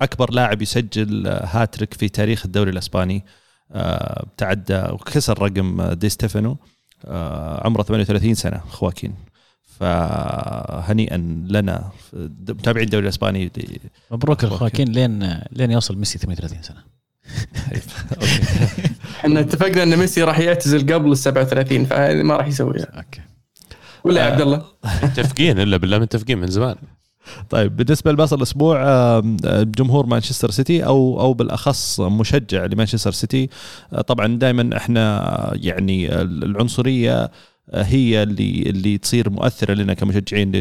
أكبر 0.01 0.31
لاعب 0.31 0.63
يسجل 0.63 1.27
هاتريك 1.27 1.95
في 1.95 2.09
تاريخ 2.09 2.47
الدوري 2.47 2.71
الإسباني. 2.71 3.25
تعدى 4.37 4.83
وكسر 4.91 5.43
رقم 5.43 5.83
دي 5.93 6.09
ستيفانو 6.09 6.57
عمره 7.65 7.83
38 7.83 8.35
سنة 8.35 8.59
خواكين. 8.59 9.15
فهنيئا 9.63 11.17
لنا 11.49 11.91
متابعين 12.33 12.87
الدوري 12.87 13.05
الإسباني 13.05 13.51
مبروك 14.11 14.45
لخواكين 14.45 14.89
لين 14.89 15.41
لين 15.53 15.71
يوصل 15.71 15.99
ميسي 15.99 16.19
38 16.19 16.63
سنة. 16.63 16.83
إحنا 19.21 19.41
اتفقنا 19.41 19.83
إن 19.83 19.97
ميسي 19.97 20.23
راح 20.23 20.39
يعتزل 20.39 20.95
قبل 20.95 21.13
ال 21.13 21.19
37 21.19 21.85
فما 21.85 22.37
راح 22.37 22.47
يسويها. 22.47 22.87
أوكي. 22.97 23.21
ولا 24.05 24.21
يا 24.21 24.27
عبد 24.33 24.41
الله. 24.41 24.63
متفقين 25.03 25.59
إلا 25.59 25.77
بالله 25.77 25.99
متفقين 25.99 26.39
من 26.39 26.47
زمان. 26.47 26.77
طيب 27.51 27.77
بالنسبة 27.77 28.13
لباص 28.13 28.33
الأسبوع 28.33 28.85
جمهور 29.63 30.07
مانشستر 30.07 30.51
سيتي 30.51 30.85
أو 30.85 31.21
أو 31.21 31.35
بالأخص 31.35 32.01
مشجع 32.01 32.65
لمانشستر 32.65 33.13
سيتي. 33.13 33.49
طبعا 34.07 34.27
دائما 34.27 34.77
إحنا 34.77 35.53
يعني 35.55 36.21
العنصرية 36.21 37.31
هي 37.75 38.23
اللي 38.23 38.63
اللي 38.63 38.99
تصير 38.99 39.31
مؤثرة 39.31 39.75
لنا 39.75 39.95
كمشجعين 39.95 40.53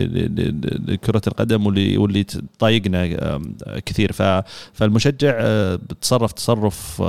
لكرة 0.87 1.21
القدم 1.27 1.65
واللي 1.65 1.97
واللي 1.97 2.23
تضايقنا 2.23 3.39
كثير. 3.85 4.11
فالمشجع 4.73 5.39
بتصرف 5.75 6.31
تصرف 6.31 7.01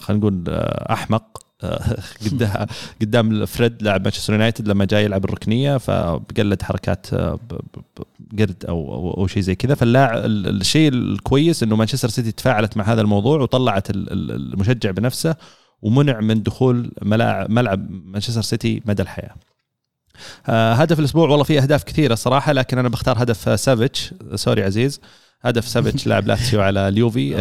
خلينا 0.00 0.20
نقول 0.20 0.44
أحمق 0.90 1.50
قدام 2.26 2.66
قدام 3.00 3.46
فريد 3.46 3.82
لاعب 3.82 4.02
مانشستر 4.02 4.32
يونايتد 4.32 4.68
لما 4.68 4.84
جاي 4.84 5.04
يلعب 5.04 5.24
الركنية 5.24 5.76
فقلد 5.76 6.62
حركات 6.62 7.06
قرد 8.38 8.64
أو 8.68 9.14
أو 9.18 9.26
شيء 9.26 9.42
زي 9.42 9.54
كذا. 9.54 9.74
فاللاعب 9.74 10.24
الشيء 10.26 10.88
الكويس 10.88 11.62
إنه 11.62 11.76
مانشستر 11.76 12.08
سيتي 12.08 12.32
تفاعلت 12.32 12.76
مع 12.76 12.84
هذا 12.92 13.00
الموضوع 13.00 13.40
وطلعت 13.40 13.86
المشجع 13.90 14.90
بنفسه 14.90 15.36
ومنع 15.82 16.20
من 16.20 16.42
دخول 16.42 16.92
ملاعب 17.02 17.50
ملعب 17.50 17.90
مانشستر 17.90 18.42
سيتي 18.42 18.82
مدى 18.86 19.02
الحياة. 19.02 19.34
آه 20.46 20.72
هدف 20.72 20.98
الأسبوع 20.98 21.28
والله 21.28 21.44
في 21.44 21.58
أهداف 21.58 21.84
كثيرة 21.84 22.14
صراحة 22.14 22.52
لكن 22.52 22.78
أنا 22.78 22.88
بختار 22.88 23.22
هدف 23.22 23.60
سافيتش. 23.60 24.14
sorry 24.34 24.62
عزيز. 24.62 25.00
هدف 25.42 25.68
سافيتش 25.68 26.06
لاعب 26.06 26.26
لاتسيو 26.26 26.60
على 26.60 26.88
اليوفي. 26.88 27.40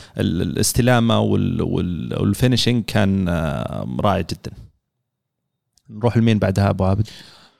الاستلامة 0.18 1.20
وال 1.20 1.50
finishing 1.50 2.84
كان 2.84 3.28
آه، 3.28 3.96
رائع 4.00 4.20
جدا. 4.20 4.52
نروح 5.90 6.16
لمين 6.16 6.38
بعدها 6.38 6.70
أبو 6.70 6.84
عابد؟ 6.84 7.08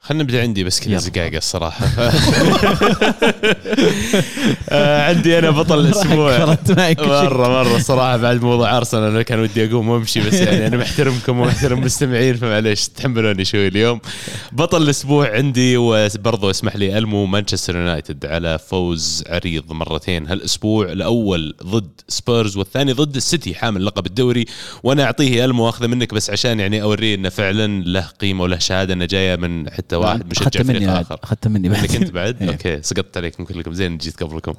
خلينا 0.05 0.23
نبدأ 0.25 0.43
عندي 0.43 0.65
بس 0.65 0.81
كذا 0.81 0.97
زقاقة 0.97 1.37
الصراحة. 1.37 1.87
آه 4.69 5.09
عندي 5.09 5.39
أنا 5.39 5.51
بطل 5.51 5.81
الأسبوع. 5.81 6.57
مرة 6.99 7.49
مرة 7.49 7.77
الصراحه 7.77 8.17
بعد 8.17 8.43
موضوع 8.43 8.77
أرسنال 8.77 9.11
أنا 9.11 9.23
كان 9.23 9.41
ودي 9.41 9.67
أقوم 9.67 9.89
وأمشي 9.89 10.21
بس 10.21 10.35
يعني 10.35 10.67
أنا 10.67 10.77
محترمكم 10.77 11.41
ومحترم 11.41 11.79
المستمعين 11.79 12.37
فمعليش 12.37 12.89
تحملوني 12.89 13.45
شوي 13.45 13.69
اليوم. 13.69 14.01
بطل 14.53 14.83
الأسبوع 14.83 15.33
عندي 15.33 15.77
وبرضه 15.77 16.51
اسمح 16.51 16.77
لي 16.77 16.99
ألمو 16.99 17.27
مانشستر 17.27 17.77
يونايتد 17.77 18.27
على 18.27 18.59
فوز 18.59 19.25
عريض 19.29 19.73
مرتين. 19.73 20.27
هالأسبوع 20.27 20.93
الأول 20.93 21.55
ضد 21.63 21.91
سبيرز 22.09 22.57
والثاني 22.57 22.93
ضد 22.93 23.17
السيتي 23.17 23.55
حامل 23.55 23.87
لقب 23.87 24.07
الدوري. 24.07 24.45
وأنا 24.83 25.05
أعطيه 25.05 25.45
ألمو 25.45 25.67
واخذه 25.67 25.87
منك 25.87 26.15
بس 26.15 26.31
عشان 26.31 26.61
يعني 26.61 26.83
أوريه 26.83 27.15
إنه 27.15 27.29
فعلا 27.29 27.83
له 27.85 28.07
قيمة 28.21 28.43
وله 28.43 28.59
شهادة 28.59 28.95
إنه 28.95 29.05
جاية 29.05 29.37
من 29.37 29.71
حتى 29.71 29.94
واحد 29.99 30.31
مشجع 30.31 30.63
فريق 30.63 30.91
آخر. 30.91 31.19
أخذت 31.23 31.49
مني 31.49 31.69
بعد. 31.69 31.87
كنت 31.87 32.11
بعد؟ 32.11 32.37
إيه. 32.43 32.49
okay 32.49 32.83
سقطت 32.83 33.17
عليكم 33.17 33.45
كلكم 33.45 33.73
زين 33.73 33.99
جيت 33.99 34.23
قبلكم 34.23 34.55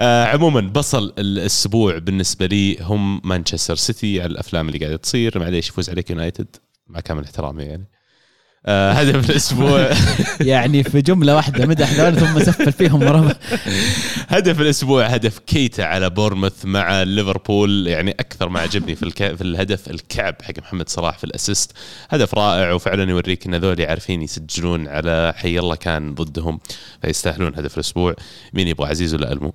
آه 0.00 0.24
عموما 0.24 0.60
بصل 0.60 1.12
الأسبوع 1.18 1.98
بالنسبة 1.98 2.46
لي 2.46 2.76
هم 2.80 3.20
مانشستر 3.24 3.76
سيتي 3.76 4.20
على 4.20 4.30
الأفلام 4.32 4.68
اللي 4.68 4.78
قاعدة 4.78 4.96
تصير. 4.96 5.38
معليش 5.38 5.68
يفوز 5.68 5.90
عليك 5.90 6.10
يونايتد 6.10 6.56
مع 6.86 7.00
كامل 7.00 7.24
احترامي 7.24 7.62
يعني. 7.62 7.84
هدف 8.68 9.30
الأسبوع. 9.30 9.90
يعني 10.40 10.82
في 10.82 11.00
جملة 11.00 11.36
واحدة 11.36 11.66
مدح 11.66 11.92
ذول 11.92 12.16
ثم 12.16 12.38
سفل 12.38 12.72
فيهم 12.72 13.00
مرة 13.00 13.36
هدف 14.28 14.60
الأسبوع 14.60 15.06
هدف 15.06 15.38
كيتا 15.38 15.82
على 15.82 16.10
بورموث 16.10 16.64
مع 16.64 17.02
ليفربول. 17.02 17.86
يعني 17.86 18.10
أكثر 18.10 18.48
ما 18.48 18.60
عجبني 18.60 18.94
في 18.94 19.02
الك... 19.02 19.34
في 19.34 19.42
الهدف 19.42 19.90
الكعب 19.90 20.34
حق 20.42 20.58
محمد 20.58 20.88
صلاح 20.88 21.18
في 21.18 21.24
ال 21.24 21.30
assist. 21.30 21.72
هدف 22.10 22.34
رائع 22.34 22.72
وفعلا 22.72 23.10
يوريك 23.10 23.46
إن 23.46 23.54
ذولي 23.54 23.86
عارفين 23.86 24.22
يسجلون 24.22 24.88
على 24.88 25.34
حي 25.36 25.58
الله 25.58 25.74
كان 25.74 26.14
ضدهم 26.14 26.60
فيستاهلون 27.02 27.54
هدف 27.54 27.74
الأسبوع. 27.74 28.14
مين 28.52 28.68
يبغى 28.68 28.88
عزيز 28.88 29.14
ولا 29.14 29.32
ألمو؟ 29.32 29.54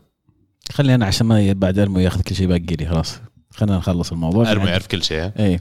خليني 0.72 0.96
أنا 0.96 1.06
عشان 1.06 1.28
ما 1.28 1.54
بعد 1.54 1.80
ألمو 1.80 2.00
ياخذ 2.00 2.22
كل 2.22 2.36
شيء 2.36 2.48
باقي 2.48 2.76
لي 2.80 2.86
خلاص. 2.86 3.33
خلينا 3.54 3.78
نخلص 3.78 4.12
الموضوع. 4.12 4.52
المو 4.52 4.66
يعرف 4.66 4.88
كل 4.88 5.04
شيء. 5.04 5.32
اي 5.40 5.60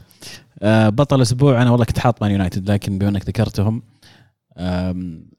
آه، 0.61 0.89
بطل 0.89 1.15
الأسبوع 1.15 1.61
أنا 1.61 1.71
والله 1.71 1.85
كنت 1.85 1.99
حاط 1.99 2.21
مان 2.21 2.31
يونايتد 2.31 2.71
لكن 2.71 2.97
بما 2.97 3.09
إنك 3.09 3.27
ذكرتهم 3.27 3.81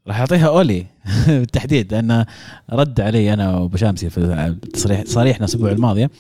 راح 0.07 0.21
أعطيها 0.21 0.49
أولي 0.49 0.87
بالتحديد 1.29 1.95
لأنه 1.95 2.27
رد 2.73 3.01
علي 3.01 3.33
أنا 3.33 3.57
وأبو 3.57 3.77
شامسي 3.77 4.11
في 4.11 4.57
تصريح 4.73 5.03
صريحنا 5.07 5.39
الأسبوع 5.39 5.71
الماضيه 5.71 6.11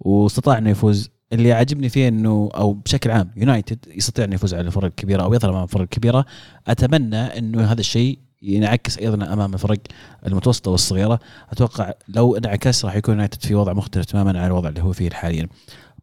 واستطاع 0.00 0.58
إنه 0.58 0.70
يفوز. 0.70 1.10
اللي 1.32 1.52
عاجبني 1.52 1.88
فيه 1.88 2.08
إنه 2.08 2.48
أو 2.54 2.72
بشكل 2.72 3.10
عام 3.10 3.30
يونايتد 3.36 3.78
يستطيع 3.96 4.24
إنه 4.24 4.34
يفوز 4.34 4.54
على 4.54 4.66
الفرق 4.66 4.84
الكبيره 4.84 5.22
أو 5.22 5.34
يظهر 5.34 5.50
أمام 5.50 5.62
الفرق 5.62 5.82
الكبيره 5.82 6.26
أتمنى 6.68 7.16
إنه 7.16 7.64
هذا 7.64 7.80
الشيء 7.80 8.18
ينعكس 8.44 8.98
أيضا 8.98 9.32
أمام 9.32 9.54
الفرق 9.54 9.78
المتوسطة 10.26 10.70
والصغيرة. 10.70 11.20
أتوقع 11.50 11.92
لو 12.08 12.36
انعكس 12.36 12.84
راح 12.84 12.96
يكون 12.96 13.14
يونايتد 13.14 13.42
في 13.42 13.54
وضع 13.54 13.72
مختلف 13.72 14.04
تماما 14.04 14.40
عن 14.40 14.46
الوضع 14.46 14.68
اللي 14.68 14.82
هو 14.82 14.92
فيه 14.92 15.10
حاليا. 15.10 15.48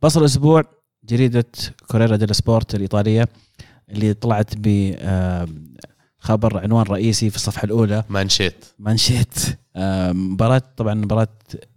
بصل 0.04 0.20
الأسبوع 0.20 0.64
جريدة 1.04 1.46
كوريرا 1.88 2.16
ديل 2.16 2.36
سبورت 2.36 2.76
الإيطالية 2.76 3.28
اللي 3.90 4.14
طلعت 4.14 4.54
ب 4.58 4.96
خبر 6.18 6.58
عنوان 6.58 6.86
رئيسي 6.86 7.30
في 7.30 7.36
الصفحة 7.36 7.66
الأولى. 7.66 8.04
مانشيت. 8.10 8.66
مانشيت. 8.80 9.34
مباراة 10.14 10.62
طبعا 10.78 10.94
مباراة 10.94 11.28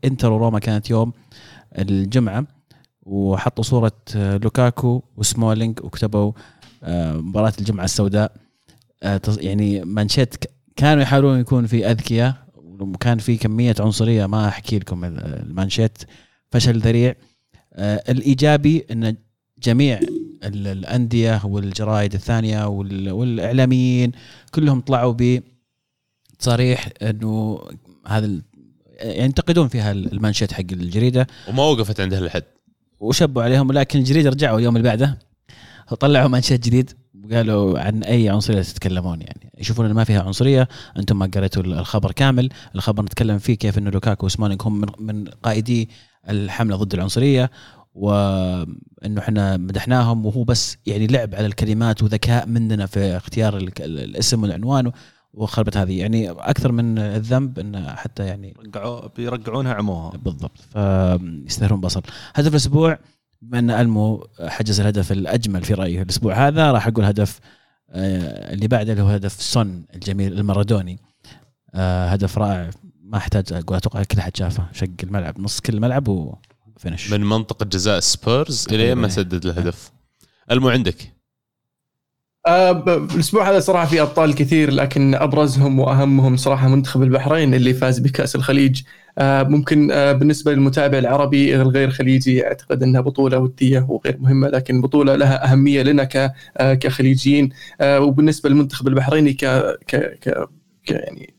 إنتر 0.05 0.33
وروما 0.33 0.59
كانت 0.59 0.91
يوم 0.91 1.13
الجمعة 1.79 2.47
وحطوا 3.03 3.65
صورة 3.65 3.93
آه، 4.17 4.37
لوكاكو 4.37 5.03
وسمولينج 5.17 5.85
وكتبوا 5.85 6.33
مباراة 7.13 7.53
الجمعة 7.59 7.85
السوداء. 7.85 8.33
آه، 9.03 9.21
يعني 9.37 9.85
مانشيت 9.85 10.45
كانوا 10.77 11.03
يحاولون 11.03 11.41
يكون 11.41 11.67
في 11.67 11.91
أذكياء 11.91 12.45
وكان 12.81 13.19
في 13.19 13.37
كمية 13.37 13.75
عنصرية 13.81 14.27
ما 14.27 14.49
أحكي 14.49 14.79
لكم 14.79 15.05
المانشيت 15.05 15.99
فشل 16.51 16.79
ذريع. 16.79 17.15
آه، 17.73 18.05
الإيجابي 18.09 18.87
إن 18.91 19.17
جميع 19.63 20.01
الأندية 20.45 21.41
والجرائد 21.45 22.15
الثانية 22.15 22.67
والإعلاميين 22.67 24.13
كلهم 24.55 24.81
طلعوا 24.81 25.17
بتصاريح 26.33 26.89
إنه 27.03 27.61
هذا 28.07 28.43
ينتقدون 29.05 29.69
فيها 29.69 29.93
المانشيت 29.93 30.53
حق 30.53 30.61
الجريدة. 30.73 31.27
وما 31.49 31.63
وقفت 31.63 32.01
عند 32.01 32.15
الحد 32.15 32.43
وشبوا 33.01 33.43
عليهم 33.43 33.73
لكن 33.73 33.99
الجريدة 33.99 34.31
رجعوا 34.31 34.59
اليوم 34.59 34.77
اللي 34.77 34.89
بعده 34.89 35.19
طلعوا 36.01 36.29
مانشيت 36.29 36.65
جديد. 36.65 37.04
وقالوا 37.31 37.79
عن 37.79 38.03
أي 38.03 38.29
عنصرية 38.29 38.63
تتكلمون 38.63 39.21
يعني. 39.21 39.53
يشوفون 39.59 39.87
إن 39.87 39.93
ما 39.93 40.05
فيها 40.05 40.23
عنصرية 40.23 40.69
أنتم 40.97 41.19
ما 41.19 41.31
قريتوا 41.35 41.63
الخبر 41.63 42.13
كامل. 42.13 42.49
الخبر 42.75 43.03
نتكلم 43.03 43.39
فيه 43.39 43.55
كيف 43.55 43.79
انه 43.79 43.91
لوكاكو 43.91 44.27
وسمولينج 44.27 44.63
هم 44.65 44.81
من, 44.81 44.89
من 44.99 45.25
قائدي 45.43 45.89
الحملة 46.29 46.77
ضد 46.77 46.95
العنصرية 46.95 47.51
وإنه 47.95 49.19
إحنا 49.19 49.57
مدحناهم 49.57 50.27
وهو 50.27 50.45
بس 50.45 50.77
يعني 50.87 51.07
لعب 51.07 51.35
على 51.35 51.47
الكلمات 51.47 52.03
وذكاء 52.03 52.47
مننا 52.47 52.87
في 52.87 53.17
اختيار 53.17 53.57
الاسم 53.81 54.43
والعنوان 54.43 54.93
وخربت 55.35 55.77
هذه. 55.77 56.01
يعني 56.01 56.31
أكثر 56.31 56.73
من 56.73 56.99
الذنب 56.99 57.59
انه 57.59 57.95
حتى 57.95 58.27
يعني 58.27 58.55
رجعوا 58.67 59.09
بيكحلونها 59.17 59.75
عموها. 59.75 60.17
بالضبط. 60.17 60.59
فيستاهلون 60.59 61.81
بصل. 61.81 62.03
هدف 62.35 62.51
الأسبوع 62.51 62.99
بما 63.43 63.59
ان 63.59 63.71
ألمو 63.71 64.27
حجز 64.41 64.81
الهدف 64.81 65.13
الأجمل 65.13 65.65
في 65.65 65.75
رايي 65.75 66.03
الأسبوع 66.03 66.49
هذا 66.49 66.73
راح 66.73 66.87
أقول 66.87 67.05
هدف 67.05 67.41
آه، 67.91 68.53
اللي 68.53 68.69
بعده 68.69 68.93
اللي 68.93 69.03
هو 69.03 69.09
هدف 69.09 69.33
سون 69.43 69.85
الجميل 69.95 70.33
المارادوني. 70.33 70.99
آه 71.75 72.09
هدف 72.09 72.39
رائع 72.39 72.71
ما 73.03 73.17
أحتاج 73.19 73.53
أقول 73.53 73.77
أتوقع 73.77 74.03
كل 74.03 74.19
أحد 74.19 74.37
شافه 74.37 74.67
شق 74.73 74.89
الملعب 75.03 75.41
نص 75.41 75.61
كل 75.61 75.75
الملعب 75.75 76.09
و 76.09 76.23
finish 76.23 77.11
من 77.13 77.21
منطقة 77.21 77.65
جزاء 77.65 78.01
سبيرز 78.01 78.67
إلى 78.73 78.95
ما 78.95 79.09
سدد 79.09 79.47
الهدف. 79.47 79.93
ألمو 80.51 80.69
عندك؟ 80.69 81.15
آه 82.47 82.71
الأسبوع 83.15 83.51
هذا 83.51 83.61
صراحة 83.61 83.87
في 83.87 84.03
أبطال 84.03 84.35
كثير 84.35 84.71
لكن 84.71 85.15
أبرزهم 85.15 85.79
وأهمهم 85.79 86.37
صراحة 86.37 86.69
منتخب 86.69 87.03
البحرين 87.03 87.55
اللي 87.55 87.75
فاز 87.75 87.99
بكأس 87.99 88.37
الخليج 88.37 88.83
ممكن 89.19 89.91
آه 89.91 90.13
بالنسبة 90.13 90.53
للمتابع 90.53 90.99
العربي 90.99 91.57
الغير 91.57 91.91
خليجي 91.91 92.47
أعتقد 92.47 92.83
أنها 92.83 93.01
بطولة 93.01 93.39
ودية 93.39 93.87
وغير 93.89 94.17
مهمة 94.21 94.49
لكن 94.49 94.81
بطولة 94.81 95.17
لها 95.17 95.53
أهمية 95.53 95.83
لنا 95.83 96.09
آه 96.57 96.75
كخليجيين. 96.75 97.49
آه 97.81 98.01
وبالنسبة 98.01 98.49
للمنتخب 98.51 98.89
البحريني 98.89 99.33
ك 99.33 99.45
ك 99.89 99.97
ك, 100.21 100.49
يعني 100.91 101.35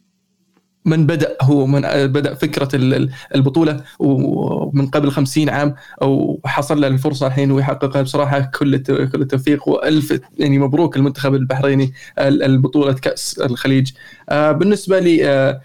من 0.85 1.05
بدأ 1.05 1.37
هو 1.41 1.65
من 1.67 1.81
بدأ 2.07 2.33
فكرة 2.33 2.75
ال- 2.75 2.93
ال- 2.93 3.09
البطولة 3.35 3.83
ومن 3.99 4.87
قبل 4.87 5.11
50 5.11 5.49
عام 5.49 5.75
أو 6.01 6.39
حصل 6.45 6.81
له 6.81 6.87
الفرصة 6.87 7.27
الحين 7.27 7.51
ويحققها. 7.51 8.01
بصراحة 8.01 8.39
كل 8.39 8.77
كل 9.07 9.21
التوفيق 9.21 9.67
وألف 9.69 10.19
يعني 10.37 10.59
مبروك 10.59 10.97
المنتخب 10.97 11.35
البحريني 11.35 11.93
ال- 12.19 12.43
البطولة 12.43 12.93
كأس 12.93 13.39
الخليج. 13.39 13.91
آه، 14.29 14.51
بالنسبة 14.51 14.99
لي 14.99 15.29
آه، 15.29 15.61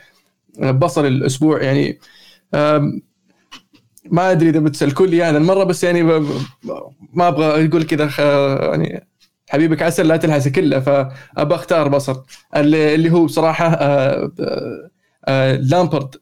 بصل 0.61 1.07
الأسبوع 1.07 1.63
يعني 1.63 1.99
ما 4.11 4.31
أدري 4.31 4.51
إذا 4.51 4.61
بتسالكوا 4.61 5.07
لي 5.07 5.31
أنا 5.31 5.39
المرة 5.39 5.65
بس 5.65 5.85
يعني 5.85 6.03
ما 7.13 7.29
أبغى 7.29 7.67
أقول 7.67 7.83
كذا 7.83 8.11
يعني 8.71 9.07
حبيبك 9.51 9.83
عسل 9.83 10.09
لا 10.09 10.17
تلحسه 10.17 10.51
كله 10.51 10.81
فابى 10.81 11.55
أختار 11.55 11.89
بصل. 11.89 12.23
اللي 12.57 13.11
هو 13.11 13.25
بصراحة 13.25 13.67
آه، 13.67 14.33
آه، 15.25 15.57
لامبرد 15.57 16.17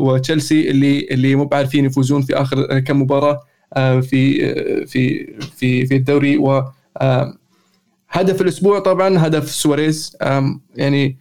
وتشيلسي 0.00 0.70
اللي 0.70 1.06
اللي 1.10 1.34
مو 1.34 1.44
بعارفين 1.44 1.84
يفوزون 1.84 2.22
في 2.22 2.34
آخر 2.34 2.78
كم 2.78 3.02
مباراة 3.02 3.40
آه، 3.74 4.00
في 4.00 4.38
في 4.86 5.26
في 5.56 5.86
في 5.86 5.96
الدوري 5.96 6.38
و 6.38 6.64
هدف 8.10 8.40
الأسبوع 8.40 8.78
طبعا 8.78 9.26
هدف 9.26 9.50
سواريز 9.50 10.16
يعني 10.76 11.18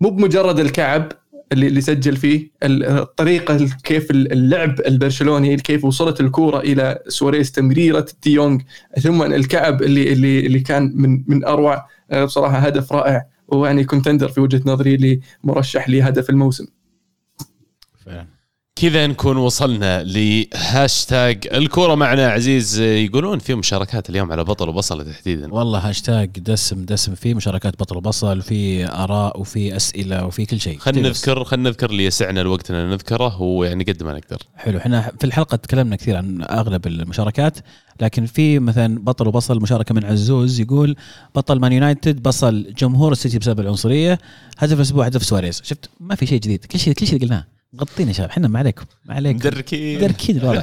مو 0.00 0.10
بمجرد 0.10 0.58
الكعب 0.58 1.12
اللي 1.52 1.66
اللي 1.66 1.80
سجل 1.80 2.16
فيه 2.16 2.50
ال- 2.62 2.84
الطريقة 2.84 3.68
كيف 3.84 4.10
اللعب 4.10 4.80
البرشلوني 4.80 5.56
كيف 5.56 5.84
وصلت 5.84 6.20
الكورة 6.20 6.60
إلى 6.60 6.98
سواريز 7.08 7.52
تمريرة 7.52 8.06
ديونج 8.24 8.62
ثم 9.00 9.22
الكعب 9.22 9.82
اللي 9.82 10.12
اللي 10.12 10.46
اللي 10.46 10.60
كان 10.60 10.92
من 10.94 11.24
من 11.26 11.44
أروع 11.44 11.86
آه، 12.10 12.24
بصراحة 12.24 12.58
هدف 12.58 12.92
رائع. 12.92 13.22
ويعني 13.48 13.84
contender 13.84 14.28
في 14.28 14.40
وجهة 14.40 14.62
نظري 14.66 15.20
لمرشح 15.44 15.88
لهدف 15.88 16.30
الموسم. 16.30 16.66
فعلا. 18.06 18.26
كذا 18.82 19.06
نكون 19.06 19.36
وصلنا 19.36 20.02
لهاشتاج 20.02 21.48
الكورة 21.52 21.94
معنا. 21.94 22.28
عزيز 22.28 22.80
يقولون 22.80 23.38
في 23.38 23.54
مشاركات 23.54 24.10
اليوم 24.10 24.32
على 24.32 24.44
بطل 24.44 24.68
وبصله 24.68 25.04
تحديدا. 25.04 25.54
والله 25.54 25.78
هاشتاج 25.78 26.30
دسم 26.38 26.84
دسم 26.84 27.14
فيه 27.14 27.34
مشاركات 27.34 27.80
بطل 27.80 27.96
وبصل 27.96 28.38
وفي 28.38 28.86
آراء 28.86 29.40
وفي 29.40 29.76
أسئلة 29.76 30.26
وفي 30.26 30.46
كل 30.46 30.60
شيء. 30.60 30.78
خلينا. 30.78 31.08
نذكر 31.08 31.44
خلينا 31.44 31.68
نذكر 31.68 31.90
اللي 31.90 32.04
يسعنا 32.04 32.40
الوقت 32.40 32.70
إن 32.70 32.90
نذكره 32.90 33.42
ويعني 33.42 33.84
قد 33.84 34.02
ما 34.02 34.12
نقدر 34.12 34.38
حلو. 34.56 34.78
إحنا 34.78 35.12
في 35.18 35.24
الحلقة 35.24 35.56
تكلمنا 35.56 35.96
كثير 35.96 36.16
عن 36.16 36.42
أغلب 36.42 36.86
المشاركات 36.86 37.58
لكن 38.00 38.26
في 38.26 38.58
مثلا 38.58 38.98
بطل 38.98 39.28
وبصل 39.28 39.62
مشاركة 39.62 39.94
من 39.94 40.04
عزوز 40.04 40.60
يقول 40.60 40.96
بطل 41.34 41.60
مان 41.60 41.72
يونايتد 41.72 42.22
بصل 42.22 42.74
جمهور 42.78 43.12
السيتي 43.12 43.38
بسبب 43.38 43.60
العنصرية 43.60 44.18
هدف 44.58 44.76
الأسبوع 44.76 45.06
هدف 45.06 45.24
سواريز. 45.24 45.60
شفت؟ 45.64 45.90
ما 46.00 46.14
في 46.14 46.26
شيء 46.26 46.40
جديد. 46.40 46.64
كل 46.64 46.78
شيء 46.78 46.92
كل 46.92 47.06
شيء 47.06 47.20
قلناه. 47.20 47.51
مغطينا 47.72 48.08
يا 48.08 48.12
شباب 48.14 48.28
إحنا 48.28 48.48
ما 48.48 48.58
عليكم 48.58 48.84
ما 49.04 49.14
عليكم. 49.14 49.36
مدركين. 49.36 50.00
دركين 50.00 50.36
الوضع 50.36 50.62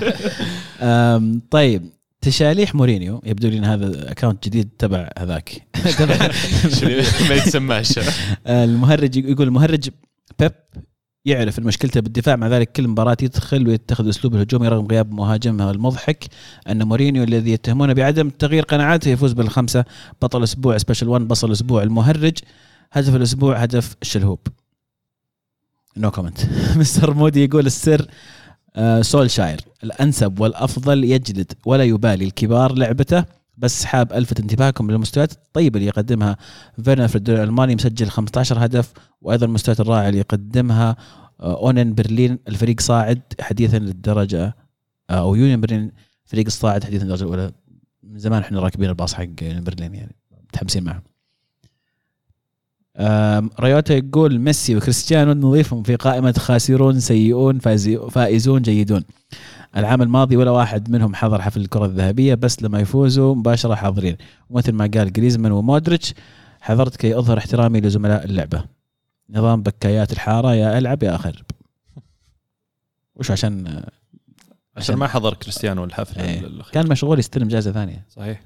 طيب 1.52 1.90
تشاليح 2.22 2.76
مورينيو 2.76 3.22
يبدو 3.26 3.48
لي 3.48 3.58
إن 3.58 3.66
هذا 3.66 4.12
account 4.12 4.46
جديد 4.46 4.70
تبع 4.78 5.10
هذاك. 5.20 5.68
تبع 6.00 6.30
ما 7.30 7.36
يتسماش 7.36 8.00
المهرج 8.48 9.18
يقول 9.18 9.48
المهرج 9.48 9.90
بيب 10.40 10.52
يعرف 11.26 11.60
إن 11.60 11.64
مشكلته 11.64 12.00
بالدفاع 12.00 12.36
مع 12.36 12.48
ذلك 12.48 12.72
كل 12.72 12.88
مباراة 12.88 13.18
يدخل 13.22 13.68
ويتخذ 13.68 14.10
أسلوب 14.10 14.36
الهجومي 14.36 14.68
رغم 14.68 14.88
غياب 14.88 15.12
مهاجمه 15.12 15.72
المضحك. 15.72 16.26
أن 16.70 16.84
مورينيو 16.84 17.24
الذي 17.24 17.52
يتهمونه 17.52 17.94
بعدم 17.94 18.30
تغيير 18.30 18.64
قناعاته 18.64 19.10
يفوز 19.10 19.34
بالخمسة 19.34 19.86
بطل 20.22 20.44
أسبوع 20.44 20.78
special 20.78 21.08
1 21.08 21.28
بطل 21.28 21.52
أسبوع 21.52 21.84
المهرج 21.84 22.38
هدف 22.92 23.16
الأسبوع 23.16 23.58
هدف 23.58 23.96
الشلهوب 24.02 24.40
no 26.00 26.12
comment 26.12 26.40
مستر 26.80 27.14
مودي 27.14 27.44
يقول 27.44 27.66
السر 27.66 28.08
آه، 28.76 29.02
سولشاير 29.02 29.62
الأنسب 29.84 30.40
والأفضل 30.40 31.04
يجلد 31.04 31.52
ولا 31.66 31.84
يبالي 31.84 32.26
الكبار 32.26 32.74
لعبته 32.74 33.26
بس 33.58 33.86
حاب 33.86 34.14
ألفت 34.14 34.40
انتباهكم 34.40 34.92
للمستويات 34.92 35.32
الطيبة 35.32 35.78
اللي 35.78 35.88
يقدمها 35.88 36.38
فيرنر 36.84 37.08
في 37.08 37.16
الدوري 37.16 37.44
الألماني 37.44 37.76
مسجل 37.76 38.10
15 38.10 38.66
هدف 38.66 38.94
وأيضا 39.22 39.46
المستويات 39.46 39.80
الرائعة 39.80 40.08
اللي 40.10 40.20
يقدمها 40.20 40.96
آه، 41.40 41.58
أونن 41.58 41.94
برلين 41.94 42.40
الفريق 42.48 42.80
صاعد 42.80 43.22
حديثا 43.42 43.78
للدرجة 43.78 44.56
آه، 45.10 45.14
أو 45.14 45.36
يونيون 45.36 45.62
برلين 45.62 45.92
فريق 46.26 46.46
الصاعد 46.46 46.84
حديثا 46.84 47.04
للدرجة 47.04 47.24
الأولى. 47.24 47.52
من 48.04 48.20
زمان 48.20 48.42
إحنا 48.42 48.60
راكبين 48.60 48.90
الباص 48.90 49.14
حق 49.14 49.26
برلين 49.42 49.96
يعني 49.96 50.16
متحمسين 50.44 50.84
معهم. 50.84 51.02
ريوتا 53.60 53.94
يقول 53.94 54.40
ميسي 54.40 54.76
وكريستيانو 54.76 55.34
نضيفهم 55.34 55.84
في 55.84 55.96
قائمة 55.96 56.34
خاسرون 56.38 57.00
سيئون 57.00 57.60
فائزون 58.10 58.62
جيدون. 58.62 59.04
العام 59.78 60.02
الماضي 60.02 60.38
ولا 60.38 60.52
واحد 60.52 60.90
منهم 60.90 61.16
حضر 61.16 61.42
حفل 61.42 61.62
الكرة 61.62 61.86
الذهبية 61.86 62.36
بس 62.36 62.64
لما 62.64 62.80
يفوزوا 62.80 63.36
مباشرة 63.36 63.76
حاضرين. 63.76 64.18
ومثل 64.50 64.72
ما 64.72 64.90
قال 64.94 65.14
جريزمان 65.14 65.52
ومودريتش 65.52 66.14
حضرت 66.62 66.96
كي 66.96 67.18
أظهر 67.18 67.38
احترامي 67.38 67.82
لزملاء 67.82 68.26
اللعبة. 68.26 68.64
نظام 69.30 69.62
بكايات 69.62 70.12
الحارة 70.12 70.56
يا 70.56 70.78
ألعب 70.78 71.04
يا 71.04 71.16
أخرب. 71.16 71.46
وش 73.16 73.32
عشان 73.32 73.84
عشان 74.78 74.96
ما 74.96 75.08
حضر 75.08 75.34
كريستيانو 75.34 75.84
الحفل. 75.84 76.22
الأخير. 76.22 76.74
كان 76.74 76.90
مشغول 76.90 77.20
يستلم 77.20 77.48
جائزة 77.48 77.72
ثانية. 77.72 78.06
صحيح. 78.10 78.42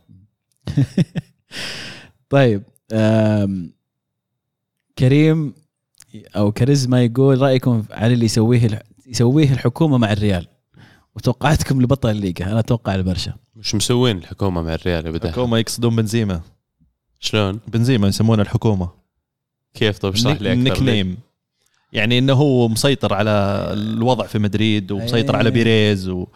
طيب 2.30 2.64
كريم 5.00 5.54
أو 6.36 6.52
كاريزما 6.52 7.04
يقول 7.04 7.42
رأيكم 7.42 7.84
على 7.92 8.14
اللي 8.14 8.26
يسويه 8.26 8.84
يسويه 9.08 9.52
الحكومة 9.52 9.98
مع 9.98 10.12
الريال. 10.12 10.48
وتوقعاتكم 11.16 11.82
لبطل 11.82 12.10
الليغا. 12.10 12.46
أنا 12.46 12.60
أتوقع 12.60 12.96
البرشا 12.96 13.34
مش 13.56 13.76
مسوين 13.76 14.18
الحكومة 14.18 14.62
مع 14.62 14.74
الريال 14.74 15.08
ابدا. 15.08 15.30
الحكومة 15.30 15.58
يقصدون 15.58 15.96
بنزيما. 15.96 16.42
شلون؟ 17.20 17.60
بنزيما 17.68 18.08
يسمونه 18.08 18.42
الحكومة. 18.42 18.90
كيف؟ 19.74 20.00
طيب 20.00 20.14
اشرح 20.14 20.42
لي 20.42 20.54
أكثر. 20.54 20.64
nickname. 20.64 21.18
يعني 21.94 22.18
إنه 22.18 22.34
هو 22.34 22.68
مسيطر 22.68 23.14
على 23.14 23.32
الوضع 23.74 24.26
في 24.26 24.40
مدريد 24.40 24.92
ومسيطر 24.92 25.34
أيه. 25.34 25.40
على 25.40 25.52
بيريز 25.52 26.10
و... 26.10 26.28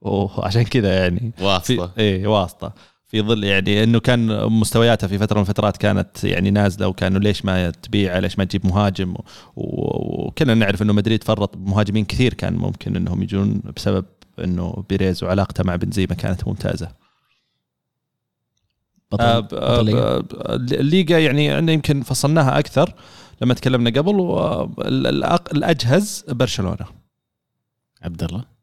وعشان 0.00 0.62
كذا 0.62 0.98
يعني. 0.98 1.32
في 1.36 1.44
واسطه 1.44 1.92
إيه 1.98 2.26
واسطة. 2.26 2.72
في 3.08 3.22
ظل 3.22 3.44
يعني 3.44 3.84
إنه 3.84 4.00
كان 4.00 4.46
مستوياته 4.50 5.06
في 5.06 5.18
فترة 5.18 5.36
من 5.36 5.42
الفترات 5.42 5.76
كانت 5.76 6.24
يعني 6.24 6.50
نازلة 6.50 6.88
وكانوا 6.88 7.20
ليش 7.20 7.44
ما 7.44 7.70
تبيع 7.70 8.18
ليش 8.18 8.38
ما 8.38 8.44
تجيب 8.44 8.66
مهاجم؟ 8.66 9.14
و- 9.14 9.20
و- 9.56 10.26
وكلنا 10.26 10.54
نعرف 10.54 10.82
إنه 10.82 10.92
مدريد 10.92 11.24
فرط 11.24 11.56
بمهاجمين 11.56 12.04
كثير 12.04 12.34
كان 12.34 12.54
ممكن 12.56 12.96
إنهم 12.96 13.22
يجون 13.22 13.62
بسبب 13.76 14.04
إنه 14.44 14.84
بيريز 14.88 15.24
وعلاقته 15.24 15.64
مع 15.64 15.76
بنزيما 15.76 16.14
كانت 16.14 16.48
ممتازة. 16.48 16.88
بطل, 19.12 19.24
آه، 19.24 19.80
الليغا 19.80 20.18
ب- 20.18 20.72
الليغا 20.72 21.18
يعني 21.18 21.50
عندنا 21.50 21.72
يمكن 21.72 22.02
فصلناها 22.02 22.58
أكثر 22.58 22.94
لما 23.42 23.54
تكلمنا 23.54 23.90
قبل 23.90 24.14
والاجهز 24.20 26.24
برشلونة. 26.28 26.86
عبد 28.02 28.22
الله. 28.22 28.55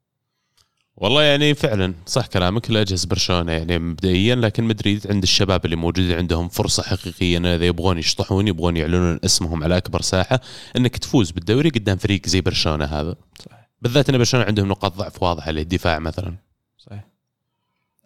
والله 1.03 1.23
يعني 1.23 1.53
فعلا 1.53 1.93
صح 2.05 2.25
كلامك 2.25 2.69
الاجهز 2.69 3.05
برشلونة 3.05 3.51
يعني 3.51 3.79
مبدئيا 3.79 4.35
لكن 4.35 4.63
مدريد 4.63 5.07
عند 5.11 5.23
الشباب 5.23 5.65
اللي 5.65 5.75
موجودين 5.75 6.17
عندهم 6.17 6.47
فرصة 6.49 6.83
حقيقية 6.83 7.37
إن 7.37 7.45
إذا 7.45 7.65
يبغون 7.65 7.97
يشطحون 7.97 8.47
يبغون 8.47 8.77
يعلنون 8.77 9.19
اسمهم 9.25 9.63
على 9.63 9.77
أكبر 9.77 10.01
ساحة 10.01 10.39
إنك 10.77 10.97
تفوز 10.97 11.31
بالدوري 11.31 11.69
قدام 11.69 11.97
فريق 11.97 12.27
زي 12.27 12.41
برشلونة 12.41 12.85
هذا. 12.85 13.15
صحيح. 13.39 13.69
بالذات 13.81 14.09
إن 14.09 14.17
برشلونة 14.17 14.45
عندهم 14.45 14.67
نقاط 14.67 14.97
ضعف 14.97 15.23
واضحة 15.23 15.49
اللي 15.49 15.61
الدفاع 15.61 15.99
مثلا. 15.99 16.35
صحيح. 16.77 17.07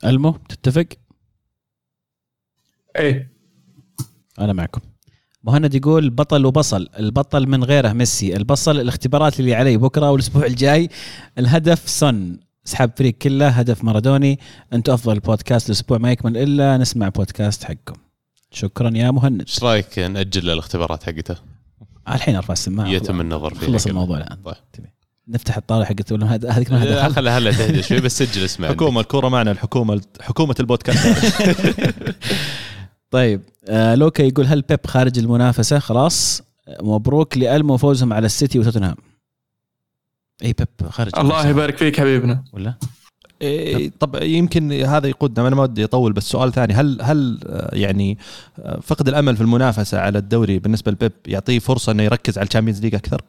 ألمو 0.05 0.31
تتفق؟ 0.49 0.87
إيه. 2.95 3.31
أنا 4.39 4.53
معكم. 4.53 4.81
مهند 5.43 5.75
يقول 5.75 6.09
بطل 6.09 6.45
وبصل 6.45 6.89
البطل 6.99 7.47
من 7.47 7.63
غيره 7.63 7.93
ميسي 7.93 8.35
البصل 8.35 8.79
الاختبارات 8.79 9.39
اللي 9.39 9.55
علي 9.55 9.77
بكرة 9.77 10.11
والأسبوع 10.11 10.45
الجاي 10.45 10.89
الهدف 11.37 11.89
سن 11.89 12.46
اسحاب 12.67 12.91
فريق 12.97 13.13
كله 13.13 13.47
هدف 13.47 13.83
مارادوني. 13.83 14.39
أنتم 14.73 14.93
أفضل 14.93 15.19
بودكاست 15.19 15.67
الأسبوع 15.69 15.97
ما 15.97 16.11
يكمل 16.11 16.37
إلا 16.37 16.77
نسمع 16.77 17.09
بودكاست 17.09 17.63
حقكم. 17.63 17.95
شكرا 18.51 18.91
يا 18.95 19.11
مهند. 19.11 19.41
إيش 19.41 19.63
رأيك 19.63 19.99
نأجل 19.99 20.49
الاختبارات 20.49 21.03
حقته؟ 21.03 21.35
الحين 22.09 22.35
أرفع 22.35 22.53
السماعة. 22.53 22.87
يتم 22.87 23.21
النظر 23.21 23.53
فيها 23.53 23.67
خلص. 23.67 23.87
الموضوع 23.87 24.17
الآن. 24.17 24.37
طيب. 24.43 24.85
نفتح 25.27 25.57
الطاولة 25.57 25.85
حقت 25.85 26.11
ولا 26.11 26.35
هذا 26.35 26.51
هذيك 26.51 26.71
ما 26.71 26.85
لا، 26.85 27.05
هذا 27.05 27.13
خلها 27.13 27.37
هلا 27.37 27.51
تهدى 27.51 27.83
شوي 27.83 27.99
بس 27.99 28.17
سجل 28.23 28.45
اسمع 28.45 28.67
حكومة 28.67 29.01
الكورة 29.01 29.29
معنا 29.29 29.51
الحكومة 29.51 30.01
حكومة 30.21 30.55
البودكاست. 30.59 31.43
طيب 33.11 33.41
آه 33.67 33.95
لوكا 33.95 34.23
يقول 34.23 34.45
هل 34.45 34.61
بيب 34.61 34.87
خارج 34.87 35.19
المنافسة؟ 35.19 35.79
خلاص. 35.79 36.41
مبروك 36.81 37.37
لألمو 37.37 37.77
فوزهم 37.77 38.13
على 38.13 38.25
السيتي 38.25 38.59
وتوتنهام. 38.59 38.95
اي 40.43 40.53
بيب 40.53 40.89
خارج 40.89 41.11
الله. 41.17 41.47
يبارك 41.47 41.77
فيك 41.77 41.99
حبيبنا 41.99 42.43
ولا 42.53 42.73
إيه، 43.41 43.91
طب 43.99 44.23
يمكن 44.23 44.71
هذا 44.71 45.07
يقودنا 45.07 45.47
أنا 45.47 45.55
ما 45.55 45.63
ودي 45.63 45.83
أطول 45.83 46.13
بس 46.13 46.23
سؤال 46.23 46.53
ثاني 46.53 46.73
هل 46.73 46.97
هل 47.01 47.39
آه، 47.47 47.75
يعني 47.75 48.17
آه، 48.59 48.79
فقد 48.83 49.07
الأمل 49.07 49.35
في 49.35 49.41
المنافسة 49.41 49.99
على 49.99 50.17
الدوري 50.17 50.59
بالنسبة 50.59 50.91
لبيب 50.91 51.11
يعطيه 51.27 51.59
فرصة 51.59 51.91
إنه 51.91 52.03
يركز 52.03 52.37
على 52.37 52.47
ال 52.47 52.51
Champions 52.51 52.81
League 52.81 52.95
أكثر؟ 52.95 53.21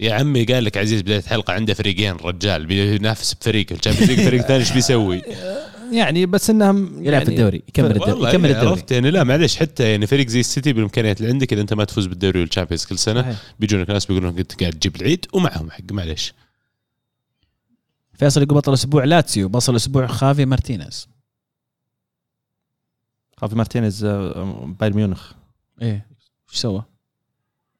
يا 0.00 0.14
عمي 0.14 0.44
قال 0.44 0.64
لك 0.64 0.76
عزيز 0.76 1.02
بداية 1.02 1.18
الحلقة 1.18 1.52
عنده 1.52 1.74
فريقين 1.74 2.16
رجال 2.24 2.66
بينافس 2.66 3.34
بفريق 3.34 3.66
ال 3.72 3.76
Champions 3.76 4.10
League 4.10 4.20
فريق 4.20 4.40
ثاني 4.40 4.60
إيش 4.60 4.72
بيسوي؟ 4.72 5.22
يعني 5.92 6.26
بس 6.26 6.50
إنهم 6.50 6.86
يلعب 6.86 7.12
يعني 7.12 7.24
في 7.24 7.30
الدوري 7.30 7.62
يكمل 7.68 7.90
الدوري 7.90 8.12
والله 8.12 8.28
يكمل 8.28 8.44
يعني 8.44 8.56
الدوري 8.56 8.70
عرفت 8.70 8.92
يعني 8.92 9.10
لا 9.10 9.24
معلش 9.24 9.56
حتى 9.56 9.90
يعني 9.90 10.06
فريق 10.06 10.28
زي 10.28 10.40
السيتي 10.40 10.72
بالإمكانيات 10.72 11.20
اللي 11.20 11.32
عندك 11.32 11.52
إذا 11.52 11.62
أنت 11.62 11.74
ما 11.74 11.84
تفوز 11.84 12.06
بالدوري 12.06 12.40
وال 12.40 12.48
Champions 12.48 12.84
كل 12.84 12.98
سنة. 12.98 13.36
بيجونك 13.60 13.90
ناس 13.90 14.06
بيقولون 14.06 14.38
أنت 14.38 14.60
قاعد 14.60 14.72
تجيب 14.72 14.96
العيد 14.96 15.26
ومعهم 15.32 15.70
حق 15.70 15.92
معلش 15.92 16.34
فيصل 18.20 18.42
يقول 18.42 18.56
بطل 18.56 18.72
أسبوع 18.72 19.04
لاتسيو 19.04 19.48
بطل 19.48 19.76
أسبوع 19.76 20.06
خافي 20.06 20.44
مارتينيز. 20.44 21.08
خافي 23.36 23.54
مارتينيز 23.56 24.04
آه، 24.04 24.74
بايرن 24.80 24.96
ميونخ. 24.96 25.32
إيه 25.82 26.06
إيش 26.50 26.60
سوى؟ 26.60 26.84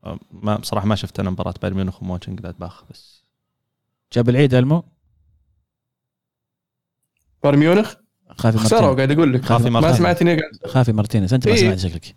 آه، 0.05 0.19
ما 0.33 0.57
بصراحة 0.57 0.87
ما 0.87 0.95
شفت 0.95 1.21
أنا 1.21 1.31
مباراة 1.31 1.55
بايرن 1.63 1.77
ميونخ 1.77 2.03
ومونشن 2.03 2.37
جلادباخ 2.37 2.85
بس. 2.91 3.25
جاب 4.13 4.29
العيد 4.29 4.55
المو 4.55 4.85
بايرن 7.43 7.59
ميونخ؟ 7.59 7.95
خافي 8.39 8.57
مارتينيز. 8.59 8.85
قاعد 8.97 9.11
أقول 9.13 9.33
لك. 9.35 9.45
خافي 9.45 9.71
ما. 9.71 9.93
سمعتني 9.93 10.37
قاعد 10.37 10.51
خافي 10.67 10.93
مارتينيز 10.93 11.35
أنت 11.35 11.49
ما 11.49 11.55
إيه. 11.55 11.61
سمعت 11.61 11.79
شكلك. 11.79 12.15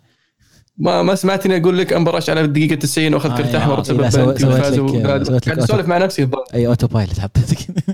ما 0.76 1.02
ما 1.02 1.14
سمعتني 1.14 1.56
أقول 1.56 1.78
لك 1.78 1.92
انبراش 1.92 2.30
على 2.30 2.40
الدقيقة 2.40 2.74
90 2.74 3.14
واخذ 3.14 3.30
آه، 3.30 3.36
كرت 3.36 3.54
احمر 3.54 3.80
بسبب 3.80 4.10
سويت- 4.10 4.42
لك- 4.42 5.22
سويت 5.22 5.70
لك 5.70 5.88
مع 5.88 5.98
نفسي 5.98 6.30
أي 6.54 6.66
autopilot 6.66 7.20
حطيتك. 7.20 7.58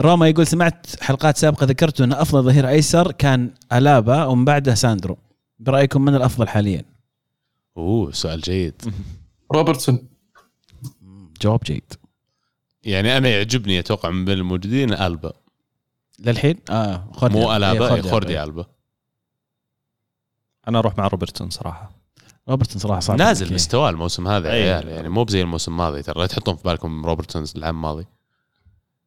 روما 0.00 0.28
يقول 0.28 0.46
سمعت 0.46 1.02
حلقات 1.02 1.36
سابقة 1.36 1.66
ذكرتوا 1.66 2.04
أن 2.04 2.12
أفضل 2.12 2.42
ظهير 2.42 2.68
أيسر 2.68 3.12
كان 3.12 3.50
ألابا 3.72 4.24
ومن 4.24 4.44
بعده 4.44 4.74
ساندرو. 4.74 5.18
برأيكم 5.58 6.02
من 6.04 6.14
الأفضل 6.14 6.48
حاليا؟ 6.48 6.84
أوه 7.76 8.12
سؤال 8.12 8.40
جيد. 8.40 8.82
روبرتسون. 9.54 10.08
جواب 11.42 11.60
جيد. 11.64 11.92
يعني 12.82 13.16
أنا 13.16 13.28
يعجبني 13.28 13.78
أتوقع 13.78 14.10
من 14.10 14.24
بين 14.24 14.38
الموجودين 14.38 14.92
ألبا. 14.92 15.32
للحين؟ 16.18 16.56
آه 16.70 17.08
خوردي 17.12 17.38
مو 17.38 17.56
ألابا 17.56 17.88
إيه، 17.88 17.94
إيه، 17.94 18.02
خوردي 18.02 18.42
ألبا. 18.42 18.66
أنا 20.68 20.78
أروح 20.78 20.98
مع 20.98 21.06
روبرتسون 21.06 21.50
صراحة. 21.50 21.90
روبرتسون 22.48 22.80
صراحة 22.80 23.00
صعب. 23.00 23.18
نازل 23.18 23.54
مستواه 23.54 23.90
الموسم 23.90 24.28
هذا 24.28 24.48
يا. 24.48 24.52
عيال. 24.52 24.88
يعني 24.88 25.08
مو 25.08 25.24
بزي 25.24 25.42
الموسم 25.42 25.72
الماضي 25.72 26.02
ترى 26.02 26.20
لا 26.20 26.26
تحطون 26.26 26.56
في 26.56 26.62
بالكم 26.62 27.06
روبرتسون 27.06 27.44
العام 27.56 27.76
الماضي. 27.76 28.06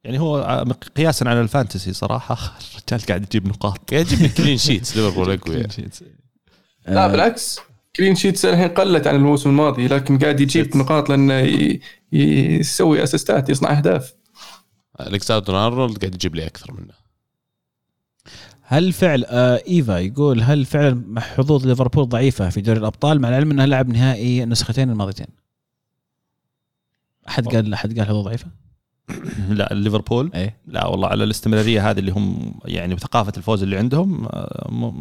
يعني 0.04 0.20
هو 0.20 0.66
قياسا 0.96 1.26
على 1.26 1.42
ال 1.42 1.48
fantasy 1.48 1.94
صراحة. 1.94 2.36
الرجال 2.76 3.08
قاعد 3.08 3.24
يجيب 3.24 3.48
نقاط. 3.48 3.92
قاعد 3.92 4.12
يجيب 4.12 4.32
clean 4.32 4.58
sheets 4.58 4.98
ليفربول 4.98 5.32
اقوياء 5.32 5.68
لا 6.88 7.06
آه، 7.06 7.08
بالعكس. 7.08 7.60
clean 7.96 8.16
sheets 8.16 8.46
الحين 8.46 8.68
قلت 8.68 9.08
عن 9.08 9.16
الموسم 9.16 9.50
الماضي 9.50 9.88
لكن 9.88 10.20
قاعد 10.20 10.40
يجيب 10.40 10.78
نقاط 10.78 11.10
لأنه 11.10 11.78
يسوي 12.12 13.04
assist 13.04 13.43
ات 13.43 13.50
يصنع 13.50 13.78
أهداف. 13.78 14.14
الكساندر 15.00 15.68
أرنولد 15.68 15.98
قاعد 15.98 16.16
يجيب 16.16 16.36
لي 16.36 16.46
أكثر 16.48 16.74
منه. 16.74 16.94
هل 18.62 18.94
فعل 18.94 19.26
آه 19.28 19.62
إيفا 19.68 19.98
يقول 19.98 20.42
هل 20.42 20.66
فعلا 20.66 21.22
حظوظ 21.22 21.68
ليفربول 21.68 22.10
ضعيفة 22.10 22.50
في 22.50 22.62
دوري 22.62 22.80
الأبطال 22.80 23.22
مع 23.22 23.30
العلم 23.30 23.52
إنه 23.52 23.66
لعب 23.66 23.90
نهائي 23.90 24.44
النسختين 24.44 24.90
الماضيتين؟ 24.90 25.28
أحد 27.28 27.48
قال 27.48 27.74
أحد 27.74 28.00
قال 28.00 28.08
حظوظ 28.08 28.26
ضعيفة؟ 28.26 28.48
لا 29.60 29.70
ليفربول. 29.72 30.32
إيه. 30.36 30.56
لا 30.68 30.88
والله 30.88 31.08
على 31.08 31.24
الاستمرارية 31.24 31.90
هذه 31.90 32.00
اللي 32.00 32.12
هم 32.12 32.54
يعني 32.66 32.96
بثقافه 32.96 33.34
الفوز 33.38 33.64
اللي 33.64 33.78
عندهم 33.78 34.26
آه، 34.26 34.94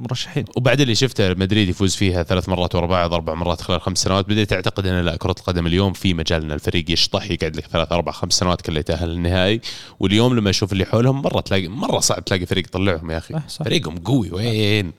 مرشحين. 0.00 0.44
وبعد 0.56 0.80
اللي 0.80 0.94
شفته 0.94 1.30
مدريد 1.34 1.68
يفوز 1.68 1.94
فيها 1.94 2.22
ثلاث 2.22 2.48
مرات 2.48 2.74
ورا 2.74 2.86
بعض 2.86 3.14
أربع 3.14 3.34
مرات 3.34 3.60
خلال 3.60 3.80
خمس 3.80 3.98
سنوات. 3.98 4.28
بديت 4.28 4.52
اعتقد 4.52 4.86
إن 4.86 5.04
لا 5.04 5.16
كرة 5.16 5.34
القدم 5.38 5.66
اليوم 5.66 5.92
في 5.92 6.14
مجال 6.14 6.42
إن 6.42 6.52
الفريق 6.52 6.90
يشطح 6.90 7.30
يقعد 7.30 7.56
لك 7.56 7.66
ثلاث 7.66 7.92
أربع 7.92 8.12
خمس 8.12 8.32
سنوات 8.32 8.60
كله 8.60 8.80
يتأهل 8.80 9.08
للنهائي. 9.08 9.60
واليوم 10.00 10.36
لما 10.36 10.50
أشوف 10.50 10.72
اللي 10.72 10.84
حولهم 10.84 11.22
مرة 11.22 11.40
تلاقي 11.40 11.68
مرة 11.68 12.00
صعب 12.00 12.24
تلاقي 12.24 12.46
فريق 12.46 12.64
يطلعهم 12.66 13.10
يا 13.10 13.18
أخي. 13.18 13.34
صح. 13.48 13.64
فريقهم 13.64 13.98
قوي. 13.98 14.30
وين؟ 14.30 14.92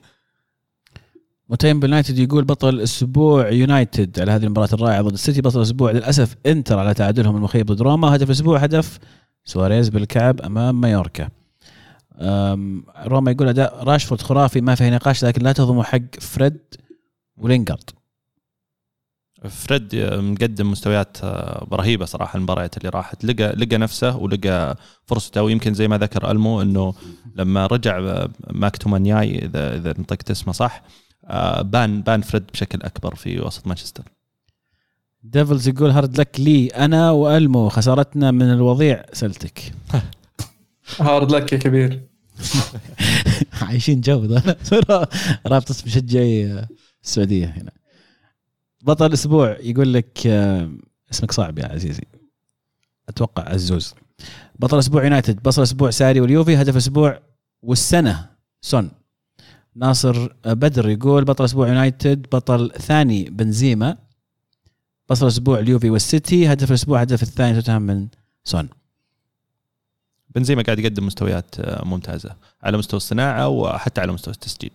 متيم 1.48 1.80
باليونايتد 1.80 2.18
يقول 2.18 2.44
بطل 2.44 2.80
أسبوع 2.80 3.48
يونايتد 3.48 4.20
على 4.20 4.32
هذه 4.32 4.44
المباراة 4.44 4.68
الرائعة 4.72 5.02
ضد 5.02 5.12
السيتي 5.12 5.40
بطل 5.40 5.58
الأسبوع 5.58 5.90
للأسف 5.90 6.36
إنتر 6.46 6.78
على 6.78 6.94
تعادلهم 6.94 7.36
المخيب 7.36 7.66
ضد 7.66 7.82
روما. 7.82 8.16
هدف 8.16 8.26
الأسبوع 8.26 8.58
هدف 8.58 8.98
سواريز 9.44 9.88
بالكعب 9.88 10.40
أمام 10.40 10.80
مايوركا. 10.80 11.28
روما 13.06 13.30
يقول 13.30 13.48
أداء 13.48 13.84
راشفورد 13.84 14.20
خرافي 14.20 14.60
ما 14.60 14.74
فيه 14.74 14.90
نقاش 14.90 15.24
لكن 15.24 15.42
لا 15.42 15.52
تهضموا 15.52 15.82
حق 15.82 16.20
فريد 16.20 16.58
ولينجارد 17.36 17.90
فريد 19.48 19.96
مقدم 20.14 20.70
مستويات 20.70 21.16
آه، 21.22 21.66
رهيبة 21.72 22.04
صراحة 22.04 22.36
المباريات 22.36 22.76
اللي 22.76 22.88
راحت. 22.88 23.24
لقى 23.24 23.52
لقى 23.52 23.78
نفسه 23.78 24.16
ولقى 24.16 24.76
فرصته 25.06 25.42
ويمكن 25.42 25.74
زي 25.74 25.88
ما 25.88 25.98
ذكر 25.98 26.30
ألمو 26.30 26.62
إنه 26.62 26.94
لما 27.36 27.66
رجع 27.66 27.98
آه، 27.98 28.30
ماكتوميناي 28.50 29.44
إذا 29.44 29.76
إذا 29.76 29.94
نطقت 29.98 30.30
اسمه 30.30 30.52
صح 30.52 30.82
بان 31.62 32.02
بان 32.02 32.22
فريد 32.22 32.46
بشكل 32.46 32.82
أكبر 32.82 33.14
في 33.14 33.40
وسط 33.40 33.66
مانشستر. 33.66 34.04
ديفلز 35.22 35.68
يقول 35.68 35.90
hard 35.90 36.20
luck 36.20 36.40
لي 36.40 36.66
أنا 36.66 37.10
وألمو 37.10 37.68
خسارتنا 37.68 38.30
من 38.30 38.52
الوضيع 38.52 39.04
سلتيك. 39.12 39.72
hard 41.00 41.32
luck 41.32 41.52
يا 41.52 41.58
كبير. 41.58 42.00
عايشين 43.62 44.00
جو 44.00 44.24
ذا. 44.24 44.56
رابطة 45.46 45.74
مشجعي 45.86 46.66
السعودية 47.04 47.46
هنا. 47.46 47.70
بطل 48.82 49.06
الأسبوع 49.06 49.56
يقول 49.60 49.94
لك 49.94 50.26
آه، 50.26 50.70
اسمك 51.12 51.32
صعب 51.32 51.58
يا 51.58 51.66
عزيزي. 51.66 52.04
أتوقع 53.08 53.48
عزوز. 53.48 53.94
بطل 54.58 54.78
أسبوع 54.78 55.04
يونايتد 55.04 55.42
بطل 55.42 55.62
أسبوع 55.62 55.90
ساري 55.90 56.20
واليوفي 56.20 56.56
هدف 56.56 56.76
أسبوع 56.76 57.20
والاسنه 57.62 58.30
سون. 58.60 58.90
ناصر 59.76 60.28
بدر 60.44 60.88
يقول 60.88 61.24
بطل 61.24 61.44
أسبوع 61.44 61.68
يونايتد 61.68 62.26
بطل 62.32 62.70
ثاني 62.70 63.24
بنزيما 63.24 63.96
بطل 65.10 65.26
أسبوع 65.26 65.58
اليوفي 65.58 65.90
والسيتي 65.90 66.52
هدف 66.52 66.68
الأسبوع 66.68 67.00
هدف 67.00 67.22
الثاني 67.22 67.54
توتنهام 67.54 67.82
من 67.82 68.08
سون. 68.44 68.68
بنزيما 70.34 70.62
قاعد 70.62 70.78
يقدم 70.78 71.06
مستويات 71.06 71.60
آه، 71.60 71.84
ممتازة 71.84 72.36
على 72.62 72.78
مستوى 72.78 72.96
الصناعة 72.96 73.48
وحتى 73.48 74.00
على 74.00 74.12
مستوى 74.12 74.34
التسجيل. 74.34 74.70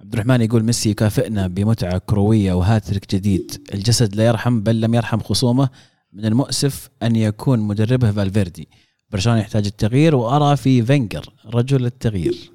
عبد 0.00 0.12
الرحمن 0.12 0.40
يقول 0.40 0.64
ميسي 0.64 0.90
يكافئنا 0.90 1.46
بمتعة 1.46 1.98
كروية 1.98 2.52
وهاتريك 2.52 3.14
جديد. 3.14 3.66
الجسد 3.74 4.14
لا 4.14 4.26
يرحم 4.26 4.60
بل 4.60 4.80
لم 4.80 4.94
يرحم 4.94 5.20
خصومه. 5.20 5.68
من 6.12 6.24
المؤسف 6.24 6.88
أن 7.02 7.16
يكون 7.16 7.58
مدربه 7.58 8.10
فالفيردي. 8.10 8.68
برشلونة 9.12 9.40
يحتاج 9.40 9.66
التغيير 9.66 10.14
وأرى 10.14 10.56
في 10.56 10.82
فينجر 10.82 11.24
رجل 11.46 11.86
التغيير. 11.86 12.50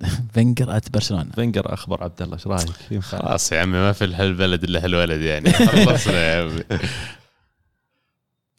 فينجر 0.34 0.76
out 0.76 0.90
برشلونة. 0.90 1.30
فينجر 1.34 1.74
أخبر 1.74 2.04
عبد 2.04 2.22
الله 2.22 2.34
إيش 2.34 2.46
رأيك؟ 2.46 3.02
خلاص 3.02 3.52
يا 3.52 3.60
عمي 3.60 3.78
ما 3.78 3.92
في 3.92 4.04
هالبلد 4.04 4.64
إلا 4.64 4.84
هالولد 4.84 5.20
يعني. 5.20 5.52
خلصنا 5.86 6.34
يا 6.34 6.42
عمي. 6.42 6.62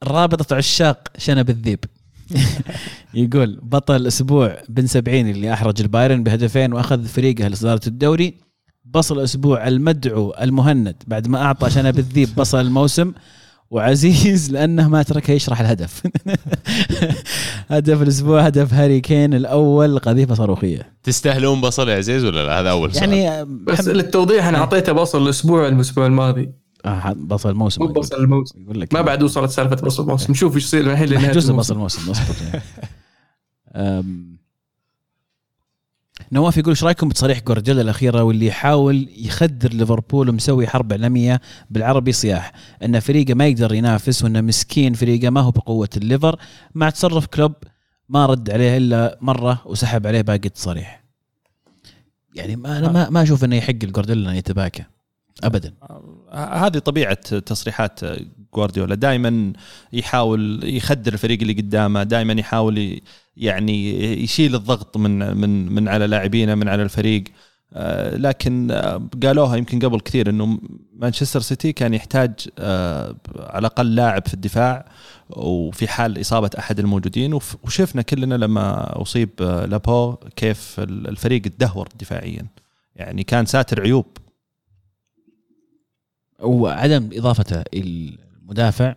رابطة 0.04 0.56
عشاق 0.56 1.08
شنب 1.18 1.50
الذيب. 1.50 1.86
يقول 3.14 3.60
بطل 3.64 3.96
الأسبوع 3.96 4.58
بن 4.70 4.88
سبعين 4.88 5.30
اللي 5.30 5.54
أحرج 5.54 5.82
البايرن 5.82 6.24
بهدفين 6.24 6.74
وأخذ 6.74 7.06
فريقه 7.06 7.48
لصدارة 7.48 7.82
الدوري. 7.88 8.34
بصل 8.86 9.20
الأسبوع 9.20 9.68
المدعو 9.68 10.34
المهند 10.42 10.96
بعد 11.08 11.28
ما 11.28 11.42
أعطى 11.42 11.70
شنب 11.70 12.00
الذيب 12.00 12.36
بصل 12.36 12.62
الموسم. 12.62 13.14
وعزيز 13.74 14.52
لأنه 14.52 14.88
ما 14.88 15.04
تركه 15.04 15.32
يشرح 15.32 15.62
الهدف. 15.62 16.04
هدف 17.72 18.02
الأسبوع 18.02 18.42
هدف 18.42 18.74
هاري 18.74 19.02
كين 19.02 19.34
الأول 19.34 20.00
قذيفة 20.00 20.36
صاروخية. 20.36 20.94
تستاهلون 21.04 21.62
بصل 21.62 21.90
يا 21.90 21.96
عزيز 21.96 22.26
ولا 22.26 22.46
لا؟ 22.46 22.60
هذا 22.60 22.70
أول 22.70 22.94
سؤال. 22.94 23.14
يعني 23.14 23.46
بس 23.46 23.88
للتوضيح 23.88 24.46
أنا 24.46 24.58
أعطيته 24.58 24.92
بصل 24.92 25.24
الأسبوع 25.24 25.68
الأسبوع 25.68 26.06
الماضي. 26.06 26.52
آه 26.86 27.14
بصل 27.18 27.50
الموسم 27.50 27.84
مو. 27.84 27.92
بصل 27.92 28.16
الموسم. 28.24 28.62
يقول 28.62 28.82
لك 28.82 28.94
ما 28.94 29.02
بعد 29.02 29.24
وصلت 29.24 29.52
سالفة 29.52 29.76
بصل 29.76 30.04
الموسم. 30.04 30.32
نشوف 30.32 30.56
إيش 30.56 30.64
يصير 30.64 30.92
الحين 30.92 31.08
لنهاية 31.08 31.32
جزء. 31.32 31.54
بصل 31.54 31.74
الموسم 31.74 32.12
أصبر. 32.12 32.62
نواف 36.34 36.58
يقول 36.58 36.70
إيش 36.70 36.84
رأيكم 36.84 37.10
بتصريح 37.10 37.40
جوارديولا 37.40 37.82
الأخيرة 37.82 38.24
واللي 38.24 38.48
يحاول 38.48 39.10
يخدر 39.18 39.74
ليفربول 39.74 40.30
ومسوي 40.30 40.68
حرب 40.68 40.92
إعلامية 40.92 41.42
بالعربي 41.70 42.12
صياح؟ 42.12 42.52
إن 42.84 43.00
فريقه 43.00 43.34
ما 43.34 43.48
يقدر 43.48 43.74
ينافس 43.74 44.24
وانه 44.24 44.42
مسكين 44.42 44.94
فريقه 44.94 45.30
ما 45.30 45.42
هو 45.42 45.52
بقوة 45.52 45.90
الليفر 45.98 46.40
مع 46.76 46.90
تصرف 46.90 47.26
كلوب 47.26 47.54
ما 48.10 48.26
رد 48.26 48.50
عليه 48.50 48.78
إلا 48.78 49.18
مرة 49.22 49.62
وسحب 49.66 50.08
عليه 50.08 50.22
باقي 50.22 50.46
التصاريح 50.46 51.04
يعني 52.36 52.56
ما 52.56 52.80
أنا 52.80 52.92
ما, 52.92 53.10
ما 53.10 53.22
أشوف 53.24 53.44
إنه 53.44 53.56
يحق 53.56 53.70
الجوارديولا 53.84 54.22
انه 54.22 54.38
يتباكى. 54.38 54.84
ابدا. 55.44 55.74
هذه 56.32 56.78
طبيعة 56.78 57.40
تصريحات 57.40 58.00
جوارديولا 58.56 58.96
دائما 58.96 59.54
يحاول 59.94 60.60
يخدر 60.64 61.14
الفريق 61.14 61.42
اللي 61.42 61.54
قدامه 61.54 62.04
دائما 62.04 62.34
يحاول 62.34 63.02
يعني 63.38 64.04
يشيل 64.24 64.56
الضغط 64.56 64.98
من 64.98 65.38
من 65.38 65.72
من 65.72 65.88
على 65.88 66.08
لاعبينه 66.08 66.56
من 66.56 66.68
على 66.68 66.84
الفريق. 66.84 67.24
آه، 67.76 68.16
لكن 68.18 68.72
آه، 68.72 69.10
قالوها 69.24 69.56
يمكن 69.56 69.80
قبل 69.80 70.00
كثير 70.00 70.30
إنه 70.30 70.60
مانشستر 70.96 71.40
سيتي 71.40 71.74
كان 71.74 71.94
يحتاج 71.94 72.32
آه، 72.60 73.16
على 73.40 73.60
الأقل 73.60 73.96
لاعب 73.96 74.28
في 74.28 74.34
الدفاع 74.34 74.86
وفي 75.30 75.88
حال 75.88 76.22
إصابة 76.22 76.50
أحد 76.60 76.80
الموجودين. 76.80 77.34
وشفنا 77.64 78.02
كلنا 78.02 78.36
لما 78.36 79.02
أصيب 79.02 79.30
لابو 79.40 80.16
كيف 80.36 80.80
ال- 80.80 81.08
الفريق 81.08 81.42
تدهور 81.42 81.88
دفاعيا. 82.00 82.46
يعني 82.96 83.24
كان 83.24 83.46
ساتر 83.46 83.82
عيوب. 83.82 84.06
وعدم 86.40 87.10
إضافته 87.14 87.64
المدافع 87.74 88.96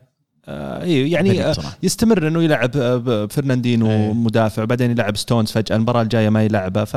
آه، 0.48 0.82
أيوه 0.82 1.08
يعني 1.08 1.44
آه،. 1.44 1.54
يستمر 1.82 2.28
إنه 2.28 2.42
يلعب 2.42 2.76
آه، 2.76 3.26
فرناندينو 3.26 3.90
إيه. 3.90 4.12
مدافع 4.12 4.64
بعدين 4.64 4.90
يلعب 4.90 5.16
ستونز 5.16 5.50
فجأة 5.50 5.76
المباراة 5.76 6.02
الجاية 6.02 6.28
ما 6.28 6.44
يلعبه 6.44 6.84
ف 6.84 6.96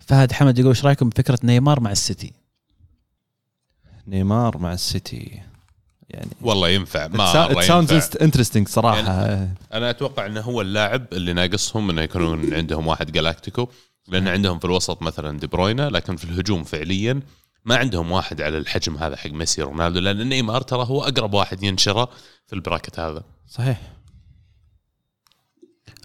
فهد 0.00 0.32
حمد 0.32 0.58
يقول 0.58 0.68
إيش 0.70 0.84
رأيكم 0.84 1.08
بفكرة 1.08 1.38
نيمار 1.44 1.80
مع 1.80 1.92
السيتي 1.92 2.32
نيمار 4.06 4.58
مع 4.58 4.72
السيتي 4.72 5.40
يعني 6.10 6.30
والله 6.40 6.68
ينفع 6.68 7.08
ما 7.08 7.48
it 7.48 7.66
sounds 7.66 8.18
interesting 8.22 8.68
صراحة 8.68 8.98
يعني- 8.98 9.54
أنا 9.72 9.90
أتوقع 9.90 10.26
إنه 10.26 10.40
هو 10.40 10.60
اللاعب 10.60 11.06
اللي 11.12 11.32
ناقصهم 11.32 11.90
إنه 11.90 12.02
يكونون 12.02 12.54
عندهم 12.54 12.86
واحد 12.86 13.12
galáctico 13.12 13.68
لأن 14.08 14.28
عندهم 14.28 14.58
في 14.58 14.64
الوسط 14.64 15.02
مثلا 15.02 15.38
دي 15.38 15.46
بروينا 15.46 15.90
لكن 15.90 16.16
في 16.16 16.24
الهجوم 16.24 16.64
فعليا 16.64 17.20
ما 17.68 17.76
عندهم 17.76 18.10
واحد 18.12 18.40
على 18.40 18.58
الحجم 18.58 18.96
هذا 18.96 19.16
حق 19.16 19.30
ميسي 19.30 19.62
رونالدو 19.62 20.00
لأن 20.00 20.28
نيمار 20.28 20.62
ترى 20.62 20.86
هو 20.86 21.02
أقرب 21.02 21.34
واحد 21.34 21.62
ينشره 21.62 22.08
في 22.46 22.52
ال 22.52 22.58
bracket 22.58 23.00
هذا. 23.00 23.24
صحيح. 23.48 23.80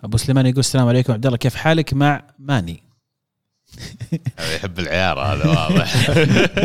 أبو 0.04 0.18
سليمان 0.18 0.46
يقول 0.46 0.60
السلام 0.60 0.88
عليكم. 0.88 1.14
عبد 1.14 1.26
الله 1.26 1.38
كيف 1.38 1.56
حالك 1.56 1.94
مع 1.94 2.24
ماني؟ 2.40 2.84
يحب 4.56 4.80
العيار 4.80 5.20
هذا 5.20 5.50
واضح. 5.50 6.10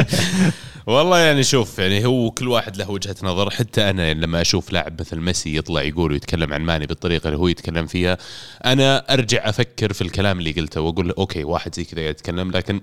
والله 0.87 1.19
يعني 1.19 1.45
شوف 1.45 1.79
يعني 1.79 2.07
هو 2.07 2.31
كل 2.31 2.49
واحد 2.49 2.77
له 2.77 2.91
وجهة 2.91 3.16
نظر. 3.23 3.51
حتى 3.51 3.91
أنا 3.91 4.15
لما 4.15 4.41
أشوف 4.41 4.73
لاعب 4.73 5.01
مثل 5.01 5.20
ميسي 5.20 5.57
يطلع 5.57 5.83
يقول 5.83 6.12
ويتكلم 6.12 6.53
عن 6.53 6.61
ماني 6.62 6.87
بالطريقة 6.87 7.27
اللي 7.27 7.39
هو 7.39 7.49
يتكلم 7.49 7.87
فيها 7.87 8.19
أنا 8.65 9.15
أرجع 9.15 9.49
أفكر 9.49 9.93
في 9.93 10.03
الكلام 10.03 10.39
اللي 10.39 10.53
قلته 10.53 10.81
وأقول 10.81 11.11
أوكي 11.11 11.45
واحد 11.45 11.75
زي 11.75 11.85
كذا 11.85 12.01
يتكلم 12.01 12.51
لكن 12.51 12.81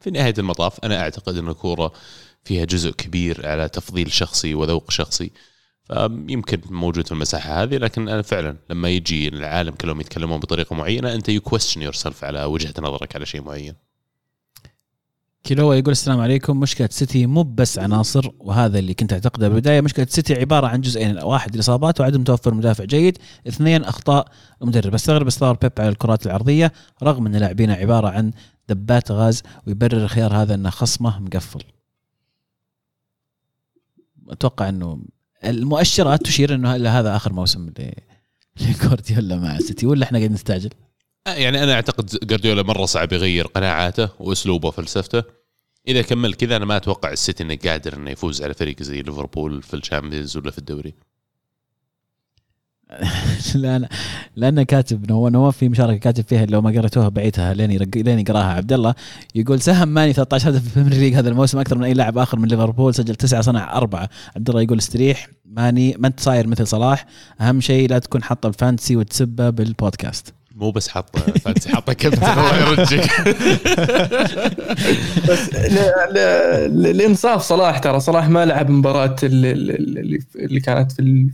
في 0.00 0.10
نهاية 0.10 0.34
المطاف 0.38 0.84
أنا 0.84 1.00
أعتقد 1.00 1.36
أن 1.36 1.48
الكورة 1.48 1.92
فيها 2.44 2.64
جزء 2.64 2.90
كبير 2.90 3.48
على 3.48 3.68
تفضيل 3.68 4.12
شخصي 4.12 4.54
وذوق 4.54 4.90
شخصي 4.90 5.30
فيمكن 5.88 6.60
موجود 6.70 7.06
في 7.06 7.12
المساحة 7.12 7.62
هذه 7.62 7.76
لكن 7.76 8.08
أنا 8.08 8.22
فعلا 8.22 8.56
لما 8.70 8.88
يجي 8.88 9.28
العالم 9.28 9.74
كلهم 9.74 10.00
يتكلمون 10.00 10.40
بطريقة 10.40 10.74
معينة 10.74 11.14
أنت 11.14 11.28
you 11.28 11.40
question 11.40 11.82
your 11.82 11.94
على 12.22 12.44
وجهة 12.44 12.74
نظرك 12.78 13.16
على 13.16 13.26
شيء 13.26 13.42
معين. 13.42 13.87
كيلوا 15.44 15.74
يقول 15.74 15.92
السلام 15.92 16.20
عليكم. 16.20 16.60
مشكلة 16.60 16.88
سيتي 16.92 17.26
مو 17.26 17.42
بس 17.42 17.78
عناصر 17.78 18.30
وهذا 18.38 18.78
اللي 18.78 18.94
كنت 18.94 19.12
أعتقده 19.12 19.48
بالبداية. 19.48 19.80
مشكلة 19.80 20.06
سيتي 20.10 20.34
عبارة 20.34 20.66
عن 20.66 20.80
جزئين 20.80 21.18
واحد 21.18 21.54
الإصابات 21.54 22.00
وعدم 22.00 22.24
توفر 22.24 22.54
مدافع 22.54 22.84
جيد 22.84 23.18
اثنين 23.48 23.84
أخطاء 23.84 24.28
المدرب. 24.62 24.94
استغرب 24.94 25.26
إصرار 25.26 25.56
بيب 25.62 25.72
على 25.78 25.88
الكرات 25.88 26.26
العرضية 26.26 26.72
رغم 27.02 27.26
أن 27.26 27.36
لاعبينه 27.36 27.74
عبارة 27.74 28.08
عن 28.08 28.32
دبات 28.68 29.12
غاز 29.12 29.42
ويبرر 29.66 30.04
الخيار 30.04 30.34
هذا 30.34 30.54
أنه 30.54 30.70
خصمه 30.70 31.18
مقفل. 31.18 31.62
أتوقع 34.28 34.68
أنه 34.68 35.02
المؤشرات 35.44 36.22
تشير 36.22 36.54
إنه 36.54 36.74
هذا 36.74 37.16
آخر 37.16 37.32
موسم 37.32 37.70
لجوارديولا 38.60 39.36
مع 39.36 39.58
سيتي 39.58 39.86
ولا 39.86 40.04
إحنا 40.04 40.18
قاعدين 40.18 40.34
نستعجل؟ 40.34 40.70
يعني 41.36 41.62
أنا 41.64 41.74
أعتقد 41.74 42.18
جوارديولا 42.22 42.62
مرة 42.62 42.84
صعب 42.84 43.12
يغير 43.12 43.46
قناعاته 43.46 44.08
وأسلوبه 44.20 44.68
وفلسفته. 44.68 45.22
إذا 45.88 46.02
كمل 46.02 46.34
كذا 46.34 46.56
أنا 46.56 46.64
ما 46.64 46.76
أتوقع 46.76 47.12
السيتي 47.12 47.42
إنه 47.42 47.58
قادر 47.64 47.96
إنه 47.96 48.10
يفوز 48.10 48.42
على 48.42 48.54
فريق 48.54 48.82
زي 48.82 49.02
ليفربول 49.02 49.62
في 49.62 49.74
الشامبيونز 49.74 50.36
ولا 50.36 50.50
في 50.50 50.58
الدوري. 50.58 50.94
لأن 53.54 53.88
لأن 54.36 54.62
كاتب 54.62 55.12
نواف 55.12 55.56
في 55.56 55.68
مشاركة 55.68 55.98
كاتب 55.98 56.24
فيها 56.24 56.46
لو 56.46 56.60
ما 56.60 56.70
قريتوها 56.70 57.08
بعيتها 57.08 57.54
لين 57.54 57.70
يرق... 57.70 57.88
لين 57.96 58.18
يقراها 58.18 58.52
عبد 58.52 58.72
الله 58.72 58.94
يقول 59.34 59.60
ساهم 59.60 59.88
ماني 59.88 60.12
13 60.12 60.50
هدف 60.50 60.68
في 60.68 60.76
البريمير 60.76 61.00
ليج 61.00 61.14
هذا 61.14 61.28
الموسم 61.28 61.58
أكثر 61.58 61.78
من 61.78 61.84
أي 61.84 61.94
لاعب 61.94 62.18
آخر 62.18 62.38
من 62.38 62.48
ليفربول 62.48 62.94
سجل 62.94 63.14
تسعة 63.14 63.40
صنع 63.40 63.76
أربعة. 63.76 64.08
عبد 64.36 64.48
الله 64.48 64.62
يقول 64.62 64.78
استريح 64.78 65.28
ماني 65.44 65.96
ما 65.98 66.08
أنت 66.08 66.20
صاير 66.20 66.46
مثل 66.46 66.66
صلاح. 66.66 67.06
أهم 67.40 67.60
شيء 67.60 67.90
لا 67.90 67.98
تكون 67.98 68.22
حاطه 68.22 68.46
ال 68.46 68.52
fantasy 68.52 68.96
وتسبه 68.96 69.50
بالبودكاست. 69.50 70.34
مو 70.58 70.70
بس 70.70 70.88
حاط 70.88 71.18
fantasy 71.18 71.68
حاطه 71.68 71.92
كابتن 71.92 72.24
الله 72.32 72.56
يرجك 72.70 73.10
بس 75.30 75.54
ل- 75.54 76.14
ل- 76.14 76.82
ل- 76.82 76.96
لإنصاف 76.96 77.42
صلاح 77.42 77.78
ترى. 77.78 78.00
صلاح 78.00 78.28
ما 78.28 78.44
لعب 78.44 78.70
مباراة 78.70 79.16
اللي, 79.22 79.52
اللي, 79.52 80.60
كانت 80.60 80.92
في 80.92 81.28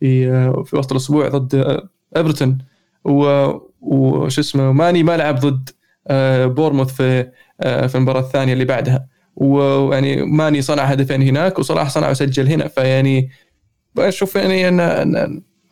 في 0.00 0.30
آه، 0.32 0.62
في 0.66 0.76
وسط 0.76 0.90
الأسبوع 0.92 1.28
ضد 1.28 1.54
آه، 1.54 1.88
ايفرتون 2.16 2.58
و- 3.04 3.52
وش 3.80 4.38
اسمه 4.38 4.72
ماني 4.72 5.02
ما 5.02 5.16
لعب 5.16 5.38
ضد 5.40 5.68
آه، 6.08 6.46
بورموث 6.46 6.92
في 6.94 7.30
آه، 7.60 7.86
في 7.86 7.94
المباراة 7.94 8.20
الثانية 8.20 8.52
اللي 8.52 8.64
بعدها. 8.64 9.06
ويعني 9.36 10.22
ماني 10.24 10.62
صنع 10.62 10.82
هدفين 10.84 11.22
هناك 11.22 11.58
وصلاح 11.58 11.90
صنع 11.90 12.10
وسجل 12.10 12.48
هنا. 12.48 12.68
فيعني 12.68 13.30
بشوف 13.94 14.36
يعني 14.36 14.68
ان 14.68 14.80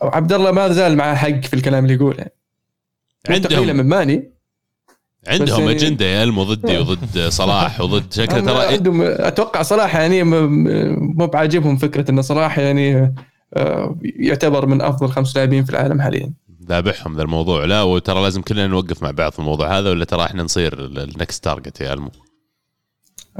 عبد 0.02 0.32
الله 0.32 0.50
ما 0.52 0.68
زال 0.68 0.96
معه 0.96 1.14
حق 1.16 1.40
في 1.40 1.54
الكلام 1.54 1.84
اللي 1.84 1.94
يقوله. 1.94 2.16
مستقيله 2.16 2.39
عندهم 3.28 3.76
من 3.76 3.86
ماني. 3.86 4.30
عندهم 5.28 5.60
يعني- 5.60 5.70
أجندة 5.72 6.04
يا 6.04 6.22
ألمو 6.24 6.42
ضدي 6.44 6.78
وضد 6.78 7.28
صلاح 7.28 7.80
وضد 7.80 8.12
شكله 8.12 8.40
ترى 8.40 8.66
عندهم 8.74 9.02
أتوقع 9.02 9.62
صلاح 9.62 9.96
يعني 9.96 10.22
مو 10.24 11.26
بعاجبهم 11.26 11.76
فكرة 11.76 12.10
إن 12.10 12.22
صلاح 12.22 12.58
يعني 12.58 13.14
آه، 13.54 13.98
يعتبر 14.02 14.66
من 14.66 14.80
أفضل 14.80 15.08
خمس 15.08 15.36
لاعبين 15.36 15.64
في 15.64 15.70
العالم 15.70 16.00
حاليا. 16.00 16.32
ذابحهم 16.68 17.16
ذا 17.16 17.22
الموضوع. 17.22 17.64
لا 17.64 17.82
وترى 17.82 18.22
لازم 18.22 18.42
كلنا 18.42 18.66
نوقف 18.66 19.02
مع 19.02 19.10
بعض 19.10 19.32
في 19.32 19.38
الموضوع 19.38 19.78
هذا 19.78 19.90
ولا 19.90 20.04
ترى 20.04 20.24
إحنا 20.24 20.42
نصير 20.42 20.84
ال 20.84 20.96
next 20.96 21.44
target 21.44 21.80
يا 21.80 21.92
ألمو؟ 21.92 22.10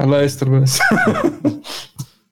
الله 0.01 0.21
يستر 0.21 0.49
بس. 0.59 0.79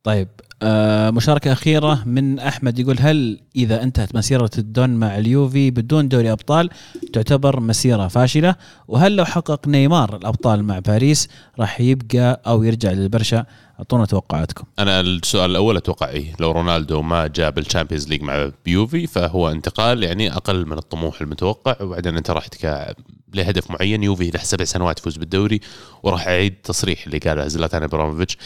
طيب 0.04 0.28
آه 0.64 1.10
مشاركة 1.10 1.52
أخيرة 1.52 2.04
من 2.06 2.40
أحمد 2.40 2.80
يقول 2.80 2.98
هل 3.00 3.40
إذا 3.56 3.84
انتهت 3.84 4.16
مسيرة 4.16 4.50
الدون 4.58 4.90
مع 4.90 5.18
اليوفي 5.18 5.72
بدون 5.72 6.08
دوري 6.08 6.32
أبطال 6.32 6.70
تعتبر 7.14 7.60
مسيرة 7.60 8.08
فاشلة؟ 8.08 8.56
وهل 8.88 9.16
لو 9.16 9.26
حقق 9.26 9.68
نيمار 9.68 10.16
الأبطال 10.16 10.64
مع 10.64 10.80
باريس 10.80 11.30
راح 11.60 11.82
يبقى 11.82 12.42
أو 12.48 12.64
يرجع 12.64 12.92
للبرشا؟ 12.92 13.46
أعطونا 13.80 14.06
توقعاتكم. 14.06 14.64
أنا 14.80 15.00
السؤال 15.02 15.52
الأول 15.52 15.78
أتوقع 15.78 16.10
إيه 16.10 16.36
لو 16.40 16.52
رونالدو 16.52 17.02
ما 17.02 17.28
جاب 17.28 17.58
الشامبيونز 17.58 18.08
ليج 18.08 18.22
مع 18.22 18.52
يوفي 18.66 19.08
فهو 19.08 19.52
انتقال 19.52 20.04
يعني 20.04 20.34
أقل 20.34 20.66
من 20.66 20.78
الطموح 20.78 21.22
المتوقع 21.22 21.76
وبعدين 21.82 22.18
أنت 22.18 22.32
راح 22.32 22.48
تك 22.48 22.96
لهدف 23.34 23.72
معين 23.72 24.04
يوفي 24.04 24.30
له 24.30 24.40
سبع 24.40 24.64
سنوات 24.64 25.00
يفوز 25.00 25.18
بالدوري 25.18 25.60
وراح 26.04 26.28
اعيد 26.28 26.54
تصريح 26.64 27.06
اللي 27.06 27.18
قاله 27.18 27.48
زلاتان 27.48 27.84
إبراموفيتش. 27.84 28.38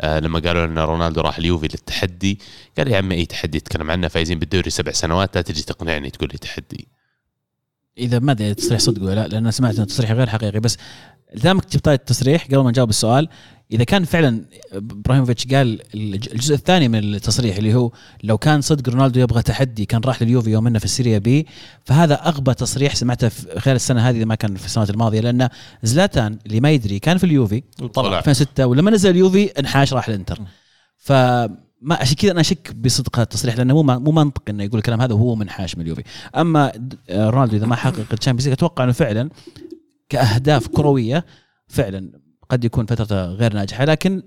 آه 0.00 0.18
لما 0.18 0.38
قالوا 0.38 0.64
ان 0.64 0.78
رونالدو 0.78 1.20
راح 1.20 1.38
اليوفي 1.38 1.66
للتحدي 1.66 2.38
قال 2.78 2.88
يا 2.88 2.96
عمي 2.98 3.14
أي 3.14 3.26
تحدي 3.26 3.60
تتكلم 3.60 3.90
عنه 3.90 4.08
فايزين 4.08 4.38
بالدوري 4.38 4.70
سبع 4.70 4.92
سنوات 4.92 5.36
لا 5.36 5.42
تجي 5.42 5.62
تقنعني 5.62 6.10
تقول 6.10 6.28
لي 6.32 6.38
تحدي. 6.38 6.88
إذا 7.98 8.18
ما 8.18 8.32
أدري 8.32 8.54
تصريح 8.54 8.80
صدق 8.80 9.02
ولا 9.02 9.28
لا؟ 9.28 9.38
أنا 9.38 9.50
سمعت 9.50 9.76
أن 9.76 9.82
التصريح 9.82 10.12
غير 10.12 10.28
حقيقي 10.28 10.60
بس 10.60 10.76
دامك 11.34 11.72
جبت 11.72 11.88
التصريح 11.88 12.46
قبل 12.46 12.58
ما 12.58 12.70
نجاوب 12.70 12.90
السؤال 12.90 13.28
إذا 13.72 13.84
كان 13.84 14.04
فعلا 14.04 14.44
إبراهيموفيتش 14.72 15.46
قال 15.46 15.80
الج- 15.94 16.28
الجزء 16.32 16.54
الثاني 16.54 16.88
من 16.88 16.98
التصريح 16.98 17.56
اللي 17.56 17.74
هو 17.74 17.92
لو 18.24 18.38
كان 18.38 18.60
صدق 18.60 18.88
رونالدو 18.94 19.20
يبغى 19.20 19.42
تحدي 19.42 19.84
كان 19.84 20.00
راح 20.04 20.22
لليوفي 20.22 20.50
يوم 20.50 20.66
إنه 20.66 20.78
في 20.78 20.84
السيريا 20.84 21.18
بي 21.18 21.46
فهذا 21.84 22.14
أغبى 22.14 22.54
تصريح 22.54 22.94
سمعته 22.94 23.28
في 23.28 23.60
خلال 23.60 23.76
السنة 23.76 24.08
هذه 24.08 24.16
إذا 24.16 24.24
ما 24.24 24.34
كان 24.34 24.56
في 24.56 24.66
السنوات 24.66 24.90
الماضية 24.90 25.20
لأن 25.20 25.48
زلاتان 25.82 26.38
اللي 26.46 26.60
ما 26.60 26.70
يدري 26.70 26.98
كان 26.98 27.18
في 27.18 27.24
اليوفي 27.24 27.62
طلع. 27.94 28.18
2006 28.18 28.66
ولما 28.66 28.90
نزل 28.90 29.10
اليوفي 29.10 29.46
انحاش 29.46 29.92
راح 29.94 30.08
الانتر 30.08 30.38
ف 30.96 31.12
ما 31.82 31.94
عشان 31.94 32.14
كذا 32.16 32.32
أنا 32.32 32.40
أشك 32.40 32.74
بصدق 32.76 33.16
هذا 33.16 33.22
التصريح 33.22 33.56
لأنه 33.56 33.74
مو 33.82 33.98
مو 33.98 34.10
منطقي 34.12 34.52
إنه 34.52 34.64
يقول 34.64 34.78
الكلام 34.78 35.00
هذا 35.00 35.14
وهو 35.14 35.34
منحاش 35.34 35.76
من 35.76 35.82
اليوفي. 35.82 36.02
أما 36.36 36.72
آه، 37.10 37.30
رونالدو 37.30 37.56
إذا 37.56 37.66
ما 37.66 37.76
حقق 37.76 38.06
ال 38.12 38.16
Champions 38.16 38.48
أتوقع 38.52 38.84
إنه 38.84 38.92
فعلا 38.92 39.30
كأهداف 40.08 40.68
كروية 40.68 41.24
فعلا 41.68 42.10
قد 42.48 42.64
يكون 42.64 42.86
فترته 42.86 43.24
غير 43.24 43.54
ناجحة 43.54 43.84
لكن 43.84 44.22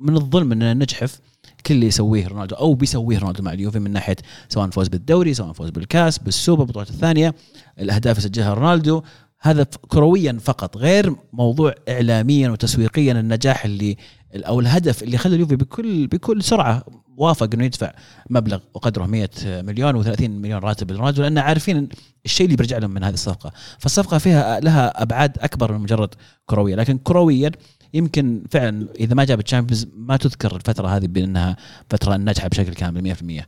من 0.00 0.16
الظلم 0.16 0.52
إننا 0.52 0.74
نجحف 0.74 1.20
كل 1.66 1.74
اللي 1.74 1.86
يسويه 1.86 2.28
رونالدو 2.28 2.56
أو 2.56 2.74
بيسويه 2.74 3.18
رونالدو 3.18 3.42
مع 3.42 3.52
اليوفي 3.52 3.78
من 3.78 3.90
ناحية 3.90 4.16
سواء 4.48 4.70
فوز 4.70 4.88
بالدوري 4.88 5.34
سواء 5.34 5.52
فوز 5.52 5.70
بالكاس 5.70 6.18
بالسوبر 6.18 6.62
البطولات 6.62 6.90
الثانية 6.90 7.34
الأهداف 7.78 8.22
سجلها 8.22 8.54
رونالدو. 8.54 9.02
هذا 9.40 9.66
كرويا 9.88 10.38
فقط 10.44 10.76
غير 10.76 11.16
موضوع 11.32 11.74
اعلاميا 11.88 12.50
وتسويقيا 12.50 13.12
النجاح 13.12 13.64
اللي 13.64 13.96
أو 14.34 14.60
الهدف 14.60 15.02
اللي 15.02 15.18
خلى 15.18 15.34
اليوفي 15.34 15.56
بكل 15.56 16.06
بكل 16.06 16.42
سرعة 16.42 16.84
وافق 17.16 17.48
إنه 17.54 17.64
يدفع 17.64 17.92
مبلغ 18.30 18.58
وقدره 18.74 19.06
100 19.06 19.28
مليون 19.46 20.04
و30 20.04 20.22
مليون 20.22 20.60
راتب 20.60 20.92
لرونالدو 20.92 21.22
لأن 21.22 21.38
عارفين 21.38 21.88
الشيء 22.24 22.46
اللي 22.46 22.56
بيرجع 22.56 22.78
لهم 22.78 22.90
من 22.90 23.04
هذه 23.04 23.14
الصفقة، 23.14 23.52
فالصفقة 23.78 24.18
فيها 24.18 24.60
لها 24.60 25.02
أبعاد 25.02 25.38
أكبر 25.38 25.72
من 25.72 25.80
مجرد 25.80 26.14
كروية، 26.46 26.74
لكن 26.74 26.98
كرويا 26.98 27.50
يمكن 27.94 28.44
فعلا 28.50 28.86
إذا 29.00 29.14
ما 29.14 29.24
جاب 29.24 29.40
الشامبيونز 29.40 29.86
ما 29.96 30.16
تذكر 30.16 30.56
الفترة 30.56 30.88
هذه 30.88 31.06
بأنها 31.06 31.56
فترة 31.90 32.16
ناجحه 32.16 32.48
بشكل 32.48 32.74
كامل 32.74 33.14
100% 33.14 33.44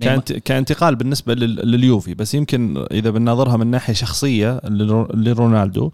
كانت 0.00 0.32
كانتقال 0.32 0.96
بالنسبة 0.96 1.34
لليوفي 1.34 2.14
بس 2.14 2.34
يمكن 2.34 2.86
إذا 2.92 3.10
بنناظرها 3.10 3.56
من 3.56 3.66
ناحية 3.66 3.92
شخصية 3.92 4.60
لرونالدو 5.14 5.90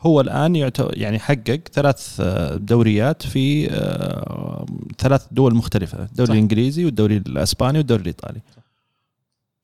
هو 0.00 0.20
الآن 0.20 0.56
يعتبر 0.56 0.98
يعني 0.98 1.18
حقق 1.18 1.60
ثلاث 1.72 2.20
دوريات 2.56 3.26
في 3.26 3.70
آه، 3.70 4.66
ثلاث 4.98 5.26
دول 5.30 5.54
مختلفة 5.54 6.02
الدوري. 6.04 6.32
الإنجليزي 6.32 6.84
والدوري 6.84 7.16
الأسباني 7.16 7.78
والدوري 7.78 8.00
الإيطالي. 8.02 8.40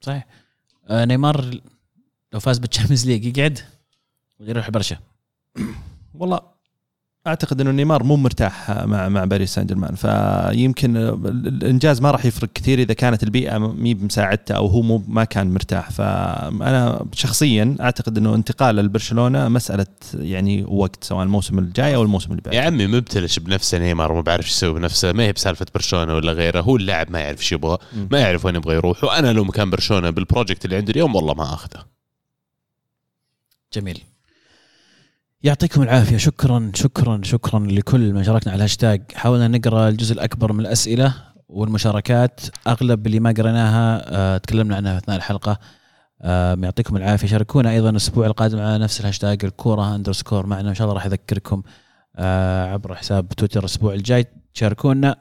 صحيح. 0.01 0.27
آه 0.89 1.05
نيمار 1.05 1.61
لو 2.33 2.41
فاز 2.41 2.59
بال 2.59 2.67
Champions 2.67 3.07
League 3.07 3.39
يقعد 3.39 3.59
ولا 4.41 4.51
يروح 4.51 4.71
برشا؟ 4.71 4.97
والله 6.15 6.41
أعتقد 7.27 7.61
إنه 7.61 7.71
نيمار 7.71 8.03
مو 8.03 8.17
مرتاح 8.17 8.71
مع 8.71 9.09
مع 9.09 9.25
باريس 9.25 9.55
سان 9.55 9.67
جيرمان 9.67 9.95
فيمكن 9.95 10.97
الإنجاز 10.97 12.01
ما 12.01 12.11
راح 12.11 12.25
يفرق 12.25 12.49
كثير 12.55 12.79
إذا 12.79 12.95
كانت 12.95 13.23
البيئة 13.23 13.59
مي 13.59 13.95
بمساعدته 13.95 14.55
أو 14.55 14.67
هو 14.67 14.83
مو 14.83 15.05
ما 15.09 15.25
كان 15.25 15.55
مرتاح. 15.55 15.91
فأنا 15.91 17.07
شخصيا 17.13 17.77
أعتقد 17.81 18.19
إنه 18.19 18.35
انتقاله 18.35 18.83
لبرشلونة 18.83 19.49
مسألة 19.49 19.87
يعني 20.15 20.65
وقت 20.65 21.05
سواء 21.05 21.23
الموسم 21.23 21.59
الجاي 21.59 21.95
أو 21.95 22.03
الموسم 22.03 22.31
اللي 22.31 22.43
بعده. 22.43 22.57
يا 22.57 22.63
عمي 22.63 22.87
مبتلش 22.87 23.39
بنفسه 23.39 23.79
نيمار 23.79 24.13
وما 24.13 24.21
بعرف 24.21 24.45
إيش 24.45 24.51
يسوي 24.53 24.75
بنفسه. 24.75 25.13
ما 25.13 25.23
هي 25.23 25.33
بسالفة 25.33 25.67
برشلونة 25.75 26.15
ولا 26.15 26.33
غيره. 26.33 26.61
هو 26.61 26.77
اللاعب 26.77 27.11
ما 27.11 27.21
يعرف 27.21 27.41
إيش 27.41 27.53
يبغى 27.53 27.79
ما 28.11 28.19
يعرف 28.19 28.45
وين 28.45 28.57
يبغى 28.57 28.75
يروح. 28.75 29.05
وأنا 29.05 29.33
لو 29.33 29.45
مكان 29.45 29.71
برشلونة 29.71 30.11
بال 30.11 30.23
project 30.23 30.65
اللي 30.65 30.77
عندي 30.77 30.93
اليوم 30.93 31.15
والله 31.15 31.35
ما 31.35 31.55
أخذه. 31.55 31.85
جميل. 33.75 34.03
يعطيكم 35.45 35.83
العافية. 35.83 36.17
شكرا 36.17 36.73
شكرا 36.75 37.21
شكرا 37.25 37.61
لكل 37.61 38.13
من 38.13 38.25
شاركنا 38.25 38.53
على 38.53 38.57
الهاشتاج. 38.57 39.03
حاولنا 39.15 39.49
نقرأ 39.49 39.89
الجزء 39.89 40.13
الأكبر 40.15 40.53
من 40.53 40.61
الأسئلة 40.61 41.15
والمشاركات. 41.49 42.41
أغلب 42.67 43.07
اللي 43.07 43.21
ما 43.21 43.35
قريناها 43.39 44.03
أه 44.07 44.39
تكلمنا 44.39 44.77
عنها 44.77 44.99
أثناء 44.99 45.17
الحلقة. 45.17 45.59
أه 46.23 46.55
يعطيكم 46.63 46.97
العافية. 46.97 47.27
شاركونا 47.27 47.71
أيضا 47.71 47.91
الأسبوع 47.91 48.27
القادم 48.27 48.61
على 48.61 48.79
نفس 48.79 49.01
الهاشتاج 49.01 49.45
الكورة 49.45 49.95
underscore 49.95 50.47
معنا. 50.47 50.69
إن 50.69 50.75
شاء 50.75 50.85
الله 50.85 50.95
راح 50.95 51.07
أذكركم 51.07 51.63
أه 52.17 52.73
عبر 52.73 52.95
حساب 52.95 53.29
تويتر 53.29 53.61
الأسبوع 53.61 53.95
الجاي. 53.95 54.27
تشاركونا 54.55 55.17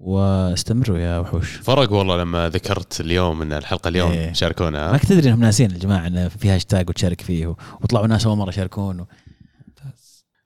واستمروا 0.00 0.98
يا 0.98 1.18
وحوش. 1.18 1.56
فرق 1.56 1.92
والله 1.92 2.16
لما 2.16 2.48
ذكرت 2.48 3.00
اليوم 3.00 3.42
إن 3.42 3.52
الحلقة 3.52 3.88
اليوم 3.88 4.10
إيه. 4.10 4.32
شاركونا 4.32 4.92
ما 4.92 4.98
تدري 4.98 5.28
إنهم 5.28 5.40
ناسين 5.40 5.70
الجماعة 5.70 6.06
انه 6.06 6.28
في 6.28 6.50
هاشتاج 6.50 6.88
وتشارك 6.88 7.20
فيه 7.20 7.56
وطلعوا 7.80 8.06
ناس 8.06 8.26
أول 8.26 8.36
مرة 8.36 8.48
يشاركون 8.48 9.06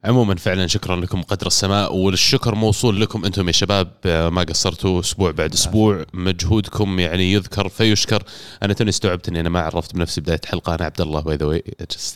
عموما 0.06 0.34
فعلا 0.34 0.66
شكرا 0.66 0.96
لكم 0.96 1.22
قدر 1.22 1.46
السماء 1.46 1.94
والشكر 1.94 2.54
موصول 2.54 3.00
لكم 3.00 3.24
أنتم 3.24 3.46
يا 3.46 3.52
شباب. 3.52 3.88
ما 4.04 4.42
قصرتوا 4.42 5.00
أسبوع 5.00 5.30
بعد 5.30 5.52
أسبوع 5.52 6.04
مجهودكم 6.14 6.98
يعني 6.98 7.32
يذكر 7.32 7.68
فيشكر. 7.68 8.22
أنا 8.62 8.72
توني 8.72 8.90
استوعبت 8.90 9.28
إني 9.28 9.40
أنا 9.40 9.48
ما 9.48 9.60
عرفت 9.60 9.94
بنفسي 9.94 10.20
بداية 10.20 10.40
الحلقة 10.44 10.74
أنا 10.74 10.84
عبد 10.84 11.00
الله 11.00 11.20
by 11.20 11.36
the 11.36 11.46
way 11.46 11.62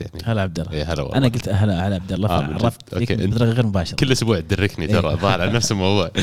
يعني 0.00 0.22
هلا 0.24 0.42
عبد 0.42 0.60
الله. 0.60 0.92
هلا 0.92 1.02
والله. 1.02 1.16
أنا 1.16 1.28
قلت 1.28 1.48
هلا 1.48 1.88
هلا 1.88 1.94
عبد 1.94 2.12
الله 2.12 2.28
آه 2.28 2.44
عرفت 2.44 2.80
بطريقه 2.86 3.14
غير 3.44 3.66
مباشره 3.66 3.96
كل 3.96 4.12
أسبوع 4.12 4.40
تذكرني 4.40 4.86
ترى 4.86 5.10
إيه. 5.10 5.16
ظاهر 5.16 5.40
على 5.40 5.52
نفس 5.52 5.72
الموضوع. 5.72 6.10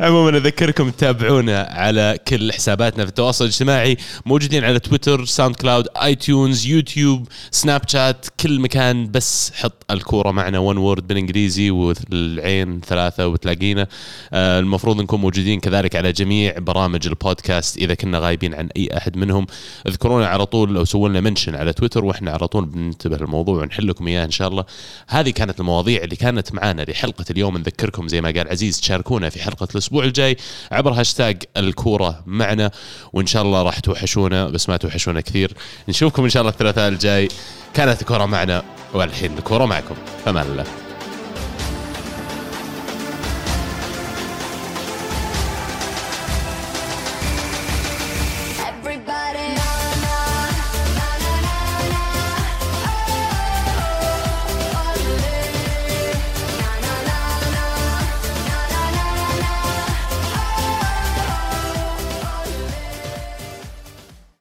عموما 0.00 0.36
أذكركم 0.36 0.90
تتابعونا 0.90 1.68
على 1.70 2.18
كل 2.28 2.52
حساباتنا 2.52 3.04
في 3.04 3.08
التواصل 3.08 3.44
الاجتماعي 3.44 3.96
موجودين 4.26 4.64
على 4.64 4.78
تويتر 4.78 5.24
SoundCloud 5.24 5.88
iTunes 6.02 6.66
يوتيوب 6.66 7.28
سناب 7.50 7.88
شات 7.88 8.26
كل 8.40 8.60
مكان 8.60 9.03
بس 9.10 9.52
حط 9.54 9.84
الكورة 9.90 10.30
معنا 10.30 10.58
one 10.58 10.76
word 10.76 11.06
بالإنجليزي 11.06 11.70
والعين 11.70 12.80
ثلاثة 12.80 13.26
وتلاقينا. 13.26 13.86
آه، 14.32 14.58
المفروض 14.58 15.00
نكون 15.00 15.20
موجودين 15.20 15.60
كذلك 15.60 15.96
على 15.96 16.12
جميع 16.12 16.58
برامج 16.58 17.06
البودكاست 17.06 17.76
إذا 17.76 17.94
كنا 17.94 18.18
غايبين 18.18 18.54
عن 18.54 18.68
أي 18.76 18.88
أحد 18.96 19.16
منهم. 19.16 19.46
اذكرونا 19.86 20.26
على 20.26 20.46
طول 20.46 20.76
أو 20.76 20.84
سووا 20.84 21.08
لنا 21.08 21.20
mention 21.20 21.54
على 21.54 21.72
تويتر 21.72 22.04
وإحنا 22.04 22.30
على 22.30 22.48
طول 22.48 22.64
بننتبه 22.64 23.16
للموضوع 23.16 23.62
ونحل 23.62 23.88
لكم 23.88 24.06
إياه 24.06 24.24
إن 24.24 24.30
شاء 24.30 24.48
الله. 24.48 24.64
هذه 25.08 25.30
كانت 25.30 25.60
المواضيع 25.60 26.02
اللي 26.02 26.16
كانت 26.16 26.54
معانا 26.54 26.82
لحلقة 26.82 27.24
اليوم. 27.30 27.56
نذكركم 27.58 28.08
زي 28.08 28.20
ما 28.20 28.30
قال 28.30 28.48
عزيز 28.48 28.80
تشاركونا 28.80 29.28
في 29.28 29.42
حلقة 29.42 29.68
الأسبوع 29.72 30.04
الجاي 30.04 30.36
عبر 30.72 30.92
هاشتاج 30.92 31.42
الكورة 31.56 32.22
معنا. 32.26 32.70
وإن 33.12 33.26
شاء 33.26 33.42
الله 33.42 33.62
راح 33.62 33.78
توحشونا 33.78 34.48
بس 34.48 34.68
ما 34.68 34.76
توحشونا 34.76 35.20
كثير. 35.20 35.52
نشوفكم 35.88 36.22
إن 36.22 36.30
شاء 36.30 36.40
الله 36.40 36.52
الثلاثاء 36.52 36.88
الجاي. 36.88 37.28
كانت 37.74 38.00
الكورة 38.00 38.26
معنا. 38.26 38.62
والحين 38.94 39.38
الكوره 39.38 39.64
معكم. 39.64 39.94
فمان 40.24 40.46
الله 40.46 40.83